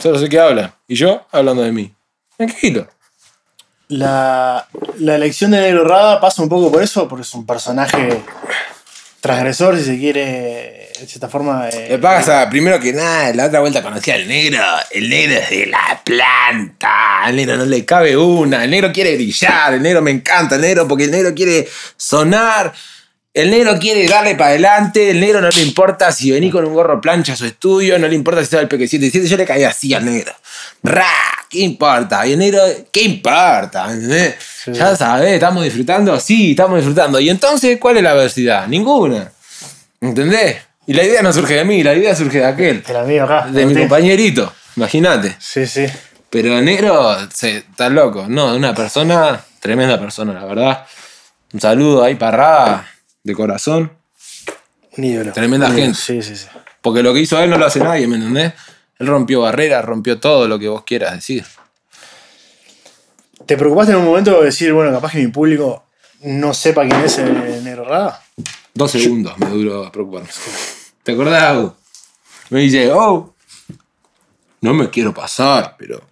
Solo 0.00 0.18
sé 0.18 0.28
que 0.28 0.38
habla. 0.38 0.74
Y 0.86 0.94
yo 0.94 1.26
hablando 1.32 1.62
de 1.62 1.72
mí. 1.72 1.92
Tranquilo. 2.36 2.86
La, 3.88 4.66
la 4.98 5.14
elección 5.14 5.50
de 5.50 5.60
Negro 5.60 5.84
Rada 5.84 6.20
pasa 6.20 6.42
un 6.42 6.48
poco 6.48 6.70
por 6.70 6.82
eso, 6.82 7.08
porque 7.08 7.22
es 7.22 7.34
un 7.34 7.46
personaje 7.46 8.22
transgresor, 9.20 9.76
si 9.78 9.84
se 9.84 9.98
quiere, 9.98 10.90
de 11.00 11.06
cierta 11.06 11.28
forma. 11.28 11.68
eh, 11.70 11.86
¿Qué 11.88 11.98
pasa? 11.98 12.48
Primero 12.50 12.78
que 12.78 12.92
nada, 12.92 13.32
la 13.34 13.46
otra 13.46 13.60
vuelta 13.60 13.82
conocí 13.82 14.10
al 14.10 14.28
negro. 14.28 14.62
El 14.90 15.08
negro 15.08 15.38
es 15.38 15.50
de 15.50 15.66
la 15.66 16.00
planta. 16.04 17.24
Al 17.24 17.34
negro 17.36 17.56
no 17.56 17.64
le 17.64 17.84
cabe 17.84 18.16
una. 18.16 18.62
El 18.64 18.70
negro 18.70 18.92
quiere 18.92 19.14
brillar. 19.16 19.74
El 19.74 19.82
negro 19.82 20.02
me 20.02 20.10
encanta. 20.10 20.56
El 20.56 20.60
negro 20.60 20.86
porque 20.86 21.04
el 21.04 21.10
negro 21.10 21.34
quiere 21.34 21.66
sonar. 21.96 22.72
El 23.34 23.50
negro 23.50 23.78
quiere 23.78 24.08
darle 24.08 24.34
para 24.34 24.50
adelante. 24.50 25.10
El 25.10 25.20
negro 25.20 25.40
no 25.40 25.48
le 25.48 25.62
importa 25.62 26.10
si 26.12 26.30
vení 26.30 26.50
con 26.50 26.64
un 26.64 26.74
gorro 26.74 27.00
plancha 27.00 27.34
a 27.34 27.36
su 27.36 27.44
estudio. 27.46 27.98
No 27.98 28.08
le 28.08 28.14
importa 28.14 28.40
si 28.40 28.44
estaba 28.44 28.62
el 28.62 28.68
PQ77. 28.68 29.26
Yo 29.26 29.36
le 29.36 29.44
caía 29.44 29.68
así 29.68 29.94
al 29.94 30.04
negro. 30.04 30.32
¡Ra! 30.82 31.06
¿Qué 31.48 31.60
importa? 31.60 32.26
Y 32.26 32.32
el 32.32 32.38
negro, 32.38 32.60
¿qué 32.92 33.02
importa? 33.02 33.90
¿Entendés? 33.90 34.34
Sí. 34.64 34.72
Ya 34.72 34.94
sabés, 34.96 35.34
¿estamos 35.34 35.64
disfrutando? 35.64 36.18
Sí, 36.20 36.50
estamos 36.50 36.76
disfrutando. 36.76 37.18
¿Y 37.20 37.30
entonces 37.30 37.78
cuál 37.78 37.96
es 37.96 38.02
la 38.02 38.10
adversidad? 38.10 38.66
Ninguna. 38.66 39.32
¿Entendés? 40.00 40.56
Y 40.86 40.92
la 40.94 41.04
idea 41.04 41.22
no 41.22 41.32
surge 41.32 41.54
de 41.54 41.64
mí, 41.64 41.82
la 41.82 41.94
idea 41.94 42.14
surge 42.14 42.38
de 42.38 42.46
aquel, 42.46 42.82
El 42.86 42.96
amigo 42.96 43.24
acá. 43.24 43.46
de 43.50 43.66
mi 43.66 43.74
compañerito. 43.74 44.52
Imagínate. 44.76 45.36
Sí, 45.38 45.66
sí. 45.66 45.86
Pero 46.30 46.58
el 46.58 46.64
negro 46.64 47.16
se, 47.32 47.58
está 47.58 47.88
loco. 47.88 48.26
No, 48.28 48.54
una 48.54 48.74
persona, 48.74 49.40
tremenda 49.60 49.98
persona, 49.98 50.34
la 50.34 50.44
verdad. 50.44 50.86
Un 51.52 51.60
saludo 51.60 52.04
ahí 52.04 52.14
para 52.14 52.86
de 53.28 53.34
corazón. 53.34 53.92
Un 54.96 55.04
ídolo. 55.04 55.32
Tremenda 55.32 55.66
Un 55.68 55.72
ídolo. 55.72 55.84
gente. 55.86 55.98
Sí, 56.00 56.22
sí, 56.22 56.36
sí. 56.36 56.46
Porque 56.80 57.02
lo 57.02 57.14
que 57.14 57.20
hizo 57.20 57.40
él 57.40 57.50
no 57.50 57.58
lo 57.58 57.66
hace 57.66 57.80
nadie, 57.80 58.06
¿me 58.06 58.16
entendés? 58.16 58.52
Él 58.98 59.06
rompió 59.06 59.42
barreras, 59.42 59.84
rompió 59.84 60.18
todo 60.18 60.48
lo 60.48 60.58
que 60.58 60.68
vos 60.68 60.82
quieras 60.84 61.14
decir. 61.14 61.44
¿Te 63.46 63.56
preocupaste 63.56 63.92
en 63.92 63.98
un 63.98 64.04
momento 64.04 64.38
de 64.40 64.46
decir, 64.46 64.72
bueno, 64.72 64.92
capaz 64.92 65.12
que 65.12 65.18
mi 65.18 65.28
público 65.28 65.84
no 66.22 66.52
sepa 66.52 66.86
quién 66.86 67.00
es 67.02 67.18
el 67.18 67.64
Negro 67.64 67.84
Rada? 67.84 68.22
Dos 68.74 68.90
segundos 68.90 69.38
me 69.38 69.46
duró 69.48 69.90
preocuparme. 69.90 70.28
¿Te 71.02 71.12
acordás? 71.12 71.72
Me 72.50 72.60
dice, 72.60 72.90
oh, 72.92 73.34
no 74.60 74.74
me 74.74 74.90
quiero 74.90 75.14
pasar, 75.14 75.76
pero. 75.78 76.02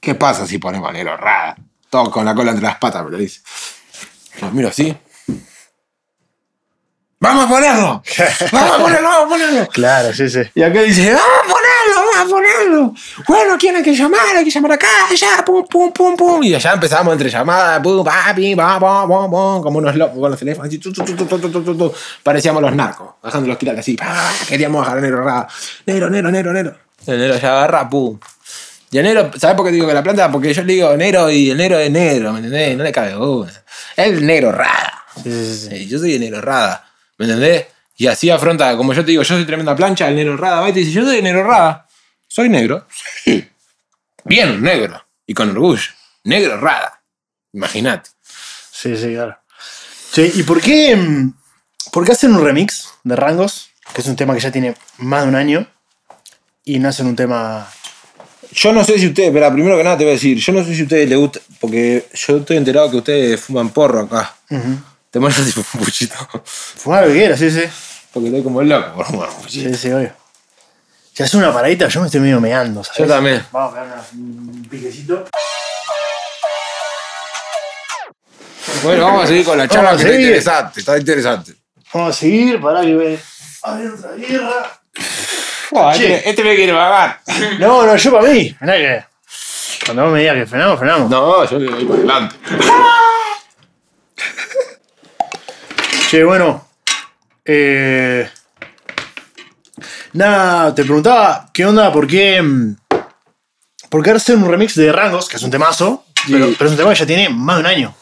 ¿Qué 0.00 0.14
pasa 0.14 0.46
si 0.46 0.58
ponemos 0.58 0.92
negro 0.92 1.16
rara? 1.16 1.56
Todo 1.90 2.10
con 2.10 2.24
la 2.24 2.34
cola 2.34 2.52
entre 2.52 2.64
las 2.66 2.76
patas, 2.78 3.04
me 3.04 3.10
lo 3.10 3.18
dice. 3.18 3.40
Yo 4.40 4.50
miro 4.52 4.68
así 4.68 4.96
vamos 7.18 7.44
a 7.44 7.48
ponerlo, 7.48 8.02
vamos 8.52 8.72
a 8.72 8.82
ponerlo, 8.82 9.08
vamos 9.08 9.24
a 9.24 9.28
ponerlo. 9.28 9.68
Claro, 9.68 10.12
sí, 10.12 10.28
sí. 10.28 10.40
Y 10.54 10.62
acá 10.62 10.82
dice, 10.82 11.14
vamos 11.14 11.38
a 11.38 11.42
ponerlo, 11.42 12.12
vamos 12.12 12.16
a 12.16 12.34
ponerlo. 12.34 12.94
Bueno, 13.26 13.56
¿quién 13.58 13.76
hay 13.76 13.82
que 13.82 13.94
llamar? 13.94 14.36
Hay 14.36 14.44
que 14.44 14.50
llamar 14.50 14.72
acá, 14.72 14.86
allá, 15.10 15.44
pum, 15.44 15.66
pum, 15.66 15.92
pum, 15.92 16.16
pum. 16.16 16.42
Y 16.42 16.54
allá 16.54 16.74
empezamos 16.74 17.12
entre 17.12 17.30
llamadas, 17.30 17.80
pum, 17.80 18.04
papi, 18.04 18.54
pam, 18.54 18.80
pam, 18.80 19.08
pam, 19.08 19.30
pam, 19.30 19.62
como 19.62 19.78
unos 19.78 19.96
locos 19.96 20.18
con 20.18 20.30
los 20.30 20.38
teléfonos, 20.38 20.68
así, 20.68 20.78
tu, 20.78 20.92
tu, 20.92 21.04
tu, 21.04 21.94
parecíamos 22.22 22.62
los 22.62 22.74
narcos, 22.74 23.14
bajando 23.22 23.48
los 23.48 23.58
kilos 23.58 23.78
así, 23.78 23.98
queríamos 24.48 24.86
agarrar 24.86 25.02
negro, 25.02 25.48
nero, 25.86 26.10
negro, 26.10 26.30
negro, 26.30 26.52
negro. 26.52 26.76
El 27.06 27.40
ya 27.40 27.52
agarra, 27.52 27.88
pum. 27.88 28.18
Y 28.90 28.98
el 28.98 29.04
negro, 29.04 29.30
¿sabes 29.36 29.56
por 29.56 29.66
qué 29.66 29.72
digo 29.72 29.86
que 29.86 29.94
la 29.94 30.02
planta? 30.02 30.30
Porque 30.30 30.54
yo 30.54 30.62
le 30.62 30.72
digo 30.72 30.96
negro 30.96 31.30
y 31.30 31.50
el 31.50 31.56
negro 31.56 31.78
es 31.78 31.90
negro, 31.90 32.32
¿me 32.32 32.38
entendés? 32.38 32.76
No 32.76 32.84
le 32.84 32.92
cabe 32.92 33.16
una. 33.16 33.52
Es 33.96 34.20
negro 34.20 34.52
rada. 34.52 35.04
Sí, 35.22 35.30
sí, 35.30 35.68
sí. 35.68 35.86
Yo 35.88 35.98
soy 35.98 36.14
el 36.14 36.20
negro 36.20 36.40
rada. 36.40 36.84
¿Me 37.18 37.26
entendés? 37.26 37.66
Y 37.96 38.06
así 38.06 38.28
afronta, 38.28 38.76
como 38.76 38.92
yo 38.92 39.04
te 39.04 39.12
digo, 39.12 39.22
yo 39.22 39.34
soy 39.34 39.44
tremenda 39.46 39.74
plancha, 39.74 40.08
el 40.08 40.16
negro 40.16 40.36
rada 40.36 40.60
va 40.60 40.68
y 40.68 40.72
te 40.72 40.80
dice, 40.80 40.92
yo 40.92 41.04
soy 41.04 41.22
negro 41.22 41.44
rada. 41.44 41.86
¿Soy 42.28 42.48
negro? 42.48 42.86
Sí. 43.24 43.48
Bien 44.24 44.60
negro. 44.62 45.02
Y 45.26 45.34
con 45.34 45.50
orgullo. 45.50 45.90
Negro 46.24 46.60
rada. 46.60 47.02
Imagínate. 47.52 48.10
Sí, 48.70 48.96
sí, 48.96 49.14
claro. 49.14 49.38
Sí, 50.12 50.30
¿y 50.34 50.42
por 50.42 50.60
qué, 50.60 50.94
mm, 50.94 51.32
por 51.92 52.04
qué 52.04 52.12
hacen 52.12 52.34
un 52.34 52.44
remix 52.44 52.90
de 53.04 53.16
Rangos? 53.16 53.70
Que 53.94 54.00
es 54.00 54.06
un 54.06 54.16
tema 54.16 54.34
que 54.34 54.40
ya 54.40 54.50
tiene 54.50 54.74
más 54.98 55.22
de 55.22 55.28
un 55.28 55.34
año. 55.34 55.66
Y 56.64 56.78
no 56.78 56.88
hacen 56.88 57.06
un 57.06 57.16
tema. 57.16 57.70
Yo 58.52 58.72
no 58.72 58.84
sé 58.84 58.98
si 58.98 59.06
ustedes, 59.06 59.30
pero 59.32 59.52
primero 59.52 59.76
que 59.76 59.84
nada 59.84 59.96
te 59.96 60.04
voy 60.04 60.12
a 60.12 60.14
decir, 60.14 60.38
yo 60.38 60.52
no 60.52 60.64
sé 60.64 60.74
si 60.74 60.80
a 60.80 60.84
ustedes 60.84 61.08
les 61.08 61.18
gusta, 61.18 61.40
porque 61.60 62.06
yo 62.12 62.36
estoy 62.38 62.56
enterado 62.56 62.90
que 62.90 62.96
ustedes 62.96 63.40
fuman 63.40 63.70
porro 63.70 64.00
acá. 64.00 64.34
Ujú. 64.50 64.78
Te 65.16 65.20
muestro 65.20 65.42
tipo 65.46 65.64
un 65.72 65.80
puchito. 65.80 66.14
Fumar 66.44 67.04
lo 67.04 67.08
que 67.08 67.14
quieras, 67.14 67.38
sí, 67.38 67.50
sí. 67.50 67.62
Porque 68.12 68.28
estoy 68.28 68.42
como 68.42 68.62
loco 68.62 68.96
por 68.96 69.06
fumar 69.06 69.30
un 69.30 69.36
puchito. 69.36 69.70
Sí, 69.70 69.74
sí, 69.74 69.90
obvio. 69.90 70.12
Si 71.14 71.22
hace 71.22 71.38
una 71.38 71.54
paradita, 71.54 71.88
yo 71.88 72.00
me 72.00 72.06
estoy 72.08 72.20
medio 72.20 72.38
meando, 72.38 72.84
¿sabes? 72.84 72.98
Yo 72.98 73.06
también. 73.06 73.42
Vamos 73.50 73.74
a 73.74 73.82
pegar 73.82 74.04
un 74.12 74.68
piquecito. 74.70 75.24
Bueno, 78.82 79.04
vamos 79.06 79.24
a 79.24 79.26
seguir 79.28 79.46
con 79.46 79.56
la 79.56 79.66
charla 79.66 79.96
que 79.96 80.02
está 80.02 80.14
interesante, 80.20 80.80
está 80.80 80.98
interesante. 80.98 81.54
Vamos 81.94 82.10
a 82.10 82.12
seguir, 82.12 82.60
para 82.60 82.82
que 82.82 82.92
me. 82.92 83.18
Abre 83.62 83.88
otra. 83.88 84.10
Buah, 85.70 85.94
Che. 85.94 86.14
este, 86.16 86.28
este 86.28 86.44
me 86.44 86.56
quiere 86.56 86.74
pagar. 86.74 87.22
No, 87.58 87.86
no, 87.86 87.96
yo 87.96 88.12
para 88.12 88.30
mí. 88.30 88.54
Mirá 88.60 88.74
que. 88.74 89.04
Cuando 89.86 90.02
vos 90.02 90.12
me 90.12 90.20
digas 90.20 90.34
que 90.34 90.44
frenamos, 90.46 90.78
frenamos. 90.78 91.08
No, 91.08 91.42
yo 91.48 91.58
le 91.58 91.70
doy 91.70 91.84
para 91.86 92.00
adelante. 92.00 92.36
Che, 96.08 96.22
bueno. 96.22 96.68
Eh, 97.44 98.30
nada, 100.12 100.72
te 100.72 100.84
preguntaba, 100.84 101.50
¿qué 101.52 101.66
onda? 101.66 101.92
¿Por 101.92 102.06
qué. 102.06 102.40
mm, 102.40 102.76
¿Por 103.88 104.04
qué 104.04 104.10
hacer 104.12 104.36
un 104.36 104.48
remix 104.48 104.76
de 104.76 104.92
Rangos, 104.92 105.28
que 105.28 105.36
es 105.36 105.42
un 105.42 105.50
temazo? 105.50 106.04
Pero, 106.28 106.52
pero 106.56 106.66
es 106.66 106.70
un 106.72 106.76
tema 106.76 106.90
que 106.90 107.00
ya 107.00 107.06
tiene 107.06 107.28
más 107.28 107.56
de 107.56 107.60
un 107.60 107.66
año. 107.66 107.94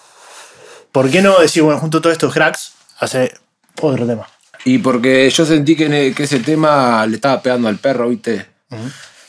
¿Por 0.92 1.10
qué 1.10 1.22
no 1.22 1.38
decir, 1.40 1.62
bueno, 1.62 1.80
junto 1.80 1.98
a 1.98 2.02
todos 2.02 2.12
estos 2.12 2.32
cracks, 2.34 2.72
hace 2.98 3.32
otro 3.80 4.06
tema? 4.06 4.28
Y 4.66 4.78
porque 4.78 5.30
yo 5.30 5.46
sentí 5.46 5.74
que, 5.74 6.14
ese 6.18 6.40
tema 6.40 7.06
le 7.06 7.16
estaba 7.16 7.40
pegando 7.40 7.68
al 7.68 7.78
perro, 7.78 8.10
¿viste? 8.10 8.46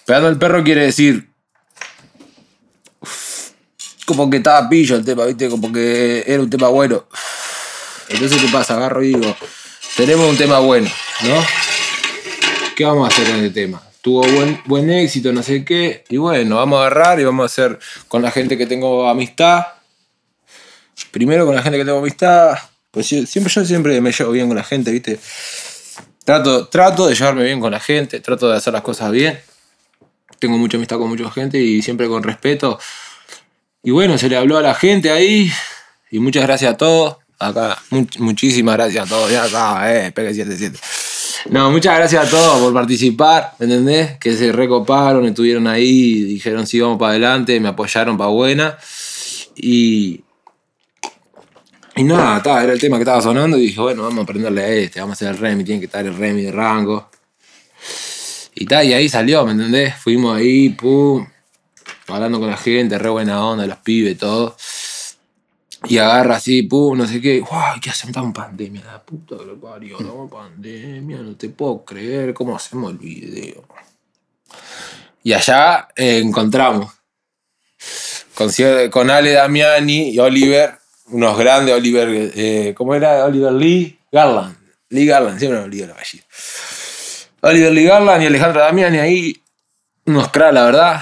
Pegando 0.05 0.27
al 0.27 0.37
perro 0.37 0.63
quiere 0.65 0.81
decir. 0.81 1.29
uf, 2.99 3.51
como 4.05 4.29
que 4.29 4.37
estaba 4.37 4.67
pillo 4.67 4.97
el 4.97 5.05
tema, 5.05 5.23
¿viste? 5.25 5.49
Como 5.49 5.71
que 5.71 6.25
era 6.27 6.43
un 6.43 6.49
tema 6.49 6.67
bueno. 6.67 7.05
Entonces, 8.09 8.41
¿qué 8.41 8.47
pasa? 8.49 8.75
Agarro 8.77 9.03
y 9.03 9.07
digo, 9.15 9.35
tenemos 9.97 10.29
un 10.29 10.37
tema 10.37 10.59
bueno, 10.59 10.89
¿no? 11.23 11.43
¿Qué 12.75 12.85
vamos 12.85 13.09
a 13.09 13.13
hacer 13.13 13.27
con 13.33 13.43
el 13.43 13.53
tema? 13.53 13.81
Tuvo 14.01 14.21
buen, 14.21 14.61
buen 14.65 14.89
éxito, 14.91 15.31
no 15.33 15.41
sé 15.41 15.65
qué. 15.65 16.03
Y 16.09 16.17
bueno, 16.17 16.57
vamos 16.57 16.77
a 16.77 16.81
agarrar 16.85 17.19
y 17.19 17.23
vamos 17.23 17.43
a 17.43 17.45
hacer 17.45 17.79
con 18.07 18.21
la 18.21 18.29
gente 18.31 18.57
que 18.57 18.65
tengo 18.67 19.09
amistad. 19.09 19.65
Primero 21.11 21.45
con 21.45 21.55
la 21.55 21.61
gente 21.63 21.77
que 21.79 21.85
tengo 21.85 21.99
amistad. 21.99 22.57
Pues 22.91 23.09
yo- 23.09 23.25
siempre, 23.25 23.51
yo 23.53 23.65
siempre 23.65 23.99
me 24.01 24.11
llevo 24.11 24.31
bien 24.31 24.47
con 24.47 24.55
la 24.57 24.63
gente, 24.63 24.91
¿viste? 24.91 25.19
Trato, 26.23 26.67
trato 26.67 27.07
de 27.07 27.15
llevarme 27.15 27.43
bien 27.43 27.59
con 27.59 27.71
la 27.71 27.79
gente, 27.79 28.19
trato 28.19 28.49
de 28.49 28.57
hacer 28.57 28.73
las 28.73 28.81
cosas 28.81 29.11
bien. 29.11 29.39
Tengo 30.39 30.57
mucha 30.57 30.77
amistad 30.77 30.97
con 30.97 31.09
mucha 31.09 31.29
gente 31.31 31.57
y 31.59 31.81
siempre 31.81 32.07
con 32.07 32.21
respeto. 32.23 32.79
Y 33.83 33.91
bueno, 33.91 34.17
se 34.17 34.29
le 34.29 34.37
habló 34.37 34.57
a 34.57 34.61
la 34.61 34.75
gente 34.75 35.11
ahí. 35.11 35.51
Y 36.11 36.19
muchas 36.19 36.43
gracias 36.43 36.73
a 36.73 36.77
todos. 36.77 37.17
Acá, 37.49 37.77
much- 37.91 38.19
muchísimas 38.19 38.75
gracias 38.75 39.05
a 39.05 39.09
todos. 39.09 39.31
Ya 39.31 39.45
está, 39.45 39.93
eh, 40.07 40.11
pegue 40.11 40.33
77. 40.33 40.79
No, 41.49 41.69
muchas 41.71 41.95
gracias 41.97 42.27
a 42.27 42.29
todos 42.29 42.59
por 42.59 42.73
participar, 42.73 43.53
¿me 43.59 43.65
entendés? 43.65 44.17
Que 44.17 44.35
se 44.35 44.51
recoparon, 44.51 45.25
estuvieron 45.25 45.67
ahí, 45.67 46.23
dijeron 46.23 46.65
sí, 46.65 46.79
vamos 46.79 46.97
para 46.97 47.11
adelante, 47.11 47.59
me 47.59 47.69
apoyaron 47.69 48.17
para 48.17 48.29
buena. 48.29 48.77
Y. 49.55 50.21
Y 51.97 52.03
nada, 52.03 52.41
ta, 52.43 52.61
era 52.63 52.73
el 52.73 52.79
tema 52.79 52.97
que 52.97 53.03
estaba 53.03 53.21
sonando 53.21 53.57
y 53.57 53.67
dije, 53.67 53.79
bueno, 53.79 54.03
vamos 54.03 54.19
a 54.19 54.23
aprenderle 54.23 54.61
a 54.63 54.67
este, 54.67 54.99
vamos 54.99 55.13
a 55.13 55.15
hacer 55.15 55.29
el 55.29 55.37
remi, 55.37 55.63
tiene 55.63 55.79
que 55.79 55.85
estar 55.85 56.05
el 56.05 56.13
remi 56.15 56.41
de 56.41 56.51
rango. 56.51 57.09
Y 58.53 58.69
y 58.73 58.93
ahí 58.93 59.07
salió, 59.07 59.45
¿me 59.45 59.51
entendés? 59.53 59.95
Fuimos 59.95 60.35
ahí, 60.37 60.69
pum, 60.69 61.25
hablando 62.07 62.39
con 62.39 62.49
la 62.49 62.57
gente, 62.57 62.97
re 62.97 63.09
buena 63.09 63.45
onda, 63.45 63.65
los 63.65 63.77
pibes, 63.77 64.17
todo. 64.17 64.57
Y 65.87 65.97
agarra 65.97 66.37
así, 66.37 66.63
pum, 66.63 66.97
no 66.97 67.05
sé 67.05 67.21
qué. 67.21 67.39
¡Guau! 67.39 67.79
¿Qué 67.81 67.89
hacemos? 67.89 68.09
Estamos 68.09 68.27
en 68.27 68.33
pandemia, 68.33 68.83
la 68.85 69.03
puta 69.03 69.37
que 69.37 69.45
lo 69.45 69.59
parió, 69.59 69.97
pandemia, 70.29 71.17
no 71.17 71.35
te 71.35 71.49
puedo 71.49 71.83
creer, 71.83 72.33
¿cómo 72.33 72.55
hacemos 72.55 72.91
el 72.91 72.97
video? 72.97 73.63
Y 75.23 75.33
allá 75.33 75.87
eh, 75.95 76.19
encontramos 76.19 76.93
con, 78.35 78.49
con 78.91 79.09
Ale 79.09 79.31
Damiani 79.31 80.09
y 80.09 80.19
Oliver, 80.19 80.77
unos 81.07 81.37
grandes, 81.37 81.73
Oliver, 81.73 82.31
eh, 82.35 82.73
¿cómo 82.75 82.95
era? 82.95 83.25
Oliver 83.25 83.53
Lee 83.53 83.99
Garland. 84.11 84.55
Lee 84.89 85.05
Garland, 85.05 85.39
siempre 85.39 85.59
me 85.59 85.65
olvido 85.65 85.85
el 85.85 85.91
apellido. 85.91 86.25
Oliver 87.41 87.71
Lee 87.71 87.85
Garland 87.85 88.23
y 88.23 88.25
Alejandro 88.27 88.61
Damiani 88.61 88.97
ahí, 88.99 89.41
unos 90.05 90.29
cracks, 90.29 90.53
la 90.53 90.65
verdad. 90.65 91.01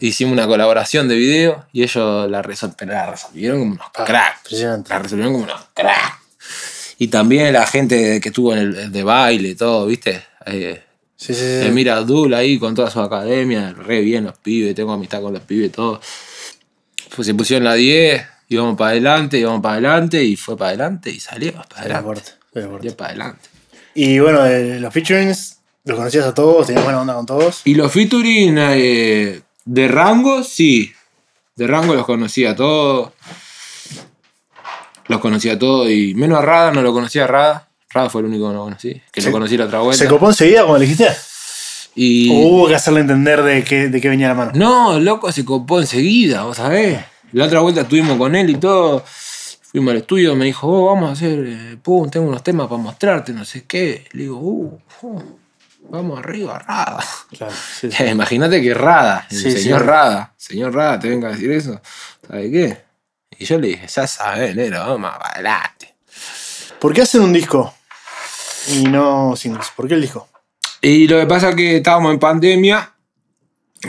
Hicimos 0.00 0.32
una 0.32 0.46
colaboración 0.46 1.08
de 1.08 1.16
video 1.16 1.66
y 1.72 1.82
ellos 1.82 2.30
la, 2.30 2.42
resol- 2.42 2.74
pero 2.78 2.92
la 2.92 3.10
resolvieron 3.10 3.58
como 3.60 3.72
unos 3.72 3.86
cracks. 3.92 4.50
La 4.88 4.98
resolvieron 4.98 5.32
como 5.34 5.44
unos 5.44 5.60
cracks. 5.74 6.94
Y 6.98 7.08
también 7.08 7.52
la 7.52 7.66
gente 7.66 8.20
que 8.20 8.28
estuvo 8.28 8.52
en 8.52 8.58
el, 8.60 8.76
el 8.76 8.92
de 8.92 9.02
baile 9.02 9.48
y 9.50 9.54
todo, 9.54 9.86
¿viste? 9.86 10.22
Eh, 10.46 10.82
Sí, 11.14 11.34
sí, 11.34 11.40
sí. 11.40 11.66
Emir 11.68 11.88
Abdul 11.88 12.34
ahí 12.34 12.58
con 12.58 12.74
toda 12.74 12.90
su 12.90 12.98
academia, 13.00 13.72
re 13.72 14.00
bien 14.00 14.24
los 14.24 14.36
pibes, 14.38 14.74
tengo 14.74 14.92
amistad 14.92 15.22
con 15.22 15.32
los 15.32 15.42
pibes, 15.42 15.70
todo. 15.70 16.00
Pues 17.14 17.26
se 17.26 17.34
pusieron 17.34 17.62
la 17.62 17.74
10, 17.74 18.26
íbamos 18.48 18.76
para 18.76 18.90
adelante, 18.90 19.38
íbamos 19.38 19.60
para 19.62 19.74
adelante, 19.74 20.24
y 20.24 20.34
fue 20.34 20.56
para 20.56 20.70
adelante 20.70 21.10
y 21.10 21.20
salió 21.20 21.52
para 21.52 21.80
adelante. 21.80 22.32
Salió 22.80 22.96
para 22.96 23.10
adelante. 23.10 23.48
Y 23.94 24.18
bueno, 24.18 24.42
de 24.42 24.80
los 24.80 24.92
featurings, 24.92 25.58
los 25.84 25.96
conocías 25.96 26.24
a 26.26 26.34
todos, 26.34 26.66
tenías 26.66 26.82
buena 26.82 27.00
onda 27.00 27.14
con 27.14 27.26
todos. 27.26 27.60
Y 27.64 27.74
los 27.76 27.92
featuring 27.92 28.56
eh, 28.58 29.42
de 29.64 29.88
rango, 29.88 30.42
sí. 30.42 30.92
De 31.56 31.66
rango 31.66 31.94
los 31.94 32.06
conocía 32.06 32.54
todos. 32.56 33.12
Los 35.08 35.20
conocía 35.20 35.58
todos 35.58 35.90
y 35.90 36.14
menos 36.14 36.38
a 36.38 36.42
Rada, 36.42 36.72
no 36.72 36.82
lo 36.82 36.92
conocía 36.92 37.24
a 37.24 37.26
Rada. 37.26 37.68
Rada 37.90 38.08
fue 38.08 38.22
el 38.22 38.28
único 38.28 38.48
que 38.48 38.54
no 38.54 38.64
conocí, 38.64 39.02
que 39.12 39.20
Se- 39.20 39.26
lo 39.28 39.32
conocí 39.32 39.56
la 39.56 39.66
otra 39.66 39.80
vuelta. 39.80 40.02
¿Se 40.02 40.08
copó 40.08 40.28
enseguida 40.28 40.60
cuando 40.62 40.78
le 40.78 40.84
dijiste? 40.86 41.08
y 41.94 42.30
¿O 42.30 42.34
hubo 42.48 42.68
que 42.68 42.74
hacerle 42.74 43.00
entender 43.00 43.42
de 43.42 43.62
qué, 43.64 43.88
de 43.88 44.00
qué 44.00 44.08
venía 44.08 44.28
la 44.28 44.34
mano? 44.34 44.52
No, 44.54 44.98
loco, 44.98 45.30
se 45.30 45.44
copó 45.44 45.80
enseguida, 45.80 46.44
vos 46.44 46.56
sabés. 46.56 47.00
La 47.32 47.44
otra 47.46 47.60
vuelta 47.60 47.82
estuvimos 47.82 48.16
con 48.16 48.34
él 48.34 48.48
y 48.50 48.54
todo. 48.54 49.04
Fuimos 49.06 49.90
al 49.92 49.98
estudio, 49.98 50.34
me 50.36 50.44
dijo, 50.46 50.68
oh, 50.68 50.86
vamos 50.94 51.10
a 51.10 51.12
hacer, 51.12 51.44
eh, 51.46 51.76
pum, 51.82 52.08
tengo 52.08 52.28
unos 52.28 52.42
temas 52.42 52.68
para 52.68 52.80
mostrarte, 52.80 53.32
no 53.32 53.44
sé 53.44 53.64
qué. 53.64 54.06
Le 54.12 54.22
digo, 54.24 54.36
uh, 54.38 54.78
uh, 55.02 55.22
vamos 55.92 56.18
arriba, 56.18 56.58
Rada. 56.58 57.04
Claro, 57.36 57.52
sí, 57.80 57.92
sí. 57.92 58.04
Imagínate 58.04 58.60
que 58.62 58.74
Rada, 58.74 59.26
el 59.30 59.36
Sí, 59.36 59.50
señor. 59.52 59.86
Rada, 59.86 60.34
señor 60.36 60.74
Rada, 60.74 60.98
te 60.98 61.08
venga 61.08 61.28
a 61.28 61.32
decir 61.32 61.52
eso. 61.52 61.80
¿Sabe 62.26 62.50
qué? 62.50 62.84
Y 63.38 63.44
yo 63.44 63.58
le 63.58 63.68
dije, 63.68 63.86
ya 63.86 64.06
sabes, 64.06 64.56
negro, 64.56 64.78
vamos 64.80 65.12
adelante. 65.20 65.94
¿Por 66.80 66.92
qué 66.92 67.02
hacer 67.02 67.20
un 67.20 67.32
disco 67.32 67.72
y 68.68 68.84
no 68.84 69.36
singles? 69.36 69.70
¿Por 69.76 69.86
qué 69.86 69.94
el 69.94 70.02
disco? 70.02 70.28
Y 70.80 71.06
lo 71.06 71.20
que 71.20 71.26
pasa 71.26 71.50
es 71.50 71.56
que 71.56 71.76
estábamos 71.76 72.12
en 72.12 72.18
pandemia, 72.18 72.94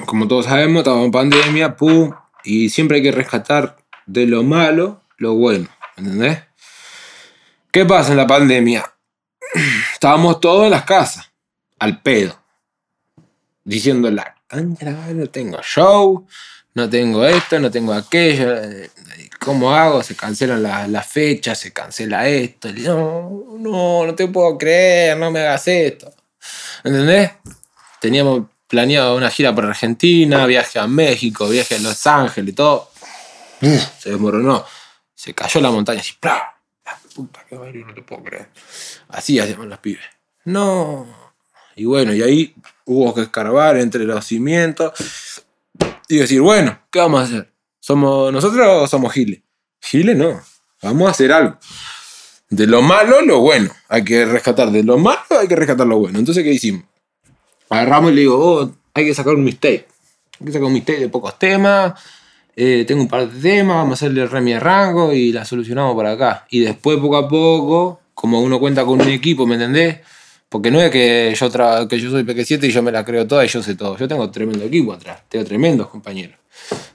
como 0.06 0.28
todos 0.28 0.46
sabemos, 0.46 0.80
estábamos 0.80 1.06
en 1.06 1.12
pandemia, 1.12 1.76
pum, 1.76 2.14
y 2.44 2.70
siempre 2.70 2.98
hay 2.98 3.04
que 3.04 3.12
rescatar 3.12 3.78
de 4.06 4.28
lo 4.28 4.44
malo 4.44 5.02
lo 5.18 5.36
bueno, 5.36 5.68
¿entendés? 5.96 6.44
¿Qué 7.72 7.86
pasa 7.86 8.12
en 8.12 8.18
la 8.18 8.28
pandemia? 8.28 8.94
Estábamos 9.94 10.40
todos 10.40 10.66
en 10.66 10.72
las 10.72 10.84
casas, 10.84 11.33
al 11.84 12.02
pedo, 12.02 12.40
diciendo 13.64 14.10
la 14.12 14.36
"Concha, 14.50 14.90
no 15.14 15.28
tengo 15.30 15.62
show, 15.62 16.26
no 16.76 16.90
tengo 16.90 17.26
esto, 17.26 17.60
no 17.60 17.70
tengo 17.70 17.94
aquello, 17.94 18.56
¿cómo 19.40 19.74
hago? 19.76 20.02
Se 20.04 20.16
cancelan 20.16 20.64
la- 20.64 20.88
las 20.88 21.08
fechas, 21.08 21.60
se 21.60 21.72
cancela 21.74 22.28
esto, 22.28 22.72
no, 22.74 23.56
no, 23.60 24.06
no 24.06 24.16
te 24.16 24.28
puedo 24.28 24.58
creer, 24.58 25.18
no 25.18 25.30
me 25.32 25.42
hagas 25.42 25.68
esto. 25.68 26.14
¿Entendés? 26.84 27.32
Teníamos 28.00 28.44
planeado 28.68 29.16
una 29.16 29.30
gira 29.30 29.54
por 29.54 29.66
Argentina, 29.66 30.46
viaje 30.46 30.80
a 30.80 30.88
México, 30.88 31.48
viaje 31.48 31.76
a 31.76 31.80
Los 31.80 32.06
Ángeles 32.08 32.52
y 32.52 32.56
todo. 32.56 32.92
Se 34.00 34.10
desmoronó. 34.10 34.66
Se 35.16 35.34
cayó 35.34 35.62
la 35.62 35.72
montaña 35.72 36.02
así. 36.02 36.14
La 36.22 36.54
puta 37.16 37.46
que 37.48 37.56
no 37.56 37.94
te 37.94 38.02
puedo 38.02 38.24
creer. 38.24 38.50
Así 39.08 39.40
hacíamos 39.40 39.68
los 39.68 39.80
pibes. 39.80 40.04
No. 40.46 41.23
Y 41.76 41.86
bueno, 41.86 42.14
y 42.14 42.22
ahí 42.22 42.56
hubo 42.86 43.14
que 43.14 43.22
escarbar 43.22 43.78
entre 43.78 44.04
los 44.04 44.26
cimientos 44.26 44.94
y 46.08 46.18
decir, 46.18 46.42
bueno, 46.42 46.80
¿qué 46.92 47.00
vamos 47.00 47.22
a 47.22 47.24
hacer? 47.24 47.54
¿Somos 47.80 48.32
nosotros 48.32 48.68
o 48.68 48.88
somos 48.88 49.14
Giles? 49.14 49.42
Giles 49.82 50.16
no. 50.16 50.42
Vamos 50.82 51.08
a 51.08 51.12
hacer 51.12 51.32
algo. 51.32 51.58
De 52.50 52.68
lo 52.68 52.82
malo, 52.82 53.22
lo 53.22 53.40
bueno. 53.40 53.72
Hay 53.90 54.04
que 54.04 54.26
rescatar 54.26 54.70
de 54.72 54.84
lo 54.84 54.98
malo, 54.98 55.20
hay 55.40 55.48
que 55.48 55.56
rescatar 55.56 55.88
lo 55.88 55.98
bueno. 55.98 56.20
Entonces, 56.20 56.44
¿qué 56.44 56.54
hicimos? 56.54 56.84
Agarramos 57.70 58.12
y 58.12 58.16
le 58.16 58.22
digo, 58.22 58.38
oh, 58.38 58.72
hay 58.94 59.06
que 59.06 59.14
sacar 59.16 59.34
un 59.34 59.44
mixtape. 59.44 59.88
Hay 60.40 60.46
que 60.46 60.52
sacar 60.52 60.68
un 60.68 60.74
mixtape 60.74 61.00
de 61.00 61.10
pocos 61.10 61.40
temas. 61.40 61.94
eh, 62.56 62.86
tengo 62.88 63.02
un 63.02 63.08
par 63.08 63.28
de 63.28 63.42
temas, 63.42 63.78
vamos 63.78 63.92
a 63.92 63.94
hacerle 63.96 64.22
el 64.22 64.30
remi 64.30 64.54
de 64.54 64.60
rango 64.60 65.12
y 65.12 65.32
la 65.32 65.44
solucionamos 65.44 65.96
por 65.96 66.06
acá. 66.06 66.46
Y 66.52 66.60
después, 66.60 67.00
poco 67.00 67.18
a 67.18 67.28
poco, 67.28 68.02
como 68.14 68.42
uno 68.42 68.60
cuenta 68.60 68.86
con 68.86 69.02
un 69.02 69.10
equipo, 69.10 69.48
¿me 69.48 69.56
entendés? 69.56 70.00
Porque 70.54 70.70
no 70.70 70.80
es 70.80 70.92
que 70.92 71.34
yo, 71.36 71.50
tra- 71.52 71.88
que 71.88 72.00
yo 72.00 72.12
soy 72.12 72.22
PQ7 72.24 72.66
y 72.68 72.72
yo 72.72 72.84
me 72.84 72.92
la 72.92 73.04
creo 73.04 73.26
toda 73.26 73.44
y 73.44 73.48
yo 73.48 73.64
sé 73.64 73.74
todo. 73.74 73.98
Yo 73.98 74.08
tengo 74.08 74.30
tremendo 74.30 74.64
equipo 74.64 74.94
atrás. 74.94 75.24
Tengo 75.28 75.44
tremendos 75.44 75.88
compañeros. 75.88 76.38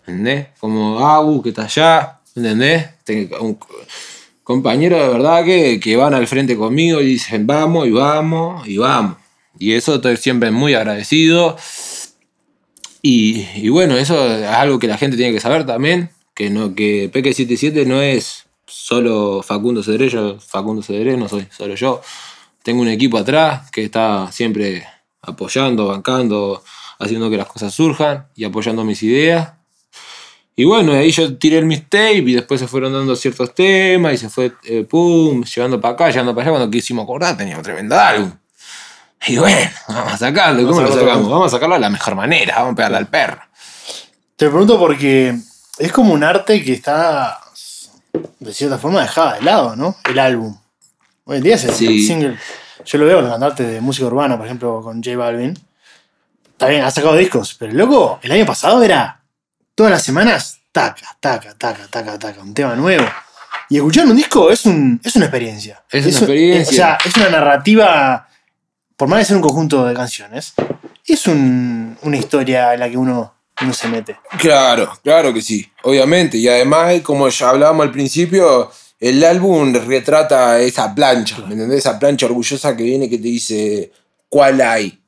¿Entendés? 0.06 0.46
Como 0.60 1.00
Agu, 1.04 1.42
que 1.42 1.48
está 1.48 1.64
allá. 1.64 2.20
¿Entendés? 2.36 2.86
Tengo 3.02 3.40
un 3.40 3.58
compañero 4.44 4.96
de 5.02 5.08
verdad 5.08 5.44
que, 5.44 5.80
que 5.80 5.96
van 5.96 6.14
al 6.14 6.28
frente 6.28 6.56
conmigo 6.56 7.00
y 7.00 7.06
dicen 7.06 7.48
vamos 7.48 7.88
y 7.88 7.90
vamos 7.90 8.68
y 8.68 8.78
vamos. 8.78 9.16
Y 9.58 9.72
eso 9.72 9.96
estoy 9.96 10.16
siempre 10.18 10.52
muy 10.52 10.74
agradecido. 10.74 11.56
Y, 13.02 13.44
y 13.56 13.68
bueno, 13.70 13.96
eso 13.96 14.24
es 14.36 14.44
algo 14.46 14.78
que 14.78 14.86
la 14.86 14.98
gente 14.98 15.16
tiene 15.16 15.32
que 15.32 15.40
saber 15.40 15.66
también. 15.66 16.10
Que, 16.32 16.48
no, 16.48 16.76
que 16.76 17.10
PQ77 17.12 17.86
no 17.86 18.00
es 18.02 18.44
solo 18.66 19.42
Facundo 19.42 19.82
Cedré, 19.82 20.08
yo 20.08 20.38
Facundo 20.38 20.80
Cedré 20.82 21.16
no 21.16 21.28
soy 21.28 21.46
solo 21.56 21.74
yo. 21.74 22.00
Tengo 22.68 22.82
un 22.82 22.88
equipo 22.88 23.16
atrás 23.16 23.70
que 23.70 23.82
está 23.82 24.30
siempre 24.30 24.86
apoyando, 25.22 25.86
bancando, 25.86 26.62
haciendo 26.98 27.30
que 27.30 27.38
las 27.38 27.46
cosas 27.46 27.72
surjan 27.72 28.26
y 28.34 28.44
apoyando 28.44 28.84
mis 28.84 29.02
ideas. 29.02 29.54
Y 30.54 30.66
bueno, 30.66 30.92
ahí 30.92 31.10
yo 31.10 31.38
tiré 31.38 31.56
el 31.56 31.64
mixtape 31.64 32.18
y 32.18 32.34
después 32.34 32.60
se 32.60 32.68
fueron 32.68 32.92
dando 32.92 33.16
ciertos 33.16 33.54
temas 33.54 34.12
y 34.12 34.16
se 34.18 34.28
fue, 34.28 34.52
eh, 34.64 34.84
pum, 34.84 35.42
llevando 35.44 35.80
para 35.80 35.94
acá, 35.94 36.10
llevando 36.10 36.34
para 36.34 36.42
allá. 36.42 36.58
Cuando 36.58 36.70
quisimos 36.70 37.04
acordar 37.04 37.38
teníamos 37.38 37.62
tremendo 37.62 37.98
álbum. 37.98 38.32
Y 39.26 39.38
bueno, 39.38 39.70
vamos 39.88 40.12
a 40.12 40.18
sacarlo. 40.18 40.60
¿Y 40.60 40.64
Vamos 40.64 40.76
¿Cómo 40.78 40.92
a 40.92 40.94
lo 40.94 41.00
sacamos? 41.00 41.30
Vamos 41.30 41.46
a 41.46 41.56
sacarlo 41.56 41.74
de 41.76 41.80
la 41.80 41.88
mejor 41.88 42.16
manera, 42.16 42.56
vamos 42.56 42.72
a 42.74 42.76
pegarle 42.76 42.98
al 42.98 43.08
perro. 43.08 43.40
Te 44.36 44.46
pregunto 44.50 44.78
porque 44.78 45.34
es 45.78 45.90
como 45.90 46.12
un 46.12 46.22
arte 46.22 46.62
que 46.62 46.74
está, 46.74 47.40
de 48.40 48.52
cierta 48.52 48.76
forma, 48.76 49.00
dejada 49.00 49.36
de 49.36 49.40
lado, 49.40 49.74
¿no? 49.74 49.96
El 50.04 50.18
álbum. 50.18 50.54
Hoy 51.30 51.36
en 51.36 51.42
día 51.42 51.56
es 51.56 51.64
el 51.64 51.74
Sí. 51.74 52.06
single. 52.06 52.38
Yo 52.86 52.98
lo 52.98 53.04
veo 53.04 53.16
con 53.16 53.24
los 53.24 53.32
cantantes 53.34 53.68
de 53.70 53.80
música 53.82 54.06
urbana, 54.06 54.38
por 54.38 54.46
ejemplo, 54.46 54.80
con 54.82 55.02
J 55.04 55.14
Balvin. 55.14 55.52
Bien, 56.66 56.82
ha 56.82 56.90
sacado 56.90 57.16
discos, 57.16 57.54
pero 57.58 57.70
loco, 57.74 58.18
el 58.22 58.32
año 58.32 58.46
pasado 58.46 58.82
era 58.82 59.20
todas 59.74 59.92
las 59.92 60.02
semanas 60.02 60.60
taca, 60.72 61.06
taca, 61.20 61.54
taca, 61.58 61.86
taca, 61.88 62.18
taca, 62.18 62.40
un 62.40 62.54
tema 62.54 62.74
nuevo. 62.74 63.04
Y 63.68 63.76
escuchar 63.76 64.06
un 64.06 64.16
disco 64.16 64.50
es, 64.50 64.64
un, 64.64 64.98
es 65.04 65.14
una 65.16 65.26
experiencia. 65.26 65.82
Es 65.90 66.06
una 66.06 66.16
un- 66.16 66.16
experiencia. 66.22 66.70
o 66.70 66.74
sea, 66.74 66.98
es 67.04 67.14
una 67.16 67.28
narrativa, 67.28 68.26
por 68.96 69.06
más 69.08 69.18
de 69.18 69.24
ser 69.26 69.36
un 69.36 69.42
conjunto 69.42 69.84
de 69.84 69.94
canciones, 69.94 70.54
es 71.06 71.26
un- 71.26 71.98
una 72.02 72.16
historia 72.16 72.72
en 72.72 72.80
la 72.80 72.88
que 72.88 72.96
uno, 72.96 73.34
uno 73.60 73.72
se 73.74 73.88
mete. 73.88 74.16
Claro, 74.38 74.98
claro 75.04 75.34
que 75.34 75.42
sí, 75.42 75.70
obviamente. 75.82 76.38
Y 76.38 76.48
además, 76.48 76.94
como 77.02 77.28
ya 77.28 77.50
hablábamos 77.50 77.84
al 77.84 77.92
principio, 77.92 78.70
el 79.00 79.22
álbum 79.24 79.72
retrata 79.74 80.58
esa 80.60 80.94
plancha, 80.94 81.38
¿me 81.46 81.52
entendés? 81.54 81.80
Esa 81.80 81.98
plancha 81.98 82.26
orgullosa 82.26 82.76
que 82.76 82.82
viene 82.82 83.08
que 83.08 83.16
te 83.18 83.24
dice, 83.24 83.92
¿cuál 84.28 84.60
hay? 84.60 85.00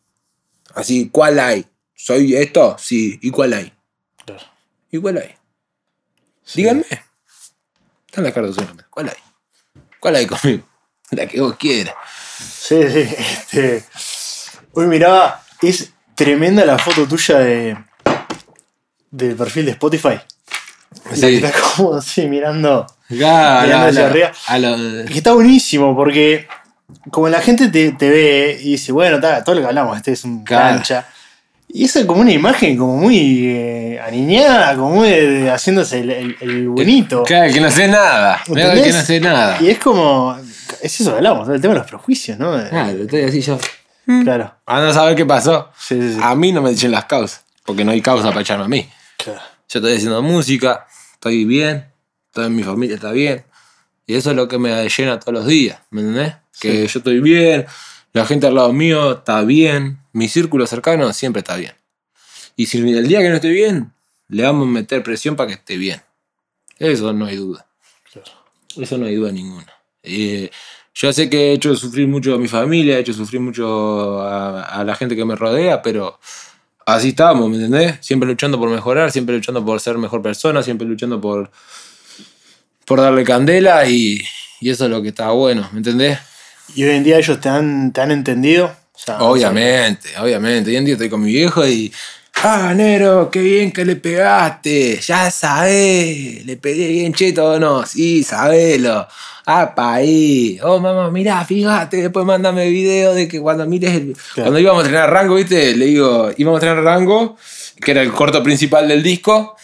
Así, 0.75 1.09
¿cuál 1.09 1.39
hay? 1.41 1.65
¿Soy 1.95 2.37
esto? 2.37 2.77
Sí, 2.79 3.19
¿y 3.23 3.31
cuál 3.31 3.53
hay? 3.53 3.73
Claro. 4.25 4.43
¿Y 4.91 4.99
cuál 4.99 5.19
hay? 5.19 5.35
Díganme. 6.55 6.85
Están 8.07 8.25
las 8.25 8.37
ustedes, 8.37 8.69
¿Cuál 8.91 9.09
hay? 9.09 9.15
¿Cuál 10.01 10.17
hay 10.17 10.27
conmigo? 10.27 10.65
La 11.11 11.27
que 11.27 11.41
vos 11.41 11.57
quieras. 11.57 11.95
Sí, 12.39 12.81
sí. 12.91 13.01
Este, 13.01 13.85
hoy 14.73 14.87
miraba, 14.87 15.45
es 15.63 15.91
tremenda 16.15 16.65
la 16.65 16.79
foto 16.79 17.07
tuya 17.07 17.39
de 17.39 17.77
del 19.11 19.35
perfil 19.37 19.67
de 19.67 19.71
Spotify. 19.73 20.09
La 21.05 21.11
que 21.11 21.17
Sí. 21.17 21.35
estás 21.37 21.57
como 21.77 21.95
así 21.95 22.27
mirando. 22.27 22.87
Claro, 23.11 23.67
Mirando 23.67 23.87
hacia 23.89 24.07
arriba. 24.07 24.33
a 24.47 24.59
lo- 24.59 25.05
Que 25.07 25.19
está 25.19 25.33
buenísimo 25.35 25.95
porque 25.97 26.47
como 27.11 27.29
la 27.29 27.41
gente 27.41 27.69
te, 27.69 27.93
te 27.93 28.09
ve 28.11 28.59
y 28.61 28.73
dice, 28.73 28.93
bueno, 28.93 29.21
ta, 29.21 29.43
todo 29.45 29.55
lo 29.57 29.61
que 29.63 29.67
hablamos, 29.69 29.97
este 29.97 30.13
es 30.13 30.25
un 30.25 30.45
Claro. 30.45 30.77
cancha. 30.77 31.07
Y 31.73 31.85
esa 31.85 32.01
es 32.01 32.07
como 32.07 32.21
una 32.21 32.33
imagen 32.33 32.77
como 32.77 32.97
muy 32.97 33.45
eh, 33.47 34.01
aniñada, 34.05 34.75
como 34.75 34.91
muy 34.97 35.09
de- 35.09 35.51
haciéndose 35.51 36.01
el, 36.01 36.11
el- 36.11 36.37
el 36.41 36.69
bonito. 36.69 37.23
Claro, 37.23 37.53
que 37.53 37.61
no 37.61 37.71
sé 37.71 37.87
nada. 37.87 38.41
Mirá 38.49 38.75
que 38.75 38.93
no 38.93 39.03
sé 39.03 39.21
nada. 39.21 39.57
Y 39.61 39.71
es 39.71 39.79
como, 39.79 40.37
es 40.83 41.01
eso 41.01 41.11
que 41.13 41.17
hablamos, 41.19 41.49
el 41.49 41.61
tema 41.61 41.75
de 41.75 41.81
los 41.81 41.89
prejuicios, 41.89 42.39
¿no? 42.39 42.53
Claro, 42.69 43.03
estoy 43.03 43.23
así 43.23 43.41
yo. 43.41 43.59
Claro. 44.25 44.53
A 44.67 44.81
no 44.81 44.93
saber 44.93 45.15
qué 45.15 45.25
pasó. 45.25 45.71
Sí, 45.79 46.01
sí, 46.01 46.15
sí. 46.15 46.21
A 46.21 46.35
mí 46.35 46.51
no 46.51 46.61
me 46.61 46.73
echen 46.73 46.91
las 46.91 47.05
causas, 47.05 47.45
porque 47.65 47.85
no 47.85 47.93
hay 47.93 48.01
causa 48.03 48.29
para 48.31 48.41
echarme 48.41 48.65
a 48.65 48.69
mí. 48.69 48.89
Claro. 49.17 49.39
Yo 49.69 49.79
estoy 49.79 49.95
haciendo 49.95 50.21
música, 50.23 50.87
estoy 51.13 51.45
bien, 51.45 51.87
toda 52.33 52.49
mi 52.49 52.63
familia 52.63 52.97
está 52.97 53.13
bien. 53.13 53.45
Y 54.07 54.15
eso 54.15 54.31
es 54.31 54.37
lo 54.37 54.49
que 54.49 54.59
me 54.59 54.89
llena 54.89 55.21
todos 55.21 55.35
los 55.35 55.47
días, 55.47 55.81
¿me 55.91 56.01
entendés? 56.01 56.35
Que 56.61 56.87
yo 56.87 56.99
estoy 56.99 57.21
bien, 57.21 57.67
la 58.13 58.27
gente 58.27 58.47
al 58.47 58.57
lado 58.57 58.73
mío 58.73 59.13
está 59.13 59.43
bien, 59.43 60.01
mi 60.13 60.29
círculo 60.29 60.67
cercano 60.67 61.13
siempre 61.13 61.41
está 61.41 61.57
bien. 61.57 61.75
Y 62.57 62.67
si 62.67 62.79
el 62.79 63.07
día 63.07 63.21
que 63.21 63.29
no 63.29 63.37
esté 63.37 63.51
bien, 63.51 63.93
le 64.29 64.43
vamos 64.43 64.67
a 64.67 64.71
meter 64.71 65.03
presión 65.03 65.37
para 65.37 65.49
que 65.49 65.55
esté 65.55 65.77
bien. 65.77 66.03
Eso 66.79 67.13
no 67.13 67.27
hay 67.27 67.37
duda. 67.37 67.67
Eso 68.77 68.99
no 68.99 69.07
hay 69.07 69.15
duda 69.15 69.31
ninguna. 69.31 69.73
Eh, 70.03 70.51
yo 70.95 71.13
sé 71.13 71.31
que 71.31 71.51
he 71.51 71.53
hecho 71.53 71.77
sufrir 71.77 72.09
mucho 72.09 72.35
a 72.35 72.39
mi 72.39 72.49
familia, 72.49 72.97
he 72.97 73.01
hecho 73.01 73.13
sufrir 73.13 73.41
mucho 73.41 74.21
a, 74.23 74.63
a 74.63 74.85
la 74.85 74.97
gente 74.97 75.15
que 75.15 75.25
me 75.25 75.37
rodea, 75.37 75.83
pero 75.83 76.19
así 76.85 77.11
estamos, 77.11 77.49
¿me 77.49 77.57
entendés? 77.57 77.99
Siempre 78.01 78.29
luchando 78.29 78.59
por 78.59 78.71
mejorar, 78.71 79.13
siempre 79.13 79.37
luchando 79.37 79.65
por 79.65 79.81
ser 79.81 79.99
mejor 79.99 80.21
persona, 80.21 80.63
siempre 80.63 80.87
luchando 80.87 81.21
por, 81.21 81.51
por 82.91 83.01
darle 83.01 83.23
candela 83.23 83.87
y, 83.87 84.21
y 84.61 84.69
eso 84.69 84.87
es 84.87 84.91
lo 84.91 85.01
que 85.01 85.11
está 85.11 85.31
bueno, 85.31 85.69
¿me 85.71 85.79
entendés? 85.79 86.19
Y 86.75 86.83
hoy 86.83 86.97
en 86.97 87.05
día 87.05 87.19
ellos 87.19 87.41
te 87.41 87.49
han, 87.49 87.93
te 87.93 88.01
han 88.01 88.11
entendido. 88.11 88.67
O 88.67 88.99
sea, 88.99 89.19
Obviamente, 89.21 90.09
obviamente. 90.21 90.71
Hoy 90.71 90.77
en 90.77 90.85
día 90.87 90.95
estoy 90.95 91.09
con 91.09 91.21
mi 91.23 91.31
viejo 91.31 91.65
y. 91.65 91.93
Ah, 92.43 92.73
Nero, 92.75 93.31
qué 93.31 93.43
bien 93.43 93.71
que 93.71 93.85
le 93.85 93.95
pegaste. 93.95 94.99
Ya 95.07 95.31
sabés. 95.31 96.45
Le 96.45 96.57
pegué 96.57 96.89
bien 96.89 97.15
cheto 97.15 97.53
o 97.53 97.59
no. 97.61 97.87
Sí, 97.87 98.25
sabelo. 98.25 99.07
Apa 99.47 99.95
ahí. 99.95 100.59
Oh, 100.61 100.81
mamá, 100.81 101.13
mirá, 101.13 101.45
fíjate. 101.45 101.99
Después 101.99 102.27
mándame 102.27 102.69
video 102.71 103.15
de 103.15 103.29
que 103.29 103.41
cuando 103.41 103.67
mires. 103.67 103.95
el- 103.95 104.15
Claro. 104.35 104.51
Cuando 104.51 104.59
íbamos 104.59 104.83
a 104.83 104.87
entrenar 104.87 105.11
rango, 105.13 105.37
¿viste? 105.37 105.77
Le 105.77 105.87
digo, 105.87 106.31
íbamos 106.37 106.61
a 106.61 106.67
entrenar 106.67 106.83
rango, 106.85 107.37
que 107.81 107.93
era 107.93 108.03
el 108.03 108.11
corto 108.11 108.43
principal 108.43 108.89
del 108.89 109.01
disco. 109.05 109.57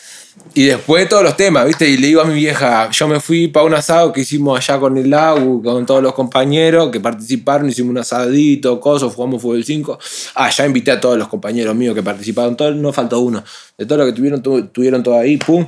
Y 0.54 0.64
después 0.64 1.06
todos 1.08 1.22
los 1.22 1.36
temas, 1.36 1.66
¿viste? 1.66 1.86
Y 1.88 1.98
le 1.98 2.06
digo 2.06 2.22
a 2.22 2.24
mi 2.24 2.32
vieja, 2.34 2.88
yo 2.90 3.08
me 3.08 3.20
fui 3.20 3.48
para 3.48 3.66
un 3.66 3.74
asado 3.74 4.10
que 4.12 4.22
hicimos 4.22 4.58
allá 4.58 4.80
con 4.80 4.96
el 4.96 5.12
AU, 5.12 5.62
con 5.62 5.84
todos 5.84 6.02
los 6.02 6.14
compañeros 6.14 6.90
que 6.90 6.98
participaron, 6.98 7.68
hicimos 7.68 7.90
un 7.90 7.98
asadito, 7.98 8.80
cosas, 8.80 9.12
jugamos 9.14 9.42
fútbol 9.42 9.62
5. 9.64 9.98
Ah, 10.34 10.48
ya 10.48 10.64
invité 10.64 10.92
a 10.92 11.00
todos 11.00 11.18
los 11.18 11.28
compañeros 11.28 11.74
míos 11.76 11.94
que 11.94 12.02
participaron, 12.02 12.56
todo, 12.56 12.70
no 12.72 12.90
faltó 12.90 13.20
uno. 13.20 13.44
De 13.76 13.84
todo 13.84 13.98
lo 13.98 14.06
que 14.06 14.12
tuvieron, 14.12 14.42
tu- 14.42 14.66
tuvieron 14.68 15.02
todo 15.02 15.18
ahí, 15.18 15.36
pum. 15.36 15.66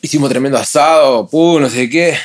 Hicimos 0.00 0.28
tremendo 0.30 0.58
asado, 0.58 1.26
pum, 1.26 1.60
no 1.60 1.68
sé 1.68 1.88
qué. 1.90 2.16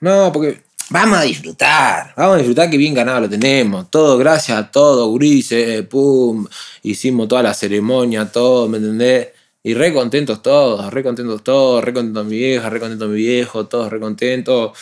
No, 0.00 0.30
porque 0.32 0.62
vamos 0.90 1.18
a 1.18 1.22
disfrutar, 1.22 2.12
vamos 2.16 2.34
a 2.34 2.38
disfrutar 2.38 2.70
que 2.70 2.76
bien 2.76 2.94
ganado 2.94 3.22
lo 3.22 3.28
tenemos. 3.28 3.90
Todo 3.90 4.16
gracias 4.18 4.56
a 4.56 4.70
todo, 4.70 5.12
grises, 5.14 5.82
pum. 5.86 6.46
Hicimos 6.82 7.26
toda 7.28 7.42
la 7.42 7.54
ceremonia, 7.54 8.26
todo, 8.30 8.68
¿me 8.68 8.78
entendés? 8.78 9.28
Y 9.62 9.74
re 9.74 9.92
contentos 9.92 10.40
todos, 10.42 10.92
re 10.92 11.02
contentos 11.02 11.42
todos, 11.42 11.84
re 11.84 11.92
contento 11.92 12.24
mi 12.24 12.36
vieja, 12.36 12.70
re 12.70 12.80
contento 12.80 13.08
mi 13.08 13.16
viejo, 13.16 13.66
todos 13.66 13.90
re 13.90 14.00
contentos. 14.00 14.76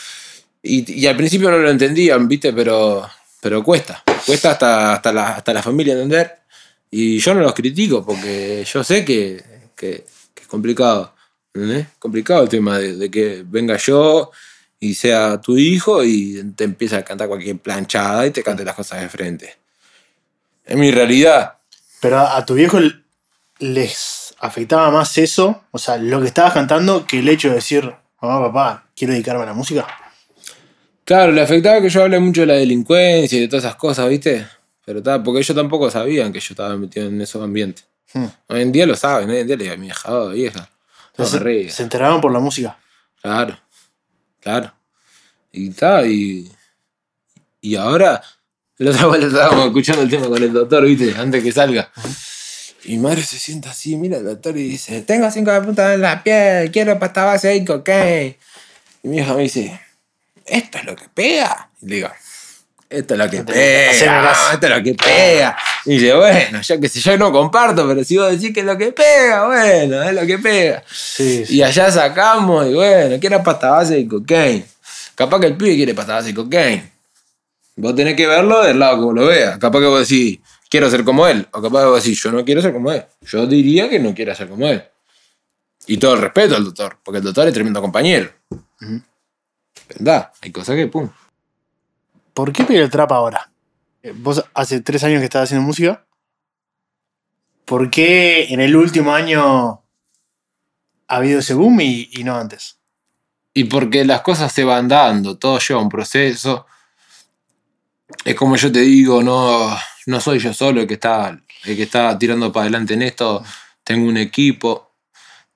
Y, 0.61 1.05
al 1.07 1.17
principio 1.17 1.49
no 1.49 1.57
lo 1.57 1.69
entendían, 1.69 2.27
¿viste? 2.27 2.53
Pero, 2.53 3.07
pero 3.41 3.63
cuesta, 3.63 4.03
cuesta 4.25 4.51
hasta, 4.51 4.93
hasta, 4.93 5.13
la, 5.13 5.27
hasta 5.35 5.53
la 5.53 5.63
familia 5.63 5.93
entender. 5.93 6.39
Y 6.91 7.19
yo 7.19 7.33
no 7.33 7.41
los 7.41 7.53
critico 7.53 8.05
porque 8.05 8.65
yo 8.71 8.83
sé 8.83 9.03
que, 9.03 9.43
que- 9.75 10.05
que 10.33 10.41
es 10.41 10.47
complicado. 10.47 11.13
¿entendés? 11.53 11.87
Complicado 11.99 12.43
el 12.43 12.49
tema 12.49 12.77
de, 12.77 13.09
que 13.11 13.43
venga 13.45 13.77
yo 13.77 14.31
y 14.79 14.93
sea 14.93 15.41
tu 15.41 15.57
hijo 15.57 16.03
y 16.03 16.43
te 16.55 16.63
empiece 16.65 16.95
a 16.95 17.03
cantar 17.03 17.27
cualquier 17.27 17.57
planchada 17.57 18.27
y 18.27 18.31
te 18.31 18.43
cante 18.43 18.63
las 18.63 18.75
cosas 18.75 19.01
de 19.01 19.09
frente. 19.09 19.55
Es 20.65 20.77
mi 20.77 20.91
realidad. 20.91 21.57
Pero 21.99 22.19
a, 22.19 22.45
tu 22.45 22.53
viejo 22.53 22.79
les 23.59 24.16
afectaba 24.39 24.91
más 24.91 25.17
eso, 25.17 25.63
o 25.71 25.77
sea, 25.77 25.97
lo 25.97 26.21
que 26.21 26.27
estabas 26.27 26.53
cantando, 26.53 27.05
que 27.05 27.19
el 27.19 27.29
hecho 27.29 27.49
de 27.49 27.55
decir, 27.55 27.93
mamá, 28.21 28.47
papá, 28.47 28.85
quiero 28.95 29.13
dedicarme 29.13 29.43
a 29.43 29.47
la 29.47 29.53
música. 29.53 29.87
Claro, 31.03 31.31
le 31.31 31.41
afectaba 31.41 31.81
que 31.81 31.89
yo 31.89 32.03
hable 32.03 32.19
mucho 32.19 32.41
de 32.41 32.47
la 32.47 32.53
delincuencia 32.55 33.37
y 33.37 33.41
de 33.41 33.47
todas 33.47 33.63
esas 33.63 33.77
cosas, 33.77 34.09
¿viste? 34.09 34.45
Pero 34.85 35.01
ta, 35.01 35.21
porque 35.23 35.39
ellos 35.39 35.55
tampoco 35.55 35.89
sabían 35.89 36.31
que 36.31 36.39
yo 36.39 36.47
estaba 36.51 36.75
metido 36.75 37.07
en 37.07 37.21
esos 37.21 37.41
ambientes. 37.41 37.85
Hmm. 38.13 38.25
Hoy 38.47 38.61
en 38.61 38.71
día 38.71 38.85
lo 38.85 38.95
saben, 38.95 39.29
hoy 39.29 39.37
en 39.37 39.47
día 39.47 39.55
le 39.55 39.63
digo 39.63 39.75
a 39.75 39.77
mi 39.77 39.85
vieja, 39.87 40.13
oh, 40.13 40.29
vieja. 40.29 40.69
No 41.17 41.25
rías. 41.39 41.73
se 41.73 41.83
enteraban 41.83 42.21
por 42.21 42.31
la 42.31 42.39
música. 42.39 42.77
Claro, 43.21 43.57
claro. 44.39 44.71
Y 45.51 45.69
está, 45.69 46.05
y, 46.05 46.51
y 47.61 47.75
ahora, 47.75 48.21
la 48.77 48.91
otra 48.91 49.07
vuelta 49.07 49.27
estábamos 49.27 49.65
escuchando 49.65 50.03
el 50.03 50.09
tema 50.09 50.27
con 50.27 50.43
el 50.43 50.53
doctor, 50.53 50.85
¿viste? 50.85 51.15
Antes 51.17 51.43
que 51.43 51.51
salga. 51.51 51.91
Y 52.87 52.93
mi 52.93 52.99
madre 52.99 53.21
se 53.21 53.37
sienta 53.37 53.71
así, 53.71 53.97
mira 53.97 54.15
al 54.15 54.23
doctor 54.23 54.57
y 54.57 54.63
dice, 54.63 55.01
tengo 55.01 55.29
cinco 55.29 55.51
puntas 55.61 55.93
en 55.93 56.01
la 56.01 56.23
piel, 56.23 56.71
quiero 56.71 56.97
pasta 56.97 57.25
base 57.25 57.53
y 57.53 57.65
cocaine. 57.65 58.37
Y 59.03 59.09
mi 59.09 59.17
hija 59.17 59.33
me 59.33 59.41
dice, 59.43 59.77
¿esto 60.45 60.77
es 60.77 60.85
lo 60.85 60.95
que 60.95 61.03
pega? 61.13 61.69
Y 61.81 61.87
le 61.87 61.95
digo, 61.97 62.09
esto 62.89 63.13
es 63.13 63.17
lo 63.17 63.29
que 63.29 63.43
pega, 63.43 63.91
esto 63.91 64.67
es 64.67 64.69
lo 64.77 64.83
que 64.83 64.93
pega. 64.93 65.57
Y 65.83 65.95
dice, 65.95 66.13
bueno, 66.13 66.61
yo 66.61 66.79
que 66.79 66.87
sé, 66.87 67.01
yo 67.01 67.17
no 67.17 67.29
comparto, 67.33 67.85
pero 67.85 68.05
si 68.05 68.15
vos 68.15 68.31
decís 68.31 68.53
que 68.53 68.61
es 68.61 68.65
lo 68.65 68.77
que 68.77 68.93
pega, 68.93 69.47
bueno, 69.47 70.03
es 70.03 70.13
lo 70.13 70.25
que 70.25 70.37
pega. 70.37 70.81
Sí, 70.89 71.45
sí. 71.45 71.55
Y 71.57 71.63
allá 71.63 71.91
sacamos, 71.91 72.67
y 72.67 72.73
bueno, 72.73 73.17
quiero 73.19 73.43
pasta 73.43 73.69
base 73.69 73.99
y 73.99 74.07
cocaine. 74.07 74.65
Capaz 75.13 75.41
que 75.41 75.47
el 75.47 75.57
pibe 75.57 75.75
quiere 75.75 75.93
pasta 75.93 76.13
base 76.13 76.29
y 76.29 76.33
cocaine. 76.33 76.89
Vos 77.75 77.93
tenés 77.93 78.15
que 78.15 78.27
verlo 78.27 78.63
del 78.63 78.79
lado 78.79 79.01
vos 79.01 79.13
lo 79.13 79.25
veas. 79.25 79.57
Capaz 79.57 79.79
que 79.81 79.87
vos 79.87 80.07
decís, 80.07 80.39
quiero 80.69 80.89
ser 80.89 81.03
como 81.03 81.27
él. 81.27 81.47
O 81.51 81.61
capaz 81.61 81.85
vos 81.85 82.03
decís, 82.03 82.21
yo 82.21 82.31
no 82.31 82.43
quiero 82.43 82.61
ser 82.61 82.73
como 82.73 82.91
él. 82.91 83.05
Yo 83.21 83.45
diría 83.47 83.89
que 83.89 83.99
no 83.99 84.13
quiero 84.13 84.33
ser 84.35 84.49
como 84.49 84.67
él. 84.67 84.83
Y 85.87 85.97
todo 85.97 86.15
el 86.15 86.21
respeto 86.21 86.55
al 86.55 86.65
doctor, 86.65 86.97
porque 87.03 87.19
el 87.19 87.23
doctor 87.23 87.47
es 87.47 87.53
tremendo 87.53 87.81
compañero. 87.81 88.31
¿Verdad? 89.89 90.31
Hay 90.41 90.51
cosas 90.51 90.75
que, 90.75 90.87
pum. 90.87 91.09
¿Por 92.33 92.51
qué 92.51 92.63
pega 92.63 92.81
el 92.83 92.89
trap 92.89 93.11
ahora? 93.11 93.49
Eh, 94.03 94.13
Vos 94.15 94.43
hace 94.53 94.81
tres 94.81 95.03
años 95.03 95.19
que 95.19 95.25
estás 95.25 95.43
haciendo 95.43 95.65
música. 95.65 96.05
¿Por 97.65 97.89
qué 97.89 98.45
en 98.53 98.59
el 98.61 98.75
último 98.75 99.13
año 99.13 99.83
ha 101.07 101.15
habido 101.15 101.39
ese 101.39 101.53
boom 101.53 101.81
y, 101.81 102.09
y 102.11 102.23
no 102.23 102.35
antes? 102.35 102.79
Y 103.53 103.63
porque 103.65 104.05
las 104.05 104.21
cosas 104.21 104.51
se 104.51 104.63
van 104.63 104.87
dando, 104.87 105.37
todo 105.37 105.57
lleva 105.59 105.81
un 105.81 105.89
proceso. 105.89 106.65
Es 108.23 108.35
como 108.35 108.55
yo 108.55 108.71
te 108.71 108.81
digo, 108.81 109.23
no, 109.23 109.75
no 110.07 110.21
soy 110.21 110.39
yo 110.39 110.53
solo 110.53 110.81
el 110.81 110.87
que 110.87 110.95
está, 110.95 111.37
el 111.65 111.75
que 111.75 111.83
está 111.83 112.17
tirando 112.17 112.51
para 112.51 112.63
adelante 112.63 112.93
en 112.93 113.01
esto. 113.01 113.43
Tengo 113.83 114.07
un 114.07 114.17
equipo, 114.17 114.93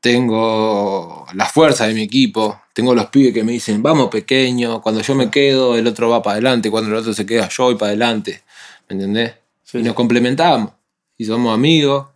tengo 0.02 1.26
la 1.34 1.46
fuerza 1.46 1.88
de 1.88 1.94
mi 1.94 2.02
equipo, 2.02 2.62
tengo 2.74 2.94
los 2.94 3.08
pibes 3.08 3.34
que 3.34 3.44
me 3.44 3.54
dicen, 3.54 3.82
vamos 3.82 4.10
pequeño, 4.10 4.82
cuando 4.82 5.02
yo 5.02 5.16
me 5.16 5.30
quedo, 5.30 5.78
el 5.78 5.88
otro 5.88 6.10
va 6.10 6.22
para 6.22 6.34
adelante, 6.34 6.70
cuando 6.70 6.90
el 6.90 6.98
otro 6.98 7.14
se 7.14 7.26
queda, 7.26 7.48
yo 7.48 7.64
voy 7.64 7.76
para 7.76 7.90
adelante. 7.90 8.44
¿Me 8.90 8.96
entendés? 8.96 9.36
Sí, 9.64 9.78
y 9.78 9.84
nos 9.84 9.94
complementamos. 9.94 10.72
Y 11.18 11.24
somos 11.24 11.54
amigos. 11.54 12.08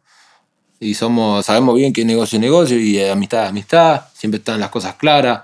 Y 0.77 0.93
somos, 0.93 1.45
sabemos 1.45 1.75
bien 1.75 1.93
que 1.93 2.03
negocio 2.03 2.35
es 2.35 2.41
negocio 2.41 2.77
y 2.77 2.97
eh, 2.97 3.11
amistad 3.11 3.45
es 3.45 3.49
amistad. 3.49 4.01
Siempre 4.13 4.39
están 4.39 4.59
las 4.59 4.69
cosas 4.69 4.95
claras. 4.95 5.43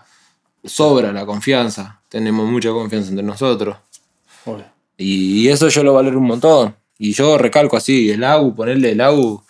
Sobra 0.61 1.13
la 1.13 1.25
confianza. 1.25 2.01
Tenemos 2.09 2.49
mucha 2.49 2.71
confianza 2.71 3.09
entre 3.09 3.23
nosotros. 3.23 3.77
Y, 4.97 5.43
y 5.43 5.47
eso 5.47 5.69
yo 5.69 5.83
lo 5.83 5.93
valoro 5.93 6.17
un 6.17 6.27
montón. 6.27 6.80
Y 7.03 7.13
yo 7.13 7.35
recalco 7.39 7.77
así, 7.77 8.11
el 8.11 8.23
AU, 8.23 8.53
ponerle 8.55 8.91
el 8.91 9.01
AU, 9.01 9.43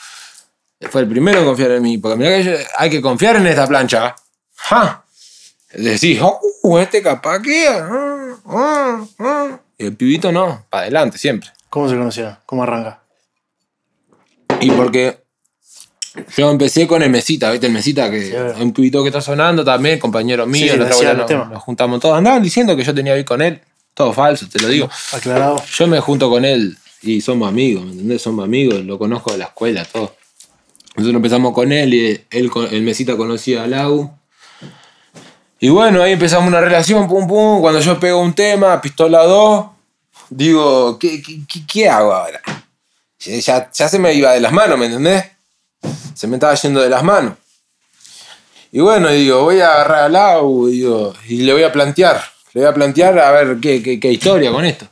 fue 0.90 1.02
el 1.02 1.08
primero 1.10 1.40
en 1.40 1.46
confiar 1.46 1.72
en 1.72 1.84
mí. 1.84 1.98
Porque 1.98 2.16
mirá 2.16 2.38
que 2.38 2.44
yo- 2.46 2.52
hay 2.78 2.90
que 2.90 3.02
confiar 3.02 3.36
en 3.36 3.46
esta 3.46 3.68
plancha. 3.68 4.16
¡Ja! 4.56 5.04
Decís, 5.74 6.18
oh, 6.22 6.80
este 6.80 7.02
capaz 7.02 7.42
que... 7.42 7.68
ah, 7.68 8.36
ah, 8.46 9.06
ah". 9.20 9.60
Y 9.78 9.86
el 9.86 9.98
pibito 9.98 10.32
no, 10.32 10.66
para 10.70 10.84
adelante 10.84 11.18
siempre. 11.18 11.50
¿Cómo 11.70 11.90
se 11.90 11.96
conocieron? 11.98 12.38
¿Cómo 12.46 12.64
arranca? 12.64 13.02
Y 14.62 14.72
porque 14.72 15.20
yo 16.38 16.50
empecé 16.52 16.88
con 16.88 17.02
el 17.04 17.10
Mesita, 17.10 17.52
¿viste? 17.52 17.68
El 17.68 17.74
Mesita, 17.74 18.10
que 18.10 18.22
Sí, 18.56 18.62
un 18.62 18.72
pibito 18.72 19.02
que 19.04 19.10
está 19.10 19.20
sonando 19.20 19.66
también, 19.66 20.00
compañero 20.00 20.48
mío. 20.48 20.72
Sí, 20.72 20.80
la 20.80 20.86
otra 20.96 21.14
nos, 21.38 21.50
nos 21.50 21.64
juntamos 21.64 22.00
todos. 22.00 22.18
Andaban 22.18 22.42
diciendo 22.42 22.78
que 22.78 22.84
yo 22.84 22.94
tenía 22.96 23.14
que 23.16 23.20
ir 23.20 23.26
con 23.26 23.42
él. 23.42 23.60
Todo 23.94 24.14
falso, 24.14 24.48
te 24.50 24.58
lo 24.62 24.70
digo. 24.70 24.90
Aclarado. 25.12 25.62
Yo 25.66 25.88
me 25.88 26.00
junto 26.00 26.30
con 26.30 26.46
él 26.46 26.78
y 27.02 27.22
somos 27.22 27.48
amigos, 27.50 27.86
¿me 27.86 27.92
entendés? 27.92 28.22
Somos 28.22 28.46
amigos, 28.46 28.84
lo 28.86 28.98
conozco 29.00 29.32
de 29.32 29.40
la 29.40 29.46
escuela, 29.46 29.86
todo. 29.86 30.16
Nosotros 30.96 31.16
empezamos 31.16 31.54
con 31.54 31.72
él 31.72 31.94
y 31.94 32.26
él, 32.32 32.52
el 32.72 32.82
Mesita 32.84 33.16
conocía 33.16 33.64
a 33.64 33.68
Lau. 33.68 34.12
Y 35.60 35.70
bueno, 35.70 36.02
ahí 36.02 36.14
empezamos 36.14 36.48
una 36.48 36.60
relación, 36.60 37.08
pum 37.08 37.28
pum. 37.28 37.62
Cuando 37.62 37.80
yo 37.80 38.00
pego 38.00 38.20
un 38.20 38.34
tema, 38.34 38.82
pistola 38.82 39.24
2, 39.24 39.66
digo, 40.30 40.98
¿qué, 41.00 41.22
qué, 41.22 41.42
qué- 41.68 41.90
hago 41.90 42.14
ahora? 42.14 42.42
Ya- 43.20 43.70
ya 43.72 43.88
se 43.88 44.00
me 44.00 44.14
iba 44.14 44.32
de 44.34 44.40
las 44.42 44.52
manos, 44.52 44.78
¿me 44.80 44.88
entendés? 44.88 45.24
Se 46.16 46.28
me 46.28 46.36
estaba 46.38 46.56
yendo 46.56 46.82
de 46.82 46.90
las 46.90 47.04
manos. 47.04 47.34
Y 48.72 48.80
bueno, 48.80 49.10
digo, 49.10 49.44
voy 49.44 49.60
a 49.60 49.72
agarrar 49.74 50.04
a 50.06 50.10
Lau 50.10 50.68
digo, 50.68 51.14
y 51.28 51.38
le 51.44 51.54
voy 51.54 51.64
a 51.64 51.72
plantear. 51.72 52.22
Le 52.54 52.62
voy 52.62 52.70
a 52.70 52.74
plantear 52.74 53.18
a 53.20 53.32
ver 53.32 53.58
qué, 53.62 53.82
qué, 53.84 54.00
qué 54.00 54.12
historia 54.12 54.52
con 54.52 54.66
esto. 54.66 54.88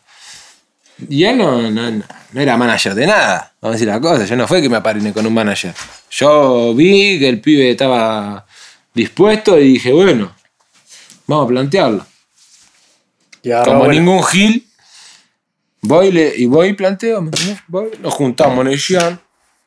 Y 1.07 1.23
él 1.23 1.37
no, 1.37 1.61
no, 1.61 1.91
no- 1.91 2.03
no 2.31 2.41
era 2.41 2.57
manager 2.57 2.93
de 2.95 3.07
nada. 3.07 3.53
Vamos 3.61 3.75
a 3.75 3.77
decir 3.77 3.87
la 3.87 3.99
cosa. 4.01 4.25
Yo 4.25 4.35
no 4.35 4.47
fue 4.47 4.61
que 4.61 4.69
me 4.69 4.77
aparené 4.77 5.13
con 5.13 5.25
un 5.25 5.33
manager. 5.33 5.73
Yo 6.11 6.73
vi 6.75 7.17
que 7.19 7.29
el 7.29 7.39
pibe 7.41 7.71
estaba 7.71 8.45
dispuesto 8.93 9.57
y 9.59 9.73
dije, 9.73 9.91
bueno, 9.93 10.35
vamos 11.27 11.45
a 11.45 11.47
plantearlo. 11.49 12.05
Y 13.43 13.51
Como 13.63 13.87
ningún 13.87 14.23
gil, 14.23 14.67
voy 15.81 16.07
y 16.07 16.11
le- 16.11 16.33
y 16.35 16.45
voy 16.45 16.69
y 16.69 16.73
planteo. 16.73 17.29
Voy, 17.67 17.91
nos 18.01 18.13
juntamos 18.13 18.59
en 18.65 18.73
el 18.73 18.77
Jean, 18.79 19.19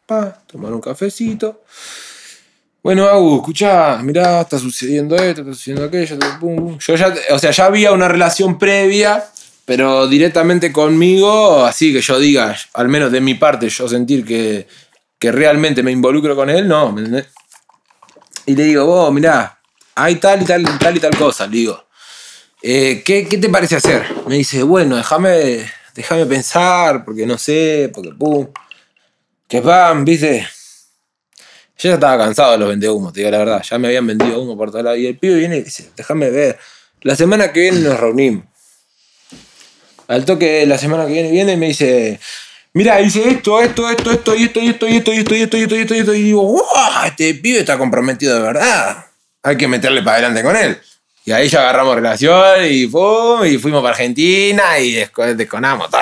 pa, 0.07 0.43
tomar 0.47 0.73
un 0.73 0.81
cafecito. 0.81 1.63
Bueno, 2.83 3.07
Agu, 3.09 3.37
escuchá, 3.37 3.99
mirá, 4.03 4.41
está 4.43 4.59
sucediendo 4.59 5.15
esto, 5.17 5.43
está 5.43 5.55
sucediendo 5.55 5.87
aquello, 5.87 6.19
pum, 6.41 6.57
pum. 6.57 6.79
Yo 6.79 6.97
ya, 6.97 7.15
o 7.31 7.39
sea, 7.39 7.53
ya 7.53 7.65
había 7.67 7.93
una 7.93 8.09
relación 8.09 8.59
previa, 8.59 9.25
pero 9.65 10.07
directamente 10.07 10.73
conmigo, 10.73 11.65
así 11.65 11.93
que 11.93 12.01
yo 12.01 12.19
diga, 12.19 12.57
al 12.75 12.89
menos 12.89 13.13
de 13.13 13.21
mi 13.21 13.35
parte, 13.35 13.69
yo 13.69 13.89
sentir 13.89 14.25
que, 14.25 14.67
que 15.19 15.33
realmente 15.33 15.83
me 15.83 15.93
involucro 15.93 16.35
con 16.35 16.51
él, 16.51 16.67
no. 16.67 16.95
Y 18.47 18.57
le 18.57 18.65
digo, 18.65 18.87
vos, 18.87 19.13
mirá, 19.13 19.61
hay 19.95 20.17
tal 20.17 20.43
y 20.43 20.45
tal, 20.45 20.79
tal 20.79 20.97
y 20.97 21.01
tal 21.01 21.17
cosa, 21.17 21.47
le 21.47 21.57
digo. 21.57 21.85
Eh, 22.63 23.03
¿qué, 23.05 23.27
qué 23.27 23.39
te 23.39 23.49
parece 23.49 23.77
hacer? 23.77 24.05
Me 24.27 24.37
dice, 24.37 24.63
bueno, 24.63 24.97
déjame 24.97 25.65
déjame 25.95 26.27
pensar, 26.27 27.05
porque 27.05 27.27
no 27.27 27.39
sé, 27.39 27.91
porque 27.93 28.11
pum. 28.11 28.49
Que 29.49 29.61
pam, 29.61 30.05
viste. 30.05 30.47
Yo 31.79 31.89
ya 31.91 31.95
estaba 31.95 32.25
cansado 32.25 32.53
de 32.53 32.59
los 32.59 32.69
vendehumos, 32.69 33.13
te 33.13 33.21
digo 33.21 33.31
la 33.31 33.39
verdad. 33.39 33.63
Ya 33.69 33.79
me 33.79 33.89
habían 33.89 34.07
vendido 34.07 34.41
humo 34.41 34.57
por 34.57 34.71
todos 34.71 34.85
lados. 34.85 34.99
Y 34.99 35.07
el 35.07 35.19
pibe 35.19 35.37
viene 35.37 35.59
y 35.59 35.63
dice, 35.63 35.91
déjame 35.97 36.31
ver. 36.31 36.59
La 37.03 37.17
semana 37.17 37.53
que 37.53 37.61
viene 37.61 37.81
nos 37.81 37.99
reunimos. 37.99 38.45
Al 40.09 40.25
toque, 40.25 40.67
la 40.67 40.79
semana 40.79 41.07
que 41.07 41.13
viene 41.13 41.31
viene 41.31 41.53
y 41.53 41.57
me 41.57 41.67
dice, 41.69 42.21
mira, 42.73 42.99
dice 42.99 43.29
esto, 43.29 43.61
esto, 43.61 43.89
esto, 43.91 44.11
esto, 44.13 44.35
y 44.35 44.45
esto, 44.45 44.61
y 44.61 44.69
esto, 44.69 44.89
y 44.89 44.97
esto, 44.97 45.13
y 45.13 45.17
esto, 45.19 45.35
y 45.37 45.43
esto, 45.43 45.57
y 45.57 45.61
esto, 45.63 45.77
y 45.77 45.81
esto, 45.81 45.95
y 45.95 45.99
esto. 45.99 46.15
Y 46.15 46.23
digo, 46.23 46.43
wow, 46.43 46.63
este 47.07 47.35
pibe 47.35 47.61
está 47.61 47.79
comprometido 47.79 48.35
de 48.37 48.43
verdad. 48.43 49.07
Hay 49.43 49.57
que 49.57 49.69
meterle 49.69 50.03
para 50.03 50.17
adelante 50.19 50.43
con 50.43 50.57
él. 50.57 50.79
Y 51.25 51.31
ahí 51.33 51.49
ya 51.49 51.61
agarramos 51.61 51.95
relación 51.95 52.65
y 52.69 52.87
pum, 52.89 53.45
y 53.47 53.57
fuimos 53.59 53.81
para 53.83 53.95
Argentina 53.95 54.79
y 54.81 54.95
desco- 54.95 55.35
desconamos 55.35 55.89
todo. 55.91 56.01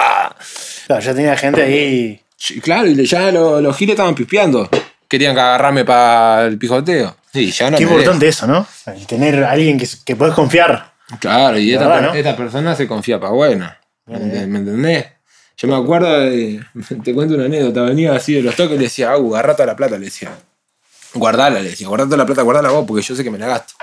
Claro, 0.86 1.02
ya 1.02 1.14
tenía 1.14 1.36
gente 1.36 1.62
ahí. 1.62 2.20
Claro, 2.62 2.86
y 2.88 3.06
ya 3.06 3.30
lo- 3.30 3.60
los 3.60 3.76
giles 3.76 3.92
estaban 3.94 4.14
pispeando. 4.14 4.68
Querían 5.06 5.34
que 5.34 5.40
agarrarme 5.40 5.84
para 5.84 6.46
el 6.46 6.56
pijoteo. 6.56 7.16
Sí, 7.32 7.50
ya 7.50 7.70
no 7.70 7.76
Qué 7.76 7.82
importante 7.84 8.28
eso, 8.28 8.46
¿no? 8.46 8.66
El 8.86 9.06
tener 9.06 9.44
a 9.44 9.50
alguien 9.50 9.78
que, 9.78 9.86
que 10.04 10.16
podés 10.16 10.34
confiar. 10.34 10.92
Claro, 11.20 11.58
y 11.58 11.72
esta, 11.72 11.86
verdad, 11.86 12.00
per- 12.00 12.10
¿no? 12.10 12.14
esta 12.14 12.36
persona 12.36 12.74
se 12.76 12.86
confía 12.86 13.20
para 13.20 13.32
buena. 13.32 13.79
¿Me 14.10 14.46
¿Me 14.46 14.58
entendés? 14.58 15.06
Yo 15.56 15.68
me 15.68 15.76
acuerdo, 15.76 16.08
te 17.04 17.14
cuento 17.14 17.34
una 17.34 17.44
anécdota, 17.44 17.82
venía 17.82 18.14
así 18.14 18.34
de 18.34 18.42
los 18.42 18.56
toques 18.56 18.76
y 18.76 18.78
le 18.78 18.84
decía, 18.84 19.12
Agu, 19.12 19.34
agarra 19.34 19.54
toda 19.54 19.66
la 19.66 19.76
plata, 19.76 19.98
le 19.98 20.06
decía. 20.06 20.30
Guardala, 21.12 21.60
le 21.60 21.70
decía, 21.70 21.86
guarda 21.88 22.06
toda 22.06 22.16
la 22.16 22.26
plata, 22.26 22.42
guardala 22.42 22.70
vos, 22.70 22.84
porque 22.86 23.02
yo 23.02 23.14
sé 23.14 23.22
que 23.22 23.30
me 23.30 23.38
la 23.38 23.46
gasto. 23.46 23.74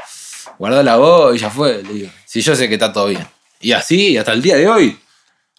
Guardala 0.58 0.96
vos 0.96 1.36
y 1.36 1.40
ya 1.40 1.50
fue. 1.50 1.84
Si 2.26 2.42
yo 2.42 2.56
sé 2.56 2.68
que 2.68 2.76
está 2.76 2.92
todo 2.92 3.08
bien. 3.08 3.26
Y 3.62 3.74
así, 3.74 4.18
hasta 4.18 4.34
el 4.34 4.42
día 4.42 4.56
de 4.56 4.68
hoy, 4.68 5.00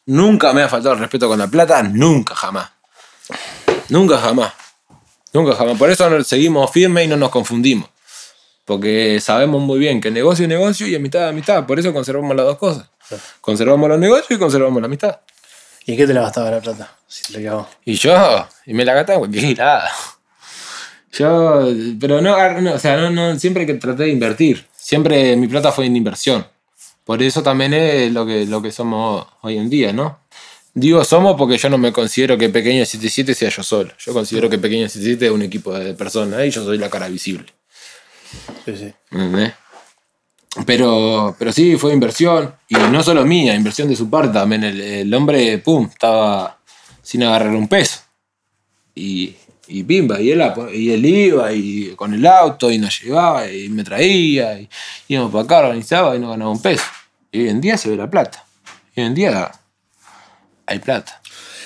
nunca 0.06 0.52
me 0.52 0.62
ha 0.62 0.68
faltado 0.68 0.94
el 0.94 1.00
respeto 1.00 1.28
con 1.28 1.38
la 1.38 1.46
plata, 1.46 1.82
nunca 1.82 2.34
jamás. 2.34 2.70
Nunca 3.88 4.18
jamás. 4.18 4.52
Nunca 5.32 5.54
jamás. 5.54 5.78
Por 5.78 5.90
eso 5.90 6.24
seguimos 6.24 6.70
firmes 6.70 7.04
y 7.04 7.08
no 7.08 7.16
nos 7.16 7.30
confundimos. 7.30 7.88
Porque 8.64 9.20
sabemos 9.20 9.62
muy 9.62 9.78
bien 9.78 10.00
que 10.00 10.10
negocio 10.10 10.44
es 10.44 10.48
negocio 10.48 10.86
y 10.86 10.94
amistad 10.94 11.24
es 11.24 11.30
amistad. 11.30 11.64
Por 11.66 11.78
eso 11.78 11.92
conservamos 11.92 12.34
las 12.34 12.44
dos 12.44 12.58
cosas. 12.58 12.88
Conservamos 13.40 13.88
los 13.88 13.98
negocios 13.98 14.30
y 14.30 14.38
conservamos 14.38 14.80
la 14.80 14.86
amistad. 14.86 15.20
¿Y 15.86 15.92
en 15.92 15.96
qué 15.96 16.06
te 16.06 16.14
la 16.14 16.22
gastaba 16.22 16.50
la 16.50 16.60
plata? 16.60 16.96
Si 17.06 17.24
te 17.24 17.32
la 17.34 17.38
quedaba. 17.38 17.70
Y 17.84 17.94
yo, 17.94 18.48
y 18.66 18.74
me 18.74 18.84
la 18.84 18.94
gastaba 18.94 19.14
en 19.14 19.20
cualquier 19.20 19.44
girada. 19.44 19.90
Yo, 21.12 21.66
pero 21.98 22.20
no, 22.20 22.60
no, 22.60 22.74
o 22.74 22.78
sea, 22.78 22.96
no, 22.96 23.10
no, 23.10 23.38
siempre 23.38 23.66
que 23.66 23.74
traté 23.74 24.04
de 24.04 24.10
invertir. 24.10 24.66
Siempre 24.76 25.34
mi 25.36 25.48
plata 25.48 25.72
fue 25.72 25.86
en 25.86 25.96
inversión. 25.96 26.46
Por 27.04 27.22
eso 27.22 27.42
también 27.42 27.72
es 27.72 28.12
lo 28.12 28.26
que, 28.26 28.44
lo 28.46 28.60
que 28.60 28.70
somos 28.70 29.26
hoy 29.40 29.56
en 29.56 29.70
día, 29.70 29.92
¿no? 29.92 30.20
Digo 30.74 31.02
somos 31.04 31.36
porque 31.36 31.56
yo 31.56 31.70
no 31.70 31.78
me 31.78 31.92
considero 31.92 32.36
que 32.36 32.50
Pequeño 32.50 32.84
77 32.84 33.34
sea 33.34 33.48
yo 33.48 33.62
solo. 33.62 33.90
Yo 33.98 34.12
considero 34.12 34.48
que 34.48 34.58
Pequeño 34.58 34.88
77 34.88 35.26
es 35.26 35.32
un 35.32 35.42
equipo 35.42 35.72
de 35.72 35.94
personas 35.94 36.44
y 36.46 36.50
yo 36.50 36.62
soy 36.62 36.78
la 36.78 36.90
cara 36.90 37.08
visible. 37.08 37.46
Sí, 38.64 38.76
sí. 38.76 38.94
Pero, 40.66 41.36
pero 41.38 41.52
sí, 41.52 41.76
fue 41.76 41.92
inversión. 41.92 42.54
Y 42.68 42.74
no 42.74 43.02
solo 43.02 43.24
mía, 43.24 43.54
inversión 43.54 43.88
de 43.88 43.96
su 43.96 44.08
parte 44.10 44.32
también. 44.32 44.64
El, 44.64 44.80
el 44.80 45.14
hombre, 45.14 45.58
pum, 45.58 45.88
estaba 45.90 46.58
sin 47.02 47.22
agarrar 47.22 47.50
un 47.54 47.68
peso. 47.68 48.00
Y, 48.94 49.36
y 49.68 49.82
pimba, 49.84 50.20
y 50.20 50.32
él, 50.32 50.40
ap- 50.42 50.72
y 50.74 50.90
él 50.92 51.04
iba 51.06 51.52
y 51.52 51.94
con 51.94 52.12
el 52.14 52.26
auto 52.26 52.70
y 52.70 52.78
nos 52.78 53.00
llevaba 53.00 53.48
y 53.50 53.68
me 53.68 53.84
traía. 53.84 54.58
Y 54.58 54.68
íbamos 55.08 55.30
para 55.30 55.44
acá, 55.44 55.58
organizaba 55.66 56.16
y 56.16 56.18
no 56.18 56.30
ganaba 56.30 56.50
un 56.50 56.60
peso. 56.62 56.84
Y 57.30 57.42
hoy 57.42 57.48
en 57.50 57.60
día 57.60 57.76
se 57.76 57.90
ve 57.90 57.96
la 57.96 58.10
plata. 58.10 58.44
Y 58.96 59.00
hoy 59.02 59.06
en 59.06 59.14
día 59.14 59.52
hay 60.66 60.78
plata. 60.80 61.20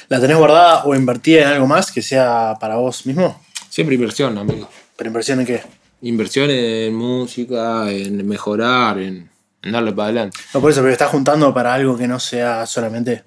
¿La 0.08 0.20
tenés 0.20 0.36
guardada 0.36 0.84
o 0.84 0.94
invertida 0.94 1.42
en 1.42 1.48
algo 1.48 1.66
más 1.66 1.90
que 1.90 2.02
sea 2.02 2.56
para 2.60 2.76
vos 2.76 3.06
mismo? 3.06 3.40
Siempre 3.70 3.94
inversión, 3.94 4.36
amigo. 4.36 4.68
¿Pero 4.96 5.08
inversión 5.08 5.40
en 5.40 5.46
qué? 5.46 5.62
Inversión 6.02 6.50
en 6.50 6.94
música, 6.94 7.90
en 7.90 8.26
mejorar, 8.26 8.98
en, 8.98 9.30
en 9.62 9.72
darle 9.72 9.92
para 9.92 10.06
adelante. 10.08 10.38
No, 10.52 10.60
por 10.60 10.70
eso, 10.70 10.80
pero 10.80 10.92
estás 10.92 11.10
juntando 11.10 11.54
para 11.54 11.72
algo 11.74 11.96
que 11.96 12.08
no 12.08 12.18
sea 12.18 12.66
solamente. 12.66 13.22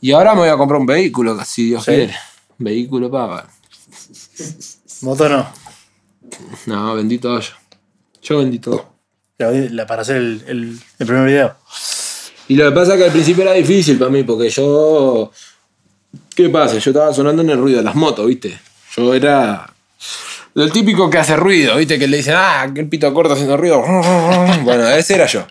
Y 0.00 0.12
ahora 0.12 0.34
me 0.34 0.40
voy 0.40 0.48
a 0.48 0.56
comprar 0.56 0.80
un 0.80 0.86
vehículo, 0.86 1.38
si 1.44 1.66
Dios 1.66 1.84
¿Sí? 1.84 1.92
quiere. 1.92 2.14
Vehículo 2.58 3.10
para. 3.10 3.46
Moto 5.02 5.28
no. 5.28 5.46
No, 6.66 6.94
vendí 6.94 7.18
todo 7.18 7.38
yo. 7.40 7.52
Yo 8.22 8.38
vendí 8.38 8.58
todo. 8.58 8.90
La- 9.38 9.50
la- 9.50 9.86
para 9.86 10.02
hacer 10.02 10.16
el, 10.16 10.44
el- 10.46 10.80
el 10.98 11.06
primer 11.06 11.26
video. 11.26 11.54
Y 12.48 12.56
lo 12.56 12.68
que 12.68 12.74
pasa 12.74 12.92
es 12.94 12.98
que 12.98 13.04
al 13.06 13.12
principio 13.12 13.42
era 13.44 13.52
difícil 13.52 13.98
para 13.98 14.10
mí, 14.10 14.24
porque 14.24 14.50
yo. 14.50 15.30
¿Qué 16.34 16.48
pasa? 16.48 16.78
Yo 16.78 16.90
estaba 16.90 17.14
sonando 17.14 17.42
en 17.42 17.50
el 17.50 17.58
ruido 17.58 17.78
de 17.78 17.84
las 17.84 17.94
motos, 17.94 18.26
¿viste? 18.26 18.58
Yo 18.96 19.14
era. 19.14 19.72
El 20.54 20.72
típico 20.72 21.08
que 21.08 21.18
hace 21.18 21.36
ruido, 21.36 21.76
¿viste? 21.76 21.98
Que 21.98 22.08
le 22.08 22.18
dicen, 22.18 22.34
ah, 22.36 22.70
el 22.74 22.88
pito 22.88 23.12
corto 23.14 23.34
haciendo 23.34 23.56
ruido. 23.56 23.82
Bueno, 24.64 24.88
ese 24.88 25.14
era 25.14 25.26
yo. 25.26 25.46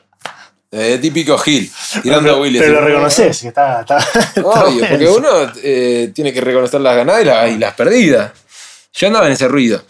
El 0.71 1.01
típico 1.01 1.35
Gil, 1.39 1.71
tirando 2.03 2.29
pero, 2.29 2.41
Willis. 2.41 2.61
pero 2.61 2.73
lo 2.73 2.81
reconoces, 2.81 3.39
que 3.41 3.47
está. 3.47 3.81
está- 3.81 3.97
está 4.35 4.41
Obvio, 4.43 4.87
porque 4.87 5.07
uno 5.07 5.29
eh, 5.63 6.11
tiene 6.13 6.31
que 6.31 6.41
reconocer 6.41 6.79
las 6.81 6.95
ganadas 6.95 7.49
y 7.51 7.57
las 7.57 7.73
perdidas. 7.73 8.31
Yo 8.93 9.07
andaba 9.07 9.25
en 9.27 9.33
ese 9.33 9.47
ruido. 9.47 9.83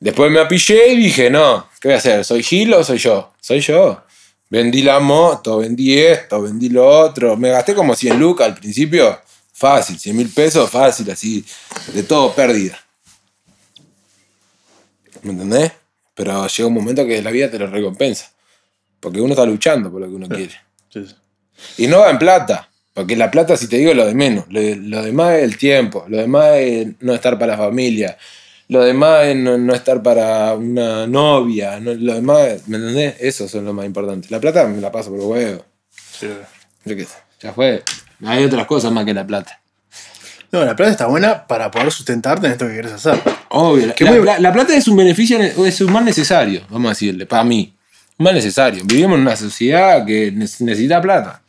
Después 0.00 0.30
me 0.32 0.40
apillé 0.40 0.88
y 0.92 0.96
dije, 0.96 1.30
no, 1.30 1.68
¿qué 1.80 1.88
voy 1.88 1.94
a 1.94 1.98
hacer? 1.98 2.24
¿Soy 2.24 2.42
Gil 2.42 2.74
o 2.74 2.82
soy 2.82 2.98
yo? 2.98 3.32
Soy 3.40 3.60
yo. 3.60 4.02
Vendí 4.50 4.82
la 4.82 4.98
moto, 5.00 5.58
vendí 5.58 5.96
esto, 5.98 6.42
vendí 6.42 6.70
lo 6.70 6.86
otro. 6.86 7.36
Me 7.36 7.50
gasté 7.50 7.74
como 7.74 7.94
100 7.94 8.18
lucas 8.18 8.48
al 8.48 8.54
principio. 8.54 9.20
Fácil, 9.52 9.98
100 9.98 10.16
mil 10.16 10.28
pesos, 10.28 10.68
fácil, 10.70 11.10
así. 11.10 11.44
De 11.94 12.02
todo 12.02 12.32
pérdida. 12.34 12.78
¿Me 15.26 15.32
entendés? 15.32 15.72
Pero 16.14 16.46
llega 16.46 16.66
un 16.68 16.74
momento 16.74 17.04
que 17.04 17.20
la 17.20 17.30
vida 17.30 17.50
te 17.50 17.58
lo 17.58 17.66
recompensa. 17.66 18.30
Porque 19.00 19.20
uno 19.20 19.34
está 19.34 19.44
luchando 19.44 19.90
por 19.90 20.00
lo 20.00 20.08
que 20.08 20.14
uno 20.14 20.28
quiere. 20.28 20.54
Sí, 20.88 21.04
sí. 21.06 21.14
Y 21.84 21.86
no 21.88 21.98
va 22.00 22.10
en 22.10 22.18
plata. 22.18 22.68
Porque 22.94 23.16
la 23.16 23.30
plata, 23.30 23.56
si 23.56 23.68
te 23.68 23.76
digo, 23.76 23.90
es 23.90 23.96
lo 23.96 24.06
de 24.06 24.14
menos. 24.14 24.44
Lo, 24.48 24.60
de- 24.60 24.76
lo 24.76 25.02
demás 25.02 25.34
es 25.34 25.42
el 25.44 25.58
tiempo. 25.58 26.04
Lo 26.08 26.16
demás 26.16 26.52
es 26.56 26.86
no 27.00 27.12
estar 27.14 27.38
para 27.38 27.52
la 27.52 27.58
familia. 27.58 28.16
Lo 28.68 28.82
demás 28.82 29.26
es 29.26 29.36
no, 29.36 29.58
no 29.58 29.74
estar 29.74 30.02
para 30.02 30.54
una 30.54 31.06
novia. 31.06 31.78
no- 31.80 31.92
lo 31.94 32.14
demás, 32.14 32.66
¿me 32.68 32.78
entendés? 32.78 33.16
Eso 33.20 33.48
son 33.48 33.64
lo 33.64 33.72
más 33.74 33.84
importante. 33.84 34.28
La 34.30 34.40
plata 34.40 34.66
me 34.66 34.80
la 34.80 34.90
paso 34.90 35.10
por 35.10 35.20
huevo. 35.20 35.64
Sí. 36.18 36.28
Yo 36.84 36.96
qué 36.96 37.04
sé. 37.04 37.16
Ya 37.40 37.52
fue. 37.52 37.82
Hay 38.24 38.44
otras 38.44 38.66
cosas 38.66 38.90
más 38.92 39.04
que 39.04 39.12
la 39.12 39.26
plata. 39.26 39.60
No, 40.52 40.64
la 40.64 40.76
plata 40.76 40.92
está 40.92 41.06
buena 41.06 41.46
para 41.46 41.70
poder 41.70 41.90
sustentarte 41.90 42.46
en 42.46 42.52
esto 42.52 42.66
que 42.66 42.74
querés 42.74 42.92
hacer. 42.92 43.20
Obvio. 43.50 43.86
La, 43.88 43.94
Que 43.94 44.04
la- 44.04 44.10
muy- 44.12 44.24
la- 44.24 44.38
la 44.38 44.52
plata 44.52 44.74
es 44.76 44.86
un 44.88 44.96
beneficio, 44.96 45.38
es 45.40 45.80
un 45.80 45.92
mal 45.92 46.04
necesario, 46.04 46.62
vamos 46.70 46.86
a 46.86 46.90
decirle, 46.90 47.26
para 47.26 47.44
mí. 47.44 47.74
Un 48.18 48.24
mal 48.24 48.34
necesario. 48.34 48.82
Vivimos 48.84 49.16
en 49.16 49.22
una 49.22 49.36
sociedad 49.36 50.04
que 50.06 50.30
ne- 50.32 50.38
necesita 50.60 51.00
plata. 51.00 51.42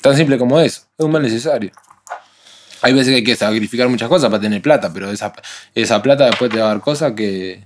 Tan 0.00 0.16
simple 0.16 0.38
como 0.38 0.60
eso. 0.60 0.82
Es 0.98 1.04
un 1.04 1.10
mal 1.12 1.22
necesario. 1.22 1.70
Hay 2.82 2.92
veces 2.92 3.08
que 3.08 3.16
hay 3.16 3.24
que 3.24 3.34
sacrificar 3.36 3.88
muchas 3.88 4.08
cosas 4.08 4.30
para 4.30 4.40
tener 4.40 4.62
plata, 4.62 4.92
pero 4.92 5.10
esa, 5.10 5.32
esa 5.74 6.00
plata 6.00 6.26
después 6.26 6.50
te 6.50 6.58
va 6.58 6.66
a 6.66 6.68
dar 6.68 6.80
cosas 6.80 7.12
que. 7.12 7.64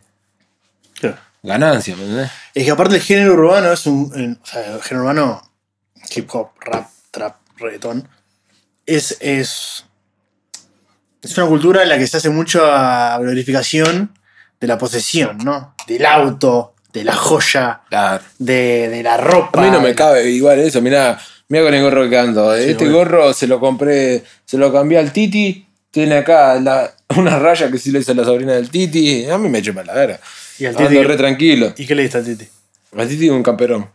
Claro. 0.95 1.19
ganancias, 1.43 1.99
¿me 1.99 2.05
entendés? 2.05 2.31
Es 2.55 2.65
que 2.65 2.71
aparte 2.71 2.95
el 2.97 3.03
género 3.03 3.35
urbano 3.35 3.73
es 3.73 3.85
un. 3.87 4.39
o 4.43 4.47
sea, 4.47 4.75
el 4.75 4.81
género 4.83 5.03
urbano, 5.05 5.43
hip 6.15 6.29
hop, 6.35 6.51
rap, 6.61 6.89
trap, 7.11 7.37
reggaetón, 7.59 8.09
es, 8.95 9.17
es. 9.21 9.85
Es 11.23 11.39
una 11.39 11.47
cultura 11.47 11.83
en 11.85 11.89
la 11.89 11.99
que 11.99 12.07
se 12.07 12.17
hace 12.17 12.31
mucha 12.31 13.17
glorificación 13.19 14.13
de 14.61 14.67
la 14.67 14.77
posesión, 14.79 15.39
¿no? 15.39 15.75
Del 15.87 16.05
auto, 16.05 16.75
de 16.93 17.05
la 17.05 17.15
joya, 17.15 17.83
Claro. 17.89 18.25
de, 18.39 18.89
de 18.89 19.03
la 19.05 19.17
ropa. 19.19 19.61
A 19.61 19.65
mí 19.65 19.71
no 19.71 19.81
me 19.81 19.95
cabe 19.95 20.29
igual 20.31 20.59
eso, 20.59 20.81
mirá, 20.83 21.21
mirá 21.49 21.65
con 21.65 21.75
el 21.75 21.83
gorro 21.83 22.09
que 22.11 22.19
ando. 22.19 22.53
este 22.55 22.75
bueno. 22.75 22.93
gorro 22.99 23.33
se 23.35 23.47
lo 23.47 23.61
compré, 23.61 24.25
se 24.45 24.59
lo 24.59 24.73
cambié 24.73 24.99
al 24.99 25.13
Titi, 25.13 25.65
tiene 25.93 26.17
acá 26.17 26.59
la- 26.61 26.93
una 27.17 27.39
raya 27.39 27.71
que 27.71 27.79
sí 27.79 27.93
le 27.93 28.01
a 28.01 28.15
la 28.15 28.25
sobrina 28.25 28.55
del 28.55 28.69
Titi, 28.71 29.29
a 29.31 29.39
mí 29.39 29.49
me 29.49 29.59
echa 29.59 29.73
la 29.85 29.95
vera. 29.95 30.19
Y 30.59 30.67
al 30.67 30.77
Ando 30.77 30.91
Titi- 30.91 31.05
re 31.05 31.17
tranquilo. 31.17 31.73
¿Y 31.77 31.87
qué 31.87 31.95
le 31.95 32.03
diste 32.03 32.19
al 32.19 32.25
Titi? 32.25 32.49
Al 32.97 33.07
Titi 33.09 33.29
un 33.31 33.43
camperón. 33.45 33.89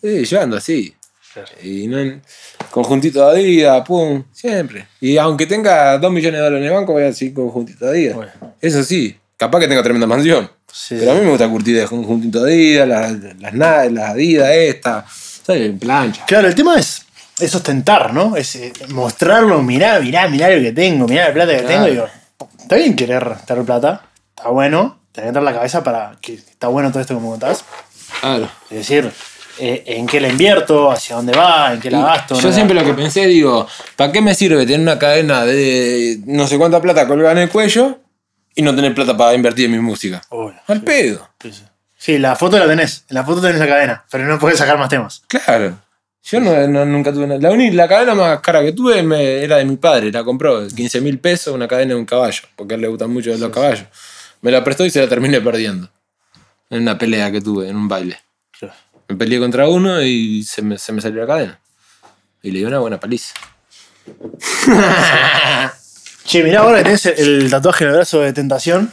Sí, 0.00 0.24
yo 0.24 0.40
ando 0.40 0.56
así. 0.56 0.94
Claro. 1.32 1.48
Y 1.62 1.86
no 1.88 1.98
en- 1.98 2.22
conjuntito 2.70 3.24
de 3.30 3.40
Adidas, 3.40 3.86
pum, 3.86 4.24
siempre. 4.32 4.86
Y 5.00 5.16
aunque 5.16 5.46
tenga 5.46 5.98
2 5.98 6.12
millones 6.12 6.40
de 6.40 6.44
dólares 6.44 6.66
en 6.66 6.72
el 6.72 6.78
banco, 6.78 6.92
voy 6.92 7.02
a 7.02 7.06
decir 7.06 7.32
conjuntito 7.34 7.86
de 7.86 7.90
Adidas. 7.90 8.16
Bueno. 8.16 8.32
Eso 8.60 8.82
sí, 8.84 9.16
capaz 9.36 9.60
que 9.60 9.68
tenga 9.68 9.82
tremenda 9.82 10.06
mansión. 10.06 10.50
Sí, 10.70 10.96
Pero 10.98 11.12
a 11.12 11.14
mí 11.14 11.20
me 11.20 11.30
gusta 11.30 11.48
curtir 11.48 11.76
de 11.78 11.86
conjuntito 11.86 12.42
de 12.44 12.52
Adidas, 12.52 12.88
las, 12.88 13.54
las, 13.54 13.92
las 13.92 14.10
Adidas, 14.10 14.48
esta. 14.50 15.04
Soy 15.46 15.64
en 15.66 15.78
plancha. 15.78 16.24
Claro, 16.26 16.48
el 16.48 16.54
tema 16.54 16.78
es, 16.78 17.04
es 17.40 17.54
ostentar, 17.54 18.14
¿no? 18.14 18.36
Es 18.36 18.54
eh, 18.56 18.72
mostrarlo, 18.88 19.62
mirá, 19.62 19.98
mirá, 20.00 20.28
mirá 20.28 20.48
lo 20.50 20.62
que 20.62 20.72
tengo, 20.72 21.06
mirá 21.08 21.28
la 21.28 21.34
plata 21.34 21.52
que 21.56 21.62
Claro. 21.64 21.68
tengo. 21.74 21.88
Y 21.88 21.90
digo, 21.90 22.06
está 22.60 22.76
bien 22.76 22.94
querer 22.96 23.36
tener 23.46 23.64
plata, 23.64 24.06
está 24.36 24.48
bueno, 24.50 25.00
tener 25.12 25.28
que 25.30 25.32
tener 25.34 25.42
la 25.42 25.52
cabeza 25.54 25.82
para 25.82 26.16
que 26.22 26.34
está 26.34 26.68
bueno 26.68 26.90
todo 26.90 27.00
esto 27.00 27.14
que 27.16 27.20
me 27.20 27.28
contás. 27.28 27.64
Claro. 28.20 28.48
Es 28.70 28.76
decir, 28.78 29.10
eh, 29.58 29.82
en 29.86 30.06
qué 30.06 30.20
la 30.20 30.28
invierto, 30.28 30.90
hacia 30.90 31.16
dónde 31.16 31.32
va, 31.36 31.74
en 31.74 31.80
qué 31.80 31.90
la 31.90 32.00
gasto. 32.02 32.34
Yo 32.40 32.48
no 32.48 32.54
siempre 32.54 32.74
la- 32.74 32.82
lo 32.82 32.88
que 32.88 32.94
pensé, 32.94 33.26
digo, 33.26 33.66
¿para 33.96 34.12
qué 34.12 34.20
me 34.20 34.34
sirve 34.34 34.64
tener 34.66 34.80
una 34.80 34.98
cadena 34.98 35.44
de 35.44 36.18
no 36.26 36.46
sé 36.46 36.58
cuánta 36.58 36.80
plata 36.80 37.06
colgada 37.06 37.32
en 37.32 37.38
el 37.38 37.48
cuello 37.48 37.98
y 38.54 38.62
no 38.62 38.74
tener 38.74 38.94
plata 38.94 39.16
para 39.16 39.34
invertir 39.34 39.66
en 39.66 39.72
mi 39.72 39.78
música? 39.80 40.22
Obvio, 40.30 40.58
Al 40.66 40.78
sí, 40.80 40.84
pedo. 40.84 41.28
sí, 41.42 41.52
sí. 41.52 41.62
Sí, 41.96 42.18
la 42.18 42.34
foto 42.34 42.58
la 42.58 42.66
tenés, 42.66 43.04
en 43.08 43.14
la 43.14 43.24
foto 43.24 43.40
tenés 43.40 43.58
la 43.60 43.68
cadena, 43.68 44.04
pero 44.10 44.24
no 44.26 44.38
podés 44.38 44.58
sacar 44.58 44.76
más 44.78 44.88
temas. 44.88 45.22
Claro. 45.28 45.78
Yo 46.24 46.40
no, 46.40 46.66
no- 46.68 46.84
nunca 46.84 47.12
tuve 47.12 47.26
nada. 47.26 47.40
La, 47.40 47.50
uni- 47.50 47.70
la 47.72 47.86
cadena 47.88 48.14
más 48.14 48.40
cara 48.40 48.62
que 48.62 48.72
tuve 48.72 49.02
me- 49.02 49.42
era 49.42 49.56
de 49.56 49.64
mi 49.64 49.76
padre. 49.76 50.10
La 50.12 50.22
compró 50.24 50.66
15 50.68 51.00
mil 51.00 51.18
pesos, 51.18 51.54
una 51.54 51.66
cadena 51.68 51.94
de 51.94 52.00
un 52.00 52.04
caballo. 52.06 52.42
Porque 52.56 52.74
a 52.74 52.76
él 52.76 52.80
le 52.82 52.88
gustan 52.88 53.10
mucho 53.10 53.32
los 53.36 53.50
caballos. 53.50 53.84
Me 54.40 54.50
la 54.50 54.62
prestó 54.64 54.84
y 54.84 54.90
se 54.90 55.00
la 55.00 55.08
terminé 55.08 55.40
perdiendo. 55.40 55.88
En 56.70 56.82
una 56.82 56.96
pelea 56.98 57.30
que 57.30 57.40
tuve, 57.40 57.68
en 57.68 57.76
un 57.76 57.86
baile. 57.88 58.18
Me 59.12 59.18
peleé 59.18 59.38
contra 59.38 59.68
uno 59.68 60.00
y 60.02 60.42
se 60.42 60.62
me, 60.62 60.78
se 60.78 60.90
me 60.90 61.02
salió 61.02 61.20
la 61.20 61.26
cadena. 61.26 61.60
Y 62.42 62.50
le 62.50 62.60
di 62.60 62.64
una 62.64 62.78
buena 62.78 62.98
paliza. 62.98 63.34
Che, 66.24 66.42
mirá 66.42 66.60
ahora 66.60 66.78
que 66.78 66.84
tenés 66.84 67.04
el, 67.04 67.50
tatuaje 67.50 67.84
en 67.84 67.90
el 67.90 67.96
brazo 67.96 68.20
de 68.20 68.32
tentación. 68.32 68.90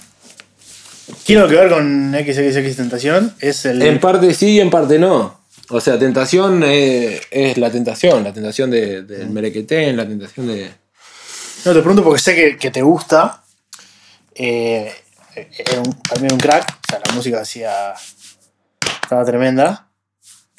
Tiene 1.24 1.48
que 1.48 1.56
ver 1.56 1.70
con 1.70 2.12
XXX 2.14 2.76
Tentación. 2.76 3.34
Es 3.40 3.64
el. 3.66 3.82
En 3.82 4.00
parte 4.02 4.34
sí 4.34 4.50
y 4.50 4.60
en 4.60 4.70
parte 4.70 5.00
no. 5.00 5.40
O 5.70 5.80
sea, 5.80 5.98
tentación 5.98 6.64
eh, 6.66 7.22
es 7.32 7.58
la 7.58 7.72
tentación. 7.72 8.26
La 8.26 8.34
tentación 8.34 8.70
de- 8.72 9.04
del 9.04 9.30
merequetén, 9.30 9.96
la 9.96 10.06
tentación 10.06 10.48
de. 10.48 10.70
No, 11.64 11.72
te 11.72 11.80
pregunto 11.80 12.04
porque 12.04 12.20
sé 12.20 12.36
que, 12.36 12.58
que 12.58 12.72
te 12.72 12.82
gusta. 12.82 13.42
Eh, 14.36 14.92
era 15.36 15.80
un, 15.80 15.94
para 15.94 16.20
mí 16.20 16.26
era 16.26 16.34
un 16.36 16.42
crack. 16.42 16.70
O 16.72 16.92
sea, 16.92 17.00
la 17.06 17.14
música 17.14 17.40
hacía. 17.40 17.94
Estaba 19.04 19.24
tremenda. 19.24 19.89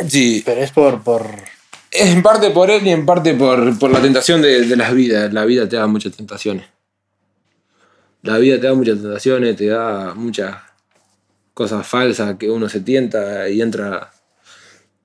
Sí, 0.08 0.42
Pero 0.44 0.60
es 0.60 0.70
por. 0.70 1.02
por 1.02 1.26
En 1.90 2.22
parte 2.22 2.50
por 2.50 2.70
él 2.70 2.86
y 2.86 2.90
en 2.90 3.04
parte 3.04 3.34
por, 3.34 3.78
por 3.78 3.90
la 3.90 4.00
tentación 4.00 4.40
de, 4.42 4.66
de 4.66 4.76
las 4.76 4.94
vidas. 4.94 5.32
La 5.32 5.44
vida 5.44 5.68
te 5.68 5.76
da 5.76 5.86
muchas 5.86 6.16
tentaciones. 6.16 6.66
La 8.22 8.38
vida 8.38 8.60
te 8.60 8.66
da 8.66 8.74
muchas 8.74 9.00
tentaciones, 9.00 9.56
te 9.56 9.66
da 9.66 10.14
muchas 10.14 10.56
cosas 11.54 11.86
falsas 11.86 12.36
que 12.36 12.50
uno 12.50 12.68
se 12.68 12.80
tienta 12.80 13.48
y 13.48 13.60
entra 13.60 14.10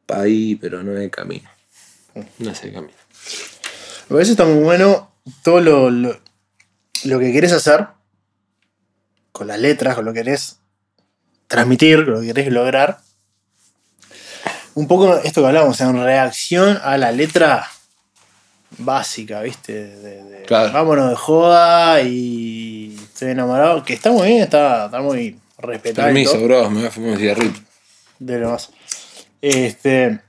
para 0.05 0.21
ahí, 0.21 0.55
pero 0.55 0.83
no 0.83 0.93
es 0.93 1.01
el 1.01 1.11
camino. 1.11 1.49
No 2.39 2.51
es 2.51 2.63
el 2.63 2.73
camino. 2.73 2.93
a 4.09 4.13
veces 4.13 4.31
está 4.31 4.45
muy 4.45 4.63
bueno 4.63 5.11
todo 5.43 5.61
lo, 5.61 5.89
lo, 5.89 6.19
lo 7.05 7.19
que 7.19 7.31
querés 7.31 7.51
hacer. 7.51 7.87
Con 9.31 9.47
las 9.47 9.59
letras, 9.59 9.95
con 9.95 10.05
lo 10.05 10.13
que 10.13 10.19
querés 10.23 10.59
transmitir, 11.47 12.05
con 12.05 12.13
lo 12.15 12.21
que 12.21 12.27
querés 12.27 12.51
lograr. 12.51 12.99
Un 14.75 14.87
poco 14.87 15.17
esto 15.17 15.41
que 15.41 15.47
hablábamos, 15.47 15.79
en 15.81 16.01
reacción 16.03 16.79
a 16.83 16.97
la 16.97 17.11
letra 17.11 17.67
básica, 18.77 19.41
¿viste? 19.41 19.73
De, 19.73 20.23
de- 20.23 20.43
Claro. 20.45 20.71
Vámonos 20.73 21.09
de 21.09 21.15
joda 21.15 22.01
y 22.01 22.95
estoy 23.03 23.31
enamorado. 23.31 23.83
Que 23.83 23.93
está 23.93 24.11
muy 24.11 24.27
bien, 24.27 24.41
está, 24.43 24.85
está 24.85 25.01
muy 25.01 25.39
respetable. 25.57 26.21
y 26.21 26.25
Permiso, 26.25 26.43
bro, 26.45 26.69
me 26.69 26.79
voy 26.79 26.87
a 26.87 26.91
fumar 26.91 27.11
un 27.11 27.17
cigarrito. 27.17 27.59
de 28.19 28.37
lo 28.39 28.51
más. 28.51 28.69
Este. 29.41 30.19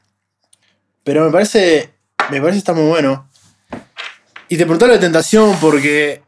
Pero 1.04 1.24
me 1.26 1.30
parece. 1.32 1.90
Me 2.30 2.38
parece 2.40 2.52
que 2.54 2.58
está 2.58 2.72
muy 2.72 2.86
bueno. 2.88 3.28
Y 4.48 4.56
te 4.56 4.62
preguntaba 4.64 4.92
la 4.94 5.00
tentación 5.00 5.56
porque 5.60 6.22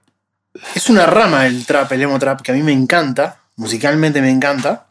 es 0.74 0.90
una 0.90 1.06
rama 1.06 1.44
del 1.44 1.64
trap, 1.64 1.90
el 1.92 2.02
emo 2.02 2.18
trap, 2.18 2.42
que 2.42 2.52
a 2.52 2.54
mí 2.54 2.62
me 2.62 2.72
encanta. 2.72 3.40
Musicalmente 3.56 4.20
me 4.20 4.30
encanta. 4.30 4.86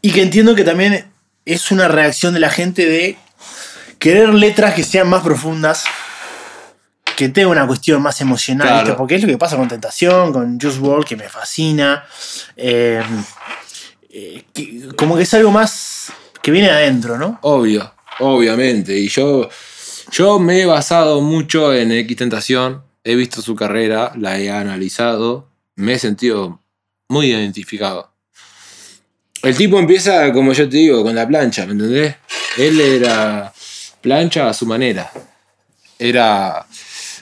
Y 0.00 0.10
que 0.12 0.22
entiendo 0.22 0.54
que 0.54 0.64
también 0.64 1.10
es 1.44 1.70
una 1.70 1.88
reacción 1.88 2.34
de 2.34 2.40
la 2.40 2.50
gente 2.50 2.86
de 2.86 3.16
querer 3.98 4.30
letras 4.34 4.74
que 4.74 4.84
sean 4.84 5.08
más 5.08 5.22
profundas. 5.22 5.84
Que 7.16 7.28
tenga 7.28 7.48
una 7.48 7.66
cuestión 7.66 8.00
más 8.00 8.20
emocional, 8.22 8.66
Claro. 8.66 8.82
¿viste? 8.82 8.96
porque 8.96 9.14
es 9.16 9.22
lo 9.22 9.28
que 9.28 9.36
pasa 9.36 9.56
con 9.56 9.68
Tentación, 9.68 10.32
con 10.32 10.58
Juice 10.58 10.78
WRLD, 10.78 11.04
que 11.04 11.16
me 11.16 11.28
fascina. 11.28 12.04
Eh, 12.56 13.02
eh, 14.10 14.44
que- 14.54 14.88
como 14.96 15.16
que 15.16 15.24
es 15.24 15.34
algo 15.34 15.50
más 15.50 16.12
que 16.42 16.50
viene 16.50 16.68
de 16.68 16.74
adentro, 16.74 17.18
¿no? 17.18 17.38
Obvio, 17.42 17.92
obviamente. 18.20 18.96
Y 18.98 19.08
yo, 19.08 19.50
yo 20.10 20.38
me 20.38 20.62
he 20.62 20.66
basado 20.66 21.20
mucho 21.20 21.74
en 21.74 21.92
X 21.92 22.16
Tentación. 22.16 22.82
He 23.04 23.14
visto 23.16 23.42
su 23.42 23.54
carrera, 23.54 24.12
la 24.16 24.38
he 24.38 24.50
analizado. 24.50 25.48
Me 25.76 25.94
he 25.94 25.98
sentido 25.98 26.60
muy 27.08 27.26
identificado. 27.26 28.09
El 29.42 29.56
tipo 29.56 29.78
empieza, 29.78 30.32
como 30.32 30.52
yo 30.52 30.68
te 30.68 30.76
digo, 30.76 31.02
con 31.02 31.14
la 31.14 31.26
plancha, 31.26 31.64
¿me 31.66 31.72
entendés? 31.72 32.14
Él 32.58 32.80
era 32.80 33.52
plancha 34.00 34.48
a 34.48 34.54
su 34.54 34.66
manera. 34.66 35.10
Era, 35.98 36.66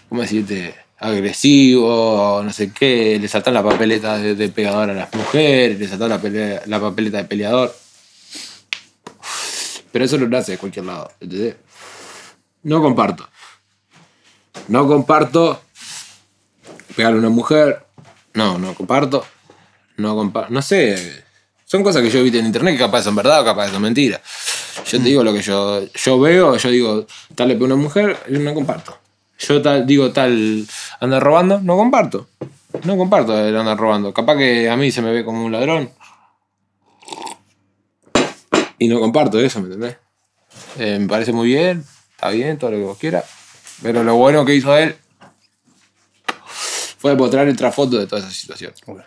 ¿cómo 0.09 0.23
decirte? 0.23 0.74
Agresivo, 0.99 2.43
no 2.45 2.53
sé 2.53 2.73
qué. 2.73 3.19
Le 3.20 3.28
saltan 3.28 3.55
la 3.55 3.62
papeleta 3.62 4.19
de, 4.19 4.49
pegador 4.49 4.90
a 4.90 4.95
las 4.95 5.15
mujeres, 5.15 5.78
le 5.78 5.86
saltan 5.86 6.09
la, 6.09 6.20
pelea- 6.20 6.62
la 6.66 6.81
papeleta 6.81 7.19
de 7.19 7.24
peleador. 7.24 7.77
Pero 9.93 10.05
eso 10.05 10.19
lo 10.19 10.36
hace 10.36 10.53
de 10.53 10.59
cualquier 10.59 10.86
lado, 10.86 11.11
¿entendés? 11.20 11.55
No 12.65 12.82
comparto. 12.82 13.28
No 14.66 14.86
comparto 14.89 15.62
pegarle 16.97 17.19
a 17.19 17.20
una 17.20 17.31
mujer. 17.31 17.85
No, 18.35 18.59
no 18.59 18.74
comparto. 18.74 19.24
No 19.97 20.15
comparto. 20.16 20.53
No 20.53 20.62
sé. 20.62 21.24
Son 21.69 21.82
cosas 21.82 22.03
que 22.03 22.09
yo 22.09 22.23
visto 22.23 22.39
en 22.39 22.47
internet 22.47 22.74
que 22.74 22.78
capaz 22.78 23.03
son 23.03 23.15
verdad 23.15 23.43
o 23.43 23.45
capaz 23.45 23.69
son 23.69 23.82
mentiras. 23.82 24.23
Yo 24.86 24.97
te 24.97 25.05
digo 25.05 25.23
lo 25.23 25.35
que 25.35 25.43
yo, 25.43 25.82
yo 25.85 26.19
veo, 26.19 26.57
yo 26.57 26.70
digo, 26.70 27.07
tal 27.35 27.49
le 27.49 27.55
pega 27.57 27.66
una 27.66 27.77
mujer, 27.77 28.16
yo 28.27 28.39
no 28.39 28.55
comparto. 28.55 28.99
Yo 29.39 29.61
tal, 29.61 29.86
digo 29.86 30.11
tal 30.11 30.66
anda 30.99 31.20
robando, 31.20 31.61
no 31.61 31.77
comparto. 31.77 32.27
no 32.85 32.97
comparto 32.97 33.39
el 33.39 33.55
andar 33.55 33.77
robando. 33.77 34.15
Capaz 34.15 34.39
que 34.39 34.70
a 34.70 34.78
mí 34.78 34.90
se 34.90 35.03
me 35.03 35.12
ve 35.12 35.27
como 35.27 35.45
un 35.45 35.53
ladrón. 35.53 35.90
Y 38.78 38.89
no 38.89 38.99
comparto 38.99 39.39
eso, 39.39 39.61
¿me 39.61 39.66
entendés? 39.66 39.99
Eh, 40.78 40.99
me 40.99 41.07
parece 41.07 41.32
muy 41.32 41.49
bien, 41.49 41.85
está 42.12 42.31
bien, 42.31 42.57
todo 42.57 42.70
lo 42.70 42.78
que 42.78 42.85
vos 42.85 42.99
quieras. 42.99 43.27
Pero 43.82 44.03
lo 44.05 44.15
bueno 44.15 44.43
que 44.47 44.55
hizo 44.55 44.74
él 44.74 44.97
fue 46.97 47.15
mostrar 47.15 47.47
el 47.47 47.57
trasfondo 47.59 47.99
de 47.99 48.07
toda 48.07 48.23
esa 48.23 48.31
situación. 48.31 48.73
Ok. 48.86 49.01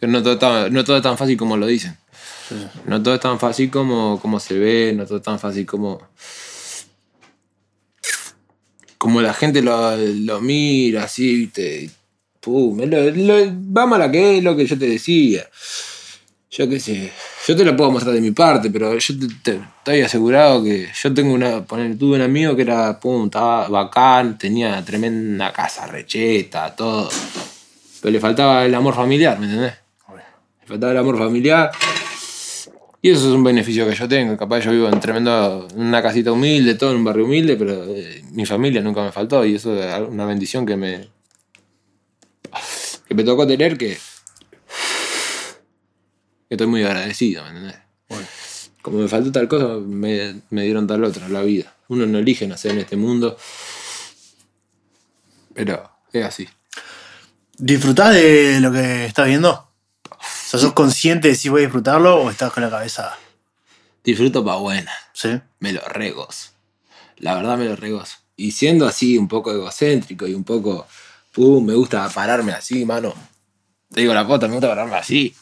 Que 0.00 0.06
no 0.06 0.22
todo, 0.22 0.70
no 0.70 0.84
todo 0.84 0.96
es 0.96 1.02
tan 1.02 1.18
fácil 1.18 1.36
como 1.36 1.56
lo 1.56 1.66
dicen. 1.66 1.96
Sí. 2.48 2.54
No 2.86 3.02
todo 3.02 3.14
es 3.14 3.20
tan 3.20 3.38
fácil 3.38 3.70
como, 3.70 4.18
como 4.20 4.38
se 4.40 4.58
ve, 4.58 4.92
no 4.96 5.04
todo 5.06 5.18
es 5.18 5.22
tan 5.24 5.38
fácil 5.38 5.66
como. 5.66 6.00
Como 8.96 9.20
la 9.22 9.32
gente 9.32 9.62
lo, 9.62 9.96
lo 9.96 10.40
mira 10.40 11.04
así, 11.04 11.36
viste. 11.36 11.90
Pum, 12.40 12.78
lo, 12.80 13.10
lo- 13.10 13.52
va 13.76 13.86
mala 13.86 14.10
que 14.10 14.38
es 14.38 14.44
lo 14.44 14.56
que 14.56 14.66
yo 14.66 14.78
te 14.78 14.86
decía. 14.88 15.46
Yo 16.50 16.68
qué 16.68 16.80
sé. 16.80 17.12
Yo 17.46 17.56
te 17.56 17.64
lo 17.64 17.76
puedo 17.76 17.90
mostrar 17.90 18.14
de 18.14 18.20
mi 18.20 18.30
parte, 18.32 18.70
pero 18.70 18.96
yo 18.98 19.18
te, 19.18 19.26
te- 19.42 19.60
estoy 19.78 20.00
asegurado 20.00 20.62
que 20.64 20.88
yo 21.00 21.14
tengo 21.14 21.34
una. 21.34 21.64
Poner, 21.64 21.96
tuve 21.98 22.16
un 22.16 22.22
amigo 22.22 22.56
que 22.56 22.62
era, 22.62 22.98
pum, 22.98 23.26
estaba 23.26 23.68
bacán, 23.68 24.38
tenía 24.38 24.82
tremenda 24.84 25.52
casa 25.52 25.86
recheta, 25.86 26.74
todo. 26.74 27.08
Pero 28.00 28.12
le 28.12 28.20
faltaba 28.20 28.64
el 28.64 28.74
amor 28.74 28.94
familiar, 28.94 29.38
¿me 29.38 29.46
entendés? 29.46 29.74
Faltaba 30.68 30.92
el 30.92 30.98
amor 30.98 31.16
familiar. 31.16 31.70
Y 33.00 33.10
eso 33.10 33.28
es 33.28 33.34
un 33.34 33.42
beneficio 33.42 33.88
que 33.88 33.94
yo 33.94 34.06
tengo. 34.06 34.36
Capaz 34.36 34.60
yo 34.60 34.70
vivo 34.70 34.86
en 34.86 35.00
tremendo, 35.00 35.66
en 35.70 35.80
una 35.80 36.02
casita 36.02 36.30
humilde, 36.30 36.74
todo 36.74 36.90
en 36.90 36.98
un 36.98 37.04
barrio 37.04 37.24
humilde, 37.24 37.56
pero 37.56 37.84
eh, 37.86 38.22
mi 38.32 38.44
familia 38.44 38.82
nunca 38.82 39.02
me 39.02 39.10
faltó. 39.10 39.46
Y 39.46 39.54
eso 39.54 39.82
es 39.82 40.08
una 40.08 40.26
bendición 40.26 40.66
que 40.66 40.76
me. 40.76 41.08
que 43.08 43.14
me 43.14 43.24
tocó 43.24 43.46
tener 43.46 43.78
que. 43.78 43.96
que 46.48 46.54
estoy 46.54 46.66
muy 46.66 46.84
agradecido, 46.84 47.44
¿me 47.44 47.48
entendés? 47.50 47.76
Bueno. 48.10 48.26
Como 48.82 48.98
me 48.98 49.08
faltó 49.08 49.32
tal 49.32 49.48
cosa, 49.48 49.78
me, 49.78 50.42
me 50.50 50.64
dieron 50.64 50.86
tal 50.86 51.02
otra, 51.02 51.30
la 51.30 51.40
vida. 51.42 51.74
Uno 51.88 52.04
no 52.04 52.18
elige 52.18 52.46
nacer 52.46 52.72
en 52.72 52.78
este 52.78 52.96
mundo. 52.96 53.38
Pero 55.54 55.90
es 56.12 56.24
así. 56.24 56.46
¿Disfrutás 57.56 58.14
de 58.14 58.60
lo 58.60 58.70
que 58.70 59.06
estás 59.06 59.26
viendo? 59.26 59.67
Sea, 60.48 60.58
¿sos 60.58 60.72
consciente 60.72 61.28
de 61.28 61.34
si 61.34 61.50
voy 61.50 61.60
a 61.60 61.64
disfrutarlo 61.64 62.22
o 62.22 62.30
estás 62.30 62.50
con 62.54 62.62
la 62.62 62.70
cabeza? 62.70 63.14
Disfruto 64.02 64.42
pa' 64.42 64.56
buena. 64.56 64.90
Sí. 65.12 65.38
me 65.58 65.74
lo 65.74 65.82
regos. 65.82 66.52
La 67.18 67.34
verdad 67.34 67.58
me 67.58 67.66
lo 67.66 67.76
regos. 67.76 68.20
Y 68.34 68.52
siendo 68.52 68.86
así 68.86 69.18
un 69.18 69.28
poco 69.28 69.52
egocéntrico 69.52 70.26
y 70.26 70.32
un 70.32 70.44
poco, 70.44 70.86
pum, 71.32 71.66
me 71.66 71.74
gusta 71.74 72.08
pararme 72.08 72.52
así, 72.52 72.86
mano. 72.86 73.12
Te 73.92 74.00
digo 74.00 74.14
la 74.14 74.26
pota, 74.26 74.48
me 74.48 74.54
gusta 74.54 74.68
pararme 74.68 74.96
así. 74.96 75.36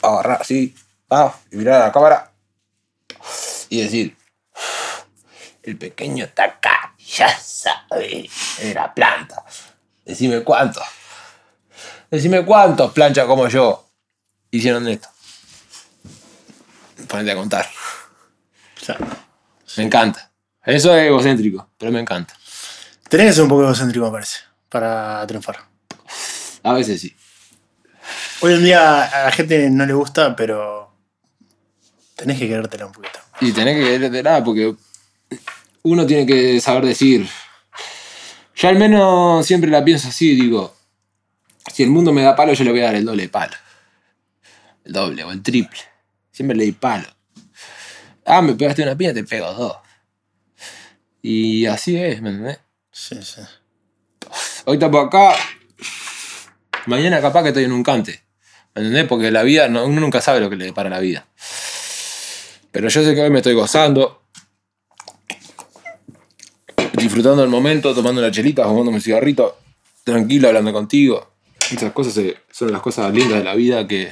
Agarrar 0.00 0.40
así, 0.40 0.74
ah, 1.10 1.38
y 1.52 1.56
mirar 1.56 1.82
a 1.82 1.84
la 1.88 1.92
cámara. 1.92 2.32
Y 3.68 3.82
decir, 3.82 4.16
el 5.62 5.76
pequeño 5.76 6.24
está 6.24 6.44
acá, 6.44 6.94
ya 7.06 7.38
sabe, 7.38 8.30
en 8.60 8.74
la 8.74 8.94
planta. 8.94 9.44
Decime 10.06 10.42
cuántos. 10.42 10.84
Decime 12.10 12.46
cuántos 12.46 12.92
planchas 12.92 13.26
como 13.26 13.46
yo 13.48 13.87
hicieron 14.50 14.86
esto. 14.88 15.08
Ponete 17.08 17.32
a 17.32 17.36
contar. 17.36 17.66
O 18.76 18.84
sea, 18.84 18.96
Me 19.76 19.84
encanta. 19.84 20.30
Eso 20.64 20.94
es 20.94 21.06
egocéntrico, 21.06 21.70
pero 21.78 21.90
me 21.92 22.00
encanta. 22.00 22.34
tenés 23.08 23.28
que 23.28 23.32
ser 23.34 23.42
un 23.44 23.48
poco 23.48 23.62
egocéntrico, 23.64 24.06
me 24.06 24.12
parece, 24.12 24.38
para 24.68 25.26
triunfar. 25.26 25.58
A 26.62 26.72
veces 26.72 27.00
sí. 27.00 27.16
Hoy 28.40 28.54
en 28.54 28.64
día 28.64 29.04
a 29.04 29.24
la 29.24 29.32
gente 29.32 29.70
no 29.70 29.86
le 29.86 29.94
gusta, 29.94 30.36
pero 30.36 30.92
tenés 32.14 32.38
que 32.38 32.48
querértela 32.48 32.86
un 32.86 32.92
poquito. 32.92 33.18
Y 33.40 33.52
tenés 33.52 33.76
que 33.76 33.84
quererte 33.84 34.22
nada 34.22 34.44
porque 34.44 34.74
uno 35.82 36.06
tiene 36.06 36.26
que 36.26 36.60
saber 36.60 36.84
decir. 36.84 37.28
Yo 38.54 38.68
al 38.68 38.76
menos 38.76 39.46
siempre 39.46 39.70
la 39.70 39.84
pienso 39.84 40.08
así, 40.08 40.34
digo, 40.34 40.74
si 41.72 41.84
el 41.84 41.90
mundo 41.90 42.12
me 42.12 42.22
da 42.22 42.34
palo, 42.36 42.52
yo 42.52 42.64
le 42.64 42.72
voy 42.72 42.80
a 42.80 42.86
dar 42.86 42.96
el 42.96 43.04
doble 43.04 43.22
de 43.22 43.28
palo. 43.28 43.54
El 44.88 44.94
doble 44.94 45.22
o 45.22 45.30
el 45.32 45.42
triple. 45.42 45.78
Siempre 46.32 46.56
le 46.56 46.64
di 46.64 46.72
palo. 46.72 47.06
Ah, 48.24 48.40
me 48.40 48.54
pegaste 48.54 48.82
una 48.82 48.96
piña, 48.96 49.12
te 49.12 49.22
pego 49.22 49.52
dos. 49.52 49.76
Y 51.20 51.66
así 51.66 51.96
es, 51.96 52.22
¿me 52.22 52.30
entendés? 52.30 52.58
Sí, 52.90 53.16
sí. 53.22 53.42
Hoy 54.64 54.78
tapo 54.78 54.98
acá. 54.98 55.34
Mañana 56.86 57.20
capaz 57.20 57.42
que 57.42 57.48
estoy 57.48 57.64
en 57.64 57.72
un 57.72 57.82
cante. 57.82 58.22
¿Me 58.74 58.80
entendés? 58.82 59.06
Porque 59.06 59.30
la 59.30 59.42
vida, 59.42 59.68
no- 59.68 59.84
uno 59.84 60.00
nunca 60.00 60.22
sabe 60.22 60.40
lo 60.40 60.48
que 60.48 60.56
le 60.56 60.64
depara 60.64 60.88
la 60.88 61.00
vida. 61.00 61.26
Pero 62.72 62.88
yo 62.88 63.04
sé 63.04 63.14
que 63.14 63.20
hoy 63.20 63.30
me 63.30 63.38
estoy 63.38 63.52
gozando. 63.54 64.22
Disfrutando 66.94 67.42
el 67.44 67.50
momento, 67.50 67.94
tomando 67.94 68.22
una 68.22 68.30
chelita, 68.30 68.64
fumando 68.64 68.90
un 68.90 69.00
cigarrito. 69.02 69.58
Tranquilo, 70.02 70.48
hablando 70.48 70.72
contigo. 70.72 71.34
Esas 71.70 71.92
cosas 71.92 72.24
son 72.50 72.72
las 72.72 72.80
cosas 72.80 73.12
lindas 73.12 73.36
de 73.38 73.44
la 73.44 73.54
vida 73.54 73.86
que, 73.86 74.10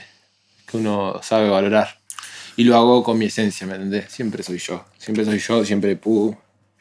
que 0.66 0.76
uno 0.76 1.20
sabe 1.22 1.48
valorar. 1.48 1.98
Y 2.56 2.64
lo 2.64 2.76
hago 2.76 3.02
con 3.02 3.18
mi 3.18 3.26
esencia, 3.26 3.66
¿me 3.66 3.74
entendés? 3.74 4.06
Siempre 4.10 4.42
soy 4.42 4.58
yo. 4.58 4.84
Siempre 4.98 5.24
soy 5.24 5.38
yo, 5.38 5.64
siempre 5.64 5.96
pum. 5.96 6.34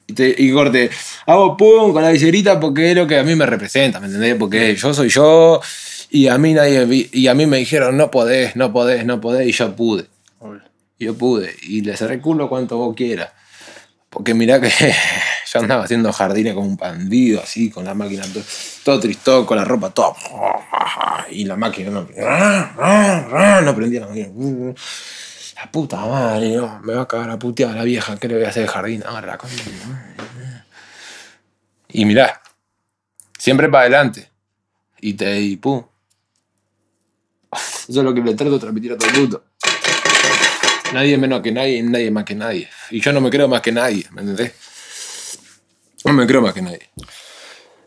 Y, 0.07 0.13
te- 0.13 0.35
y 0.37 0.51
corte, 0.51 0.89
hago 1.25 1.57
pum 1.57 1.91
con 1.91 2.01
la 2.03 2.11
viserita 2.11 2.59
porque 2.59 2.91
es 2.91 2.95
lo 2.95 3.07
que 3.07 3.17
a 3.17 3.23
mí 3.23 3.35
me 3.35 3.45
representa, 3.45 3.99
¿me 3.99 4.05
entendés? 4.07 4.35
Porque 4.35 4.75
yo 4.75 4.93
soy 4.93 5.09
yo 5.09 5.59
y 6.11 6.27
a 6.27 6.37
mí 6.37 6.53
nadie 6.53 7.09
y 7.11 7.27
a 7.27 7.33
mí 7.33 7.45
me 7.47 7.57
dijeron 7.57 7.97
no 7.97 8.11
podés, 8.11 8.55
no 8.55 8.71
podés, 8.71 9.05
no 9.05 9.19
podés 9.19 9.47
y 9.47 9.51
yo 9.51 9.75
pude. 9.75 10.05
Obvio. 10.39 10.61
Yo 10.99 11.15
pude. 11.15 11.53
Y 11.63 11.81
le 11.81 11.97
cerré 11.97 12.15
el 12.15 12.21
culo 12.21 12.47
cuanto 12.47 12.77
vos 12.77 12.95
quieras. 12.95 13.31
Porque 14.15 14.33
mirá 14.33 14.61
que 14.61 14.69
yo 15.53 15.59
andaba 15.59 15.83
haciendo 15.83 16.13
jardines 16.13 16.53
como 16.53 16.67
un 16.67 16.77
bandido, 16.77 17.43
así, 17.43 17.69
con 17.69 17.83
la 17.83 17.93
máquina 17.93 18.23
todo, 18.31 18.43
todo 18.85 18.99
tristón, 19.01 19.45
con 19.45 19.57
la 19.57 19.65
ropa 19.65 19.89
toda. 19.89 20.15
Y 21.31 21.43
la 21.43 21.57
máquina 21.57 21.89
no, 21.89 22.07
no 23.61 23.75
prendía 23.75 23.99
la 23.99 24.07
máquina. 24.07 24.29
La 25.57 25.69
puta 25.69 25.97
madre, 25.97 26.55
no, 26.55 26.79
me 26.79 26.93
va 26.93 27.01
a 27.01 27.07
cagar 27.09 27.29
a 27.29 27.37
putear 27.37 27.75
la 27.75 27.83
vieja, 27.83 28.15
¿qué 28.15 28.29
le 28.29 28.35
voy 28.35 28.45
a 28.45 28.49
hacer 28.49 28.61
de 28.61 28.69
jardín? 28.69 29.03
Ahora 29.05 29.27
la 29.27 29.37
madre. 29.37 30.15
Y 31.89 32.05
mirá, 32.05 32.41
siempre 33.37 33.67
para 33.67 33.81
adelante. 33.81 34.31
Y 35.01 35.15
te 35.15 35.41
y 35.41 35.57
pum. 35.57 35.83
Eso 37.51 37.99
es 37.99 38.05
lo 38.05 38.13
que 38.13 38.21
le 38.21 38.33
trato 38.33 38.53
de 38.53 38.59
transmitir 38.59 38.93
a 38.93 38.97
todo 38.97 39.09
el 39.09 39.19
mundo. 39.19 39.43
Nadie 40.93 41.17
menos 41.17 41.41
que 41.41 41.51
nadie, 41.51 41.81
nadie 41.83 42.11
más 42.11 42.25
que 42.25 42.35
nadie. 42.35 42.69
Y 42.91 43.01
yo 43.01 43.11
no 43.11 43.21
me 43.21 43.29
creo 43.29 43.47
más 43.47 43.61
que 43.61 43.71
nadie, 43.71 44.05
¿me 44.11 44.21
entendés? 44.21 44.53
No 46.03 46.13
me 46.13 46.27
creo 46.27 46.41
más 46.41 46.53
que 46.53 46.61
nadie. 46.61 46.89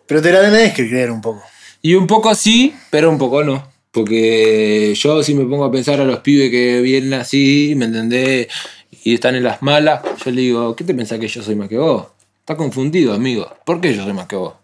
Pero 0.06 0.20
te 0.22 0.32
la 0.32 0.40
tenés 0.40 0.74
que 0.74 0.88
creer 0.88 1.10
un 1.10 1.20
poco. 1.20 1.42
Y 1.80 1.94
un 1.94 2.06
poco 2.06 2.34
sí, 2.34 2.74
pero 2.90 3.10
un 3.10 3.18
poco 3.18 3.44
no. 3.44 3.70
Porque 3.92 4.94
yo 4.94 5.22
si 5.22 5.34
me 5.34 5.44
pongo 5.44 5.64
a 5.64 5.72
pensar 5.72 6.00
a 6.00 6.04
los 6.04 6.20
pibes 6.20 6.50
que 6.50 6.80
vienen 6.80 7.14
así, 7.14 7.74
¿me 7.76 7.86
entendés? 7.86 8.48
Y 9.04 9.14
están 9.14 9.36
en 9.36 9.44
las 9.44 9.62
malas, 9.62 10.02
yo 10.24 10.30
le 10.30 10.40
digo, 10.40 10.76
¿qué 10.76 10.84
te 10.84 10.94
pensás 10.94 11.18
que 11.18 11.28
yo 11.28 11.42
soy 11.42 11.54
más 11.54 11.68
que 11.68 11.78
vos? 11.78 12.08
Estás 12.40 12.56
confundido, 12.56 13.14
amigo. 13.14 13.50
¿Por 13.64 13.80
qué 13.80 13.94
yo 13.94 14.02
soy 14.02 14.12
más 14.12 14.26
que 14.26 14.36
vos? 14.36 14.54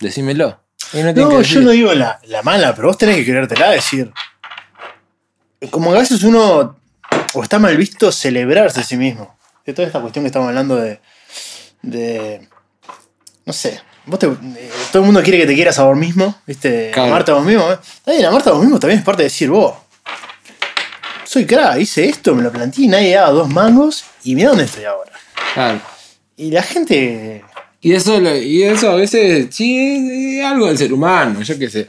Decímelo. 0.00 0.58
No 0.92 1.42
yo 1.42 1.60
no 1.60 1.70
digo 1.70 1.94
la, 1.94 2.20
la 2.24 2.42
mala, 2.42 2.74
pero 2.74 2.88
vos 2.88 2.98
tenés 2.98 3.16
que 3.16 3.24
querértela 3.24 3.70
decir. 3.70 4.10
Como 5.70 5.92
a 5.92 5.98
veces 5.98 6.22
uno, 6.24 6.79
o 7.34 7.42
está 7.42 7.58
mal 7.58 7.76
visto 7.76 8.10
celebrarse 8.12 8.80
a 8.80 8.84
sí 8.84 8.96
mismo. 8.96 9.36
De 9.66 9.72
toda 9.72 9.86
esta 9.86 10.00
cuestión 10.00 10.24
que 10.24 10.28
estamos 10.28 10.48
hablando 10.48 10.76
de. 10.76 11.00
de 11.82 12.48
no 13.44 13.52
sé. 13.52 13.80
Vos 14.06 14.18
te- 14.18 14.26
eh, 14.26 14.70
todo 14.90 15.02
el 15.02 15.06
mundo 15.06 15.22
quiere 15.22 15.38
que 15.38 15.46
te 15.46 15.54
quieras 15.54 15.78
a 15.78 15.84
vos 15.84 15.96
mismo, 15.96 16.34
¿viste? 16.46 16.90
Claro. 16.92 17.10
Amarte 17.10 17.30
a 17.30 17.34
vos 17.34 17.44
mismo. 17.44 17.70
¿eh? 17.70 17.78
Está 17.82 18.12
bien, 18.12 18.24
amarte 18.24 18.48
a 18.48 18.52
vos 18.52 18.62
mismo 18.62 18.78
también 18.78 18.98
es 19.00 19.04
parte 19.04 19.22
de 19.22 19.28
decir, 19.28 19.50
vos. 19.50 19.74
Soy 21.24 21.46
crack, 21.46 21.78
hice 21.78 22.06
esto, 22.08 22.34
me 22.34 22.42
lo 22.42 22.50
planteé 22.50 22.84
y 22.86 22.88
nadie 22.88 23.14
daba 23.14 23.30
dos 23.30 23.48
mangos 23.48 24.04
y 24.24 24.34
mira 24.34 24.48
dónde 24.48 24.64
estoy 24.64 24.84
ahora. 24.84 25.12
Claro. 25.54 25.80
Y 26.36 26.50
la 26.50 26.62
gente. 26.62 27.44
Y 27.82 27.92
eso, 27.94 28.20
y 28.20 28.62
eso 28.64 28.90
a 28.90 28.96
veces 28.96 29.46
sí 29.54 30.38
es 30.40 30.44
algo 30.44 30.66
del 30.66 30.76
ser 30.76 30.92
humano, 30.92 31.40
yo 31.42 31.58
qué 31.58 31.70
sé. 31.70 31.88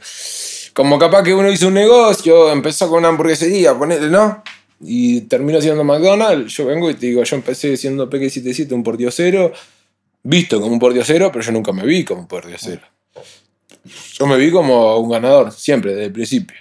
Como 0.74 0.98
capaz 0.98 1.22
que 1.22 1.34
uno 1.34 1.50
hizo 1.50 1.68
un 1.68 1.74
negocio, 1.74 2.50
empezó 2.52 2.88
con 2.88 2.98
una 3.00 3.08
hamburguesería, 3.08 3.74
ponele, 3.74 4.08
¿no? 4.08 4.42
Y 4.84 5.22
terminó 5.22 5.60
siendo 5.60 5.84
McDonald's, 5.84 6.52
yo 6.54 6.66
vengo 6.66 6.90
y 6.90 6.94
te 6.94 7.06
digo, 7.06 7.22
yo 7.22 7.36
empecé 7.36 7.76
siendo 7.76 8.10
PK77, 8.10 8.72
un 8.72 8.82
pordiosero, 8.82 9.52
visto 10.24 10.60
como 10.60 10.72
un 10.72 10.78
pordiosero, 10.80 11.30
pero 11.30 11.44
yo 11.44 11.52
nunca 11.52 11.72
me 11.72 11.84
vi 11.86 12.04
como 12.04 12.22
un 12.22 12.26
pordiosero. 12.26 12.82
Yo 14.14 14.26
me 14.26 14.36
vi 14.36 14.50
como 14.50 14.96
un 14.98 15.10
ganador, 15.10 15.52
siempre, 15.52 15.92
desde 15.92 16.06
el 16.06 16.12
principio. 16.12 16.56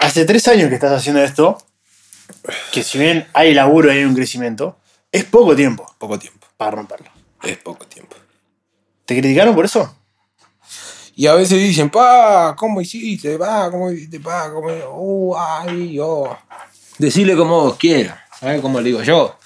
Hace 0.00 0.24
tres 0.24 0.46
años 0.48 0.68
que 0.68 0.74
estás 0.74 0.92
haciendo 0.92 1.22
esto, 1.22 1.58
que 2.72 2.82
si 2.82 2.98
bien 2.98 3.26
hay 3.32 3.54
laburo 3.54 3.92
y 3.92 3.98
hay 3.98 4.04
un 4.04 4.14
crecimiento, 4.14 4.76
es 5.12 5.24
poco 5.24 5.54
tiempo 5.54 5.86
Poco 5.98 6.18
tiempo, 6.18 6.46
para 6.56 6.72
romperlo. 6.72 7.10
es 7.44 7.58
poco 7.58 7.86
tiempo. 7.86 8.16
¿Te 9.04 9.16
criticaron 9.18 9.54
por 9.54 9.64
eso? 9.64 9.96
Y 11.14 11.26
a 11.26 11.34
veces 11.34 11.58
dicen, 11.58 11.90
pa, 11.90 12.56
¿cómo 12.56 12.80
hiciste? 12.80 13.36
Pa, 13.36 13.70
¿cómo 13.70 13.90
hiciste? 13.92 14.18
Pa, 14.18 14.50
¿cómo? 14.50 14.68
Uh, 14.68 15.36
ay, 15.36 15.92
yo. 15.94 16.36
Decirle 17.02 17.34
como 17.34 17.62
vos 17.62 17.76
quieras. 17.78 18.16
¿Sabes 18.38 18.60
cómo 18.60 18.80
le 18.80 18.86
digo 18.86 19.02
yo? 19.02 19.36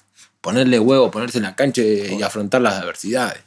Ponerle 0.42 0.78
huevo, 0.78 1.10
ponerse 1.10 1.38
en 1.38 1.44
la 1.44 1.56
cancha 1.56 1.80
y 1.80 2.22
afrontar 2.22 2.60
las 2.60 2.74
adversidades. 2.74 3.40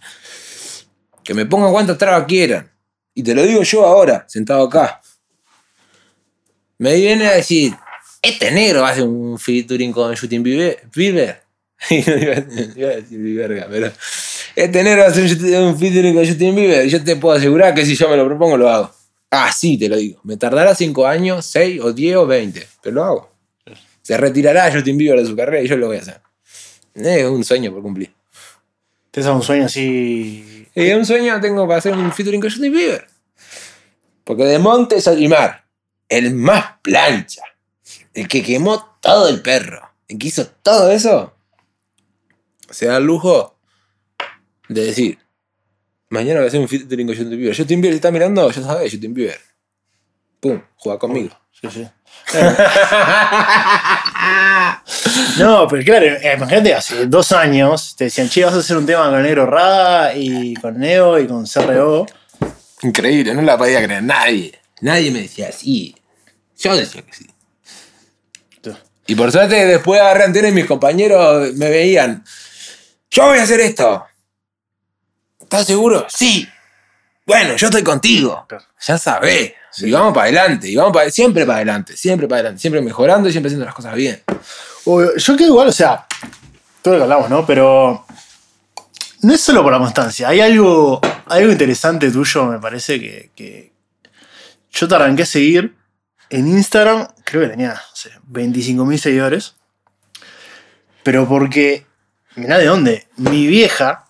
Que 1.23 1.35
me 1.35 1.45
pongan 1.45 1.71
cuantas 1.71 1.99
trabas 1.99 2.25
quieran. 2.25 2.71
Y 3.13 3.21
te 3.21 3.35
lo 3.35 3.43
digo 3.43 3.61
yo 3.61 3.85
ahora, 3.85 4.25
sentado 4.27 4.63
acá. 4.63 4.99
Me 6.79 6.95
viene 6.95 7.27
a 7.27 7.33
decir, 7.33 7.75
este 8.23 8.49
negro 8.49 8.81
va 8.81 8.89
a 8.89 8.91
hacer 8.93 9.03
un 9.03 9.37
featuring 9.37 9.91
con 9.91 10.15
Justin 10.15 10.41
Bieber. 10.41 10.81
Y 11.91 12.01
no 12.01 12.17
iba, 12.17 12.33
a 12.33 12.95
decir 12.95 13.19
Bieberga, 13.19 13.67
pero. 13.69 13.91
Este 14.55 14.83
negro 14.83 15.01
va 15.01 15.09
a 15.09 15.11
hacer 15.11 15.23
un, 15.61 15.77
featuring 15.77 16.15
con 16.15 16.25
Justin 16.25 16.55
Bieber. 16.55 16.87
Yo 16.87 17.03
te 17.03 17.15
puedo 17.15 17.37
asegurar 17.37 17.75
que 17.75 17.85
si 17.85 17.95
yo 17.95 18.09
me 18.09 18.17
lo 18.17 18.25
propongo, 18.25 18.57
lo 18.57 18.69
hago. 18.69 18.91
Así 19.29 19.77
te 19.77 19.87
lo 19.87 19.97
digo. 19.97 20.19
Me 20.23 20.35
tardará 20.35 20.73
5 20.73 21.05
años, 21.05 21.45
6 21.45 21.81
o 21.83 21.93
10 21.93 22.15
o 22.15 22.25
20. 22.25 22.67
Pero 22.81 22.95
lo 22.95 23.03
hago. 23.03 23.28
Se 24.09 24.17
retirará 24.17 24.71
Justin 24.71 24.97
Bieber 24.97 25.19
de 25.19 25.27
su 25.27 25.35
carrera 25.35 25.61
y 25.61 25.67
yo 25.67 25.77
lo 25.77 25.85
voy 25.85 25.97
a 25.97 25.99
hacer. 25.99 26.19
Es 26.95 27.25
un 27.25 27.43
sueño 27.43 27.71
por 27.71 27.83
cumplir. 27.83 28.11
¿Te 29.11 29.21
un 29.29 29.43
sueño 29.43 29.65
así? 29.65 30.67
Y 30.73 30.91
un 30.93 31.05
sueño 31.05 31.39
tengo 31.39 31.67
para 31.67 31.77
hacer 31.77 31.93
un 31.93 32.11
featuring 32.11 32.41
con 32.41 32.49
Justin 32.49 32.73
Bieber. 32.73 33.05
Porque 34.23 34.45
de 34.45 34.57
Montes 34.57 35.07
a 35.07 35.11
Limar, 35.11 35.63
el 36.07 36.33
más 36.33 36.79
plancha, 36.81 37.43
el 38.15 38.27
que 38.27 38.41
quemó 38.41 38.97
todo 38.99 39.29
el 39.29 39.43
perro, 39.43 39.87
el 40.07 40.17
que 40.17 40.29
hizo 40.29 40.47
todo 40.47 40.89
eso, 40.89 41.35
se 42.67 42.87
da 42.87 42.97
el 42.97 43.03
lujo 43.03 43.59
de 44.69 44.85
decir, 44.85 45.19
mañana 46.09 46.39
voy 46.39 46.45
a 46.45 46.47
hacer 46.47 46.61
un 46.61 46.67
featuring 46.67 47.05
con 47.05 47.15
Justin 47.15 47.37
Bieber. 47.37 47.55
Justin 47.55 47.79
Bieber, 47.79 47.93
si 47.93 47.97
está 47.97 48.09
mirando, 48.09 48.49
ya 48.49 48.63
sabes, 48.63 48.91
Justin 48.91 49.13
Bieber. 49.13 49.39
Pum, 50.39 50.59
juega 50.77 50.97
conmigo. 50.97 51.37
Sí, 51.51 51.67
sí. 51.69 51.87
No, 55.39 55.67
pero 55.67 55.83
claro, 55.83 56.05
eh, 56.05 56.33
imagínate, 56.37 56.73
hace 56.73 57.07
dos 57.07 57.31
años 57.31 57.95
te 57.97 58.03
decían, 58.05 58.29
che, 58.29 58.45
vas 58.45 58.53
a 58.53 58.59
hacer 58.59 58.77
un 58.77 58.85
tema 58.85 59.09
con 59.09 59.21
Negro 59.23 59.45
Rada 59.45 60.13
y 60.15 60.53
con 60.55 60.79
Neo 60.79 61.19
y 61.19 61.27
con 61.27 61.45
CRO. 61.45 62.05
Increíble, 62.83 63.33
no 63.33 63.41
la 63.41 63.57
podía 63.57 63.83
creer 63.83 64.03
nadie. 64.03 64.59
Nadie 64.81 65.11
me 65.11 65.21
decía 65.21 65.51
sí. 65.51 65.95
Yo 66.57 66.75
decía 66.75 67.01
que 67.01 67.13
sí. 67.13 67.27
Y 69.09 69.15
por 69.15 69.31
suerte 69.31 69.65
después 69.65 69.99
agarré 69.99 70.25
antena 70.25 70.49
y 70.49 70.51
mis 70.51 70.67
compañeros 70.67 71.53
me 71.55 71.67
veían. 71.67 72.23
Yo 73.09 73.25
voy 73.25 73.39
a 73.39 73.43
hacer 73.43 73.59
esto. 73.59 74.05
¿Estás 75.41 75.65
seguro? 75.65 76.05
Sí. 76.09 76.47
Bueno, 77.29 77.55
yo 77.57 77.67
estoy 77.67 77.83
contigo. 77.83 78.47
Ya 78.87 78.97
sabés. 78.97 79.53
Y 79.77 79.91
vamos 79.91 80.15
para 80.15 80.23
adelante. 80.23 80.67
Y 80.67 80.75
vamos 80.75 80.91
para, 80.91 81.11
siempre 81.11 81.45
para 81.45 81.57
adelante. 81.57 81.95
Siempre 81.95 82.27
para 82.27 82.39
adelante. 82.39 82.59
Siempre 82.59 82.81
mejorando 82.81 83.29
y 83.29 83.31
siempre 83.31 83.49
haciendo 83.49 83.67
las 83.67 83.75
cosas 83.75 83.93
bien. 83.93 84.19
Yo 84.83 85.35
creo 85.35 85.47
igual, 85.47 85.67
o 85.67 85.71
sea, 85.71 86.07
todo 86.81 86.95
lo 86.95 86.99
que 87.01 87.03
hablamos, 87.03 87.29
¿no? 87.29 87.45
Pero 87.45 88.03
no 89.21 89.31
es 89.31 89.39
solo 89.39 89.61
por 89.61 89.71
la 89.71 89.77
constancia. 89.77 90.27
Hay 90.27 90.41
algo, 90.41 90.99
algo 91.27 91.51
interesante 91.51 92.09
tuyo, 92.09 92.45
me 92.47 92.57
parece, 92.57 92.99
que, 92.99 93.29
que 93.35 93.73
yo 94.71 94.87
te 94.87 94.95
arranqué 94.95 95.21
a 95.21 95.27
seguir 95.27 95.75
en 96.31 96.47
Instagram, 96.47 97.09
creo 97.25 97.43
que 97.43 97.49
tenía, 97.49 97.73
no 97.73 97.95
sé, 97.95 98.09
25.000 98.27 98.97
seguidores. 98.97 99.55
Pero 101.03 101.29
porque, 101.29 101.85
mirá 102.37 102.57
de 102.57 102.65
dónde, 102.65 103.07
mi 103.17 103.45
vieja 103.45 104.05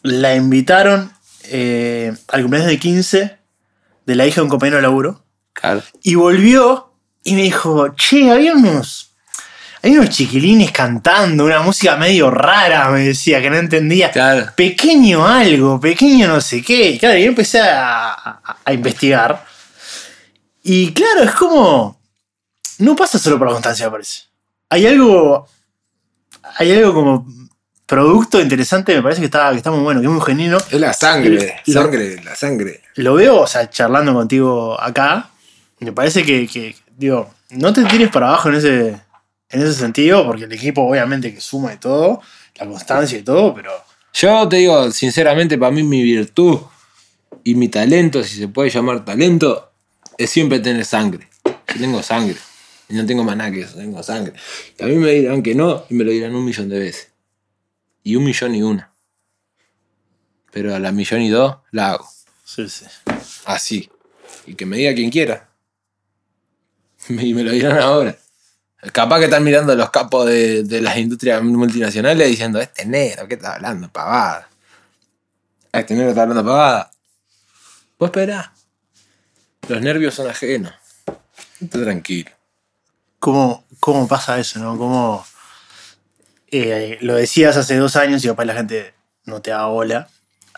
la 0.00 0.34
invitaron 0.34 1.12
eh, 1.50 2.12
al 2.28 2.40
cumpleaños 2.42 2.70
de 2.70 2.78
15 2.78 3.38
de 4.06 4.14
la 4.14 4.26
hija 4.26 4.36
de 4.36 4.42
un 4.42 4.48
compañero 4.48 4.76
de 4.76 4.82
laburo. 4.82 5.24
Claro. 5.52 5.82
Y 6.02 6.14
volvió 6.14 6.92
y 7.22 7.34
me 7.34 7.42
dijo, 7.42 7.94
che, 7.94 8.30
había 8.30 8.54
unos. 8.54 9.08
Hay 9.82 9.92
unos 9.96 10.10
chiquilines 10.10 10.72
cantando, 10.72 11.44
una 11.44 11.60
música 11.62 11.96
medio 11.96 12.30
rara, 12.30 12.90
me 12.90 13.00
decía, 13.00 13.40
que 13.40 13.48
no 13.50 13.56
entendía. 13.56 14.10
Claro. 14.10 14.52
Pequeño 14.54 15.26
algo, 15.26 15.80
pequeño 15.80 16.28
no 16.28 16.40
sé 16.40 16.62
qué. 16.62 16.90
Y 16.90 16.98
claro, 16.98 17.18
yo 17.18 17.26
empecé 17.26 17.60
a, 17.60 18.10
a- 18.12 18.56
a 18.64 18.72
investigar. 18.72 19.44
Y 20.62 20.92
claro, 20.92 21.22
es 21.22 21.32
como. 21.32 21.98
No 22.78 22.94
pasa 22.96 23.18
solo 23.18 23.38
por 23.38 23.46
la 23.48 23.54
constancia, 23.54 23.86
me 23.86 23.92
parece. 23.92 24.22
Hay 24.68 24.86
algo. 24.86 25.46
Hay 26.58 26.72
algo 26.72 26.92
como 26.94 27.26
producto 27.90 28.40
interesante, 28.40 28.94
me 28.94 29.02
parece 29.02 29.20
que 29.20 29.24
está, 29.26 29.50
que 29.50 29.56
está 29.58 29.70
muy 29.70 29.80
bueno, 29.80 30.00
que 30.00 30.06
es 30.06 30.12
muy 30.12 30.22
genuino. 30.24 30.56
Es 30.70 30.80
la 30.80 30.92
sangre. 30.92 31.56
Lo- 31.66 31.72
Sangre, 31.74 32.22
la 32.22 32.36
sangre. 32.36 32.80
Lo 32.94 33.14
veo, 33.14 33.40
o 33.40 33.46
sea, 33.46 33.68
charlando 33.68 34.14
contigo 34.14 34.80
acá. 34.80 35.28
Me 35.80 35.92
parece 35.92 36.22
que, 36.24 36.46
que, 36.46 36.74
digo, 36.96 37.28
no 37.50 37.72
te 37.72 37.84
tires 37.84 38.08
para 38.10 38.28
abajo 38.28 38.48
en 38.50 38.54
ese, 38.54 38.88
en 39.50 39.62
ese 39.62 39.74
sentido, 39.74 40.24
porque 40.24 40.44
el 40.44 40.52
equipo 40.52 40.82
obviamente 40.82 41.34
que 41.34 41.40
suma 41.40 41.74
y 41.74 41.78
todo, 41.78 42.22
la 42.56 42.66
constancia 42.66 43.18
y 43.18 43.22
todo, 43.22 43.52
pero 43.54 43.72
Yo 44.14 44.48
te 44.48 44.56
digo, 44.56 44.90
sinceramente, 44.92 45.58
para 45.58 45.72
mí 45.72 45.82
mi 45.82 46.02
virtud 46.02 46.60
y 47.42 47.54
mi 47.56 47.68
talento, 47.68 48.22
si 48.22 48.36
se 48.38 48.48
puede 48.48 48.70
llamar 48.70 49.04
talento, 49.04 49.72
es 50.16 50.30
siempre 50.30 50.60
tener 50.60 50.84
sangre. 50.84 51.28
Yo 51.44 51.80
tengo 51.80 52.02
sangre. 52.02 52.36
Y 52.88 52.94
no 52.94 53.06
tengo 53.06 53.22
más 53.24 53.36
nada 53.36 53.50
que 53.50 53.60
eso, 53.62 53.76
tengo 53.76 54.02
sangre. 54.02 54.32
Y 54.78 54.82
a 54.82 54.86
mí 54.86 54.94
me 54.96 55.10
dirán 55.12 55.42
que 55.42 55.54
no, 55.54 55.84
y 55.88 55.94
me 55.94 56.04
lo 56.04 56.10
dirán 56.12 56.34
un 56.34 56.44
millón 56.44 56.68
de 56.68 56.78
veces. 56.78 57.09
Y 58.02 58.16
un 58.16 58.24
millón 58.24 58.54
y 58.54 58.62
una. 58.62 58.92
Pero 60.50 60.74
a 60.74 60.78
la 60.78 60.92
millón 60.92 61.22
y 61.22 61.28
dos 61.28 61.58
la 61.70 61.92
hago. 61.92 62.08
sí, 62.44 62.68
sí. 62.68 62.86
Así. 63.44 63.90
Y 64.46 64.54
que 64.54 64.66
me 64.66 64.76
diga 64.76 64.94
quien 64.94 65.10
quiera. 65.10 65.48
Y 67.08 67.34
me 67.34 67.42
lo 67.42 67.50
dirán 67.52 67.78
ahora. 67.78 68.16
Capaz 68.92 69.18
que 69.18 69.24
están 69.26 69.44
mirando 69.44 69.74
los 69.74 69.90
capos 69.90 70.26
de, 70.26 70.62
de 70.62 70.80
las 70.80 70.96
industrias 70.96 71.42
multinacionales 71.42 72.28
diciendo, 72.28 72.60
este 72.60 72.86
negro, 72.86 73.28
¿qué 73.28 73.34
está 73.34 73.54
hablando? 73.54 73.90
Pavada. 73.90 74.48
Este 75.72 75.94
negro 75.94 76.10
está 76.10 76.22
hablando 76.22 76.44
pavada. 76.44 76.90
Vos 77.98 78.08
esperá. 78.08 78.52
Los 79.68 79.80
nervios 79.80 80.14
son 80.14 80.28
ajenos. 80.28 80.72
Está 81.60 81.82
tranquilo. 81.82 82.30
¿Cómo, 83.18 83.64
cómo 83.78 84.08
pasa 84.08 84.38
eso, 84.38 84.58
no? 84.58 84.76
¿Cómo 84.76 85.24
eh, 86.50 86.98
lo 87.00 87.14
decías 87.14 87.56
hace 87.56 87.76
dos 87.76 87.96
años 87.96 88.24
y 88.24 88.28
capaz 88.28 88.44
la 88.44 88.54
gente 88.54 88.94
no 89.24 89.40
te 89.40 89.50
da 89.50 89.66
bola? 89.66 90.08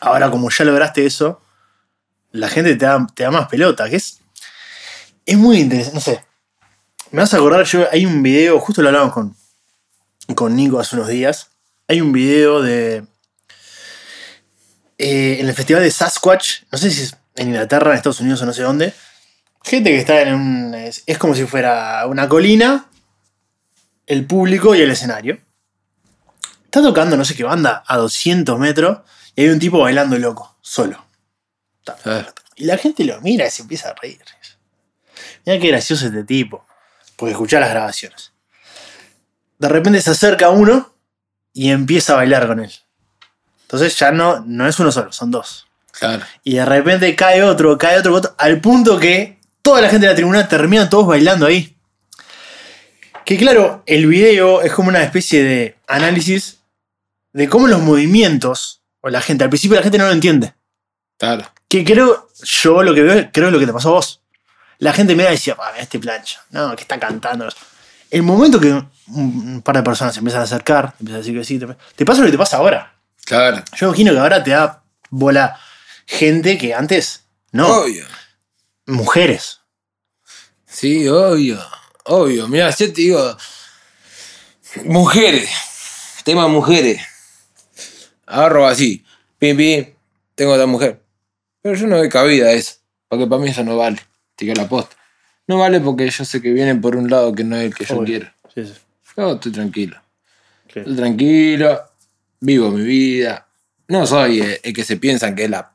Ahora, 0.01 0.31
como 0.31 0.51
ya 0.51 0.65
lograste 0.65 1.07
eso, 1.07 1.41
la 2.31 2.49
gente 2.49 2.75
te 2.77 2.85
da, 2.87 3.07
te 3.15 3.23
da 3.23 3.31
más 3.31 3.49
pelota, 3.49 3.89
que 3.89 3.97
es, 3.97 4.21
es 5.27 5.37
muy 5.37 5.59
interesante, 5.59 5.95
no 5.95 6.01
sé. 6.01 6.25
Me 7.11 7.21
vas 7.21 7.35
a 7.35 7.37
acordar, 7.37 7.65
yo 7.65 7.87
hay 7.93 8.07
un 8.07 8.23
video, 8.23 8.59
justo 8.59 8.83
lo 8.83 8.89
hablamos 8.89 9.13
con, 9.13 9.37
con 10.35 10.57
Nico 10.57 10.81
hace 10.81 10.97
unos 10.97 11.09
días. 11.09 11.49
Hay 11.89 12.01
un 12.01 12.13
video 12.13 12.63
de. 12.63 13.05
eh, 14.99 15.39
en 15.41 15.49
el 15.49 15.55
festival 15.55 15.83
de 15.83 15.91
Sasquatch, 15.91 16.63
no 16.71 16.79
sé 16.79 16.91
si 16.91 17.03
es 17.03 17.17
en 17.37 17.49
Inglaterra, 17.49 17.91
en 17.91 17.97
Estados 17.97 18.21
Unidos 18.21 18.41
o 18.43 18.47
no 18.47 18.53
sé 18.53 18.63
dónde. 18.63 18.95
Gente 19.65 19.91
que 19.91 19.99
está 19.99 20.23
en 20.23 20.35
un. 20.35 20.75
Es, 20.75 21.03
es 21.07 21.19
como 21.19 21.35
si 21.35 21.45
fuera 21.45 22.07
una 22.07 22.29
colina, 22.29 22.87
el 24.07 24.27
público 24.27 24.75
y 24.75 24.81
el 24.81 24.91
escenario. 24.91 25.39
Está 26.73 26.81
tocando 26.81 27.19
no 27.19 27.25
sé 27.27 27.35
qué 27.35 27.45
banda 27.45 27.85
a 27.87 27.99
200 27.99 28.59
metros 28.59 29.01
y 29.37 29.43
hay 29.43 29.49
un 29.51 29.59
tipo 29.59 29.81
bailando 29.81 30.17
loco, 30.17 30.57
solo. 30.63 31.05
Ah, 32.07 32.25
Y 32.57 32.65
la 32.65 32.79
gente 32.79 33.05
lo 33.05 33.21
mira 33.21 33.47
y 33.47 33.51
se 33.51 33.61
empieza 33.61 33.91
a 33.91 33.95
reír. 34.01 34.23
Mira 35.45 35.61
qué 35.61 35.69
gracioso 35.69 36.07
este 36.07 36.25
tipo. 36.25 36.65
Porque 37.17 37.33
escuchá 37.33 37.61
las 37.61 37.69
grabaciones. 37.69 38.33
De 39.59 39.69
repente 39.69 40.01
se 40.01 40.13
acerca 40.13 40.49
uno 40.49 40.95
y 41.53 41.71
empieza 41.71 42.15
a 42.15 42.17
bailar 42.17 42.47
con 42.47 42.61
él. 42.61 42.73
Entonces 43.65 43.95
ya 43.99 44.11
no, 44.11 44.41
no 44.41 44.67
es 44.67 44.79
uno 44.79 44.91
solo, 44.91 45.13
son 45.13 45.31
dos. 45.31 45.67
Claro. 45.91 46.25
Y 46.43 46.55
de 46.55 46.65
repente 46.65 47.15
cae 47.15 47.43
otro, 47.43 47.77
cae 47.77 47.99
otro, 47.99 48.15
otro, 48.15 48.35
al 48.39 48.63
punto 48.63 48.99
que 48.99 49.39
toda 49.61 49.83
la 49.83 49.91
gente 49.91 50.07
de 50.07 50.13
la 50.13 50.17
tribuna 50.17 50.49
termina 50.49 50.89
todos 50.89 51.07
bailando 51.07 51.45
ahí. 51.45 51.77
Que 53.27 53.37
claro, 53.37 53.83
el 53.85 54.07
video 54.07 54.63
es 54.63 54.73
como 54.73 54.89
una 54.89 55.03
especie 55.03 55.45
de 55.45 55.77
análisis 55.87 56.62
de 57.33 57.49
cómo 57.49 57.67
los 57.69 57.81
movimientos, 57.81 58.83
o 59.01 59.09
la 59.09 59.21
gente, 59.21 59.45
al 59.45 59.51
principio 59.51 59.77
la 59.77 59.83
gente 59.83 59.99
no 59.99 60.07
lo 60.07 60.13
entiende. 60.13 60.55
Claro. 61.19 61.49
Que 61.69 61.85
creo, 61.85 62.29
yo 62.43 62.83
lo 62.83 62.95
que 62.95 63.03
veo, 63.03 63.31
creo 63.33 63.49
es 63.49 63.53
lo 63.53 63.59
que 63.59 63.67
te 63.67 63.73
pasó 63.73 63.91
a 63.91 63.93
vos. 63.93 64.21
La 64.79 64.93
gente 64.93 65.15
me 65.15 65.25
decía, 65.25 65.57
"Ah, 65.59 65.73
este 65.79 65.99
plancha, 65.99 66.43
no, 66.51 66.75
que 66.75 66.83
está 66.83 66.99
cantando. 66.99 67.49
El 68.11 68.23
momento 68.23 68.61
que 68.61 68.83
un, 69.09 69.63
par 69.63 69.77
de 69.77 69.83
personas 69.83 70.13
se 70.15 70.21
empiezan 70.21 70.41
a 70.43 70.45
acercar, 70.45 70.95
empiezan 70.99 71.15
a 71.15 71.19
decir 71.19 71.39
que 71.39 71.45
sí, 71.45 71.59
te, 71.59 71.67
te 71.97 72.05
pasa 72.05 72.21
lo 72.21 72.27
que 72.27 72.33
te 72.33 72.39
pasa 72.39 72.57
ahora. 72.59 72.95
Claro. 73.25 73.63
Yo 73.77 73.87
imagino 73.87 74.13
que 74.13 74.19
ahora 74.19 74.43
te 74.43 74.51
da 74.51 74.83
bola 75.11 75.59
gente 76.07 76.59
que 76.59 76.75
antes, 76.75 77.25
no, 77.53 77.69
Obvio. 77.83 78.05
mujeres. 78.87 79.61
Sí, 80.67 81.07
obvio. 81.09 81.61
Obvio. 82.05 82.49
Mira, 82.49 82.71
yo 82.71 82.77
te 82.77 82.93
digo. 82.93 83.37
Mujeres. 84.85 85.51
Tema 86.25 86.49
mujeres. 86.49 87.01
Agarro 88.33 88.67
así. 88.67 89.05
Pim, 89.39 89.57
pim. 89.57 89.87
Tengo 90.35 90.53
otra 90.53 90.67
mujer. 90.67 91.01
Pero 91.61 91.75
yo 91.75 91.87
no 91.87 91.99
doy 91.99 92.09
cabida 92.09 92.47
a 92.49 92.53
eso. 92.53 92.75
Porque 93.09 93.27
para 93.27 93.43
mí 93.43 93.51
eso 93.51 93.63
no 93.63 93.77
vale. 93.77 93.99
Tica 94.37 94.55
la 94.57 94.69
posta. 94.69 94.97
No 95.47 95.59
vale 95.59 95.81
porque 95.81 96.09
yo 96.09 96.25
sé 96.25 96.41
que 96.41 96.51
vienen 96.53 96.81
por 96.81 96.97
un 96.97 97.11
lado 97.11 97.35
que 97.35 97.45
no 97.45 97.57
es 97.57 97.65
el 97.65 97.75
que 97.75 97.85
yo 97.85 97.97
Obvio. 97.97 98.07
quiero. 98.07 98.31
Sí, 98.55 98.65
sí. 98.65 98.81
Yo 99.17 99.33
estoy 99.35 99.53
tranquilo. 99.53 100.01
¿Qué? 100.69 100.81
Estoy 100.81 100.97
tranquilo. 100.97 101.83
Vivo 102.41 102.71
mi 102.71 102.83
vida. 102.83 103.47
No 103.89 104.07
soy 104.07 104.41
el, 104.41 104.61
el 104.63 104.73
que 104.73 104.85
se 104.85 104.97
piensan 104.97 105.35
que 105.35 105.45
es 105.45 105.51
la 105.51 105.73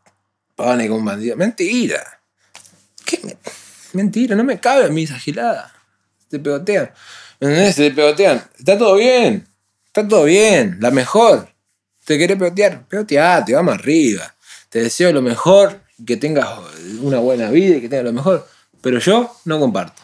pone 0.55 0.88
con 0.88 0.97
un 0.99 1.05
bandido. 1.05 1.38
Mentira. 1.38 2.21
¿Qué? 3.05 3.19
me- 3.23 3.38
Mentira, 3.93 4.35
no 4.35 4.43
me 4.43 4.59
cabe 4.59 4.85
a 4.85 4.89
mí 4.89 5.03
esa 5.03 5.17
gilada. 5.19 5.71
Te 6.29 6.39
pegotean. 6.39 6.91
¿Me 7.39 7.47
entendés? 7.49 7.75
Te 7.75 7.91
pegotean. 7.91 8.43
Está 8.57 8.77
todo 8.77 8.95
bien. 8.95 9.47
Está 9.85 10.07
todo 10.07 10.23
bien. 10.25 10.77
La 10.81 10.89
mejor. 10.91 11.49
¿Te 12.07 12.17
querés 12.17 12.38
pegotear? 12.38 12.88
Pegoteate, 12.88 13.53
vamos 13.53 13.73
arriba. 13.73 14.34
Te 14.69 14.79
deseo 14.81 15.11
lo 15.11 15.21
mejor, 15.21 15.81
que 16.05 16.15
tengas 16.15 16.47
una 17.01 17.19
buena 17.19 17.49
vida 17.49 17.75
y 17.75 17.81
que 17.81 17.89
tengas 17.89 18.05
lo 18.05 18.13
mejor. 18.13 18.47
Pero 18.81 18.99
yo 18.99 19.35
no 19.43 19.59
comparto. 19.59 20.01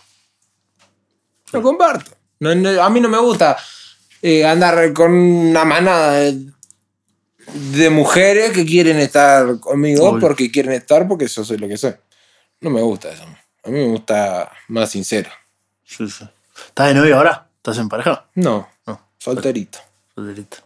No 1.53 1.61
comparto. 1.61 2.11
No- 2.41 2.53
no- 2.55 2.83
a 2.83 2.89
mí 2.89 2.99
no 2.99 3.07
me 3.07 3.19
gusta 3.19 3.55
eh, 4.21 4.45
andar 4.45 4.91
con 4.91 5.13
una 5.13 5.63
manada 5.63 6.13
de, 6.19 6.45
de 7.71 7.89
mujeres 7.89 8.51
que 8.51 8.65
quieren 8.65 8.97
estar 8.99 9.59
conmigo 9.61 10.09
Obvio. 10.09 10.19
porque 10.19 10.51
quieren 10.51 10.73
estar 10.73 11.07
porque 11.07 11.27
yo 11.27 11.45
soy 11.45 11.57
lo 11.57 11.69
que 11.69 11.77
soy. 11.77 11.93
No 12.59 12.69
me 12.69 12.81
gusta 12.81 13.11
eso. 13.11 13.23
A 13.63 13.69
mí 13.69 13.79
me 13.79 13.87
gusta 13.87 14.51
más 14.67 14.89
sincero. 14.89 15.29
Sí, 15.85 16.09
sí. 16.09 16.27
¿Estás 16.67 16.89
de 16.89 16.95
novio 16.95 17.15
ahora? 17.15 17.47
¿Estás 17.57 17.77
en 17.77 17.87
pareja? 17.87 18.25
No, 18.35 18.67
No. 18.85 18.99
solterito. 19.19 19.79
Solterito. 20.13 20.57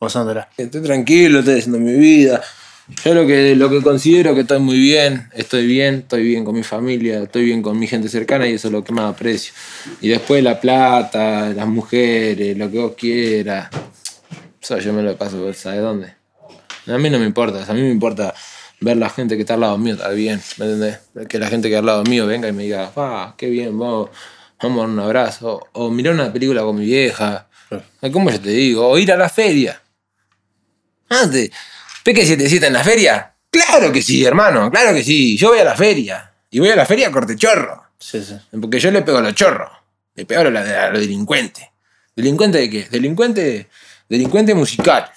Gozándotela. 0.00 0.48
Estoy 0.56 0.82
tranquilo, 0.82 1.40
estoy 1.40 1.58
haciendo 1.58 1.78
mi 1.78 1.94
vida. 1.94 2.42
Yo 3.04 3.12
lo 3.12 3.26
que, 3.26 3.54
lo 3.54 3.68
que 3.68 3.82
considero 3.82 4.34
que 4.34 4.40
estoy 4.42 4.60
muy 4.60 4.78
bien, 4.78 5.28
estoy 5.34 5.66
bien, 5.66 5.96
estoy 5.96 6.22
bien 6.22 6.44
con 6.44 6.54
mi 6.54 6.62
familia, 6.62 7.22
estoy 7.22 7.44
bien 7.44 7.60
con 7.60 7.78
mi 7.78 7.86
gente 7.86 8.08
cercana 8.08 8.48
y 8.48 8.54
eso 8.54 8.68
es 8.68 8.72
lo 8.72 8.82
que 8.82 8.92
más 8.92 9.12
aprecio. 9.12 9.52
Y 10.00 10.08
después 10.08 10.42
la 10.42 10.58
plata, 10.58 11.50
las 11.50 11.66
mujeres, 11.66 12.56
lo 12.56 12.70
que 12.70 12.78
vos 12.78 12.94
quieras. 12.96 13.68
Eso 14.60 14.78
yo 14.78 14.92
me 14.94 15.02
lo 15.02 15.16
paso, 15.16 15.52
¿sabes 15.52 15.82
dónde? 15.82 16.14
A 16.86 16.96
mí 16.96 17.10
no 17.10 17.18
me 17.18 17.26
importa, 17.26 17.62
a 17.70 17.74
mí 17.74 17.82
me 17.82 17.90
importa 17.90 18.34
ver 18.80 18.96
la 18.96 19.10
gente 19.10 19.36
que 19.36 19.42
está 19.42 19.54
al 19.54 19.60
lado 19.60 19.76
mío, 19.76 19.94
está 19.94 20.08
bien, 20.10 20.40
¿me 20.56 20.64
entendés? 20.64 20.98
Que 21.28 21.38
la 21.38 21.48
gente 21.48 21.68
que 21.68 21.76
al 21.76 21.84
lado 21.84 22.04
mío 22.04 22.26
venga 22.26 22.48
y 22.48 22.52
me 22.52 22.62
diga, 22.62 22.90
ah, 22.96 23.34
qué 23.36 23.50
bien, 23.50 23.78
vamos, 23.78 24.08
vamos 24.62 24.78
a 24.78 24.80
dar 24.80 24.90
un 24.90 25.00
abrazo. 25.00 25.68
O 25.72 25.90
mirar 25.90 26.14
una 26.14 26.32
película 26.32 26.62
con 26.62 26.76
mi 26.76 26.86
vieja. 26.86 27.48
¿Cómo 28.12 28.30
yo 28.30 28.40
te 28.40 28.50
digo? 28.50 28.88
O 28.88 28.96
ir 28.98 29.12
a 29.12 29.16
la 29.18 29.28
feria. 29.28 29.82
Antes, 31.08 31.50
¿Peque 32.02 32.22
77 32.22 32.66
en 32.66 32.72
la 32.72 32.82
feria? 32.82 33.34
Claro 33.50 33.92
que 33.92 34.02
sí, 34.02 34.24
hermano, 34.24 34.70
claro 34.70 34.94
que 34.94 35.02
sí. 35.02 35.36
Yo 35.36 35.50
voy 35.50 35.58
a 35.58 35.64
la 35.64 35.76
feria. 35.76 36.32
Y 36.50 36.58
voy 36.58 36.70
a 36.70 36.76
la 36.76 36.86
feria 36.86 37.08
a 37.08 37.12
cortechorro. 37.12 37.84
Sí, 37.98 38.22
sí. 38.22 38.34
Porque 38.58 38.78
yo 38.80 38.90
le 38.90 39.02
pego 39.02 39.18
a 39.18 39.20
los 39.20 39.34
chorros. 39.34 39.70
Le 40.14 40.24
pego 40.24 40.40
a 40.40 40.44
los, 40.44 40.68
a 40.68 40.90
los 40.90 41.00
delincuentes. 41.00 41.64
¿Delincuente 42.16 42.58
de 42.58 42.70
qué? 42.70 42.88
Delincuente, 42.90 43.68
delincuente 44.08 44.54
musical. 44.54 45.10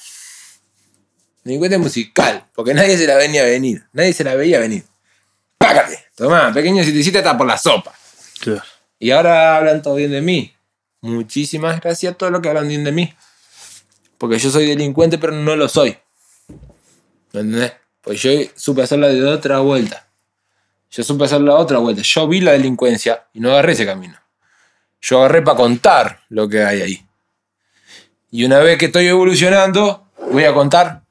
Delincuente 1.43 1.77
musical. 1.77 2.45
Porque 2.53 2.73
nadie 2.73 2.97
se 2.97 3.07
la 3.07 3.15
venía 3.15 3.41
a 3.41 3.45
venir. 3.45 3.84
Nadie 3.93 4.13
se 4.13 4.23
la 4.23 4.35
veía 4.35 4.59
venir. 4.59 4.84
Págate. 5.57 5.97
Tomá, 6.15 6.53
pequeño 6.53 6.84
77 6.84 7.19
está 7.19 7.38
por 7.38 7.47
la 7.47 7.57
sopa. 7.57 7.93
Claro. 8.41 8.63
Y 8.99 9.11
ahora 9.11 9.57
hablan 9.57 9.81
todo 9.81 9.95
bien 9.95 10.11
de 10.11 10.22
mí. 10.22 10.53
Muchísimas 11.01 11.80
gracias 11.80 12.13
a 12.13 12.18
todos 12.18 12.31
los 12.31 12.41
que 12.41 12.49
hablan 12.49 12.68
bien 12.68 12.84
de 12.84 12.91
mí. 12.91 13.13
Porque 14.22 14.38
yo 14.38 14.52
soy 14.52 14.68
delincuente, 14.68 15.18
pero 15.18 15.34
no 15.34 15.56
lo 15.56 15.68
soy. 15.68 15.98
¿Me 17.34 17.39
entendés? 17.39 17.73
Pues 18.02 18.22
yo 18.22 18.30
supe 18.56 18.84
hacerla 18.84 19.07
de 19.07 19.26
otra 19.26 19.61
vuelta. 19.61 20.10
Yo 20.91 21.02
supe 21.02 21.26
hacerla 21.26 21.56
de 21.56 21.60
otra 21.60 21.80
vuelta. 21.80 22.03
Yo 22.03 22.27
vi 22.27 22.39
la 22.39 22.52
delincuencia 22.52 23.26
y 23.34 23.39
no 23.39 23.49
agarré 23.49 23.73
ese 23.73 23.84
camino. 23.84 24.15
Yo 25.02 25.18
agarré 25.18 25.41
para 25.41 25.57
contar 25.57 26.22
lo 26.30 26.48
que 26.48 26.64
hay 26.64 26.81
ahí. 26.84 27.06
Y 28.30 28.43
una 28.43 28.60
vez 28.60 28.77
que 28.77 28.85
estoy 28.85 29.07
evolucionando, 29.07 30.06
voy 30.31 30.43
a 30.43 30.53
contar 30.53 31.02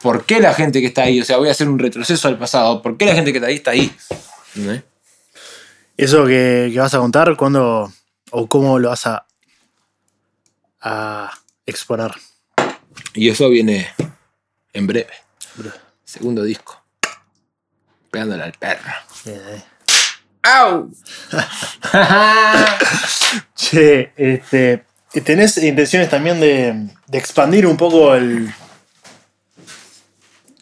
por 0.00 0.24
qué 0.24 0.38
la 0.38 0.54
gente 0.54 0.80
que 0.80 0.86
está 0.86 1.02
ahí, 1.02 1.20
o 1.20 1.24
sea, 1.24 1.38
voy 1.38 1.48
a 1.48 1.50
hacer 1.50 1.68
un 1.68 1.80
retroceso 1.80 2.28
al 2.28 2.38
pasado, 2.38 2.80
por 2.80 2.96
qué 2.96 3.06
la 3.06 3.16
gente 3.16 3.32
que 3.32 3.38
está 3.38 3.48
ahí 3.48 3.56
está 3.56 3.72
ahí. 3.72 3.92
Eso 5.96 6.26
que, 6.26 6.70
que 6.72 6.78
vas 6.78 6.94
a 6.94 6.98
contar, 6.98 7.36
¿cuándo 7.36 7.92
o 8.30 8.46
cómo 8.46 8.78
lo 8.78 8.90
vas 8.90 9.04
a, 9.08 9.26
a 10.80 11.32
exponer? 11.66 12.12
Y 13.14 13.28
eso 13.28 13.48
viene 13.48 13.88
en 14.72 14.86
breve. 14.86 15.12
Segundo 16.04 16.42
disco. 16.42 16.82
Pegándole 18.10 18.42
al 18.44 18.52
perro. 18.52 18.90
Eh. 19.26 19.62
¡Au! 20.42 20.90
Che, 23.54 24.12
este, 24.16 24.84
¿tenés 25.24 25.56
intenciones 25.58 26.10
también 26.10 26.40
de, 26.40 26.88
de 27.06 27.18
expandir 27.18 27.66
un 27.66 27.76
poco 27.76 28.14
el... 28.14 28.46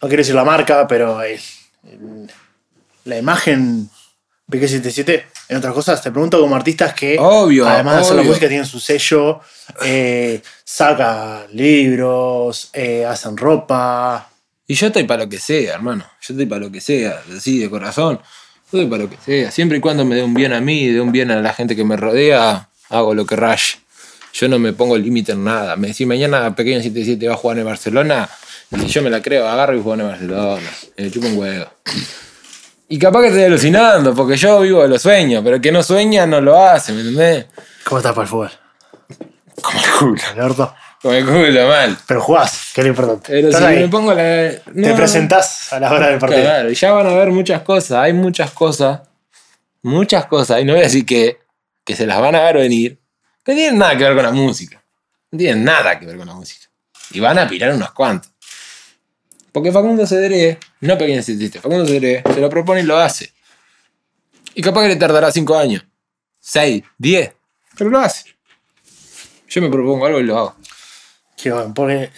No 0.02 0.08
quiero 0.08 0.20
decir 0.20 0.34
la 0.34 0.44
marca, 0.44 0.86
pero 0.86 1.22
el- 1.22 1.40
el- 1.84 2.30
la 3.04 3.18
imagen 3.18 3.90
PK77 4.50 5.24
en 5.48 5.56
otras 5.56 5.72
cosas? 5.72 6.02
Te 6.02 6.10
pregunto 6.10 6.40
como 6.40 6.56
artistas 6.56 6.92
que, 6.94 7.16
Obvio, 7.18 7.66
además 7.66 7.96
de 7.96 8.00
hacer 8.02 8.16
la 8.16 8.22
música, 8.22 8.48
tienen 8.48 8.66
su 8.66 8.80
sello, 8.80 9.40
eh, 9.84 10.42
sacan 10.64 11.44
libros, 11.52 12.70
eh, 12.72 13.04
hacen 13.04 13.36
ropa. 13.36 14.28
Y 14.66 14.74
yo 14.74 14.88
estoy 14.88 15.04
para 15.04 15.24
lo 15.24 15.30
que 15.30 15.38
sea, 15.38 15.74
hermano. 15.74 16.04
Yo 16.20 16.34
estoy 16.34 16.46
para 16.46 16.60
lo 16.60 16.70
que 16.70 16.80
sea, 16.80 17.22
así 17.36 17.58
de 17.58 17.70
corazón. 17.70 18.18
Yo 18.72 18.78
estoy 18.78 18.86
para 18.86 19.04
lo 19.04 19.10
que 19.10 19.16
sea. 19.24 19.50
Siempre 19.50 19.78
y 19.78 19.80
cuando 19.80 20.04
me 20.04 20.14
dé 20.14 20.22
un 20.22 20.34
bien 20.34 20.52
a 20.52 20.60
mí 20.60 20.88
dé 20.88 21.00
un 21.00 21.12
bien 21.12 21.30
a 21.30 21.40
la 21.40 21.52
gente 21.52 21.74
que 21.74 21.84
me 21.84 21.96
rodea, 21.96 22.68
hago 22.88 23.14
lo 23.14 23.26
que 23.26 23.36
raye. 23.36 23.78
Yo 24.32 24.48
no 24.48 24.58
me 24.58 24.72
pongo 24.72 24.96
límite 24.96 25.32
en 25.32 25.44
nada. 25.44 25.76
Me 25.76 25.88
decís 25.88 26.06
mañana 26.06 26.54
Pequeño 26.54 26.78
77 26.78 27.26
va 27.26 27.34
a 27.34 27.36
jugar 27.36 27.58
en 27.58 27.64
Barcelona. 27.64 28.28
Y 28.70 28.86
yo 28.86 29.02
me 29.02 29.10
la 29.10 29.20
creo, 29.20 29.48
agarro 29.48 29.76
y 29.76 29.82
juego 29.82 30.00
en 30.00 30.08
Barcelona. 30.08 30.70
Me 30.96 31.10
chupo 31.10 31.26
un 31.26 31.36
huevo. 31.36 31.66
Y 32.92 32.98
capaz 32.98 33.20
que 33.20 33.28
estoy 33.28 33.44
alucinando, 33.44 34.12
porque 34.16 34.36
yo 34.36 34.62
vivo 34.62 34.82
de 34.82 34.88
los 34.88 35.00
sueños, 35.00 35.44
pero 35.44 35.56
el 35.56 35.62
que 35.62 35.70
no 35.70 35.80
sueña 35.80 36.26
no 36.26 36.40
lo 36.40 36.60
hace, 36.60 36.92
¿me 36.92 37.02
entendés? 37.02 37.46
¿Cómo 37.84 37.98
estás 38.00 38.12
para 38.12 38.24
el 38.24 38.28
fútbol? 38.28 38.50
Como 39.62 39.78
el 39.78 39.90
culo. 39.92 40.22
¿El 40.34 40.40
orto? 40.40 40.74
Como 41.00 41.14
el 41.14 41.24
culo, 41.24 41.68
mal. 41.68 41.96
Pero 42.08 42.20
jugás, 42.20 42.72
que 42.74 42.80
es 42.80 42.84
lo 42.84 42.90
importante. 42.90 43.28
Pero 43.28 43.52
si 43.52 43.62
ahí, 43.62 43.78
me 43.78 43.88
pongo 43.88 44.12
la. 44.12 44.50
Te 44.50 44.94
presentás 44.96 45.72
a 45.72 45.78
la 45.78 45.92
hora 45.92 46.08
del 46.08 46.18
partido. 46.18 46.42
Claro, 46.42 46.68
y 46.68 46.74
ya 46.74 46.90
van 46.90 47.06
a 47.06 47.12
ver 47.12 47.30
muchas 47.30 47.62
cosas, 47.62 47.92
hay 47.92 48.12
muchas 48.12 48.50
cosas, 48.50 49.02
muchas 49.82 50.26
cosas, 50.26 50.60
y 50.60 50.64
no 50.64 50.72
voy 50.72 50.80
a 50.80 50.86
decir 50.86 51.06
que, 51.06 51.38
que 51.84 51.94
se 51.94 52.08
las 52.08 52.20
van 52.20 52.34
a 52.34 52.42
ver 52.42 52.56
venir, 52.56 52.98
que 53.44 53.52
no 53.52 53.56
tienen 53.56 53.78
nada 53.78 53.96
que 53.96 54.02
ver 54.02 54.16
con 54.16 54.24
la 54.24 54.32
música, 54.32 54.82
no 55.30 55.38
tienen 55.38 55.62
nada 55.62 55.96
que 55.96 56.06
ver 56.06 56.16
con 56.16 56.26
la 56.26 56.34
música, 56.34 56.66
y 57.12 57.20
van 57.20 57.38
a 57.38 57.46
pirar 57.46 57.72
unos 57.72 57.92
cuantos. 57.92 58.29
Porque 59.52 59.72
Facundo 59.72 60.06
Cedré, 60.06 60.58
no 60.80 60.96
pequeño 60.96 61.22
cientista, 61.22 61.60
Facundo 61.60 61.86
Cedré 61.86 62.22
se 62.32 62.40
lo 62.40 62.48
propone 62.48 62.80
y 62.80 62.84
lo 62.84 62.96
hace. 62.98 63.32
Y 64.54 64.62
capaz 64.62 64.82
que 64.82 64.88
le 64.88 64.96
tardará 64.96 65.30
5 65.30 65.56
años, 65.56 65.84
6, 66.40 66.82
10, 66.98 67.32
pero 67.76 67.90
lo 67.90 67.98
hace. 68.00 68.24
Yo 69.48 69.60
me 69.62 69.68
propongo 69.68 70.06
algo 70.06 70.20
y 70.20 70.24
lo 70.24 70.38
hago. 70.38 70.56
Que 71.36 71.50
bueno, 71.50 71.72
porque 71.74 72.10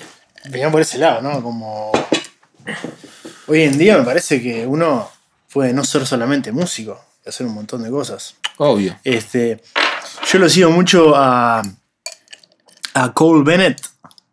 venían 0.50 0.70
por 0.72 0.80
ese 0.80 0.98
lado, 0.98 1.22
¿no? 1.22 1.42
Como. 1.42 1.92
Hoy 3.46 3.62
en 3.62 3.78
día 3.78 3.96
me 3.98 4.04
parece 4.04 4.42
que 4.42 4.66
uno 4.66 5.10
puede 5.52 5.72
no 5.72 5.84
ser 5.84 6.06
solamente 6.06 6.52
músico, 6.52 7.02
y 7.24 7.28
hacer 7.28 7.46
un 7.46 7.54
montón 7.54 7.82
de 7.82 7.90
cosas. 7.90 8.34
Obvio. 8.58 8.98
Este. 9.04 9.62
Yo 10.30 10.38
lo 10.38 10.48
sigo 10.48 10.70
mucho 10.70 11.14
a. 11.16 11.62
a 12.94 13.12
Cole 13.14 13.44
Bennett. 13.44 13.80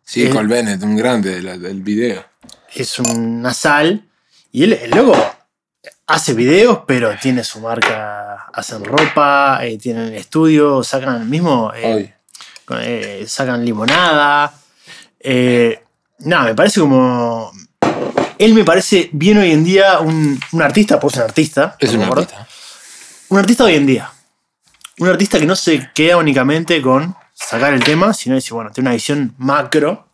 Sí, 0.04 0.24
Eh. 0.24 0.30
Cole 0.30 0.48
Bennett, 0.48 0.82
un 0.82 0.96
grande 0.96 1.40
del, 1.40 1.60
del 1.62 1.82
video. 1.82 2.24
Es 2.74 2.98
un 2.98 3.42
nasal. 3.42 4.04
Y 4.52 4.64
él, 4.64 4.72
el 4.74 4.90
loco 4.90 5.16
hace 6.06 6.34
videos, 6.34 6.80
pero 6.86 7.16
tiene 7.20 7.44
su 7.44 7.60
marca. 7.60 8.46
Hacen 8.52 8.84
ropa, 8.84 9.60
eh, 9.62 9.78
tienen 9.78 10.12
estudio, 10.14 10.82
sacan 10.82 11.20
el 11.22 11.28
mismo. 11.28 11.72
eh, 11.74 12.14
eh, 12.80 13.24
sacan 13.26 13.64
limonada. 13.64 14.52
Eh, 15.18 15.82
nada, 16.20 16.44
me 16.44 16.54
parece 16.54 16.80
como. 16.80 17.52
Él 18.38 18.54
me 18.54 18.64
parece 18.64 19.10
bien 19.12 19.38
hoy 19.38 19.52
en 19.52 19.64
día 19.64 20.00
un, 20.00 20.40
un 20.52 20.62
artista, 20.62 20.98
pues 20.98 21.14
un 21.16 21.22
artista. 21.22 21.76
Es 21.78 21.92
un 21.92 22.02
artista. 22.02 22.46
Un 23.28 23.38
artista 23.38 23.64
hoy 23.64 23.74
en 23.74 23.86
día. 23.86 24.10
Un 24.98 25.08
artista 25.08 25.38
que 25.38 25.46
no 25.46 25.54
se 25.56 25.90
queda 25.94 26.16
únicamente 26.16 26.80
con 26.82 27.14
sacar 27.34 27.72
el 27.74 27.84
tema, 27.84 28.12
sino 28.14 28.34
decir, 28.34 28.52
bueno, 28.52 28.70
tiene 28.70 28.88
una 28.88 28.94
visión 28.94 29.34
macro 29.38 30.08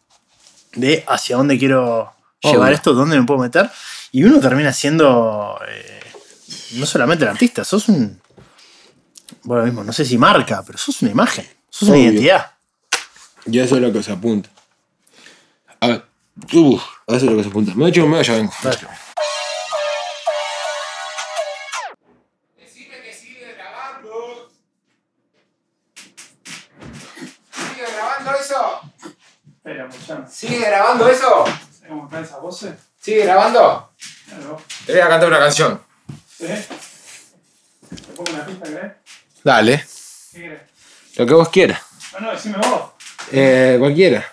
de 0.74 1.04
hacia 1.08 1.36
dónde 1.36 1.58
quiero 1.58 2.12
llevar 2.42 2.72
esto, 2.72 2.92
dónde 2.94 3.18
me 3.18 3.26
puedo 3.26 3.40
meter. 3.40 3.70
Y 4.12 4.24
uno 4.24 4.40
termina 4.40 4.72
siendo 4.72 5.58
eh, 5.68 6.00
no 6.72 6.86
solamente 6.86 7.24
el 7.24 7.30
artista, 7.30 7.64
sos 7.64 7.88
un. 7.88 8.20
Bueno, 9.42 9.64
mismo, 9.64 9.84
no 9.84 9.92
sé 9.92 10.04
si 10.04 10.18
marca, 10.18 10.62
pero 10.64 10.78
sos 10.78 11.02
una 11.02 11.10
imagen, 11.10 11.46
sos 11.68 11.88
Obvio. 11.88 12.00
una 12.00 12.10
identidad. 12.10 12.52
Y 13.46 13.58
eso 13.58 13.76
es 13.76 13.82
lo 13.82 13.92
que 13.92 14.02
se 14.02 14.12
apunta. 14.12 14.48
A 15.80 15.88
ver, 15.88 16.04
uf, 16.52 16.82
eso 17.06 17.16
es 17.16 17.22
lo 17.22 17.36
que 17.36 17.42
se 17.42 17.48
apunta. 17.48 17.72
Me 17.74 17.86
he 17.86 17.88
hecho 17.88 18.04
un 18.04 18.10
medio, 18.10 18.22
ya 18.22 18.34
vengo. 18.34 18.52
Vale. 18.62 18.78
¿Sigue 30.28 30.58
grabando 30.60 31.08
eso? 31.08 31.44
¿Sabes 31.86 31.88
cómo 31.88 32.04
están 32.06 32.24
esas 32.24 32.40
voces? 32.40 32.74
¿Sigue 33.00 33.24
grabando? 33.24 33.92
Claro. 34.26 34.60
Te 34.86 34.92
voy 34.92 35.00
a 35.00 35.08
cantar 35.08 35.28
una 35.28 35.38
canción. 35.38 35.80
¿Sí? 36.28 36.46
¿Te 36.46 38.12
pongo 38.12 38.32
una 38.32 38.44
pista, 38.44 38.64
querés? 38.64 38.92
Dale, 39.44 39.86
¿Qué 40.32 40.40
querés? 40.42 40.60
lo 41.16 41.26
que 41.26 41.34
vos 41.34 41.48
quieras. 41.48 41.80
No, 42.14 42.20
no, 42.20 42.32
decime 42.32 42.58
vos. 42.58 42.90
Eh, 43.30 43.76
cualquiera. 43.78 44.26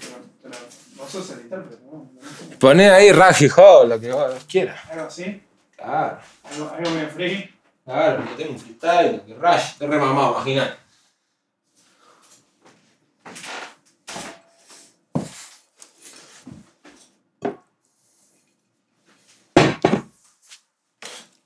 Pero, 0.00 0.14
pero 0.42 0.54
vos 0.96 1.10
sos 1.10 1.30
el 1.32 1.40
intérprete, 1.40 1.82
¿no? 1.84 2.10
Poné 2.58 2.90
ahí 2.90 3.12
Raji 3.12 3.48
Ho, 3.56 3.84
lo 3.84 4.00
que 4.00 4.10
vos 4.10 4.44
quieras. 4.48 4.80
Algo 4.90 5.06
así. 5.06 5.42
Claro, 5.76 6.18
Algo, 6.44 6.70
algo 6.70 6.90
bien 6.92 7.10
free. 7.10 7.54
claro, 7.84 8.24
yo 8.24 8.36
tengo 8.36 8.52
un 8.52 8.58
freestyle, 8.58 9.22
que 9.26 9.34
Rush, 9.34 9.74
te 9.78 9.86
remamado, 9.86 10.32
imaginá. 10.36 10.76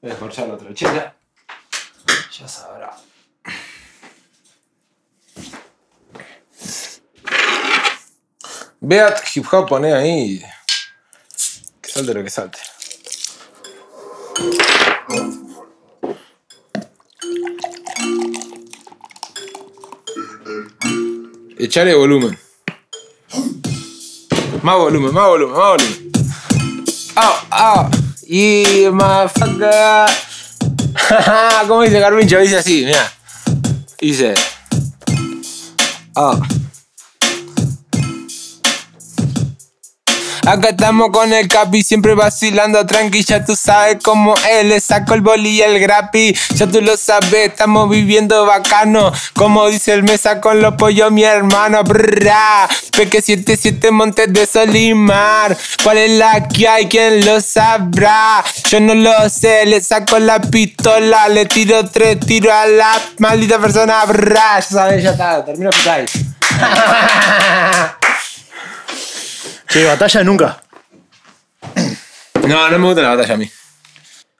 Voy 0.02 0.10
a 0.10 0.14
esforzar 0.14 0.48
la 0.48 0.54
otra 0.54 0.74
chela. 0.74 1.14
Ya 2.36 2.48
sabrá. 2.48 2.90
Beat 8.80 9.22
hip 9.32 9.46
hop 9.52 9.68
poné 9.68 9.94
ahí. 9.94 10.42
Que 11.80 11.88
salte 11.88 12.14
lo 12.14 12.24
que 12.24 12.30
salte. 12.30 12.58
Echale 21.60 21.94
volumen. 21.94 22.36
Más 24.64 24.76
volumen, 24.78 25.14
más 25.14 25.28
volumen, 25.28 25.56
más 25.56 25.68
volumen. 25.68 26.12
Ah, 27.14 27.46
ah. 27.52 28.01
Y 28.34 28.88
motherfucker. 28.90 30.08
¿Cómo 31.68 31.82
dice 31.82 32.00
Carmincho? 32.00 32.38
Dice 32.38 32.56
así, 32.56 32.86
mira. 32.86 33.12
Dice. 34.00 34.32
Ah. 36.16 36.40
Acá 40.44 40.70
estamos 40.70 41.10
con 41.12 41.32
el 41.32 41.46
capi, 41.46 41.84
siempre 41.84 42.16
vacilando 42.16 42.84
tranqui, 42.84 43.22
ya 43.22 43.44
tú 43.44 43.54
sabes 43.54 43.98
cómo 44.02 44.34
él 44.50 44.70
le 44.70 44.80
saco 44.80 45.14
el 45.14 45.20
boli 45.20 45.50
y 45.50 45.62
el 45.62 45.78
grapi, 45.78 46.36
ya 46.56 46.66
tú 46.66 46.80
lo 46.80 46.96
sabes, 46.96 47.50
estamos 47.50 47.88
viviendo 47.88 48.44
bacano, 48.44 49.12
como 49.34 49.68
dice 49.68 49.92
el 49.92 50.02
mesa 50.02 50.40
con 50.40 50.60
los 50.60 50.74
pollos 50.74 51.12
mi 51.12 51.22
hermano, 51.22 51.84
brrra, 51.84 52.68
Peque 52.90 53.22
77 53.22 53.92
Montes 53.92 54.32
de 54.32 54.44
Solimar, 54.44 55.56
¿cuál 55.84 55.98
es 55.98 56.10
la 56.18 56.48
que 56.48 56.66
hay? 56.66 56.88
¿Quién 56.88 57.24
lo 57.24 57.40
sabrá? 57.40 58.42
Yo 58.68 58.80
no 58.80 58.96
lo 58.96 59.28
sé, 59.30 59.64
le 59.66 59.80
saco 59.80 60.18
la 60.18 60.40
pistola, 60.40 61.28
le 61.28 61.46
tiro 61.46 61.88
tres 61.88 62.18
tiros 62.18 62.52
a 62.52 62.66
la 62.66 63.00
maldita 63.18 63.60
persona, 63.60 64.04
brrra, 64.06 64.58
ya 64.58 64.62
sabes, 64.62 65.04
ya 65.04 65.12
está, 65.12 65.44
termino 65.44 65.70
freestyle. 65.70 66.08
Che, 69.72 69.84
batalla 69.84 70.22
nunca. 70.22 70.62
No, 72.46 72.68
no 72.68 72.78
me 72.78 72.86
gusta 72.88 73.00
la 73.00 73.14
batalla 73.14 73.32
a 73.32 73.36
mí. 73.38 73.50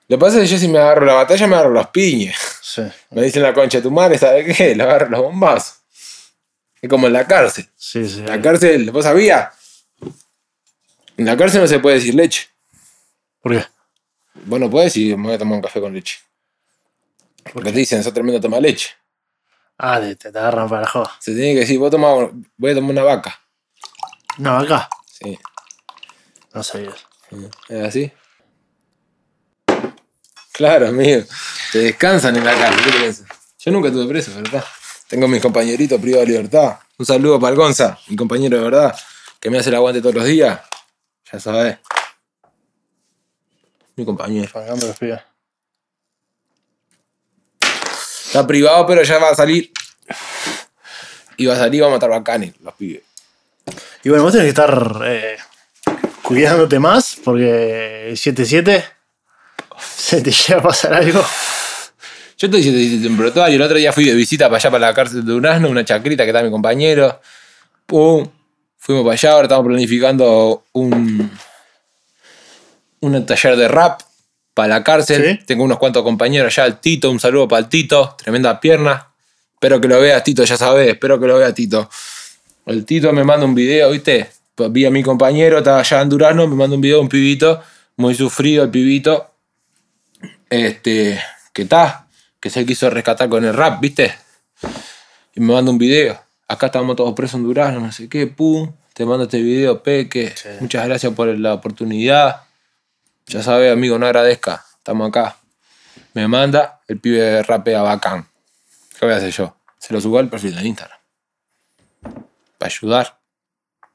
Lo 0.07 0.17
que 0.17 0.21
pasa 0.21 0.37
es 0.37 0.43
que 0.43 0.47
yo 0.53 0.59
si 0.59 0.67
me 0.67 0.77
agarro 0.77 1.07
la 1.07 1.13
batalla 1.13 1.47
me 1.47 1.55
agarro 1.55 1.71
los 1.71 1.87
piñes. 1.87 2.37
Sí. 2.61 2.83
Me 3.09 3.23
dicen 3.23 3.41
la 3.41 3.51
concha 3.51 3.79
de 3.79 3.81
tu 3.81 3.89
madre, 3.89 4.19
¿sabes 4.19 4.55
qué? 4.55 4.75
Le 4.75 4.83
agarro 4.83 5.09
los 5.09 5.21
bombazos. 5.21 5.79
Es 6.79 6.87
como 6.87 7.07
en 7.07 7.13
la 7.13 7.25
cárcel. 7.25 7.67
Sí, 7.75 8.07
sí. 8.07 8.21
La 8.21 8.39
cárcel, 8.39 8.91
¿vos 8.91 9.05
sabías? 9.05 9.55
En 11.17 11.25
la 11.25 11.35
cárcel 11.35 11.61
no 11.61 11.67
se 11.67 11.79
puede 11.79 11.95
decir 11.95 12.13
leche. 12.13 12.49
¿Por 13.41 13.53
qué? 13.53 13.65
Vos 14.45 14.59
no 14.59 14.69
podés 14.69 14.93
decir 14.93 15.17
me 15.17 15.25
voy 15.29 15.33
a 15.33 15.39
tomar 15.39 15.55
un 15.55 15.63
café 15.63 15.81
con 15.81 15.95
leche. 15.95 16.19
Porque 17.51 17.71
te 17.71 17.79
dicen, 17.79 18.03
sos 18.03 18.13
tremendo 18.13 18.39
toma 18.39 18.59
leche. 18.59 18.91
Ah, 19.79 19.99
te, 19.99 20.15
te 20.15 20.27
agarran 20.27 20.69
para 20.69 20.85
joda. 20.85 21.11
Se 21.19 21.33
tiene 21.33 21.55
que 21.55 21.61
decir, 21.61 21.79
vos 21.79 21.89
tomás, 21.89 22.29
voy 22.55 22.71
a 22.71 22.75
tomar 22.75 22.91
una 22.91 23.03
vaca. 23.03 23.39
No, 24.37 24.59
acá. 24.59 24.87
Sí. 25.23 25.39
No 26.53 26.63
sabías. 26.63 27.07
¿Es 27.69 27.83
así? 27.83 28.11
Claro, 30.51 30.89
amigo. 30.89 31.23
Te 31.71 31.79
descansan 31.79 32.35
en 32.35 32.45
la 32.45 32.53
cárcel. 32.53 32.83
¿Qué 32.83 32.99
pensás? 32.99 33.27
Yo 33.57 33.71
nunca 33.71 33.87
estuve 33.87 34.07
preso, 34.07 34.35
¿verdad? 34.35 34.63
Tengo 35.07 35.27
mis 35.27 35.41
compañeritos 35.41 35.99
privados 35.99 36.27
de 36.27 36.33
libertad. 36.33 36.79
Un 36.97 37.05
saludo 37.05 37.39
para 37.39 37.51
el 37.51 37.57
Gonza, 37.57 37.97
mi 38.07 38.15
compañero 38.15 38.57
de 38.57 38.63
verdad, 38.63 38.95
que 39.39 39.49
me 39.49 39.57
hace 39.57 39.69
el 39.69 39.75
aguante 39.75 40.01
todos 40.01 40.15
los 40.15 40.25
días. 40.25 40.59
Ya 41.31 41.39
sabes. 41.39 41.77
Mi 43.95 44.05
compañero. 44.05 44.51
Está 48.25 48.45
privado, 48.45 48.85
pero 48.85 49.03
ya 49.03 49.17
va 49.19 49.29
a 49.29 49.35
salir. 49.35 49.71
Y 51.37 51.45
va 51.45 51.53
a 51.53 51.57
salir 51.57 51.75
y 51.75 51.81
va 51.81 51.87
a 51.87 51.91
matar 51.91 52.09
bacanes, 52.09 52.53
los 52.59 52.73
pibes. 52.75 53.03
Y 54.03 54.09
bueno, 54.09 54.23
vos 54.23 54.33
tenés 54.33 54.45
que 54.45 54.49
estar 54.49 55.01
eh, 55.05 55.37
cuidándote 56.21 56.79
más 56.79 57.17
porque 57.23 58.11
7-7 58.13 58.83
se 59.79 60.21
te 60.21 60.31
llega 60.47 60.59
a 60.59 60.63
pasar 60.63 60.93
algo. 60.93 61.23
Yo 62.37 62.47
estoy 62.47 62.61
diciendo 62.61 63.07
en 63.07 63.17
Protoario. 63.17 63.55
El 63.55 63.61
otro 63.61 63.77
día 63.77 63.93
fui 63.93 64.05
de 64.05 64.13
visita 64.13 64.47
para 64.47 64.57
allá, 64.57 64.71
para 64.71 64.87
la 64.87 64.93
cárcel 64.93 65.25
de 65.25 65.31
Durazno, 65.31 65.69
una 65.69 65.85
chacrita 65.85 66.23
que 66.23 66.31
está 66.31 66.43
mi 66.43 66.51
compañero. 66.51 67.21
Pum. 67.85 68.27
Fuimos 68.77 69.03
para 69.05 69.13
allá, 69.13 69.31
ahora 69.31 69.43
estamos 69.45 69.65
planificando 69.65 70.65
un, 70.73 71.31
un 72.99 73.25
taller 73.25 73.55
de 73.55 73.67
rap 73.69 74.01
para 74.53 74.67
la 74.67 74.83
cárcel. 74.83 75.39
¿Sí? 75.39 75.45
Tengo 75.45 75.63
unos 75.63 75.77
cuantos 75.77 76.03
compañeros 76.03 76.57
allá, 76.57 76.67
el 76.67 76.79
Tito, 76.79 77.09
un 77.09 77.19
saludo 77.19 77.47
para 77.47 77.61
el 77.61 77.69
Tito, 77.69 78.17
tremenda 78.21 78.59
pierna. 78.59 79.07
Espero 79.53 79.79
que 79.79 79.87
lo 79.87 80.01
veas, 80.01 80.21
Tito, 80.21 80.43
ya 80.43 80.57
sabes, 80.57 80.89
espero 80.89 81.17
que 81.17 81.27
lo 81.27 81.37
veas, 81.37 81.53
Tito. 81.53 81.89
El 82.65 82.85
Tito 82.85 83.11
me 83.11 83.23
manda 83.23 83.45
un 83.45 83.55
video, 83.55 83.91
¿viste? 83.91 84.29
Vi 84.69 84.85
a 84.85 84.91
mi 84.91 85.03
compañero, 85.03 85.57
estaba 85.57 85.79
allá 85.79 86.01
en 86.01 86.09
Durano, 86.09 86.47
me 86.47 86.55
manda 86.55 86.75
un 86.75 86.81
video, 86.81 87.01
un 87.01 87.09
pibito, 87.09 87.61
muy 87.97 88.15
sufrido 88.15 88.63
el 88.63 88.69
pibito. 88.69 89.31
Este, 90.49 91.19
que 91.51 91.63
está, 91.63 92.07
que 92.39 92.49
se 92.49 92.65
quiso 92.65 92.89
rescatar 92.89 93.27
con 93.27 93.43
el 93.43 93.53
rap, 93.53 93.81
¿viste? 93.81 94.13
Y 95.35 95.41
me 95.41 95.53
manda 95.53 95.71
un 95.71 95.77
video. 95.77 96.21
Acá 96.47 96.67
estábamos 96.67 96.95
todos 96.95 97.13
presos 97.13 97.35
en 97.35 97.43
Durano, 97.43 97.79
no 97.79 97.91
sé 97.91 98.07
qué, 98.07 98.27
pum. 98.27 98.71
Te 98.93 99.05
mando 99.05 99.23
este 99.23 99.41
video, 99.41 99.81
Peque. 99.81 100.33
Sí. 100.35 100.49
Muchas 100.59 100.85
gracias 100.85 101.11
por 101.13 101.27
la 101.27 101.55
oportunidad. 101.55 102.43
Ya 103.25 103.41
sabes, 103.41 103.73
amigo, 103.73 103.97
no 103.97 104.05
agradezca. 104.05 104.63
Estamos 104.77 105.09
acá. 105.09 105.37
Me 106.13 106.27
manda, 106.27 106.81
el 106.87 106.99
pibe 106.99 107.41
rapea 107.41 107.81
bacán. 107.81 108.27
¿Qué 108.99 109.05
voy 109.05 109.15
a 109.15 109.17
hacer 109.17 109.31
yo? 109.31 109.55
Se 109.79 109.93
lo 109.93 109.99
subo 109.99 110.19
al 110.19 110.29
perfil 110.29 110.55
de 110.55 110.67
Instagram. 110.67 111.02
Para 112.63 112.73
ayudar. 112.73 113.19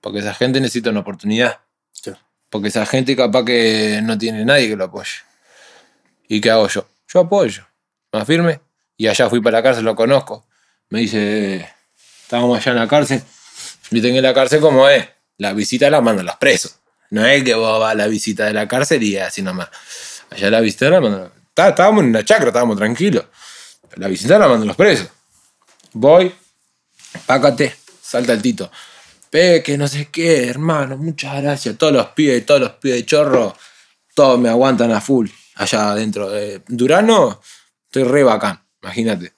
Porque 0.02 0.18
esa 0.18 0.34
gente 0.34 0.60
necesita 0.60 0.90
una 0.90 1.00
oportunidad. 1.00 1.60
Sí. 1.90 2.12
Porque 2.50 2.68
esa 2.68 2.84
gente 2.84 3.16
capaz 3.16 3.46
que 3.46 4.00
no 4.02 4.18
tiene 4.18 4.44
nadie 4.44 4.68
que 4.68 4.76
lo 4.76 4.84
apoye. 4.84 5.10
¿Y 6.28 6.38
qué 6.42 6.50
hago 6.50 6.68
yo? 6.68 6.86
Yo 7.08 7.20
apoyo. 7.20 7.64
Más 8.12 8.26
firme. 8.26 8.60
Y 8.98 9.06
allá 9.06 9.30
fui 9.30 9.40
para 9.40 9.58
la 9.58 9.62
cárcel, 9.62 9.86
lo 9.86 9.96
conozco. 9.96 10.46
Me 10.90 11.00
dice, 11.00 11.66
estábamos 12.22 12.58
allá 12.58 12.72
en 12.72 12.78
la 12.78 12.88
cárcel. 12.88 13.22
Que 13.90 13.96
en 14.06 14.22
la 14.22 14.34
cárcel 14.34 14.60
como 14.60 14.86
es. 14.86 15.08
La 15.38 15.54
visita 15.54 15.88
la 15.88 16.02
mandan 16.02 16.26
los 16.26 16.36
presos. 16.36 16.78
No 17.08 17.24
es 17.24 17.42
que 17.42 17.54
vos 17.54 17.80
vas 17.80 17.92
a 17.92 17.94
la 17.94 18.06
visita 18.06 18.44
de 18.44 18.52
la 18.52 18.68
cárcel 18.68 19.02
y 19.02 19.16
así 19.16 19.40
nomás. 19.40 19.70
Allá 20.28 20.50
la 20.50 20.60
visita 20.60 20.90
la 20.90 21.00
mandan. 21.00 21.32
Está- 21.48 21.70
Estábamos 21.70 22.02
en 22.04 22.10
una 22.10 22.22
chacra, 22.22 22.48
estábamos 22.48 22.76
tranquilos. 22.76 23.24
La 23.94 24.08
visita 24.08 24.38
la 24.38 24.46
mandan 24.46 24.68
los 24.68 24.76
presos. 24.76 25.08
Voy, 25.94 26.34
pácate, 27.24 27.74
salta 28.08 28.32
el 28.32 28.42
tito. 28.42 28.70
Peque, 29.30 29.76
no 29.76 29.86
sé 29.86 30.08
qué, 30.10 30.48
hermano, 30.48 30.96
muchas 30.96 31.42
gracias. 31.42 31.76
Todos 31.76 31.92
los 31.92 32.06
pibes, 32.08 32.46
todos 32.46 32.60
los 32.60 32.70
pibes 32.72 32.98
de 32.98 33.06
chorro, 33.06 33.54
todos 34.14 34.38
me 34.40 34.48
aguantan 34.48 34.90
a 34.92 35.00
full. 35.00 35.28
Allá 35.56 35.90
adentro. 35.90 36.30
de 36.30 36.62
Durano, 36.68 37.40
estoy 37.86 38.04
re 38.04 38.22
bacán, 38.22 38.62
imagínate. 38.82 39.34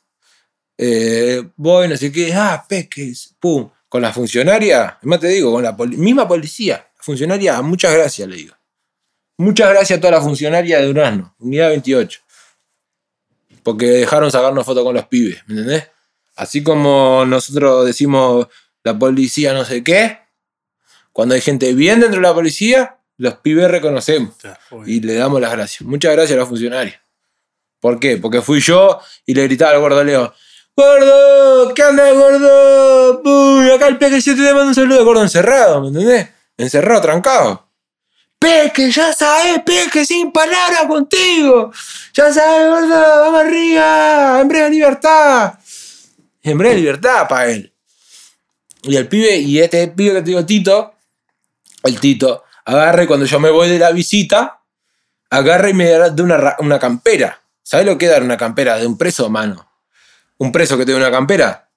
Eh, 0.78 1.42
voy, 1.56 1.88
no 1.88 1.96
sé 1.96 2.12
qué, 2.12 2.32
ah, 2.34 2.64
Peque, 2.68 3.12
pum. 3.38 3.68
Con 3.88 4.02
la 4.02 4.12
funcionaria, 4.12 4.98
más 5.02 5.18
te 5.18 5.26
digo, 5.26 5.50
con 5.50 5.64
la 5.64 5.76
poli- 5.76 5.96
misma 5.96 6.28
policía, 6.28 6.86
funcionaria, 7.00 7.60
muchas 7.60 7.92
gracias, 7.92 8.28
le 8.28 8.36
digo. 8.36 8.54
Muchas 9.38 9.68
gracias 9.70 9.96
a 9.98 10.00
toda 10.00 10.12
la 10.12 10.20
funcionaria 10.20 10.78
de 10.78 10.86
Durazno, 10.86 11.34
unidad 11.40 11.70
28. 11.70 12.20
Porque 13.64 13.86
dejaron 13.86 14.30
sacarnos 14.30 14.64
fotos 14.64 14.84
con 14.84 14.94
los 14.94 15.06
pibes, 15.06 15.42
¿me 15.46 15.54
entendés? 15.54 15.88
Así 16.40 16.62
como 16.62 17.26
nosotros 17.26 17.84
decimos 17.84 18.46
la 18.82 18.98
policía 18.98 19.52
no 19.52 19.66
sé 19.66 19.84
qué, 19.84 20.20
cuando 21.12 21.34
hay 21.34 21.42
gente 21.42 21.74
bien 21.74 22.00
dentro 22.00 22.18
de 22.18 22.26
la 22.26 22.32
policía, 22.32 22.96
los 23.18 23.34
pibes 23.34 23.70
reconocemos 23.70 24.34
y 24.86 25.02
le 25.02 25.16
damos 25.16 25.38
las 25.42 25.52
gracias. 25.52 25.82
Muchas 25.82 26.12
gracias 26.12 26.36
a 26.36 26.40
los 26.40 26.48
funcionarios. 26.48 26.96
¿Por 27.78 28.00
qué? 28.00 28.16
Porque 28.16 28.40
fui 28.40 28.58
yo 28.60 29.00
y 29.26 29.34
le 29.34 29.42
gritaba 29.42 29.72
al 29.72 29.80
gordo 29.80 30.02
Leo, 30.02 30.32
¡Gordo! 30.74 31.74
¿Qué 31.74 31.82
anda, 31.82 32.10
gordo? 32.10 33.20
Uy, 33.22 33.70
acá 33.72 33.88
el 33.88 33.98
peque 33.98 34.22
se 34.22 34.34
te 34.34 34.40
manda 34.40 34.64
un 34.64 34.74
saludo, 34.74 35.04
gordo 35.04 35.20
encerrado, 35.20 35.82
¿me 35.82 35.88
entendés? 35.88 36.26
Encerrado, 36.56 37.02
trancado. 37.02 37.68
Peque, 38.38 38.90
ya 38.90 39.12
sabes, 39.12 39.60
Peque, 39.62 40.06
sin 40.06 40.32
palabras 40.32 40.86
contigo. 40.88 41.70
Ya 42.14 42.32
sabes, 42.32 42.66
gordo, 42.66 42.98
vamos 42.98 43.40
arriba. 43.40 44.40
En 44.40 44.48
breve 44.48 44.70
libertad. 44.70 45.59
En 46.42 46.58
breve 46.58 46.76
libertad 46.76 47.28
para 47.28 47.50
él. 47.50 47.72
Y 48.82 48.96
el 48.96 49.08
pibe, 49.08 49.36
y 49.36 49.58
este 49.60 49.88
pibe 49.88 50.14
que 50.14 50.20
te 50.22 50.30
digo, 50.30 50.46
Tito, 50.46 50.94
el 51.82 52.00
Tito, 52.00 52.44
agarre 52.64 53.06
cuando 53.06 53.26
yo 53.26 53.38
me 53.38 53.50
voy 53.50 53.68
de 53.68 53.78
la 53.78 53.90
visita, 53.92 54.62
agarra 55.28 55.68
y 55.68 55.74
me 55.74 55.88
da 55.90 56.10
de 56.10 56.22
una, 56.22 56.56
una 56.60 56.78
campera. 56.78 57.40
¿Sabes 57.62 57.86
lo 57.86 57.98
que 57.98 58.06
es 58.06 58.10
dar 58.10 58.22
una 58.22 58.36
campera 58.36 58.76
de 58.78 58.86
un 58.86 58.96
preso, 58.96 59.28
mano? 59.28 59.70
Un 60.38 60.50
preso 60.50 60.78
que 60.78 60.84
da 60.84 60.96
una 60.96 61.10
campera. 61.10 61.68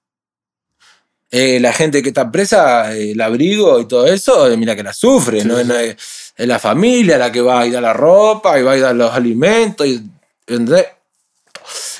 Eh, 1.30 1.60
la 1.60 1.74
gente 1.74 2.02
que 2.02 2.10
está 2.10 2.32
presa, 2.32 2.96
eh, 2.96 3.12
el 3.12 3.22
abrigo 3.22 3.80
y 3.80 3.88
todo 3.88 4.06
eso, 4.08 4.50
eh, 4.50 4.56
mira 4.56 4.76
que 4.76 4.84
la 4.84 4.94
sufre, 4.94 5.42
Sí, 5.42 5.48
¿no? 5.48 5.58
sí. 5.58 5.72
Es, 5.72 6.34
es 6.36 6.48
la 6.48 6.60
familia 6.60 7.18
la 7.18 7.32
que 7.32 7.42
va 7.42 7.66
y 7.66 7.72
da 7.72 7.82
la 7.82 7.92
ropa 7.94 8.58
y 8.60 8.64
va 8.64 8.78
y 8.78 8.80
da 8.80 8.94
los 8.94 9.12
alimentos. 9.12 9.86
Y, 9.86 10.02
¿entendés? 10.48 10.86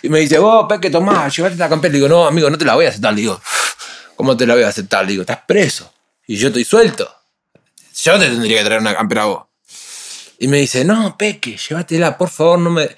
Y 0.02 0.10
me 0.10 0.20
dice, 0.20 0.38
vos, 0.38 0.66
Peque, 0.68 0.90
tomá, 0.90 1.28
llévate 1.30 1.54
esta 1.54 1.70
campera. 1.70 1.92
Le 1.92 1.98
digo, 1.98 2.10
no, 2.10 2.26
amigo, 2.28 2.50
no 2.50 2.58
te 2.58 2.66
la 2.66 2.76
voy 2.76 2.86
a 2.86 2.90
aceptar. 2.90 3.14
Le 3.14 3.22
digo, 3.22 3.42
¿cómo 4.16 4.36
te 4.38 4.46
la 4.46 4.56
voy 4.56 4.64
a 4.64 4.68
aceptar? 4.70 5.06
Le 5.06 5.12
digo, 5.12 5.22
estás 5.22 5.40
preso. 5.48 5.92
Y 6.28 6.36
yo 6.38 6.48
estoy 6.48 6.64
suelto. 6.64 7.14
Yo 7.96 8.18
te 8.20 8.26
tendría 8.28 8.60
que 8.60 8.66
traer 8.66 8.82
una 8.82 8.96
campera 8.96 9.24
a 9.24 9.26
vos. 9.26 9.44
Y 10.40 10.48
me 10.48 10.58
dice, 10.58 10.84
no, 10.84 11.16
Peque, 11.18 11.58
llévatela, 11.58 12.18
por 12.18 12.30
favor, 12.30 12.60
no 12.60 12.70
me... 12.70 12.90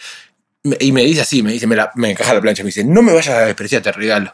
Y 0.80 0.92
me 0.92 1.04
dice 1.04 1.22
así, 1.22 1.44
me 1.44 1.52
dice, 1.52 1.68
me, 1.68 1.76
la- 1.76 1.92
me 1.96 2.10
encaja 2.12 2.34
la 2.34 2.42
plancha, 2.42 2.64
me 2.64 2.68
dice, 2.68 2.84
no 2.84 3.04
me 3.04 3.14
vayas 3.14 3.36
a 3.36 3.42
despreciar, 3.46 3.84
te 3.84 3.92
regalo. 3.92 4.34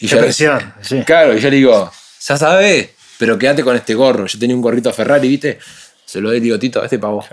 Y 0.00 0.08
Qué 0.08 0.16
presión, 0.16 0.74
sí. 0.82 1.02
Claro, 1.04 1.36
y 1.36 1.40
yo 1.40 1.48
le 1.48 1.56
digo, 1.56 1.92
ya 2.26 2.36
sabes, 2.36 2.90
pero 3.18 3.38
quédate 3.38 3.62
con 3.62 3.76
este 3.76 3.94
gorro. 3.94 4.26
Yo 4.26 4.36
tenía 4.38 4.56
un 4.56 4.62
gorrito 4.62 4.92
Ferrari, 4.92 5.28
¿viste? 5.28 5.60
Se 6.04 6.20
lo 6.20 6.30
doy, 6.30 6.40
digo, 6.40 6.58
Tito, 6.58 6.82
este 6.82 6.98
para 6.98 7.12
vos. 7.12 7.26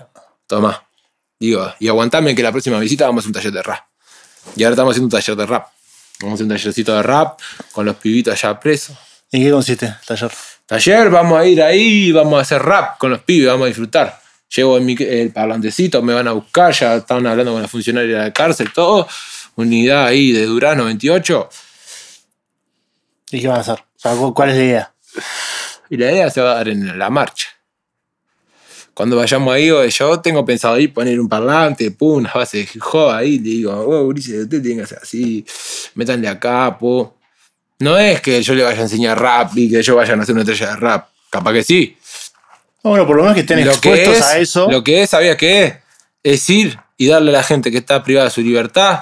Toma. 0.45 0.85
Digo, 1.39 1.73
y 1.79 1.87
aguantame 1.87 2.35
que 2.35 2.43
la 2.43 2.51
próxima 2.51 2.77
visita 2.79 3.07
vamos 3.07 3.21
a 3.21 3.21
hacer 3.23 3.29
un 3.29 3.33
taller 3.33 3.51
de 3.53 3.63
rap. 3.63 3.85
Y 4.55 4.63
ahora 4.63 4.73
estamos 4.73 4.91
haciendo 4.91 5.05
un 5.15 5.21
taller 5.21 5.35
de 5.35 5.45
rap. 5.45 5.67
Vamos 6.19 6.33
a 6.33 6.35
hacer 6.35 6.43
un 6.45 6.49
tallercito 6.57 6.95
de 6.95 7.03
rap 7.03 7.39
con 7.71 7.85
los 7.85 7.95
pibitos 7.95 8.33
allá 8.33 8.59
presos. 8.59 8.95
¿En 9.31 9.43
qué 9.43 9.51
consiste 9.51 9.85
el 9.87 9.95
taller? 10.05 10.31
Taller, 10.65 11.09
vamos 11.09 11.39
a 11.39 11.45
ir 11.45 11.61
ahí, 11.61 12.11
vamos 12.11 12.37
a 12.37 12.41
hacer 12.41 12.61
rap 12.61 12.97
con 12.97 13.11
los 13.11 13.21
pibes, 13.21 13.47
vamos 13.47 13.65
a 13.65 13.67
disfrutar. 13.67 14.21
Llevo 14.55 14.77
el, 14.77 15.01
el 15.01 15.31
parlantecito, 15.31 16.01
me 16.01 16.13
van 16.13 16.27
a 16.27 16.33
buscar, 16.33 16.73
ya 16.73 16.95
estaban 16.95 17.25
hablando 17.27 17.53
con 17.53 17.61
la 17.61 17.67
funcionaria 17.67 18.17
de 18.17 18.23
la 18.25 18.33
cárcel, 18.33 18.71
todo. 18.73 19.07
Unidad 19.55 20.05
ahí 20.05 20.31
de 20.31 20.45
Durano 20.45 20.85
28. 20.85 21.49
¿Y 23.31 23.41
qué 23.41 23.47
van 23.47 23.57
a 23.57 23.61
hacer? 23.61 23.79
O 23.79 23.99
sea, 23.99 24.13
¿cu- 24.15 24.33
¿cuál 24.33 24.49
es 24.49 24.55
la 24.57 24.63
idea? 24.63 24.93
Y 25.89 25.97
la 25.97 26.11
idea 26.11 26.29
se 26.29 26.41
va 26.41 26.51
a 26.51 26.55
dar 26.55 26.67
en 26.69 26.97
la 26.97 27.09
marcha. 27.09 27.47
Cuando 28.93 29.15
vayamos 29.15 29.53
ahí, 29.53 29.67
yo 29.67 30.19
tengo 30.19 30.45
pensado 30.45 30.75
ahí 30.75 30.87
poner 30.87 31.19
un 31.19 31.29
parlante, 31.29 31.91
pum, 31.91 32.17
una 32.17 32.33
base 32.33 32.57
de 32.57 32.63
hip 32.63 32.81
hop 32.91 33.09
ahí, 33.09 33.37
le 33.37 33.49
digo, 33.49 33.73
oh, 33.73 34.03
Ulises, 34.03 34.43
usted 34.43 34.61
tiene 34.61 34.77
que 34.77 34.83
hacer 34.83 34.99
así, 35.01 35.45
métanle 35.95 36.27
acá, 36.27 36.77
po. 36.77 37.15
No 37.79 37.97
es 37.97 38.21
que 38.21 38.43
yo 38.43 38.53
le 38.53 38.63
vaya 38.63 38.79
a 38.79 38.83
enseñar 38.83 39.19
rap 39.19 39.51
y 39.55 39.69
que 39.69 39.81
yo 39.81 39.95
vaya 39.95 40.13
a 40.13 40.21
hacer 40.21 40.33
una 40.33 40.43
estrella 40.43 40.67
de 40.67 40.75
rap. 40.75 41.09
Capaz 41.31 41.53
que 41.53 41.63
sí. 41.63 41.97
Bueno, 42.83 43.07
por 43.07 43.15
lo 43.15 43.23
menos 43.23 43.35
que 43.35 43.41
estén 43.41 43.65
Lo 43.65 43.71
que, 43.79 43.93
expuestos 43.93 44.17
es, 44.17 44.21
a 44.23 44.39
eso. 44.39 44.69
lo 44.69 44.83
que 44.83 45.03
es, 45.03 45.09
¿sabías 45.09 45.37
qué 45.37 45.63
es? 45.63 45.75
Es 46.23 46.49
ir 46.49 46.77
y 46.97 47.07
darle 47.07 47.29
a 47.29 47.33
la 47.33 47.43
gente 47.43 47.71
que 47.71 47.77
está 47.77 48.03
privada 48.03 48.25
de 48.25 48.31
su 48.31 48.41
libertad, 48.41 48.99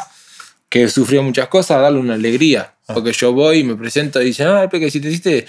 que 0.70 0.88
sufrió 0.88 1.24
muchas 1.24 1.48
cosas, 1.48 1.82
darle 1.82 2.00
una 2.00 2.14
alegría. 2.14 2.76
Ah. 2.88 2.94
Porque 2.94 3.12
yo 3.12 3.34
voy 3.34 3.60
y 3.60 3.64
me 3.64 3.76
presento 3.76 4.22
y 4.22 4.26
dicen, 4.26 4.48
ah, 4.48 4.70
Peque, 4.70 4.92
si 4.92 5.02
te 5.02 5.10
hiciste, 5.10 5.46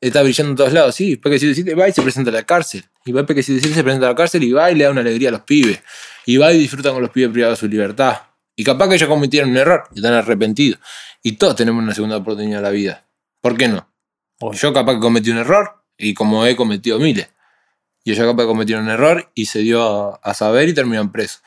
está 0.00 0.22
brillando 0.22 0.50
en 0.50 0.56
todos 0.56 0.72
lados. 0.72 0.94
Sí, 0.94 1.16
Peque, 1.16 1.38
si 1.38 1.46
te 1.46 1.52
hiciste, 1.52 1.74
va 1.74 1.88
y 1.88 1.92
se 1.92 2.02
presenta 2.02 2.30
a 2.30 2.34
la 2.34 2.42
cárcel. 2.42 2.84
Y 3.04 3.12
va 3.12 3.24
te 3.24 3.38
hiciste, 3.38 3.72
se 3.72 3.82
presenta 3.82 4.06
a 4.06 4.10
la 4.10 4.14
cárcel 4.14 4.42
y 4.42 4.52
va 4.52 4.70
y 4.70 4.74
le 4.74 4.84
da 4.84 4.90
una 4.90 5.00
alegría 5.00 5.30
a 5.30 5.32
los 5.32 5.42
pibes. 5.42 5.80
Y 6.26 6.36
va 6.36 6.52
y 6.52 6.58
disfruta 6.58 6.92
con 6.92 7.02
los 7.02 7.10
pibes 7.10 7.30
privados 7.30 7.58
de 7.58 7.66
su 7.66 7.70
libertad. 7.70 8.18
Y 8.56 8.64
capaz 8.64 8.88
que 8.88 8.96
ellos 8.96 9.08
cometieron 9.08 9.50
un 9.50 9.56
error 9.56 9.84
y 9.94 10.00
están 10.00 10.12
arrepentidos. 10.12 10.80
Y 11.22 11.32
todos 11.32 11.56
tenemos 11.56 11.82
una 11.82 11.94
segunda 11.94 12.18
oportunidad 12.18 12.58
en 12.58 12.62
la 12.62 12.70
vida. 12.70 13.06
¿Por 13.40 13.56
qué 13.56 13.68
no? 13.68 13.88
Yo 14.52 14.72
capaz 14.72 14.94
que 14.94 15.00
cometí 15.00 15.30
un 15.30 15.38
error 15.38 15.82
y 15.96 16.14
como 16.14 16.44
he 16.46 16.56
cometido 16.56 16.98
miles. 16.98 17.28
Y 18.04 18.12
ellos 18.12 18.26
capaz 18.26 18.42
que 18.42 18.48
cometieron 18.48 18.84
un 18.84 18.90
error 18.90 19.30
y 19.34 19.46
se 19.46 19.60
dio 19.60 19.82
a, 19.82 20.20
a 20.22 20.34
saber 20.34 20.68
y 20.68 20.74
terminan 20.74 21.10
presos. 21.12 21.42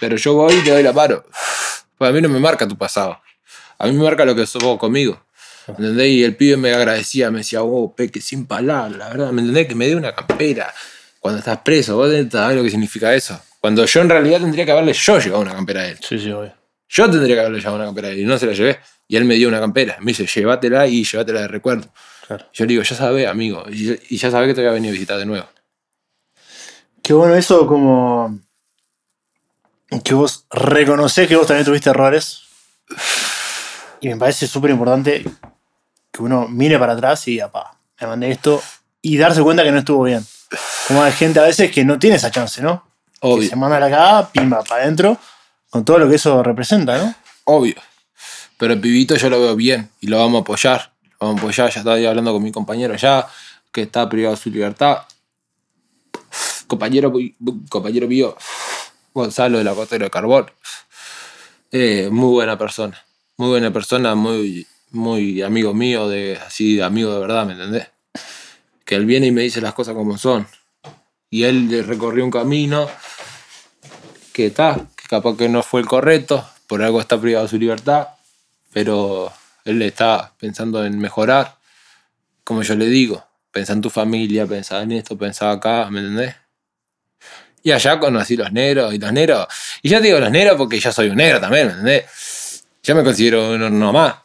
Pero 0.00 0.16
yo 0.16 0.34
voy 0.34 0.54
y 0.54 0.64
te 0.64 0.70
doy 0.70 0.82
la 0.82 0.92
paro. 0.92 1.24
Pues 1.96 2.10
a 2.10 2.12
mí 2.12 2.20
no 2.20 2.28
me 2.28 2.40
marca 2.40 2.66
tu 2.66 2.76
pasado. 2.76 3.20
A 3.78 3.86
mí 3.86 3.92
me 3.92 4.02
marca 4.02 4.24
lo 4.24 4.34
que 4.34 4.46
sos 4.46 4.62
vos 4.62 4.78
conmigo. 4.78 5.24
¿Entendés? 5.68 6.08
Y 6.08 6.24
el 6.24 6.36
pibe 6.36 6.56
me 6.56 6.72
agradecía, 6.72 7.30
me 7.30 7.38
decía, 7.38 7.62
oh, 7.62 7.94
Peque, 7.94 8.20
sin 8.20 8.46
palabras, 8.46 8.96
la 8.96 9.08
verdad, 9.08 9.32
¿me 9.32 9.42
entendés? 9.42 9.68
Que 9.68 9.74
me 9.74 9.86
dé 9.86 9.96
una 9.96 10.14
campera 10.14 10.72
cuando 11.20 11.38
estás 11.38 11.58
preso. 11.58 11.96
Vos 11.96 12.10
sabés 12.30 12.56
lo 12.56 12.62
que 12.62 12.70
significa 12.70 13.14
eso. 13.14 13.40
Cuando 13.60 13.84
yo 13.84 14.00
en 14.00 14.08
realidad 14.08 14.40
tendría 14.40 14.64
que 14.64 14.72
haberle 14.72 14.92
yo 14.92 15.18
llevado 15.18 15.42
una 15.42 15.54
campera 15.54 15.82
a 15.82 15.88
él. 15.88 15.98
Sí, 16.00 16.18
sí, 16.18 16.30
obvio. 16.32 16.52
Yo 16.88 17.10
tendría 17.10 17.36
que 17.36 17.40
haberle 17.40 17.58
llevado 17.58 17.76
una 17.76 17.86
campera 17.86 18.08
a 18.08 18.10
él 18.10 18.18
y 18.18 18.24
no 18.24 18.36
se 18.38 18.46
la 18.46 18.52
llevé. 18.52 18.80
Y 19.06 19.16
él 19.16 19.24
me 19.24 19.34
dio 19.36 19.48
una 19.48 19.60
campera. 19.60 19.96
Me 20.00 20.12
dice, 20.12 20.26
llévatela 20.26 20.86
y 20.86 21.04
llévatela 21.04 21.42
de 21.42 21.48
recuerdo. 21.48 21.92
Claro. 22.26 22.46
Yo 22.52 22.64
le 22.64 22.68
digo, 22.68 22.82
ya 22.82 22.96
sabes, 22.96 23.26
amigo. 23.28 23.64
Y, 23.70 23.98
y 24.14 24.16
ya 24.16 24.30
sabes 24.30 24.48
que 24.48 24.54
te 24.54 24.62
voy 24.62 24.70
a 24.70 24.72
venir 24.72 24.90
a 24.90 24.92
visitar 24.92 25.18
de 25.18 25.26
nuevo. 25.26 25.46
Qué 27.02 27.12
bueno 27.12 27.34
eso 27.34 27.66
como 27.66 28.38
que 30.04 30.14
vos 30.14 30.46
reconocés 30.50 31.28
que 31.28 31.36
vos 31.36 31.46
también 31.46 31.66
tuviste 31.66 31.90
errores. 31.90 32.42
Y 34.00 34.08
me 34.08 34.16
parece 34.16 34.46
súper 34.46 34.70
importante 34.70 35.24
que 36.12 36.22
uno 36.22 36.46
mire 36.46 36.78
para 36.78 36.92
atrás 36.92 37.26
y 37.26 37.32
diga, 37.32 37.50
pa, 37.50 37.74
me 38.00 38.06
mandé 38.06 38.30
esto 38.30 38.62
y 39.00 39.16
darse 39.16 39.42
cuenta 39.42 39.64
que 39.64 39.72
no 39.72 39.78
estuvo 39.78 40.04
bien. 40.04 40.24
Como 40.86 41.02
hay 41.02 41.12
gente 41.12 41.40
a 41.40 41.44
veces 41.44 41.70
que 41.72 41.84
no 41.84 41.98
tiene 41.98 42.16
esa 42.16 42.30
chance, 42.30 42.62
¿no? 42.62 42.84
Que 43.20 43.28
Obvio. 43.28 43.48
se 43.48 43.56
manda 43.56 43.80
la 43.80 43.88
cagada, 43.88 44.30
pimba, 44.30 44.62
para 44.62 44.82
adentro, 44.82 45.18
con 45.70 45.84
todo 45.84 45.98
lo 45.98 46.08
que 46.08 46.16
eso 46.16 46.42
representa, 46.42 46.98
¿no? 46.98 47.14
Obvio. 47.44 47.76
Pero 48.58 48.74
el 48.74 48.80
pibito 48.80 49.16
yo 49.16 49.30
lo 49.30 49.40
veo 49.40 49.56
bien 49.56 49.90
y 50.00 50.06
lo 50.06 50.18
vamos 50.18 50.40
a 50.40 50.42
apoyar. 50.42 50.92
Lo 51.20 51.28
vamos 51.28 51.40
a 51.40 51.42
apoyar. 51.44 51.70
Ya 51.70 51.80
estaba 51.80 51.96
hablando 51.96 52.32
con 52.32 52.42
mi 52.42 52.52
compañero 52.52 52.94
allá, 52.94 53.26
que 53.72 53.82
está 53.82 54.08
privado 54.08 54.36
de 54.36 54.40
su 54.40 54.50
libertad. 54.50 54.98
Compañero, 56.66 57.12
compañero 57.68 58.06
mío, 58.06 58.36
Gonzalo 59.14 59.58
de 59.58 59.64
la 59.64 59.74
Costera 59.74 60.04
de 60.04 60.10
Carbón. 60.10 60.50
Eh, 61.70 62.08
muy 62.10 62.32
buena 62.32 62.56
persona. 62.58 63.02
Muy 63.36 63.48
buena 63.48 63.72
persona, 63.72 64.14
muy, 64.14 64.66
muy 64.92 65.42
amigo 65.42 65.74
mío, 65.74 66.08
de, 66.08 66.38
así, 66.46 66.80
amigo 66.80 67.12
de 67.12 67.20
verdad, 67.20 67.46
¿me 67.46 67.52
entendés? 67.52 67.88
Que 68.84 68.94
él 68.94 69.06
viene 69.06 69.26
y 69.26 69.32
me 69.32 69.42
dice 69.42 69.60
las 69.60 69.74
cosas 69.74 69.94
como 69.94 70.18
son. 70.18 70.46
Y 71.30 71.44
él 71.44 71.84
recorrió 71.86 72.24
un 72.24 72.30
camino 72.30 72.88
que 74.32 74.46
está, 74.46 74.86
que 74.96 75.08
capaz 75.08 75.36
que 75.36 75.48
no 75.48 75.62
fue 75.62 75.80
el 75.80 75.86
correcto, 75.86 76.46
por 76.66 76.82
algo 76.82 77.00
está 77.00 77.20
privado 77.20 77.44
de 77.46 77.50
su 77.50 77.58
libertad, 77.58 78.08
pero 78.72 79.32
él 79.64 79.80
está 79.82 80.32
pensando 80.38 80.84
en 80.84 80.98
mejorar, 80.98 81.56
como 82.44 82.62
yo 82.62 82.74
le 82.74 82.86
digo, 82.86 83.24
pensá 83.50 83.72
en 83.72 83.80
tu 83.80 83.90
familia, 83.90 84.46
pensá 84.46 84.82
en 84.82 84.92
esto, 84.92 85.16
pensá 85.16 85.50
acá, 85.50 85.88
¿me 85.90 86.00
entendés? 86.00 86.34
Y 87.62 87.70
allá 87.70 88.00
conocí 88.00 88.36
los 88.36 88.52
negros 88.52 88.92
y 88.92 88.98
los 88.98 89.12
negros, 89.12 89.46
y 89.82 89.88
ya 89.88 90.00
digo 90.00 90.18
los 90.18 90.30
negros 90.30 90.56
porque 90.56 90.80
ya 90.80 90.90
soy 90.90 91.08
un 91.08 91.16
negro 91.16 91.40
también, 91.40 91.66
¿me 91.66 91.72
entendés? 91.72 92.64
Ya 92.82 92.94
me 92.94 93.04
considero 93.04 93.52
uno 93.52 93.70
nomás. 93.70 94.21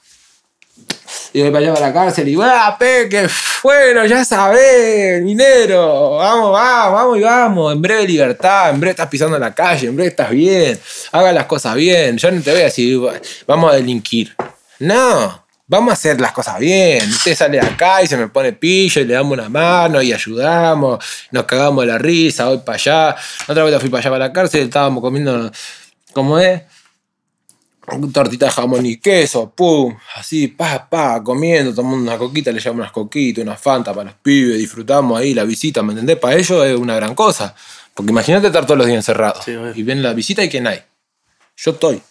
Y 1.37 1.51
me 1.51 1.55
allá 1.59 1.71
para 1.71 1.87
la 1.89 1.93
cárcel 1.93 2.27
y, 2.29 2.35
¡ah, 2.41 2.75
Peque! 2.79 3.27
Bueno, 3.61 4.03
ya 4.07 4.25
sabés, 4.25 5.21
minero, 5.21 6.15
vamos, 6.17 6.51
vamos, 6.51 6.93
vamos 6.93 7.17
y 7.19 7.21
vamos. 7.21 7.73
En 7.73 7.79
breve 7.79 8.07
libertad, 8.07 8.71
en 8.71 8.79
breve 8.79 8.89
estás 8.93 9.07
pisando 9.07 9.37
la 9.37 9.53
calle, 9.53 9.85
en 9.85 9.95
breve 9.95 10.09
estás 10.09 10.31
bien, 10.31 10.79
haga 11.11 11.31
las 11.31 11.45
cosas 11.45 11.75
bien. 11.75 12.17
Yo 12.17 12.31
no 12.31 12.41
te 12.41 12.49
voy 12.49 12.61
a 12.61 12.63
decir, 12.63 12.99
vamos 13.45 13.71
a 13.71 13.75
delinquir. 13.75 14.35
No, 14.79 15.45
vamos 15.67 15.91
a 15.91 15.93
hacer 15.93 16.19
las 16.19 16.31
cosas 16.31 16.57
bien. 16.57 17.07
Usted 17.07 17.35
sale 17.35 17.59
de 17.59 17.67
acá 17.67 18.01
y 18.01 18.07
se 18.07 18.17
me 18.17 18.29
pone 18.29 18.53
pillo 18.53 18.99
y 19.03 19.05
le 19.05 19.13
damos 19.13 19.33
una 19.33 19.47
mano 19.47 20.01
y 20.01 20.13
ayudamos, 20.13 21.05
nos 21.29 21.43
cagamos 21.43 21.85
la 21.85 21.99
risa, 21.99 22.47
voy 22.47 22.57
para 22.65 22.77
allá. 22.77 23.15
Otra 23.47 23.63
vez 23.63 23.79
fui 23.79 23.89
para 23.89 24.01
allá 24.01 24.09
para 24.09 24.25
la 24.25 24.33
cárcel, 24.33 24.63
estábamos 24.63 25.01
comiendo, 25.01 25.51
¿cómo 26.13 26.39
es? 26.39 26.63
Tortita 28.11 28.47
de 28.47 28.51
jamón 28.51 28.85
y 28.85 28.97
queso, 28.97 29.49
pum, 29.51 29.95
así, 30.15 30.49
pa, 30.49 30.89
pa, 30.89 31.23
comiendo, 31.23 31.73
tomando 31.73 31.97
una 31.97 32.17
coquita, 32.17 32.51
le 32.51 32.59
llevamos 32.59 32.81
unas 32.81 32.91
coquitas, 32.91 33.43
una 33.43 33.55
fanta 33.55 33.93
para 33.93 34.11
los 34.11 34.19
pibes, 34.19 34.57
disfrutamos 34.57 35.17
ahí 35.17 35.33
la 35.33 35.45
visita, 35.45 35.81
¿me 35.83 35.93
entendés? 35.93 36.17
Para 36.17 36.35
ellos 36.35 36.65
es 36.65 36.77
una 36.77 36.95
gran 36.95 37.15
cosa. 37.15 37.55
Porque 37.93 38.11
imagínate 38.11 38.47
estar 38.47 38.65
todos 38.65 38.77
los 38.77 38.87
días 38.87 38.97
encerrados. 38.97 39.43
Sí, 39.43 39.53
y 39.75 39.83
ven 39.83 40.03
la 40.03 40.13
visita 40.13 40.43
y 40.43 40.49
quién 40.49 40.67
hay. 40.67 40.81
Yo 41.55 41.71
estoy, 41.71 42.01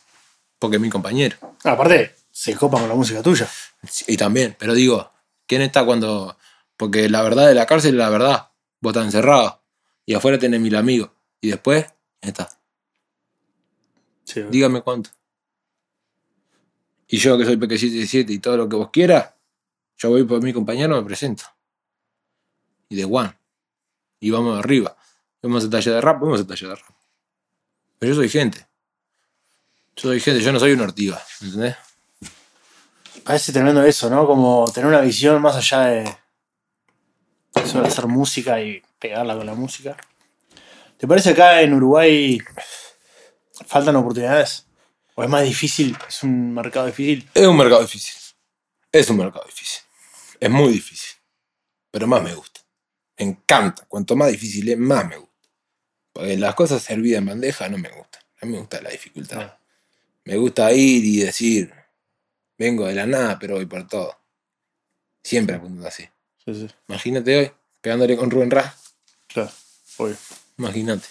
porque 0.59 0.77
es 0.77 0.83
mi 0.83 0.89
compañero. 0.89 1.37
Ah, 1.63 1.73
Aparte, 1.73 2.15
se 2.33 2.55
copa 2.55 2.81
con 2.81 2.89
la 2.89 2.95
música 2.95 3.23
tuya. 3.23 3.49
Y 4.09 4.17
también, 4.17 4.57
pero 4.59 4.75
digo, 4.75 5.13
¿quién 5.47 5.63
está 5.63 5.85
cuando.? 5.85 6.37
Porque 6.77 7.09
la 7.09 7.23
verdad 7.23 7.47
de 7.47 7.55
la 7.55 7.67
cárcel 7.67 7.95
es 7.95 7.99
la 7.99 8.11
verdad. 8.11 8.49
Vos 8.81 8.91
estás 8.91 9.05
encerrado. 9.05 9.63
Y 10.05 10.15
afuera 10.15 10.39
tenés 10.39 10.61
mil 10.61 10.75
amigos. 10.75 11.11
Y 11.41 11.51
después, 11.51 11.87
¿quién 12.21 12.31
está? 12.33 12.51
Sí. 14.25 14.43
Dígame 14.51 14.83
cuánto. 14.83 15.11
Y 17.09 17.19
yo 17.19 17.39
que 17.39 17.45
soy 17.45 17.57
Peque 17.57 17.79
77 17.79 18.33
y 18.33 18.39
todo 18.39 18.57
lo 18.57 18.69
que 18.69 18.77
vos 18.77 18.91
quieras, 18.91 19.35
yo 19.97 20.11
voy 20.11 20.25
por 20.25 20.43
mi 20.43 20.53
compañero, 20.53 20.97
me 20.97 21.05
presento. 21.05 21.45
Y 22.89 22.97
de 22.97 23.05
One. 23.05 23.37
Y 24.21 24.31
vamos 24.31 24.59
arriba. 24.59 24.97
Vamos 25.43 25.65
a 25.65 25.71
taller 25.71 25.95
de 25.95 26.01
rap, 26.01 26.21
vamos 26.21 26.41
a 26.41 26.47
taller 26.47 26.71
de 26.71 26.75
rap. 26.75 26.97
Pero 27.99 28.13
yo 28.13 28.17
soy 28.17 28.29
gente. 28.29 28.67
Yo 29.97 30.09
soy 30.11 30.21
gente, 30.21 30.43
yo 30.43 30.53
no 30.53 30.59
soy 30.59 30.73
un 30.73 30.81
ortiga, 30.81 31.23
¿entendés? 31.41 31.77
Parece 33.25 33.53
tremendo 33.53 33.83
eso, 33.83 34.11
¿no? 34.11 34.27
Como 34.27 34.71
tener 34.73 34.89
una 34.89 35.01
visión 35.01 35.41
más 35.41 35.57
allá 35.57 35.87
de. 35.87 36.17
Eso 37.55 37.81
de 37.81 37.89
hacer 37.89 38.07
música 38.07 38.61
y 38.61 38.83
pegarla 38.99 39.37
con 39.37 39.47
la 39.47 39.55
música. 39.55 39.97
¿Te 40.99 41.09
parece 41.09 41.31
acá 41.31 41.63
en 41.63 41.73
Uruguay 41.73 42.39
faltan 43.67 43.97
oportunidades? 43.97 44.66
¿O 45.19 45.25
es 45.25 45.31
más 45.31 45.45
difícil? 45.45 45.97
¿Es 46.07 46.23
un 46.23 46.53
mercado 46.53 46.87
difícil? 46.87 47.29
Es 47.33 47.47
un 47.47 47.57
mercado 47.57 47.81
difícil. 47.81 48.15
Es 48.93 49.09
un 49.09 49.17
mercado 49.17 49.47
difícil. 49.47 49.81
Es 50.39 50.51
muy 50.51 50.71
difícil. 50.71 51.17
Pero 51.91 52.07
más 52.07 52.23
me 52.23 52.35
gusta. 52.35 52.61
Me 53.19 53.25
encanta. 53.25 53.87
Cuanto 53.87 54.15
más 54.15 54.31
difícil 54.31 54.69
es, 54.69 54.77
más 54.77 55.09
me 55.09 55.17
gusta. 55.17 55.49
Porque 56.13 56.37
las 56.37 56.55
cosas 56.55 56.83
servidas 56.83 57.21
en 57.21 57.27
bandeja 57.27 57.67
no 57.71 57.79
me 57.79 57.89
gustan. 57.89 58.23
A 58.43 58.45
mí 58.45 58.53
me 58.53 58.59
gusta 58.59 58.83
la 58.83 58.91
dificultad. 58.91 59.41
Ah. 59.41 59.59
Me 60.25 60.37
gusta 60.37 60.71
ir 60.73 61.03
y 61.07 61.21
decir, 61.21 61.73
vengo 62.59 62.87
de 62.87 62.95
la 62.95 63.07
nada, 63.07 63.39
pero 63.39 63.55
voy 63.55 63.65
por 63.65 63.89
todo. 63.89 64.21
Siempre 65.23 65.57
apuntando 65.57 65.89
así. 65.89 66.07
Sí, 66.45 66.55
sí. 66.55 66.69
Imagínate 66.89 67.39
hoy, 67.39 67.53
pegándole 67.81 68.19
con 68.19 68.31
Rubén 68.31 68.51
Ra. 68.51 68.77
Claro, 69.29 69.51
obvio. 69.97 70.17
Imagínate. 70.59 71.09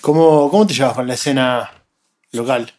¿Cómo, 0.00 0.48
¿Cómo 0.52 0.64
te 0.68 0.74
llevas 0.74 0.94
con 0.94 1.08
la 1.08 1.14
escena 1.14 1.75
local? 2.36 2.72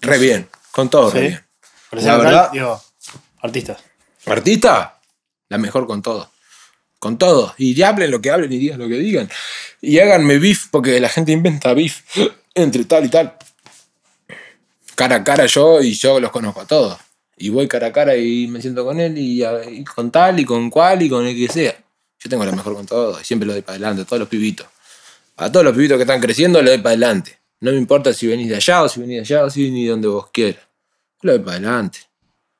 Re 0.00 0.18
bien. 0.18 0.48
Con 0.72 0.88
todo, 0.90 1.10
re 1.10 1.20
bien. 1.20 1.46
Con 1.90 2.04
la 2.04 2.16
local, 2.16 2.26
verdad- 2.26 2.50
digo, 2.52 2.82
artistas. 3.40 3.78
Artista, 4.26 5.00
la 5.48 5.58
mejor 5.58 5.86
con 5.86 6.02
todo. 6.02 6.30
Con 6.98 7.16
todo. 7.16 7.54
Y 7.56 7.74
ya 7.74 7.88
hablen 7.88 8.10
lo 8.10 8.20
que 8.20 8.30
hablen 8.30 8.52
y 8.52 8.58
digan 8.58 8.78
lo 8.78 8.88
que 8.88 8.94
digan. 8.96 9.28
Y 9.80 9.98
háganme 9.98 10.38
beef, 10.38 10.66
porque 10.70 11.00
la 11.00 11.08
gente 11.08 11.32
inventa 11.32 11.72
beef 11.72 12.02
entre 12.54 12.84
tal 12.84 13.06
y 13.06 13.08
tal. 13.08 13.36
Cara 14.94 15.16
a 15.16 15.24
cara 15.24 15.46
yo 15.46 15.80
y 15.80 15.94
yo 15.94 16.20
los 16.20 16.30
conozco 16.30 16.60
a 16.60 16.66
todos. 16.66 16.98
Y 17.38 17.48
voy 17.48 17.66
cara 17.68 17.86
a 17.86 17.92
cara 17.92 18.16
y 18.16 18.46
me 18.48 18.60
siento 18.60 18.84
con 18.84 19.00
él 19.00 19.16
y, 19.16 19.42
y 19.42 19.84
con 19.84 20.10
tal 20.10 20.38
y 20.40 20.44
con 20.44 20.68
cual 20.68 21.00
y 21.02 21.08
con 21.08 21.26
el 21.26 21.34
que 21.34 21.50
sea. 21.50 21.74
Yo 22.22 22.28
tengo 22.28 22.44
la 22.44 22.52
mejor 22.52 22.74
con 22.74 22.84
todo 22.84 23.18
y 23.18 23.24
siempre 23.24 23.46
lo 23.46 23.54
doy 23.54 23.62
para 23.62 23.76
adelante, 23.76 24.02
a 24.02 24.04
todos 24.04 24.20
los 24.20 24.28
pibitos. 24.28 24.66
A 25.38 25.50
todos 25.50 25.64
los 25.64 25.74
pibitos 25.74 25.96
que 25.96 26.02
están 26.02 26.20
creciendo 26.20 26.60
le 26.60 26.72
doy 26.72 26.78
para 26.78 26.90
adelante. 26.90 27.38
No 27.60 27.70
me 27.72 27.76
importa 27.78 28.12
si 28.14 28.26
venís 28.26 28.48
de 28.48 28.56
allá 28.56 28.82
o 28.82 28.88
si 28.88 29.00
venís 29.00 29.16
de 29.16 29.20
allá 29.36 29.44
o 29.44 29.50
si 29.50 29.64
venís 29.64 29.84
de 29.84 29.90
donde 29.90 30.08
vos 30.08 30.30
quieras. 30.30 30.62
Lo 31.22 31.32
doy 31.32 31.40
para 31.40 31.56
adelante 31.58 31.98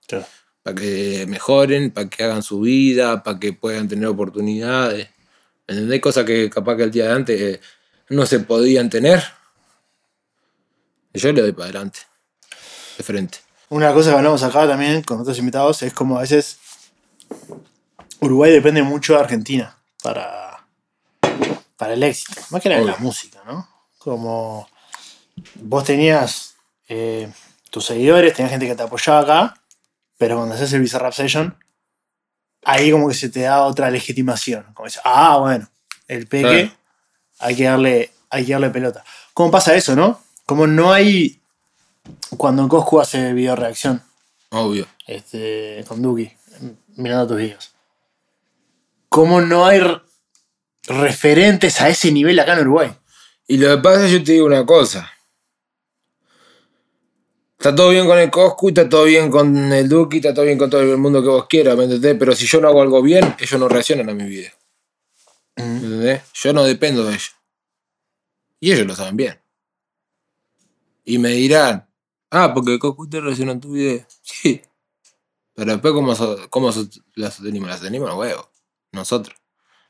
Claro. 0.07 0.27
para 0.63 0.77
que 0.77 1.25
mejoren, 1.29 1.91
para 1.91 2.09
que 2.11 2.25
hagan 2.25 2.43
su 2.43 2.61
vida, 2.61 3.23
para 3.23 3.39
que 3.39 3.53
puedan 3.53 3.89
tener 3.89 4.07
oportunidades. 4.07 5.09
¿Entendés? 5.67 6.01
Cosas 6.01 6.25
que 6.25 6.51
capaz 6.51 6.77
que 6.77 6.83
el 6.83 6.91
día 6.91 7.07
de 7.07 7.13
antes 7.13 7.41
eh, 7.41 7.61
no 8.11 8.27
se 8.27 8.41
podían 8.41 8.91
tener. 8.91 9.23
Yo 11.15 11.33
le 11.33 11.41
doy 11.43 11.53
para 11.53 11.65
adelante. 11.67 12.01
De 12.99 13.05
frente. 13.05 13.39
Una 13.71 13.93
cosa 13.95 14.11
que 14.11 14.17
hablamos 14.17 14.43
acá 14.43 14.67
también 14.67 15.03
con 15.03 15.21
otros 15.21 15.39
invitados 15.39 15.83
es 15.83 15.93
como 15.95 16.19
a 16.19 16.23
veces 16.23 16.59
Uruguay 18.21 18.51
depende 18.53 18.83
mucho 18.83 19.15
de 19.15 19.21
Argentina 19.21 19.77
para, 20.03 20.67
para 21.77 21.95
el 21.95 22.03
éxito. 22.03 22.41
Más 22.51 22.61
que 22.63 22.69
nada 22.69 22.81
en 22.81 22.87
la 22.89 22.97
música, 22.99 23.41
¿no? 23.47 23.69
Como 23.99 24.69
vos 25.57 25.85
tenías 25.85 26.57
eh, 26.89 27.31
tus 27.71 27.87
seguidores, 27.87 28.35
tenías 28.35 28.51
gente 28.53 28.67
que 28.67 28.75
te 28.75 28.83
apoyaba 28.83 29.21
acá, 29.21 29.63
pero 30.19 30.37
cuando 30.37 30.55
haces 30.55 30.73
el 30.73 30.81
Bizarrap 30.81 31.13
Session, 31.13 31.57
ahí 32.65 32.91
como 32.91 33.09
que 33.09 33.15
se 33.15 33.29
te 33.29 33.41
da 33.41 33.63
otra 33.65 33.91
legitimación. 33.91 34.65
Como 34.75 34.87
dices, 34.87 35.01
ah, 35.05 35.39
bueno, 35.39 35.69
el 36.09 36.27
peque, 36.27 36.49
Claro. 36.49 36.71
hay, 37.39 37.57
que 37.57 37.65
darle, 37.65 38.13
hay 38.29 38.45
que 38.45 38.53
darle 38.53 38.71
pelota. 38.71 39.05
¿Cómo 39.35 39.51
pasa 39.51 39.75
eso, 39.75 39.95
no? 39.97 40.21
Como 40.47 40.67
no 40.67 40.93
hay. 40.93 41.41
Cuando 42.37 42.67
Coscu 42.69 43.01
hace 43.01 43.33
video 43.35 43.55
reacción 43.57 44.03
Obvio. 44.51 44.87
este, 45.07 45.85
con 45.87 46.03
Duki, 46.03 46.33
mirando 46.97 47.29
tus 47.29 47.37
videos. 47.37 47.73
¿Cómo 49.09 49.41
no 49.41 49.67
hay 49.67 49.81
re- 49.81 50.01
referentes 50.87 51.81
a 51.81 51.89
ese 51.89 52.11
nivel 52.11 52.39
acá 52.39 52.55
en 52.55 52.61
Uruguay? 52.61 52.93
Y 53.47 53.59
lo 53.59 53.69
que 53.77 53.83
pasa 53.83 54.07
es 54.07 54.13
yo 54.13 54.23
te 54.25 54.33
digo 54.33 54.47
una 54.47 54.65
cosa. 54.65 55.11
Está 57.61 57.75
todo 57.75 57.91
bien 57.91 58.07
con 58.07 58.19
el 58.19 58.31
Coscu, 58.31 58.69
está 58.69 58.89
todo 58.89 59.05
bien 59.05 59.31
con 59.31 59.55
el 59.71 59.87
Duki, 59.87 60.17
está 60.17 60.33
todo 60.33 60.47
bien 60.47 60.57
con 60.57 60.71
todo 60.71 60.81
el 60.81 60.97
mundo 60.97 61.21
que 61.23 61.29
vos 61.29 61.47
quieras, 61.47 61.77
¿me 61.77 61.85
entendés? 61.85 62.17
Pero 62.19 62.35
si 62.35 62.47
yo 62.47 62.59
no 62.59 62.69
hago 62.69 62.81
algo 62.81 63.03
bien, 63.03 63.37
ellos 63.39 63.61
no 63.61 63.69
reaccionan 63.69 64.09
a 64.09 64.15
mi 64.15 64.25
video. 64.25 64.51
¿Me 65.57 65.65
entendés? 65.65 66.23
Yo 66.33 66.55
no 66.55 66.65
dependo 66.65 67.05
de 67.05 67.11
ellos. 67.11 67.37
Y 68.61 68.73
ellos 68.73 68.87
lo 68.87 68.97
saben 68.97 69.15
bien. 69.19 69.39
Y 71.05 71.19
me 71.19 71.29
dirán, 71.33 71.87
ah, 72.31 72.55
porque 72.55 72.79
Coscu 72.79 73.07
te 73.11 73.21
reacciona 73.21 73.53
en 73.53 73.61
tu 73.61 73.73
video. 73.73 74.07
Sí. 74.23 74.63
Pero 75.55 75.73
después, 75.73 75.93
¿cómo, 75.93 76.15
so- 76.15 76.49
cómo 76.49 76.73
so- 76.73 76.89
la 77.17 77.31
sostenimos? 77.31 77.69
La 77.69 77.75
sostenimos 77.77 78.09
los 78.09 78.17
huevos. 78.19 78.49
Nosotros. 78.93 79.37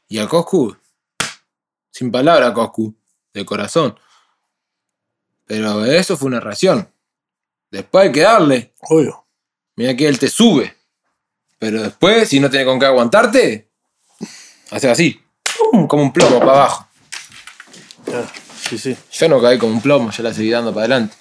Y 0.08 0.18
al 0.18 0.28
Coscu, 0.28 0.76
sin 1.92 2.10
palabra, 2.10 2.52
Coscu, 2.52 2.96
de 3.32 3.44
corazón. 3.44 3.96
Pero 5.46 5.84
eso 5.84 6.16
fue 6.16 6.26
una 6.26 6.40
reacción. 6.40 6.92
Después 7.70 8.06
hay 8.06 8.12
que 8.12 8.20
darle. 8.20 8.72
Obvio. 8.88 9.24
Mira 9.76 9.96
que 9.96 10.08
él 10.08 10.18
te 10.18 10.28
sube. 10.28 10.74
Pero 11.58 11.82
después, 11.82 12.28
si 12.28 12.40
no 12.40 12.50
tiene 12.50 12.64
con 12.64 12.78
qué 12.78 12.86
aguantarte, 12.86 13.68
hace 14.70 14.90
así. 14.90 15.20
¡pum! 15.58 15.86
Como 15.86 16.02
un 16.02 16.12
plomo 16.12 16.38
para 16.38 16.52
abajo. 16.52 16.86
Sí, 18.68 18.78
sí. 18.78 18.96
Yo 19.12 19.28
no 19.28 19.40
caí 19.40 19.58
como 19.58 19.72
un 19.72 19.80
plomo, 19.80 20.10
yo 20.10 20.22
la 20.22 20.32
seguí 20.32 20.50
dando 20.50 20.72
para 20.72 20.86
adelante. 20.86 21.16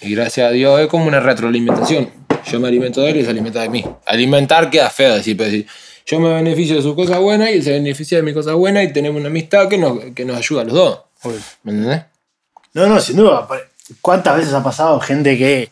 Y 0.00 0.14
gracias 0.14 0.48
a 0.48 0.50
Dios 0.50 0.80
es 0.80 0.88
como 0.88 1.06
una 1.06 1.20
retroalimentación. 1.20 2.10
Yo 2.46 2.60
me 2.60 2.68
alimento 2.68 3.00
de 3.02 3.10
él 3.10 3.16
y 3.16 3.18
él 3.20 3.24
se 3.26 3.30
alimenta 3.30 3.60
de 3.60 3.68
mí. 3.68 3.84
Alimentar 4.06 4.70
queda 4.70 4.90
feo 4.90 5.14
decir, 5.14 5.36
pero 5.36 5.50
decir, 5.50 5.66
yo 6.06 6.20
me 6.20 6.32
beneficio 6.32 6.76
de 6.76 6.82
sus 6.82 6.94
cosas 6.94 7.18
buenas 7.18 7.50
y 7.50 7.54
él 7.54 7.62
se 7.62 7.72
beneficia 7.72 8.18
de 8.18 8.22
mis 8.22 8.34
cosas 8.34 8.54
buenas 8.54 8.84
y 8.84 8.92
tenemos 8.92 9.20
una 9.20 9.28
amistad 9.28 9.68
que 9.68 9.78
nos, 9.78 9.98
que 10.14 10.24
nos 10.24 10.36
ayuda 10.36 10.62
a 10.62 10.64
los 10.64 10.74
dos. 10.74 11.00
obvio. 11.22 11.38
¿Me 11.64 11.72
entendés? 11.72 12.04
No, 12.74 12.86
no, 12.86 13.00
sin 13.00 13.16
duda. 13.16 13.46
¿Cuántas 14.00 14.36
veces 14.36 14.52
ha 14.54 14.62
pasado 14.62 15.00
gente 15.00 15.36
que 15.38 15.70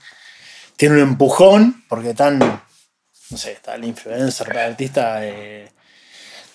tiene 0.76 0.96
un 0.96 1.00
empujón 1.02 1.84
porque 1.88 2.14
tan, 2.14 2.38
no 2.38 3.36
sé, 3.36 3.58
el 3.74 3.84
influencer, 3.84 4.48
el 4.50 4.58
artista 4.58 5.24
eh, 5.24 5.70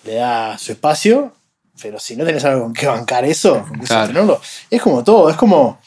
le 0.04 0.14
da 0.14 0.58
su 0.58 0.72
espacio, 0.72 1.34
pero 1.80 1.98
si 2.00 2.16
no 2.16 2.24
tenés 2.24 2.44
algo 2.44 2.62
con 2.64 2.72
que 2.72 2.86
bancar 2.86 3.24
eso, 3.24 3.64
con 3.66 3.80
que 3.80 3.86
Claro. 3.86 4.40
es 4.70 4.82
como 4.82 5.02
todo, 5.04 5.30
es 5.30 5.36
como... 5.36 5.80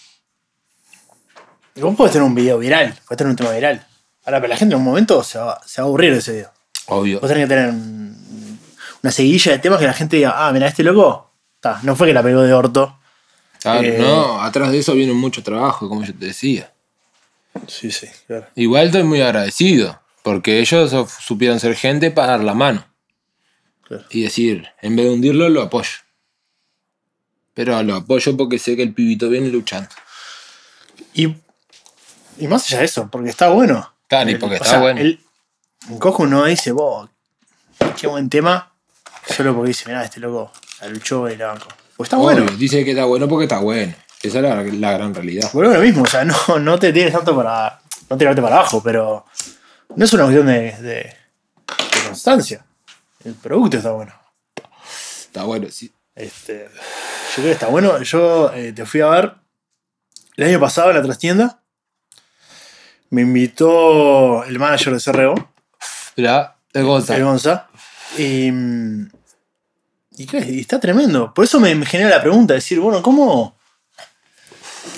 Vos 1.75 1.95
podés 1.95 2.13
tener 2.13 2.25
un 2.25 2.35
video 2.35 2.57
viral, 2.57 2.93
podés 3.05 3.17
tener 3.17 3.31
un 3.31 3.35
tema 3.35 3.51
viral. 3.51 3.85
Ahora, 4.25 4.39
pero 4.39 4.47
la 4.53 4.57
gente 4.57 4.75
en 4.75 4.79
un 4.79 4.85
momento 4.85 5.23
se 5.23 5.37
va, 5.37 5.59
se 5.65 5.81
va 5.81 5.85
a 5.85 5.87
aburrir 5.87 6.13
de 6.13 6.19
ese 6.19 6.31
video. 6.31 6.51
Obvio. 6.87 7.19
Vos 7.19 7.29
tenés 7.29 7.43
que 7.45 7.53
tener 7.53 7.69
un- 7.69 8.59
una 9.03 9.11
seguidilla 9.11 9.51
de 9.51 9.59
temas 9.59 9.79
que 9.79 9.85
la 9.87 9.93
gente 9.93 10.15
diga, 10.15 10.33
ah, 10.47 10.51
mira, 10.53 10.67
este 10.67 10.83
loco, 10.83 11.31
ta, 11.59 11.79
no 11.83 11.95
fue 11.95 12.07
que 12.07 12.13
la 12.13 12.23
pegó 12.23 12.41
de 12.41 12.53
orto. 12.53 12.97
Claro, 13.65 13.87
Eh, 13.87 13.97
no, 13.99 14.41
atrás 14.41 14.71
de 14.71 14.79
eso 14.79 14.93
viene 14.93 15.13
mucho 15.13 15.41
trabajo, 15.43 15.89
como 15.89 16.03
yo 16.03 16.13
te 16.13 16.25
decía. 16.27 16.71
Sí, 17.67 17.89
sí, 17.91 18.07
claro. 18.27 18.45
Igual 18.55 18.87
estoy 18.87 19.03
muy 19.03 19.21
agradecido, 19.21 19.99
porque 20.23 20.59
ellos 20.59 20.93
supieron 21.19 21.59
ser 21.59 21.75
gente 21.75 22.11
para 22.11 22.33
dar 22.33 22.43
la 22.43 22.53
mano. 22.53 22.85
Claro. 23.83 24.03
Y 24.09 24.23
decir, 24.23 24.67
en 24.81 24.95
vez 24.95 25.05
de 25.05 25.11
hundirlo, 25.13 25.49
lo 25.49 25.61
apoyo. 25.63 25.89
Pero 27.53 27.81
lo 27.83 27.95
apoyo 27.95 28.35
porque 28.35 28.59
sé 28.59 28.75
que 28.75 28.83
el 28.83 28.93
pibito 28.93 29.29
viene 29.29 29.47
luchando. 29.49 29.89
Y, 31.13 31.35
y 32.37 32.47
más 32.47 32.65
allá 32.67 32.79
de 32.79 32.85
eso, 32.85 33.09
porque 33.09 33.29
está 33.29 33.49
bueno. 33.49 33.93
Claro, 34.07 34.29
y 34.29 34.33
El- 34.33 34.39
porque 34.39 34.55
o 34.55 34.57
está 34.57 34.69
sea, 34.69 34.79
bueno. 34.79 34.99
El, 35.01 35.19
Coscu 35.99 36.25
no 36.25 36.45
dice, 36.45 36.71
vos, 36.71 37.09
qué 37.99 38.07
buen 38.07 38.29
tema, 38.29 38.73
solo 39.27 39.55
porque 39.55 39.69
dice, 39.69 39.85
mirá, 39.87 40.03
este 40.03 40.19
loco 40.19 40.51
la 40.81 40.87
luchó 40.87 41.29
y 41.29 41.35
la 41.37 41.47
banco. 41.47 41.67
Pues 41.97 42.07
está 42.07 42.17
Obvio, 42.17 42.43
bueno. 42.43 42.51
Dice 42.57 42.83
que 42.83 42.91
está 42.91 43.05
bueno 43.05 43.27
porque 43.27 43.45
está 43.45 43.59
bueno. 43.59 43.93
Esa 44.21 44.37
es 44.39 44.43
la, 44.43 44.63
la 44.63 44.91
gran 44.93 45.13
realidad. 45.13 45.49
Vuelvo 45.53 45.71
a 45.71 45.75
lo 45.77 45.81
mismo, 45.83 46.03
o 46.03 46.07
sea, 46.07 46.25
no, 46.25 46.35
no 46.59 46.79
te 46.79 46.91
tires 46.91 47.13
tanto 47.13 47.35
para. 47.35 47.79
No 48.09 48.17
tirarte 48.17 48.41
para 48.41 48.57
abajo, 48.57 48.83
pero 48.83 49.25
no 49.95 50.05
es 50.05 50.13
una 50.13 50.23
cuestión 50.25 50.45
de, 50.45 50.71
de, 50.73 50.83
de 50.83 51.15
constancia. 52.07 52.63
El 53.23 53.33
producto 53.33 53.77
está 53.77 53.91
bueno. 53.91 54.13
Está 55.21 55.43
bueno, 55.43 55.67
sí. 55.71 55.91
Este, 56.13 56.65
yo 56.69 57.33
creo 57.35 57.45
que 57.45 57.51
está 57.51 57.67
bueno. 57.67 57.99
Yo 58.03 58.51
eh, 58.53 58.73
te 58.73 58.85
fui 58.85 59.01
a 59.01 59.07
ver 59.07 59.33
el 60.37 60.43
año 60.47 60.59
pasado 60.59 60.91
en 60.91 60.97
la 60.97 61.01
trastienda. 61.03 61.61
Me 63.09 63.21
invitó 63.21 64.43
el 64.43 64.59
manager 64.59 64.93
de 64.95 65.11
CRO, 65.11 65.33
Mirá, 66.15 66.57
de 66.73 66.83
Gonza. 66.83 67.15
el 67.15 67.23
Gonza. 67.23 67.67
Y, 68.17 68.51
mm, 68.51 69.09
y, 70.17 70.27
y 70.53 70.59
está 70.61 70.79
tremendo. 70.79 71.33
Por 71.33 71.45
eso 71.45 71.59
me, 71.59 71.73
me 71.75 71.85
genera 71.85 72.09
la 72.09 72.21
pregunta: 72.21 72.53
decir, 72.53 72.79
bueno, 72.79 73.01
¿cómo. 73.01 73.55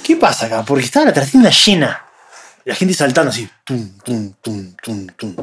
¿Qué 0.03 0.15
pasa 0.15 0.45
acá? 0.45 0.63
Porque 0.63 0.85
estaba 0.85 1.05
la 1.07 1.13
trastienda 1.13 1.49
llena. 1.49 2.05
La 2.65 2.75
gente 2.75 2.93
saltando 2.93 3.31
así. 3.31 3.49
Tum, 3.63 3.97
tum, 3.99 4.33
tum, 4.41 4.75
tum, 4.83 5.07
tum. 5.07 5.35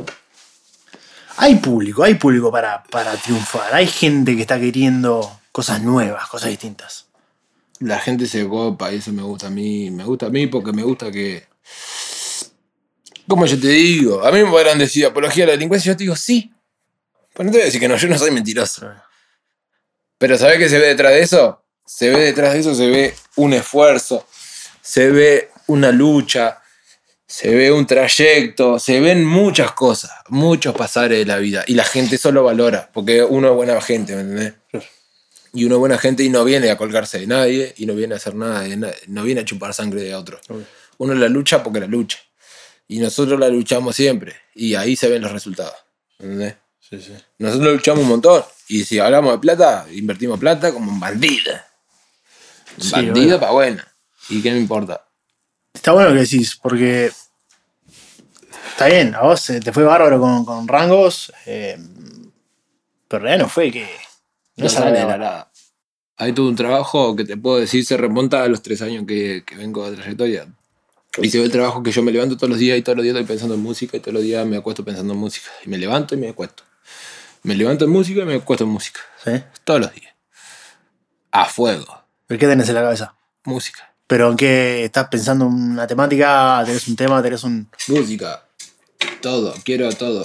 Hay 1.37 1.57
público, 1.57 2.05
hay 2.05 2.15
público 2.15 2.53
para, 2.53 2.83
para 2.85 3.17
triunfar. 3.17 3.75
Hay 3.75 3.87
gente 3.87 4.37
que 4.37 4.43
está 4.43 4.59
queriendo 4.61 5.41
cosas 5.51 5.83
nuevas, 5.83 6.29
cosas 6.29 6.51
distintas. 6.51 7.07
La 7.81 7.99
gente 7.99 8.27
se 8.27 8.47
copa 8.47 8.93
y 8.93 8.97
eso 8.97 9.13
me 9.13 9.23
gusta 9.23 9.49
a 9.49 9.51
mí. 9.51 9.91
Me 9.91 10.05
gusta 10.05 10.27
a 10.27 10.31
mí 10.31 10.47
porque 10.47 10.73
me 10.73 10.83
gusta 10.83 11.11
que. 11.11 11.47
Como 13.27 13.47
yo 13.47 13.59
te 13.59 13.69
digo, 13.69 14.25
a 14.25 14.31
mí 14.31 14.43
me 14.43 14.51
podrán 14.51 14.79
decir 14.79 15.07
apología 15.07 15.45
a 15.45 15.47
la 15.47 15.53
delincuencia, 15.53 15.93
yo 15.93 15.97
te 15.97 16.05
digo 16.05 16.15
sí. 16.15 16.53
Pues 17.33 17.47
no 17.47 17.51
te 17.51 17.59
voy 17.59 17.63
a 17.63 17.65
decir 17.67 17.81
que 17.81 17.89
no, 17.89 17.97
yo 17.97 18.07
no 18.09 18.19
soy 18.19 18.31
mentiroso. 18.31 18.87
Pero 20.19 20.39
¿sabes 20.39 20.59
qué 20.59 20.69
se 20.69 20.79
ve 20.79 20.89
detrás 20.89 21.13
de 21.13 21.21
eso? 21.23 21.63
Se 21.87 22.11
ve 22.11 22.19
detrás 22.21 22.55
de 22.55 22.61
eso, 22.61 22.75
se 22.75 22.89
ve 22.89 23.15
un 23.37 23.53
esfuerzo, 23.53 24.27
se 24.81 25.11
ve 25.11 25.51
una 25.67 25.93
lucha, 25.93 26.63
se 27.27 27.55
ve 27.55 27.71
un 27.73 27.87
trayecto, 27.87 28.79
se 28.79 29.01
ven 29.01 29.25
muchas 29.25 29.73
cosas, 29.73 30.11
muchos 30.29 30.75
pasares 30.75 31.19
de 31.19 31.25
la 31.27 31.37
vida. 31.37 31.65
Y 31.67 31.75
la 31.75 31.85
gente 31.85 32.17
eso 32.17 32.33
lo 32.33 32.45
valora, 32.45 32.91
porque 32.93 33.23
uno 33.23 33.51
es 33.51 33.55
buena 33.55 33.81
gente, 33.83 34.15
¿me 34.15 34.23
entendés? 34.23 34.55
Y 35.53 35.65
uno 35.67 35.77
es 35.77 35.79
buena 35.81 35.99
gente 35.99 36.23
y 36.25 36.31
no 36.31 36.43
viene 36.45 36.71
a 36.71 36.77
colgarse 36.77 37.21
de 37.21 37.27
nadie 37.27 37.75
y 37.77 37.87
no 37.87 37.95
viene 37.95 38.15
a 38.15 38.17
hacer 38.17 38.35
nada, 38.35 38.63
de 38.63 38.77
na- 38.77 38.93
no 39.09 39.23
viene 39.23 39.43
a 39.43 39.45
chupar 39.45 39.73
sangre 39.75 40.03
de 40.03 40.15
otro. 40.15 40.41
Uno 40.99 41.15
la 41.15 41.29
lucha 41.29 41.63
porque 41.63 41.81
la 41.81 41.87
lucha. 41.87 42.19
Y 42.89 42.99
nosotros 42.99 43.39
la 43.39 43.49
luchamos 43.49 43.95
siempre. 43.95 44.35
Y 44.55 44.75
ahí 44.75 44.97
se 44.97 45.09
ven 45.09 45.23
los 45.23 45.31
resultados. 45.33 45.75
¿entendés? 46.19 46.55
Sí, 46.81 47.01
sí. 47.01 47.13
Nosotros 47.39 47.73
luchamos 47.75 48.03
un 48.03 48.09
montón. 48.09 48.45
Y 48.69 48.85
si 48.85 48.99
hablamos 48.99 49.33
de 49.33 49.39
plata, 49.39 49.87
invertimos 49.93 50.39
plata 50.41 50.73
como 50.73 50.91
un 50.91 50.99
bandido. 51.01 51.53
Un 52.79 52.83
Sí, 52.85 52.93
bandido 52.93 53.27
obvio. 53.37 53.41
para 53.41 53.53
buena. 53.53 53.89
¿Y 54.31 54.43
qué 54.43 54.51
me 54.53 54.59
importa? 54.59 55.07
Está 55.73 55.93
bueno 55.93 56.09
lo 56.11 56.15
que 56.15 56.21
decís, 56.23 56.57
porque. 56.57 57.13
Está 58.71 58.87
bien, 58.87 59.15
a 59.15 59.23
vos 59.23 59.45
te 59.45 59.73
fue 59.73 59.85
bárbaro 59.85 60.19
con, 60.21 60.45
con 60.45 60.67
rangos. 60.67 61.33
eh, 61.47 61.79
pero 63.07 63.19
en 63.21 63.23
realidad 63.25 63.45
no 63.45 63.49
fue 63.51 63.71
que. 63.71 63.89
No 64.57 64.65
No 64.65 64.69
sale 64.71 64.99
de 64.99 65.05
la 65.07 65.19
nada. 65.19 65.51
Hay 66.17 66.33
todo 66.33 66.49
un 66.49 66.57
trabajo 66.57 67.15
que 67.17 67.25
te 67.25 67.37
puedo 67.37 67.59
decir 67.59 67.85
se 67.85 67.97
remonta 67.97 68.43
a 68.45 68.49
los 68.49 68.63
tres 68.63 68.81
años 68.83 69.05
que, 69.07 69.43
que 69.45 69.57
vengo 69.57 69.89
de 69.91 69.97
trayectoria. 69.97 70.47
Y 71.19 71.29
se 71.31 71.39
ve 71.39 71.45
el 71.45 71.51
trabajo 71.53 71.83
que 71.83 71.93
yo 71.93 72.03
me 72.03 72.11
levanto 72.13 72.37
todos 72.37 72.51
los 72.51 72.59
días 72.59 72.77
y 72.79 72.83
todos 72.83 72.97
los 72.97 73.05
días 73.05 73.15
estoy 73.15 73.27
pensando 73.29 73.55
en 73.55 73.61
música 73.61 73.97
y 73.97 74.01
todos 74.01 74.15
los 74.15 74.23
días 74.23 74.45
me 74.47 74.57
acuesto 74.57 74.85
pensando 74.85 75.13
en 75.13 75.19
música. 75.21 75.49
Y 75.65 75.69
me 75.69 75.79
levanto 75.79 76.15
y 76.15 76.19
me 76.19 76.29
acuesto. 76.29 76.65
Me 77.45 77.55
levanto 77.55 77.85
en 77.85 77.91
música 77.91 78.23
y 78.23 78.25
me 78.25 78.35
acuesto 78.37 78.65
en 78.65 78.71
música. 78.71 79.01
¿Sí? 79.23 79.33
Todos 79.65 79.81
los 79.81 79.95
días. 79.95 80.15
A 81.31 81.45
fuego. 81.45 82.03
¿Pero 82.27 82.41
qué 82.41 82.47
tenés 82.47 82.69
en 82.71 82.75
la 82.75 82.83
cabeza? 82.83 83.15
Música. 83.45 83.95
¿Pero 84.07 84.31
en 84.31 84.37
qué 84.37 84.85
estás 84.85 85.09
pensando 85.09 85.45
en 85.45 85.53
una 85.53 85.87
temática? 85.87 86.63
¿Tenés 86.65 86.89
un 86.89 86.97
tema? 86.97 87.23
¿Tenés 87.23 87.45
un.? 87.45 87.69
Música. 87.89 88.47
Todo. 89.21 89.55
Quiero 89.63 89.93
todo. 89.93 90.25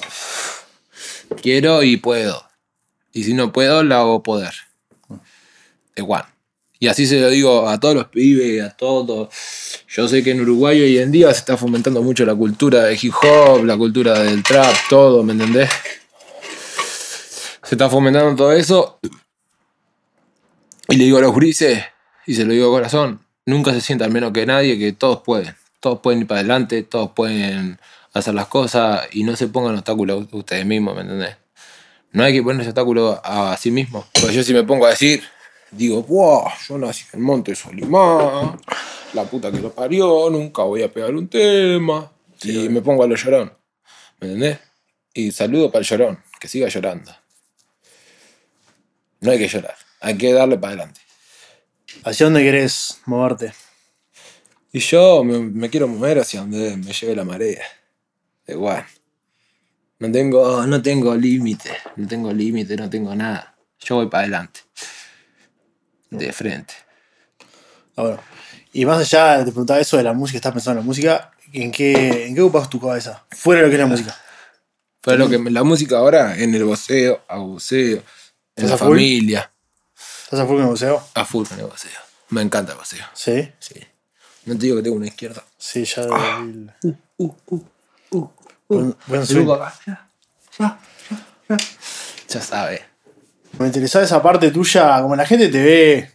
Quiero 1.41 1.83
y 1.83 1.97
puedo. 1.97 2.41
Y 3.11 3.25
si 3.25 3.33
no 3.33 3.51
puedo, 3.51 3.83
lo 3.83 3.95
hago 3.95 4.23
poder. 4.23 4.53
Igual. 5.97 6.23
Y 6.79 6.87
así 6.87 7.05
se 7.05 7.19
lo 7.19 7.29
digo 7.29 7.67
a 7.67 7.81
todos 7.81 7.95
los 7.95 8.07
pibes, 8.07 8.63
a 8.63 8.69
todos. 8.69 9.27
Yo 9.89 10.07
sé 10.07 10.23
que 10.23 10.31
en 10.31 10.39
Uruguay 10.39 10.79
hoy 10.79 10.97
en 10.99 11.11
día 11.11 11.33
se 11.33 11.39
está 11.39 11.57
fomentando 11.57 12.01
mucho 12.01 12.25
la 12.25 12.33
cultura 12.33 12.83
del 12.83 12.97
hip 13.01 13.13
hop, 13.21 13.65
la 13.65 13.75
cultura 13.75 14.19
del 14.19 14.41
trap, 14.41 14.73
todo, 14.89 15.21
¿me 15.21 15.33
entendés? 15.33 15.69
Se 17.69 17.75
está 17.75 17.87
fomentando 17.87 18.35
todo 18.35 18.51
eso. 18.51 18.97
Y 20.87 20.95
le 20.95 21.03
digo 21.03 21.19
a 21.19 21.21
los 21.21 21.35
grises, 21.35 21.83
y 22.25 22.33
se 22.33 22.43
lo 22.43 22.51
digo 22.51 22.65
de 22.65 22.71
corazón, 22.71 23.23
nunca 23.45 23.73
se 23.73 23.79
sientan 23.79 24.11
menos 24.11 24.31
que 24.33 24.47
nadie, 24.47 24.79
que 24.79 24.91
todos 24.91 25.21
pueden. 25.21 25.55
Todos 25.79 25.99
pueden 25.99 26.21
ir 26.21 26.25
para 26.25 26.39
adelante, 26.39 26.81
todos 26.81 27.11
pueden 27.11 27.79
hacer 28.11 28.33
las 28.33 28.47
cosas 28.47 29.07
y 29.11 29.23
no 29.23 29.35
se 29.35 29.49
pongan 29.49 29.75
obstáculos 29.75 30.27
a 30.33 30.35
ustedes 30.35 30.65
mismos, 30.65 30.95
¿me 30.95 31.01
entendés? 31.01 31.37
No 32.11 32.23
hay 32.23 32.33
que 32.33 32.41
ponerse 32.41 32.69
obstáculos 32.69 33.19
a, 33.23 33.51
a 33.51 33.57
sí 33.57 33.69
mismo. 33.69 34.03
Porque 34.19 34.33
yo 34.33 34.41
si 34.41 34.51
me 34.51 34.63
pongo 34.63 34.87
a 34.87 34.89
decir, 34.89 35.21
digo, 35.69 36.01
wow, 36.01 36.45
yo 36.67 36.79
nací 36.79 37.05
en 37.13 37.19
el 37.19 37.23
Monte 37.23 37.53
Solimán, 37.53 38.59
la 39.13 39.25
puta 39.25 39.51
que 39.51 39.59
lo 39.59 39.71
parió, 39.71 40.27
nunca 40.31 40.63
voy 40.63 40.81
a 40.81 40.91
pegar 40.91 41.13
un 41.13 41.27
tema. 41.27 42.11
y 42.41 42.67
me 42.67 42.81
pongo 42.81 43.03
a 43.03 43.07
lo 43.07 43.13
llorón, 43.13 43.53
¿me 44.19 44.25
entendés? 44.25 44.57
Y 45.13 45.31
saludo 45.31 45.71
para 45.71 45.81
el 45.81 45.87
llorón, 45.87 46.23
que 46.39 46.47
siga 46.47 46.67
llorando. 46.67 47.18
No 49.21 49.31
hay 49.31 49.37
que 49.37 49.47
llorar, 49.47 49.75
hay 50.01 50.17
que 50.17 50.33
darle 50.33 50.57
para 50.57 50.73
adelante. 50.73 51.01
¿Hacia 52.03 52.25
dónde 52.25 52.41
querés 52.43 52.99
moverte? 53.05 53.53
Y 54.71 54.79
yo 54.79 55.23
me, 55.23 55.39
me 55.39 55.69
quiero 55.69 55.87
mover 55.87 56.19
hacia 56.19 56.41
donde 56.41 56.77
me 56.77 56.93
lleve 56.93 57.15
la 57.15 57.23
marea. 57.23 57.63
Igual. 58.47 58.85
No 59.99 60.11
tengo, 60.11 60.65
no 60.65 60.81
tengo 60.81 61.15
límite. 61.15 61.71
No 61.95 62.07
tengo 62.07 62.31
límite, 62.31 62.75
no 62.77 62.89
tengo 62.89 63.13
nada. 63.15 63.55
Yo 63.79 63.95
voy 63.95 64.07
para 64.07 64.23
adelante. 64.23 64.61
De 66.09 66.31
frente. 66.31 66.73
Ah, 67.95 68.03
bueno. 68.03 68.21
Y 68.71 68.85
más 68.85 68.99
allá, 68.99 69.39
te 69.43 69.51
preguntaba 69.51 69.79
eso 69.79 69.97
de 69.97 70.03
la 70.03 70.13
música, 70.13 70.37
estás 70.37 70.53
pensando 70.53 70.79
en 70.79 70.85
la 70.85 70.87
música, 70.87 71.31
¿en 71.51 71.71
qué, 71.71 72.27
en 72.27 72.35
qué 72.35 72.41
ocupas 72.41 72.69
tu 72.69 72.79
cabeza? 72.79 73.25
Fuera 73.31 73.61
de 73.61 73.67
lo 73.67 73.71
que 73.71 73.75
es 73.75 73.79
la 73.81 73.87
música. 73.87 74.15
Pero 75.01 75.17
lo 75.17 75.29
que 75.29 75.39
me- 75.39 75.49
la 75.49 75.63
música 75.63 75.97
ahora, 75.97 76.37
en 76.37 76.53
el 76.53 76.63
voceo, 76.65 77.23
a 77.27 77.37
voceo, 77.39 78.03
en 78.59 78.65
¿Estás 78.65 78.79
la 78.81 78.85
a 78.85 78.89
full? 78.89 78.97
familia, 78.97 79.51
¿Estás 80.23 80.39
a 80.39 80.45
full 80.45 80.55
con 80.55 80.63
el 80.63 80.69
museo? 80.69 81.03
a 81.13 81.25
full 81.25 81.47
con 81.47 81.59
el 81.59 81.65
voceo. 81.65 81.99
Me 82.29 82.41
encanta 82.41 82.73
el 82.73 82.77
voceo. 82.77 83.05
Sí. 83.13 83.51
Sí. 83.59 83.75
No 84.45 84.55
te 84.55 84.61
digo 84.61 84.77
que 84.77 84.83
tengo 84.83 84.95
una 84.97 85.07
izquierda. 85.07 85.43
Sí, 85.57 85.83
ya. 85.85 86.03
Ah. 86.11 86.39
el- 86.41 86.71
Uh, 88.11 88.27
Buen, 88.67 88.95
buen 89.07 89.25
swing. 89.25 89.47
Ya 92.27 92.41
sabe. 92.41 92.81
Me 93.57 93.65
interesaba 93.65 94.05
esa 94.05 94.21
parte 94.21 94.51
tuya, 94.51 95.01
como 95.01 95.15
la 95.15 95.25
gente 95.25 95.49
te 95.49 95.61
ve 95.63 96.11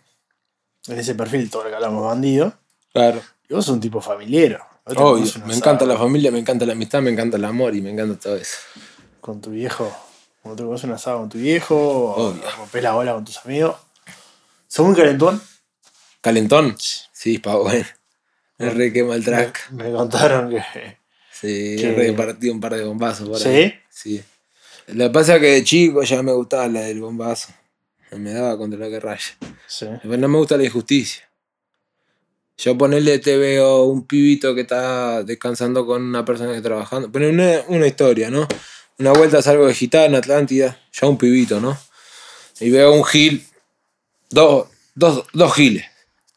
en 0.86 0.98
ese 0.98 1.14
perfil, 1.14 1.50
todo 1.50 1.64
lo 1.64 1.70
que 1.70 1.74
hablamos 1.76 2.04
bandido, 2.06 2.54
Claro. 2.92 3.20
y 3.48 3.54
vos 3.54 3.64
sos 3.64 3.74
un 3.74 3.80
tipo 3.80 4.00
familiero. 4.00 4.64
Obvio. 4.96 5.30
Me 5.46 5.54
encanta 5.54 5.84
la 5.84 5.96
familia, 5.96 6.30
me 6.30 6.38
encanta 6.38 6.64
la 6.66 6.72
amistad, 6.72 7.00
me 7.00 7.10
encanta 7.10 7.36
el 7.36 7.44
amor 7.44 7.74
y 7.74 7.80
me 7.80 7.90
encanta 7.90 8.18
todo 8.18 8.36
eso. 8.36 8.56
Con 9.20 9.40
tu 9.40 9.50
viejo, 9.50 9.90
cuando 10.44 10.62
te 10.62 10.66
comes 10.66 10.84
un 10.84 10.90
asado 10.92 11.20
con 11.20 11.28
tu 11.30 11.38
viejo, 11.38 11.74
Obvio. 12.12 12.42
o 12.46 12.50
rompés 12.58 12.82
la 12.82 12.92
bola 12.92 13.14
con 13.14 13.24
tus 13.24 13.38
amigos. 13.38 13.76
¿Sos 14.68 14.84
muy 14.86 14.94
calentón? 14.94 15.40
¿Calentón? 16.20 16.76
Sí, 16.78 17.38
pa' 17.38 17.56
bueno. 17.56 17.86
Me 18.58 18.68
re 18.70 18.92
quema 18.92 19.14
el 19.14 19.24
track. 19.24 19.70
Me 19.70 19.90
contaron 19.90 20.50
que. 20.50 20.60
Sí, 21.32 21.76
Que- 21.78 21.88
he 21.88 21.94
repartido 22.10 22.52
un 22.52 22.60
par 22.60 22.74
de 22.76 22.84
bombazos 22.84 23.26
por 23.28 23.38
¿Sí? 23.38 23.48
ahí. 23.48 23.74
Sí. 23.88 24.22
Lo 24.88 25.06
que 25.06 25.10
pasa 25.10 25.36
es 25.36 25.40
que 25.40 25.46
de 25.48 25.64
chico 25.64 26.02
ya 26.02 26.22
me 26.22 26.32
gustaba 26.32 26.68
la 26.68 26.82
del 26.82 27.00
bombazo. 27.00 27.52
Me 28.12 28.32
daba 28.32 28.56
contra 28.58 28.78
la 28.78 28.88
que 28.90 29.00
raya. 29.00 29.24
Sí. 29.66 29.86
Pero 30.02 30.16
no 30.18 30.28
me 30.28 30.38
gusta 30.38 30.56
la 30.58 30.64
injusticia. 30.64 31.26
Yo 32.58 32.78
ponerle 32.78 33.18
te 33.18 33.36
veo 33.36 33.84
un 33.84 34.06
pibito 34.06 34.54
que 34.54 34.60
está 34.60 35.24
descansando 35.24 35.84
con 35.86 36.02
una 36.02 36.24
persona 36.24 36.50
que 36.50 36.58
está 36.58 36.68
trabajando. 36.68 37.10
Poner 37.10 37.30
una, 37.32 37.62
una 37.68 37.86
historia, 37.86 38.30
¿no? 38.30 38.46
Una 38.98 39.12
vuelta 39.12 39.42
salgo 39.42 39.66
de 39.66 39.74
Gitana, 39.74 40.18
Atlántida, 40.18 40.80
ya 40.92 41.08
un 41.08 41.18
pibito, 41.18 41.60
¿no? 41.60 41.76
Y 42.60 42.70
veo 42.70 42.92
un 42.92 43.04
gil, 43.04 43.44
dos, 44.30 44.68
dos, 44.94 45.26
dos 45.32 45.54
giles. 45.54 45.84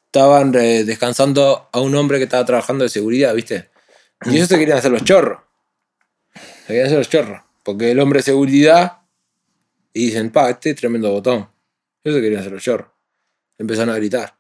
Estaban 0.05 0.55
eh, 0.55 0.83
descansando 0.83 1.69
a 1.71 1.79
un 1.79 1.93
hombre 1.95 2.17
que 2.17 2.23
estaba 2.23 2.45
trabajando 2.45 2.83
de 2.83 2.89
seguridad, 2.89 3.35
¿viste? 3.35 3.69
Y 4.25 4.35
ellos 4.35 4.47
se 4.47 4.57
querían 4.57 4.79
hacer 4.79 4.91
los 4.91 5.03
chorros. 5.03 5.39
Se 6.33 6.67
querían 6.67 6.87
hacer 6.87 6.97
los 6.97 7.09
chorros. 7.09 7.41
Porque 7.63 7.91
el 7.91 7.99
hombre 7.99 8.19
de 8.19 8.23
seguridad. 8.23 9.01
Y 9.93 10.07
dicen, 10.07 10.31
pa, 10.31 10.49
este 10.49 10.71
es 10.71 10.75
tremendo 10.77 11.11
botón. 11.11 11.49
Ellos 12.03 12.17
se 12.17 12.21
querían 12.21 12.41
hacer 12.41 12.53
los 12.53 12.63
chorros. 12.63 12.89
Empezaron 13.57 13.93
a 13.93 13.97
gritar. 13.97 14.35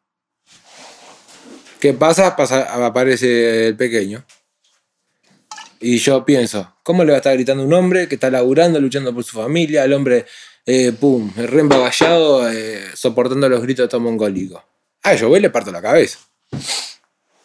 ¿Qué 1.79 1.93
pasa? 1.93 2.35
pasa? 2.35 2.85
Aparece 2.85 3.67
el 3.67 3.75
pequeño. 3.75 4.25
Y 5.79 5.97
yo 5.97 6.25
pienso, 6.25 6.75
¿cómo 6.87 7.03
le 7.03 7.11
va 7.11 7.17
a 7.17 7.19
estar 7.19 7.33
gritando 7.33 7.65
un 7.65 7.73
hombre 7.73 8.07
que 8.07 8.15
está 8.15 8.31
laburando, 8.31 8.79
luchando 8.79 9.13
por 9.13 9.21
su 9.25 9.35
familia? 9.35 9.83
El 9.83 9.91
hombre, 9.91 10.25
eh, 10.65 10.93
pum, 10.93 11.33
re 11.35 11.59
embagallado, 11.59 12.49
eh, 12.49 12.81
soportando 12.93 13.49
los 13.49 13.61
gritos 13.61 13.83
de 13.83 13.87
estos 13.87 13.99
mongólicos. 13.99 14.63
Ah, 15.03 15.13
yo 15.13 15.27
voy 15.27 15.39
y 15.39 15.41
le 15.41 15.49
parto 15.49 15.69
la 15.69 15.81
cabeza. 15.81 16.17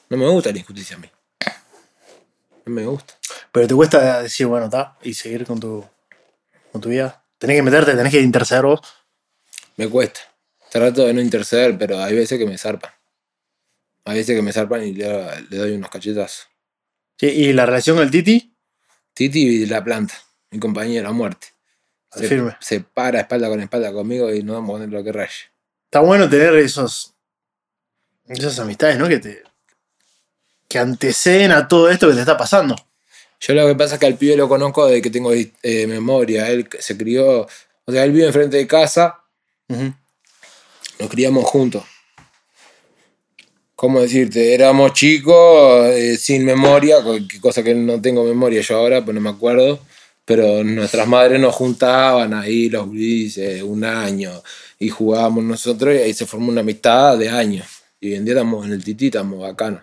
No 0.09 0.16
me 0.16 0.28
gusta 0.28 0.52
la 0.52 0.59
injusticia 0.59 0.94
a 0.94 1.01
mí. 1.01 1.10
No 2.66 2.73
me 2.73 2.86
gusta. 2.86 3.14
Pero 3.51 3.66
te 3.66 3.74
cuesta 3.74 4.23
decir, 4.23 4.47
bueno, 4.47 4.66
está, 4.66 4.97
y 5.02 5.12
seguir 5.12 5.44
con 5.44 5.59
tu, 5.59 5.85
con 6.70 6.81
tu 6.81 6.90
vida. 6.90 7.24
Tenés 7.39 7.56
que 7.56 7.62
meterte, 7.62 7.97
tenés 7.97 8.12
que 8.12 8.20
interceder 8.20 8.62
vos. 8.62 8.81
Me 9.77 9.89
cuesta. 9.89 10.20
Trato 10.70 11.05
de 11.05 11.14
no 11.14 11.20
interceder, 11.20 11.77
pero 11.77 11.98
hay 11.98 12.14
veces 12.14 12.39
que 12.39 12.47
me 12.47 12.56
zarpan. 12.56 12.93
Hay 14.05 14.19
veces 14.19 14.36
que 14.36 14.43
me 14.43 14.52
zarpan 14.52 14.85
y 14.85 14.93
le, 14.93 15.40
le 15.51 15.56
doy 15.56 15.73
unos 15.73 15.90
cachetazos. 15.90 16.47
Sí, 17.19 17.27
Y 17.27 17.52
la 17.52 17.66
relación 17.66 17.97
con 17.97 18.05
el 18.05 18.12
Titi, 18.12 18.51
Titi 19.14 19.59
de 19.59 19.66
la 19.66 19.82
planta, 19.82 20.14
mi 20.51 20.59
compañero 20.59 21.09
a 21.09 21.12
muerte. 21.12 21.48
Se, 22.10 22.28
firme. 22.28 22.56
se 22.60 22.80
para 22.80 23.20
espalda 23.20 23.48
con 23.48 23.60
espalda 23.60 23.93
conmigo 23.93 24.32
y 24.32 24.43
no 24.43 24.52
vamos 24.55 24.70
a 24.70 24.72
poner 24.74 24.89
lo 24.90 25.02
que 25.02 25.12
raye. 25.12 25.32
Está 25.84 26.01
bueno 26.01 26.28
tener 26.28 26.55
esos. 26.56 27.14
Esas 28.26 28.59
amistades, 28.59 28.98
¿no? 28.98 29.09
Que 29.09 29.18
te. 29.18 29.43
que 30.68 30.78
anteceden 30.78 31.52
a 31.52 31.68
todo 31.68 31.90
esto 31.90 32.09
que 32.09 32.14
te 32.14 32.20
está 32.20 32.36
pasando. 32.36 32.76
Yo 33.40 33.55
lo 33.55 33.66
que 33.66 33.74
pasa 33.74 33.94
es 33.94 34.01
que 34.01 34.06
al 34.06 34.16
pibe 34.16 34.36
lo 34.36 34.48
conozco 34.48 34.86
desde 34.86 35.02
que 35.02 35.10
tengo 35.10 35.32
eh, 35.32 35.86
memoria. 35.86 36.48
Él 36.48 36.68
se 36.78 36.97
crió, 36.97 37.47
o 37.84 37.93
sea, 37.93 38.05
él 38.05 38.12
vive 38.12 38.26
enfrente 38.26 38.56
de 38.56 38.66
casa. 38.66 39.24
Ujú. 39.68 39.93
Nos 41.01 41.10
criamos 41.10 41.44
juntos. 41.44 41.82
¿Cómo 43.82 44.00
decirte? 44.00 44.54
Éramos 44.54 44.92
chicos, 44.92 45.88
eh, 45.88 46.16
sin 46.16 46.44
memoria, 46.44 46.98
cosa 47.40 47.64
que 47.64 47.74
no 47.74 48.00
tengo 48.00 48.22
memoria 48.22 48.60
yo 48.60 48.76
ahora, 48.76 49.04
pues 49.04 49.12
no 49.12 49.20
me 49.20 49.30
acuerdo. 49.30 49.80
Pero 50.24 50.62
nuestras 50.62 51.09
madres 51.09 51.40
nos 51.40 51.52
juntaban 51.52 52.32
ahí, 52.32 52.70
los 52.70 52.88
grises, 52.88 53.60
un 53.60 53.82
año, 53.82 54.40
y 54.78 54.88
jugábamos 54.88 55.42
nosotros, 55.42 55.96
y 55.96 55.98
ahí 55.98 56.14
se 56.14 56.26
formó 56.26 56.50
una 56.50 56.60
amistad 56.60 57.18
de 57.18 57.28
años. 57.28 57.66
Y 57.98 58.10
hoy 58.10 58.14
en 58.14 58.24
día 58.24 58.34
estamos 58.34 58.64
en 58.66 58.74
el 58.74 58.84
Tití, 58.84 59.06
estamos 59.06 59.40
bacanos. 59.40 59.82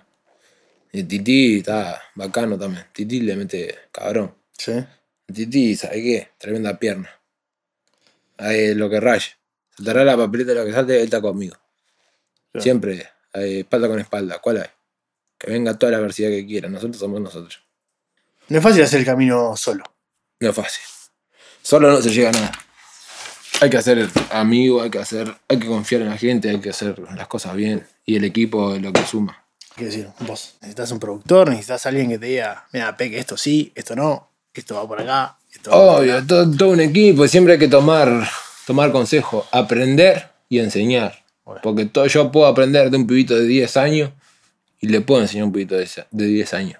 El 0.93 1.05
Tití 1.05 1.57
está 1.57 2.01
bacano 2.15 2.57
también. 2.57 2.85
Tití 2.93 3.19
le 3.19 3.35
mete 3.35 3.75
cabrón. 3.91 4.33
Sí. 4.57 4.71
El 5.27 5.35
Tití, 5.35 5.75
¿sabe 5.75 6.01
qué? 6.01 6.29
Tremenda 6.37 6.79
pierna. 6.79 7.09
Ahí 8.37 8.73
lo 8.75 8.89
que 8.89 9.01
raye. 9.01 9.31
Saltará 9.75 10.05
la 10.05 10.15
papeleta 10.15 10.53
lo 10.53 10.63
que 10.63 10.71
salte, 10.71 10.95
él 10.95 11.03
está 11.03 11.19
conmigo. 11.19 11.57
Siempre, 12.57 13.05
eh, 13.33 13.59
espalda 13.59 13.87
con 13.87 13.99
espalda. 13.99 14.39
¿Cuál 14.39 14.57
hay? 14.57 14.67
Que 15.37 15.51
venga 15.51 15.77
toda 15.77 15.93
la 15.93 15.97
adversidad 15.99 16.29
que 16.29 16.45
quiera. 16.45 16.69
Nosotros 16.69 16.97
somos 16.97 17.21
nosotros. 17.21 17.61
No 18.49 18.57
es 18.57 18.63
fácil 18.63 18.83
hacer 18.83 18.99
el 18.99 19.05
camino 19.05 19.55
solo. 19.55 19.83
No 20.39 20.49
es 20.49 20.55
fácil. 20.55 20.83
Solo 21.61 21.89
no 21.91 22.01
se 22.01 22.09
llega 22.09 22.29
a 22.29 22.33
nada. 22.33 22.51
Hay 23.61 23.69
que 23.69 23.77
hacer 23.77 24.09
amigo, 24.31 24.81
hay 24.81 24.89
que 24.89 24.99
hacer, 24.99 25.35
hay 25.47 25.59
que 25.59 25.67
confiar 25.67 26.01
en 26.01 26.09
la 26.09 26.17
gente, 26.17 26.49
hay 26.49 26.59
que 26.59 26.69
hacer 26.69 26.97
las 27.15 27.27
cosas 27.27 27.55
bien. 27.55 27.85
Y 28.05 28.15
el 28.15 28.23
equipo 28.23 28.73
es 28.73 28.81
lo 28.81 28.93
que 28.93 29.05
suma. 29.05 29.43
Quiero 29.75 29.91
decir, 29.91 30.09
vos 30.21 30.55
necesitas 30.61 30.91
un 30.91 30.99
productor, 30.99 31.49
necesitas 31.49 31.85
alguien 31.85 32.09
que 32.09 32.17
te 32.17 32.25
diga, 32.25 32.67
mira, 32.73 32.95
Peque, 32.97 33.19
esto 33.19 33.37
sí, 33.37 33.71
esto 33.75 33.95
no, 33.95 34.29
esto 34.53 34.75
va 34.75 34.87
por 34.87 35.01
acá, 35.01 35.37
esto 35.53 35.71
va 35.71 35.77
por 35.77 36.01
Obvio, 36.01 36.17
acá. 36.17 36.27
todo, 36.27 36.51
todo 36.57 36.69
un 36.69 36.81
equipo, 36.81 37.27
siempre 37.27 37.53
hay 37.53 37.59
que 37.59 37.67
tomar, 37.69 38.27
tomar 38.65 38.91
consejo, 38.91 39.47
aprender 39.51 40.29
y 40.49 40.59
enseñar. 40.59 41.23
Porque 41.63 41.85
todo, 41.85 42.05
yo 42.07 42.31
puedo 42.31 42.47
aprender 42.47 42.89
de 42.89 42.97
un 42.97 43.07
pibito 43.07 43.35
de 43.35 43.45
10 43.45 43.75
años 43.77 44.11
y 44.79 44.87
le 44.87 45.01
puedo 45.01 45.21
enseñar 45.21 45.43
a 45.43 45.45
un 45.47 45.51
pibito 45.53 45.75
de, 45.75 45.83
ese- 45.83 46.05
de 46.11 46.25
10 46.25 46.53
años. 46.53 46.79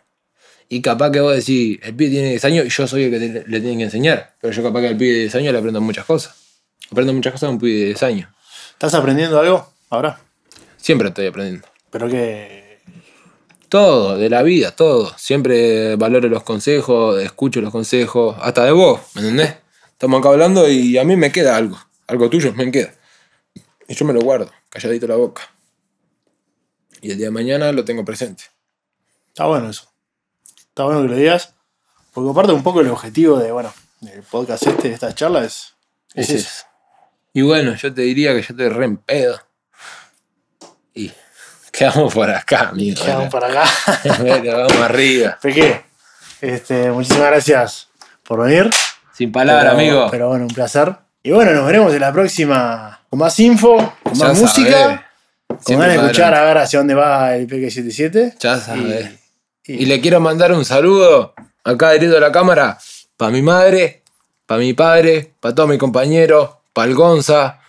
Y 0.70 0.82
capaz 0.82 1.12
que 1.12 1.20
vos 1.20 1.36
decís, 1.36 1.80
el 1.82 1.96
pibe 1.96 2.12
tiene 2.12 2.30
10 2.30 2.46
años 2.46 2.66
y 2.66 2.70
yo 2.70 2.88
soy 2.88 3.04
el 3.06 3.12
que 3.12 3.20
te- 3.20 3.48
le 3.48 3.60
tiene 3.62 3.78
que 3.78 3.84
enseñar. 3.84 4.36
Pero 4.40 4.54
yo 4.54 4.62
capaz 4.64 4.82
que 4.82 4.88
al 4.88 4.98
pibe 4.98 5.14
de 5.14 5.20
10 5.22 5.36
años 5.36 5.52
le 5.54 5.58
aprendo 5.60 5.82
muchas 5.82 6.06
cosas. 6.06 6.36
Aprendo 6.92 7.14
muchas 7.14 7.34
cosas 7.34 7.48
a 7.48 7.52
un 7.52 7.60
pibe 7.60 7.80
de 7.80 7.86
10 7.88 8.04
años. 8.04 8.30
¿Estás 8.74 8.94
aprendiendo 8.94 9.40
algo 9.40 9.68
ahora? 9.90 10.20
Siempre 10.78 11.08
estoy 11.10 11.26
aprendiendo. 11.28 11.68
Pero 11.90 12.08
que. 12.08 12.80
Todo, 13.68 14.18
de 14.18 14.30
la 14.30 14.42
vida, 14.42 14.72
todo. 14.72 15.14
Siempre 15.18 15.96
valoro 15.96 16.28
los 16.28 16.44
consejos, 16.44 17.22
escucho 17.22 17.62
los 17.62 17.72
consejos, 17.72 18.36
hasta 18.42 18.66
de 18.66 18.72
vos, 18.72 19.00
¿me 19.14 19.22
entendés? 19.22 19.56
Estamos 19.92 20.20
acá 20.20 20.30
hablando 20.30 20.68
y 20.70 20.98
a 20.98 21.04
mí 21.04 21.16
me 21.16 21.32
queda 21.32 21.56
algo. 21.56 21.78
Algo 22.08 22.30
tuyo 22.30 22.52
me 22.54 22.72
queda. 22.72 22.94
Y 23.90 23.96
yo 23.96 24.06
me 24.06 24.14
lo 24.14 24.22
guardo, 24.22 24.50
calladito 24.70 25.08
la 25.08 25.16
boca. 25.16 25.42
Y 27.02 27.12
el 27.12 27.18
día 27.18 27.28
de 27.28 27.32
mañana 27.32 27.72
lo 27.72 27.84
tengo 27.84 28.06
presente. 28.06 28.44
Está 29.30 29.46
bueno 29.46 29.70
eso. 29.70 29.92
Está 30.58 30.84
bueno 30.84 31.02
que 31.02 31.08
lo 31.08 31.16
digas. 31.16 31.56
Porque 32.14 32.30
aparte 32.30 32.52
un 32.54 32.62
poco 32.64 32.82
el 32.82 32.88
objetivo 32.90 33.40
de, 33.40 33.52
bueno, 33.52 33.74
del 34.02 34.22
podcast 34.24 34.66
este, 34.68 34.90
de 34.90 34.94
esta 34.94 35.14
charla 35.16 35.44
es. 35.44 35.74
Es 36.14 36.30
eso. 36.30 36.38
es. 36.38 36.66
Y 37.34 37.42
bueno, 37.42 37.74
yo 37.76 37.94
te 37.94 38.02
diría 38.02 38.34
que 38.34 38.42
yo 38.44 38.56
te 38.56 38.70
re 38.70 38.86
en 38.86 38.98
pedo. 38.98 39.40
Y 40.94 41.12
quedamos 41.72 42.14
por 42.14 42.30
acá, 42.30 42.70
amigo. 42.70 43.04
Quedamos 43.04 43.30
para 43.30 43.48
acá. 43.48 43.64
Vamos 44.46 44.74
arriba. 44.78 45.38
Peque, 45.42 45.84
este, 46.42 46.92
muchísimas 46.92 47.28
gracias 47.28 47.88
por 48.24 48.42
venir. 48.44 48.70
Sin 49.14 49.32
palabras, 49.32 49.74
Pero- 49.76 49.82
amigo. 49.82 50.08
Pero 50.12 50.28
bueno, 50.30 50.46
un 50.46 50.54
placer. 50.54 50.96
Y 51.24 51.32
bueno, 51.32 51.52
nos 51.54 51.66
veremos 51.66 51.94
en 51.94 52.02
la 52.02 52.12
próxima 52.14 52.99
con 53.10 53.20
más 53.20 53.40
info, 53.40 53.78
con 54.04 54.14
Ya 54.14 54.28
más 54.28 54.40
música. 54.40 55.06
Con 55.64 55.80
ganas 55.80 55.96
de 55.96 56.02
escuchar 56.02 56.34
a 56.34 56.44
ver 56.44 56.58
hacia 56.60 56.80
dónde 56.80 56.94
va 56.94 57.36
el 57.36 57.48
PK77. 57.48 58.36
Ya 58.40 58.60
sabes. 58.60 59.12
Y, 59.66 59.84
Y 59.84 59.86
le 59.86 60.00
quiero 60.00 60.20
mandar 60.20 60.52
un 60.52 60.64
saludo 60.64 61.34
acá 61.64 61.92
directo 61.92 62.18
a 62.18 62.20
la 62.20 62.32
cámara 62.32 62.78
para 63.18 63.32
mi 63.32 63.42
madre, 63.42 64.04
para 64.46 64.60
mi 64.60 64.74
padre, 64.74 65.34
para 65.40 65.54
todos 65.54 65.70
mis 65.70 65.78
compañeros, 65.78 66.52
para 66.74 66.88
el 66.88 66.96
Gonza, 66.96 67.60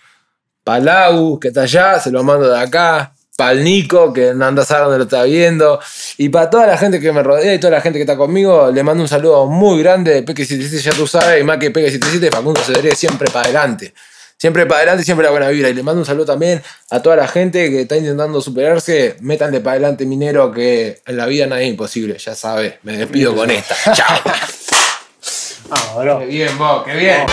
para 0.63 0.79
Lau, 0.79 1.39
que 1.39 1.49
está 1.49 1.63
allá, 1.63 1.99
se 1.99 2.11
lo 2.11 2.23
mando 2.23 2.49
de 2.49 2.59
acá, 2.59 3.13
para 3.35 3.51
el 3.51 3.63
Nico, 3.63 4.13
que 4.13 4.33
no 4.33 4.45
anda 4.45 4.63
a 4.67 4.79
dónde 4.79 4.97
lo 4.97 5.03
está 5.03 5.23
viendo, 5.23 5.79
y 6.17 6.29
para 6.29 6.49
toda 6.49 6.67
la 6.67 6.77
gente 6.77 6.99
que 6.99 7.11
me 7.11 7.21
rodea 7.21 7.53
y 7.53 7.59
toda 7.59 7.71
la 7.71 7.81
gente 7.81 7.99
que 7.99 8.03
está 8.03 8.15
conmigo, 8.15 8.71
le 8.71 8.83
mando 8.83 9.03
un 9.03 9.09
saludo 9.09 9.45
muy 9.47 9.81
grande 9.81 10.13
de 10.13 10.23
Peque 10.23 10.45
77, 10.45 10.91
ya 10.91 10.95
tú 10.95 11.05
sabes, 11.05 11.41
y 11.41 11.43
más 11.43 11.57
que 11.57 11.71
Peque 11.71 11.91
77, 11.91 12.31
Facundo 12.31 12.61
Cedré 12.61 12.95
siempre 12.95 13.29
para 13.29 13.45
adelante. 13.45 13.93
Siempre 14.41 14.65
para 14.65 14.77
adelante, 14.79 15.03
siempre 15.03 15.23
la 15.23 15.29
buena 15.29 15.49
vibra. 15.49 15.69
Y 15.69 15.75
le 15.75 15.83
mando 15.83 15.99
un 15.99 16.05
saludo 16.07 16.25
también 16.25 16.63
a 16.89 16.99
toda 16.99 17.15
la 17.15 17.27
gente 17.27 17.69
que 17.69 17.81
está 17.81 17.95
intentando 17.95 18.41
superarse. 18.41 19.15
Métanle 19.19 19.59
para 19.59 19.73
adelante, 19.73 20.03
minero, 20.07 20.51
que 20.51 20.99
en 21.05 21.15
la 21.15 21.27
vida 21.27 21.45
nada 21.45 21.61
es 21.61 21.69
imposible. 21.69 22.17
Ya 22.17 22.33
sabes, 22.33 22.73
me 22.81 22.97
despido 22.97 23.35
con 23.35 23.51
esta. 23.51 23.75
Chao. 23.93 24.19
Ah, 25.69 25.93
bro. 25.95 26.19
Qué 26.21 26.25
bien, 26.25 26.57
vos, 26.57 26.83
qué 26.83 26.95
bien. 26.95 27.25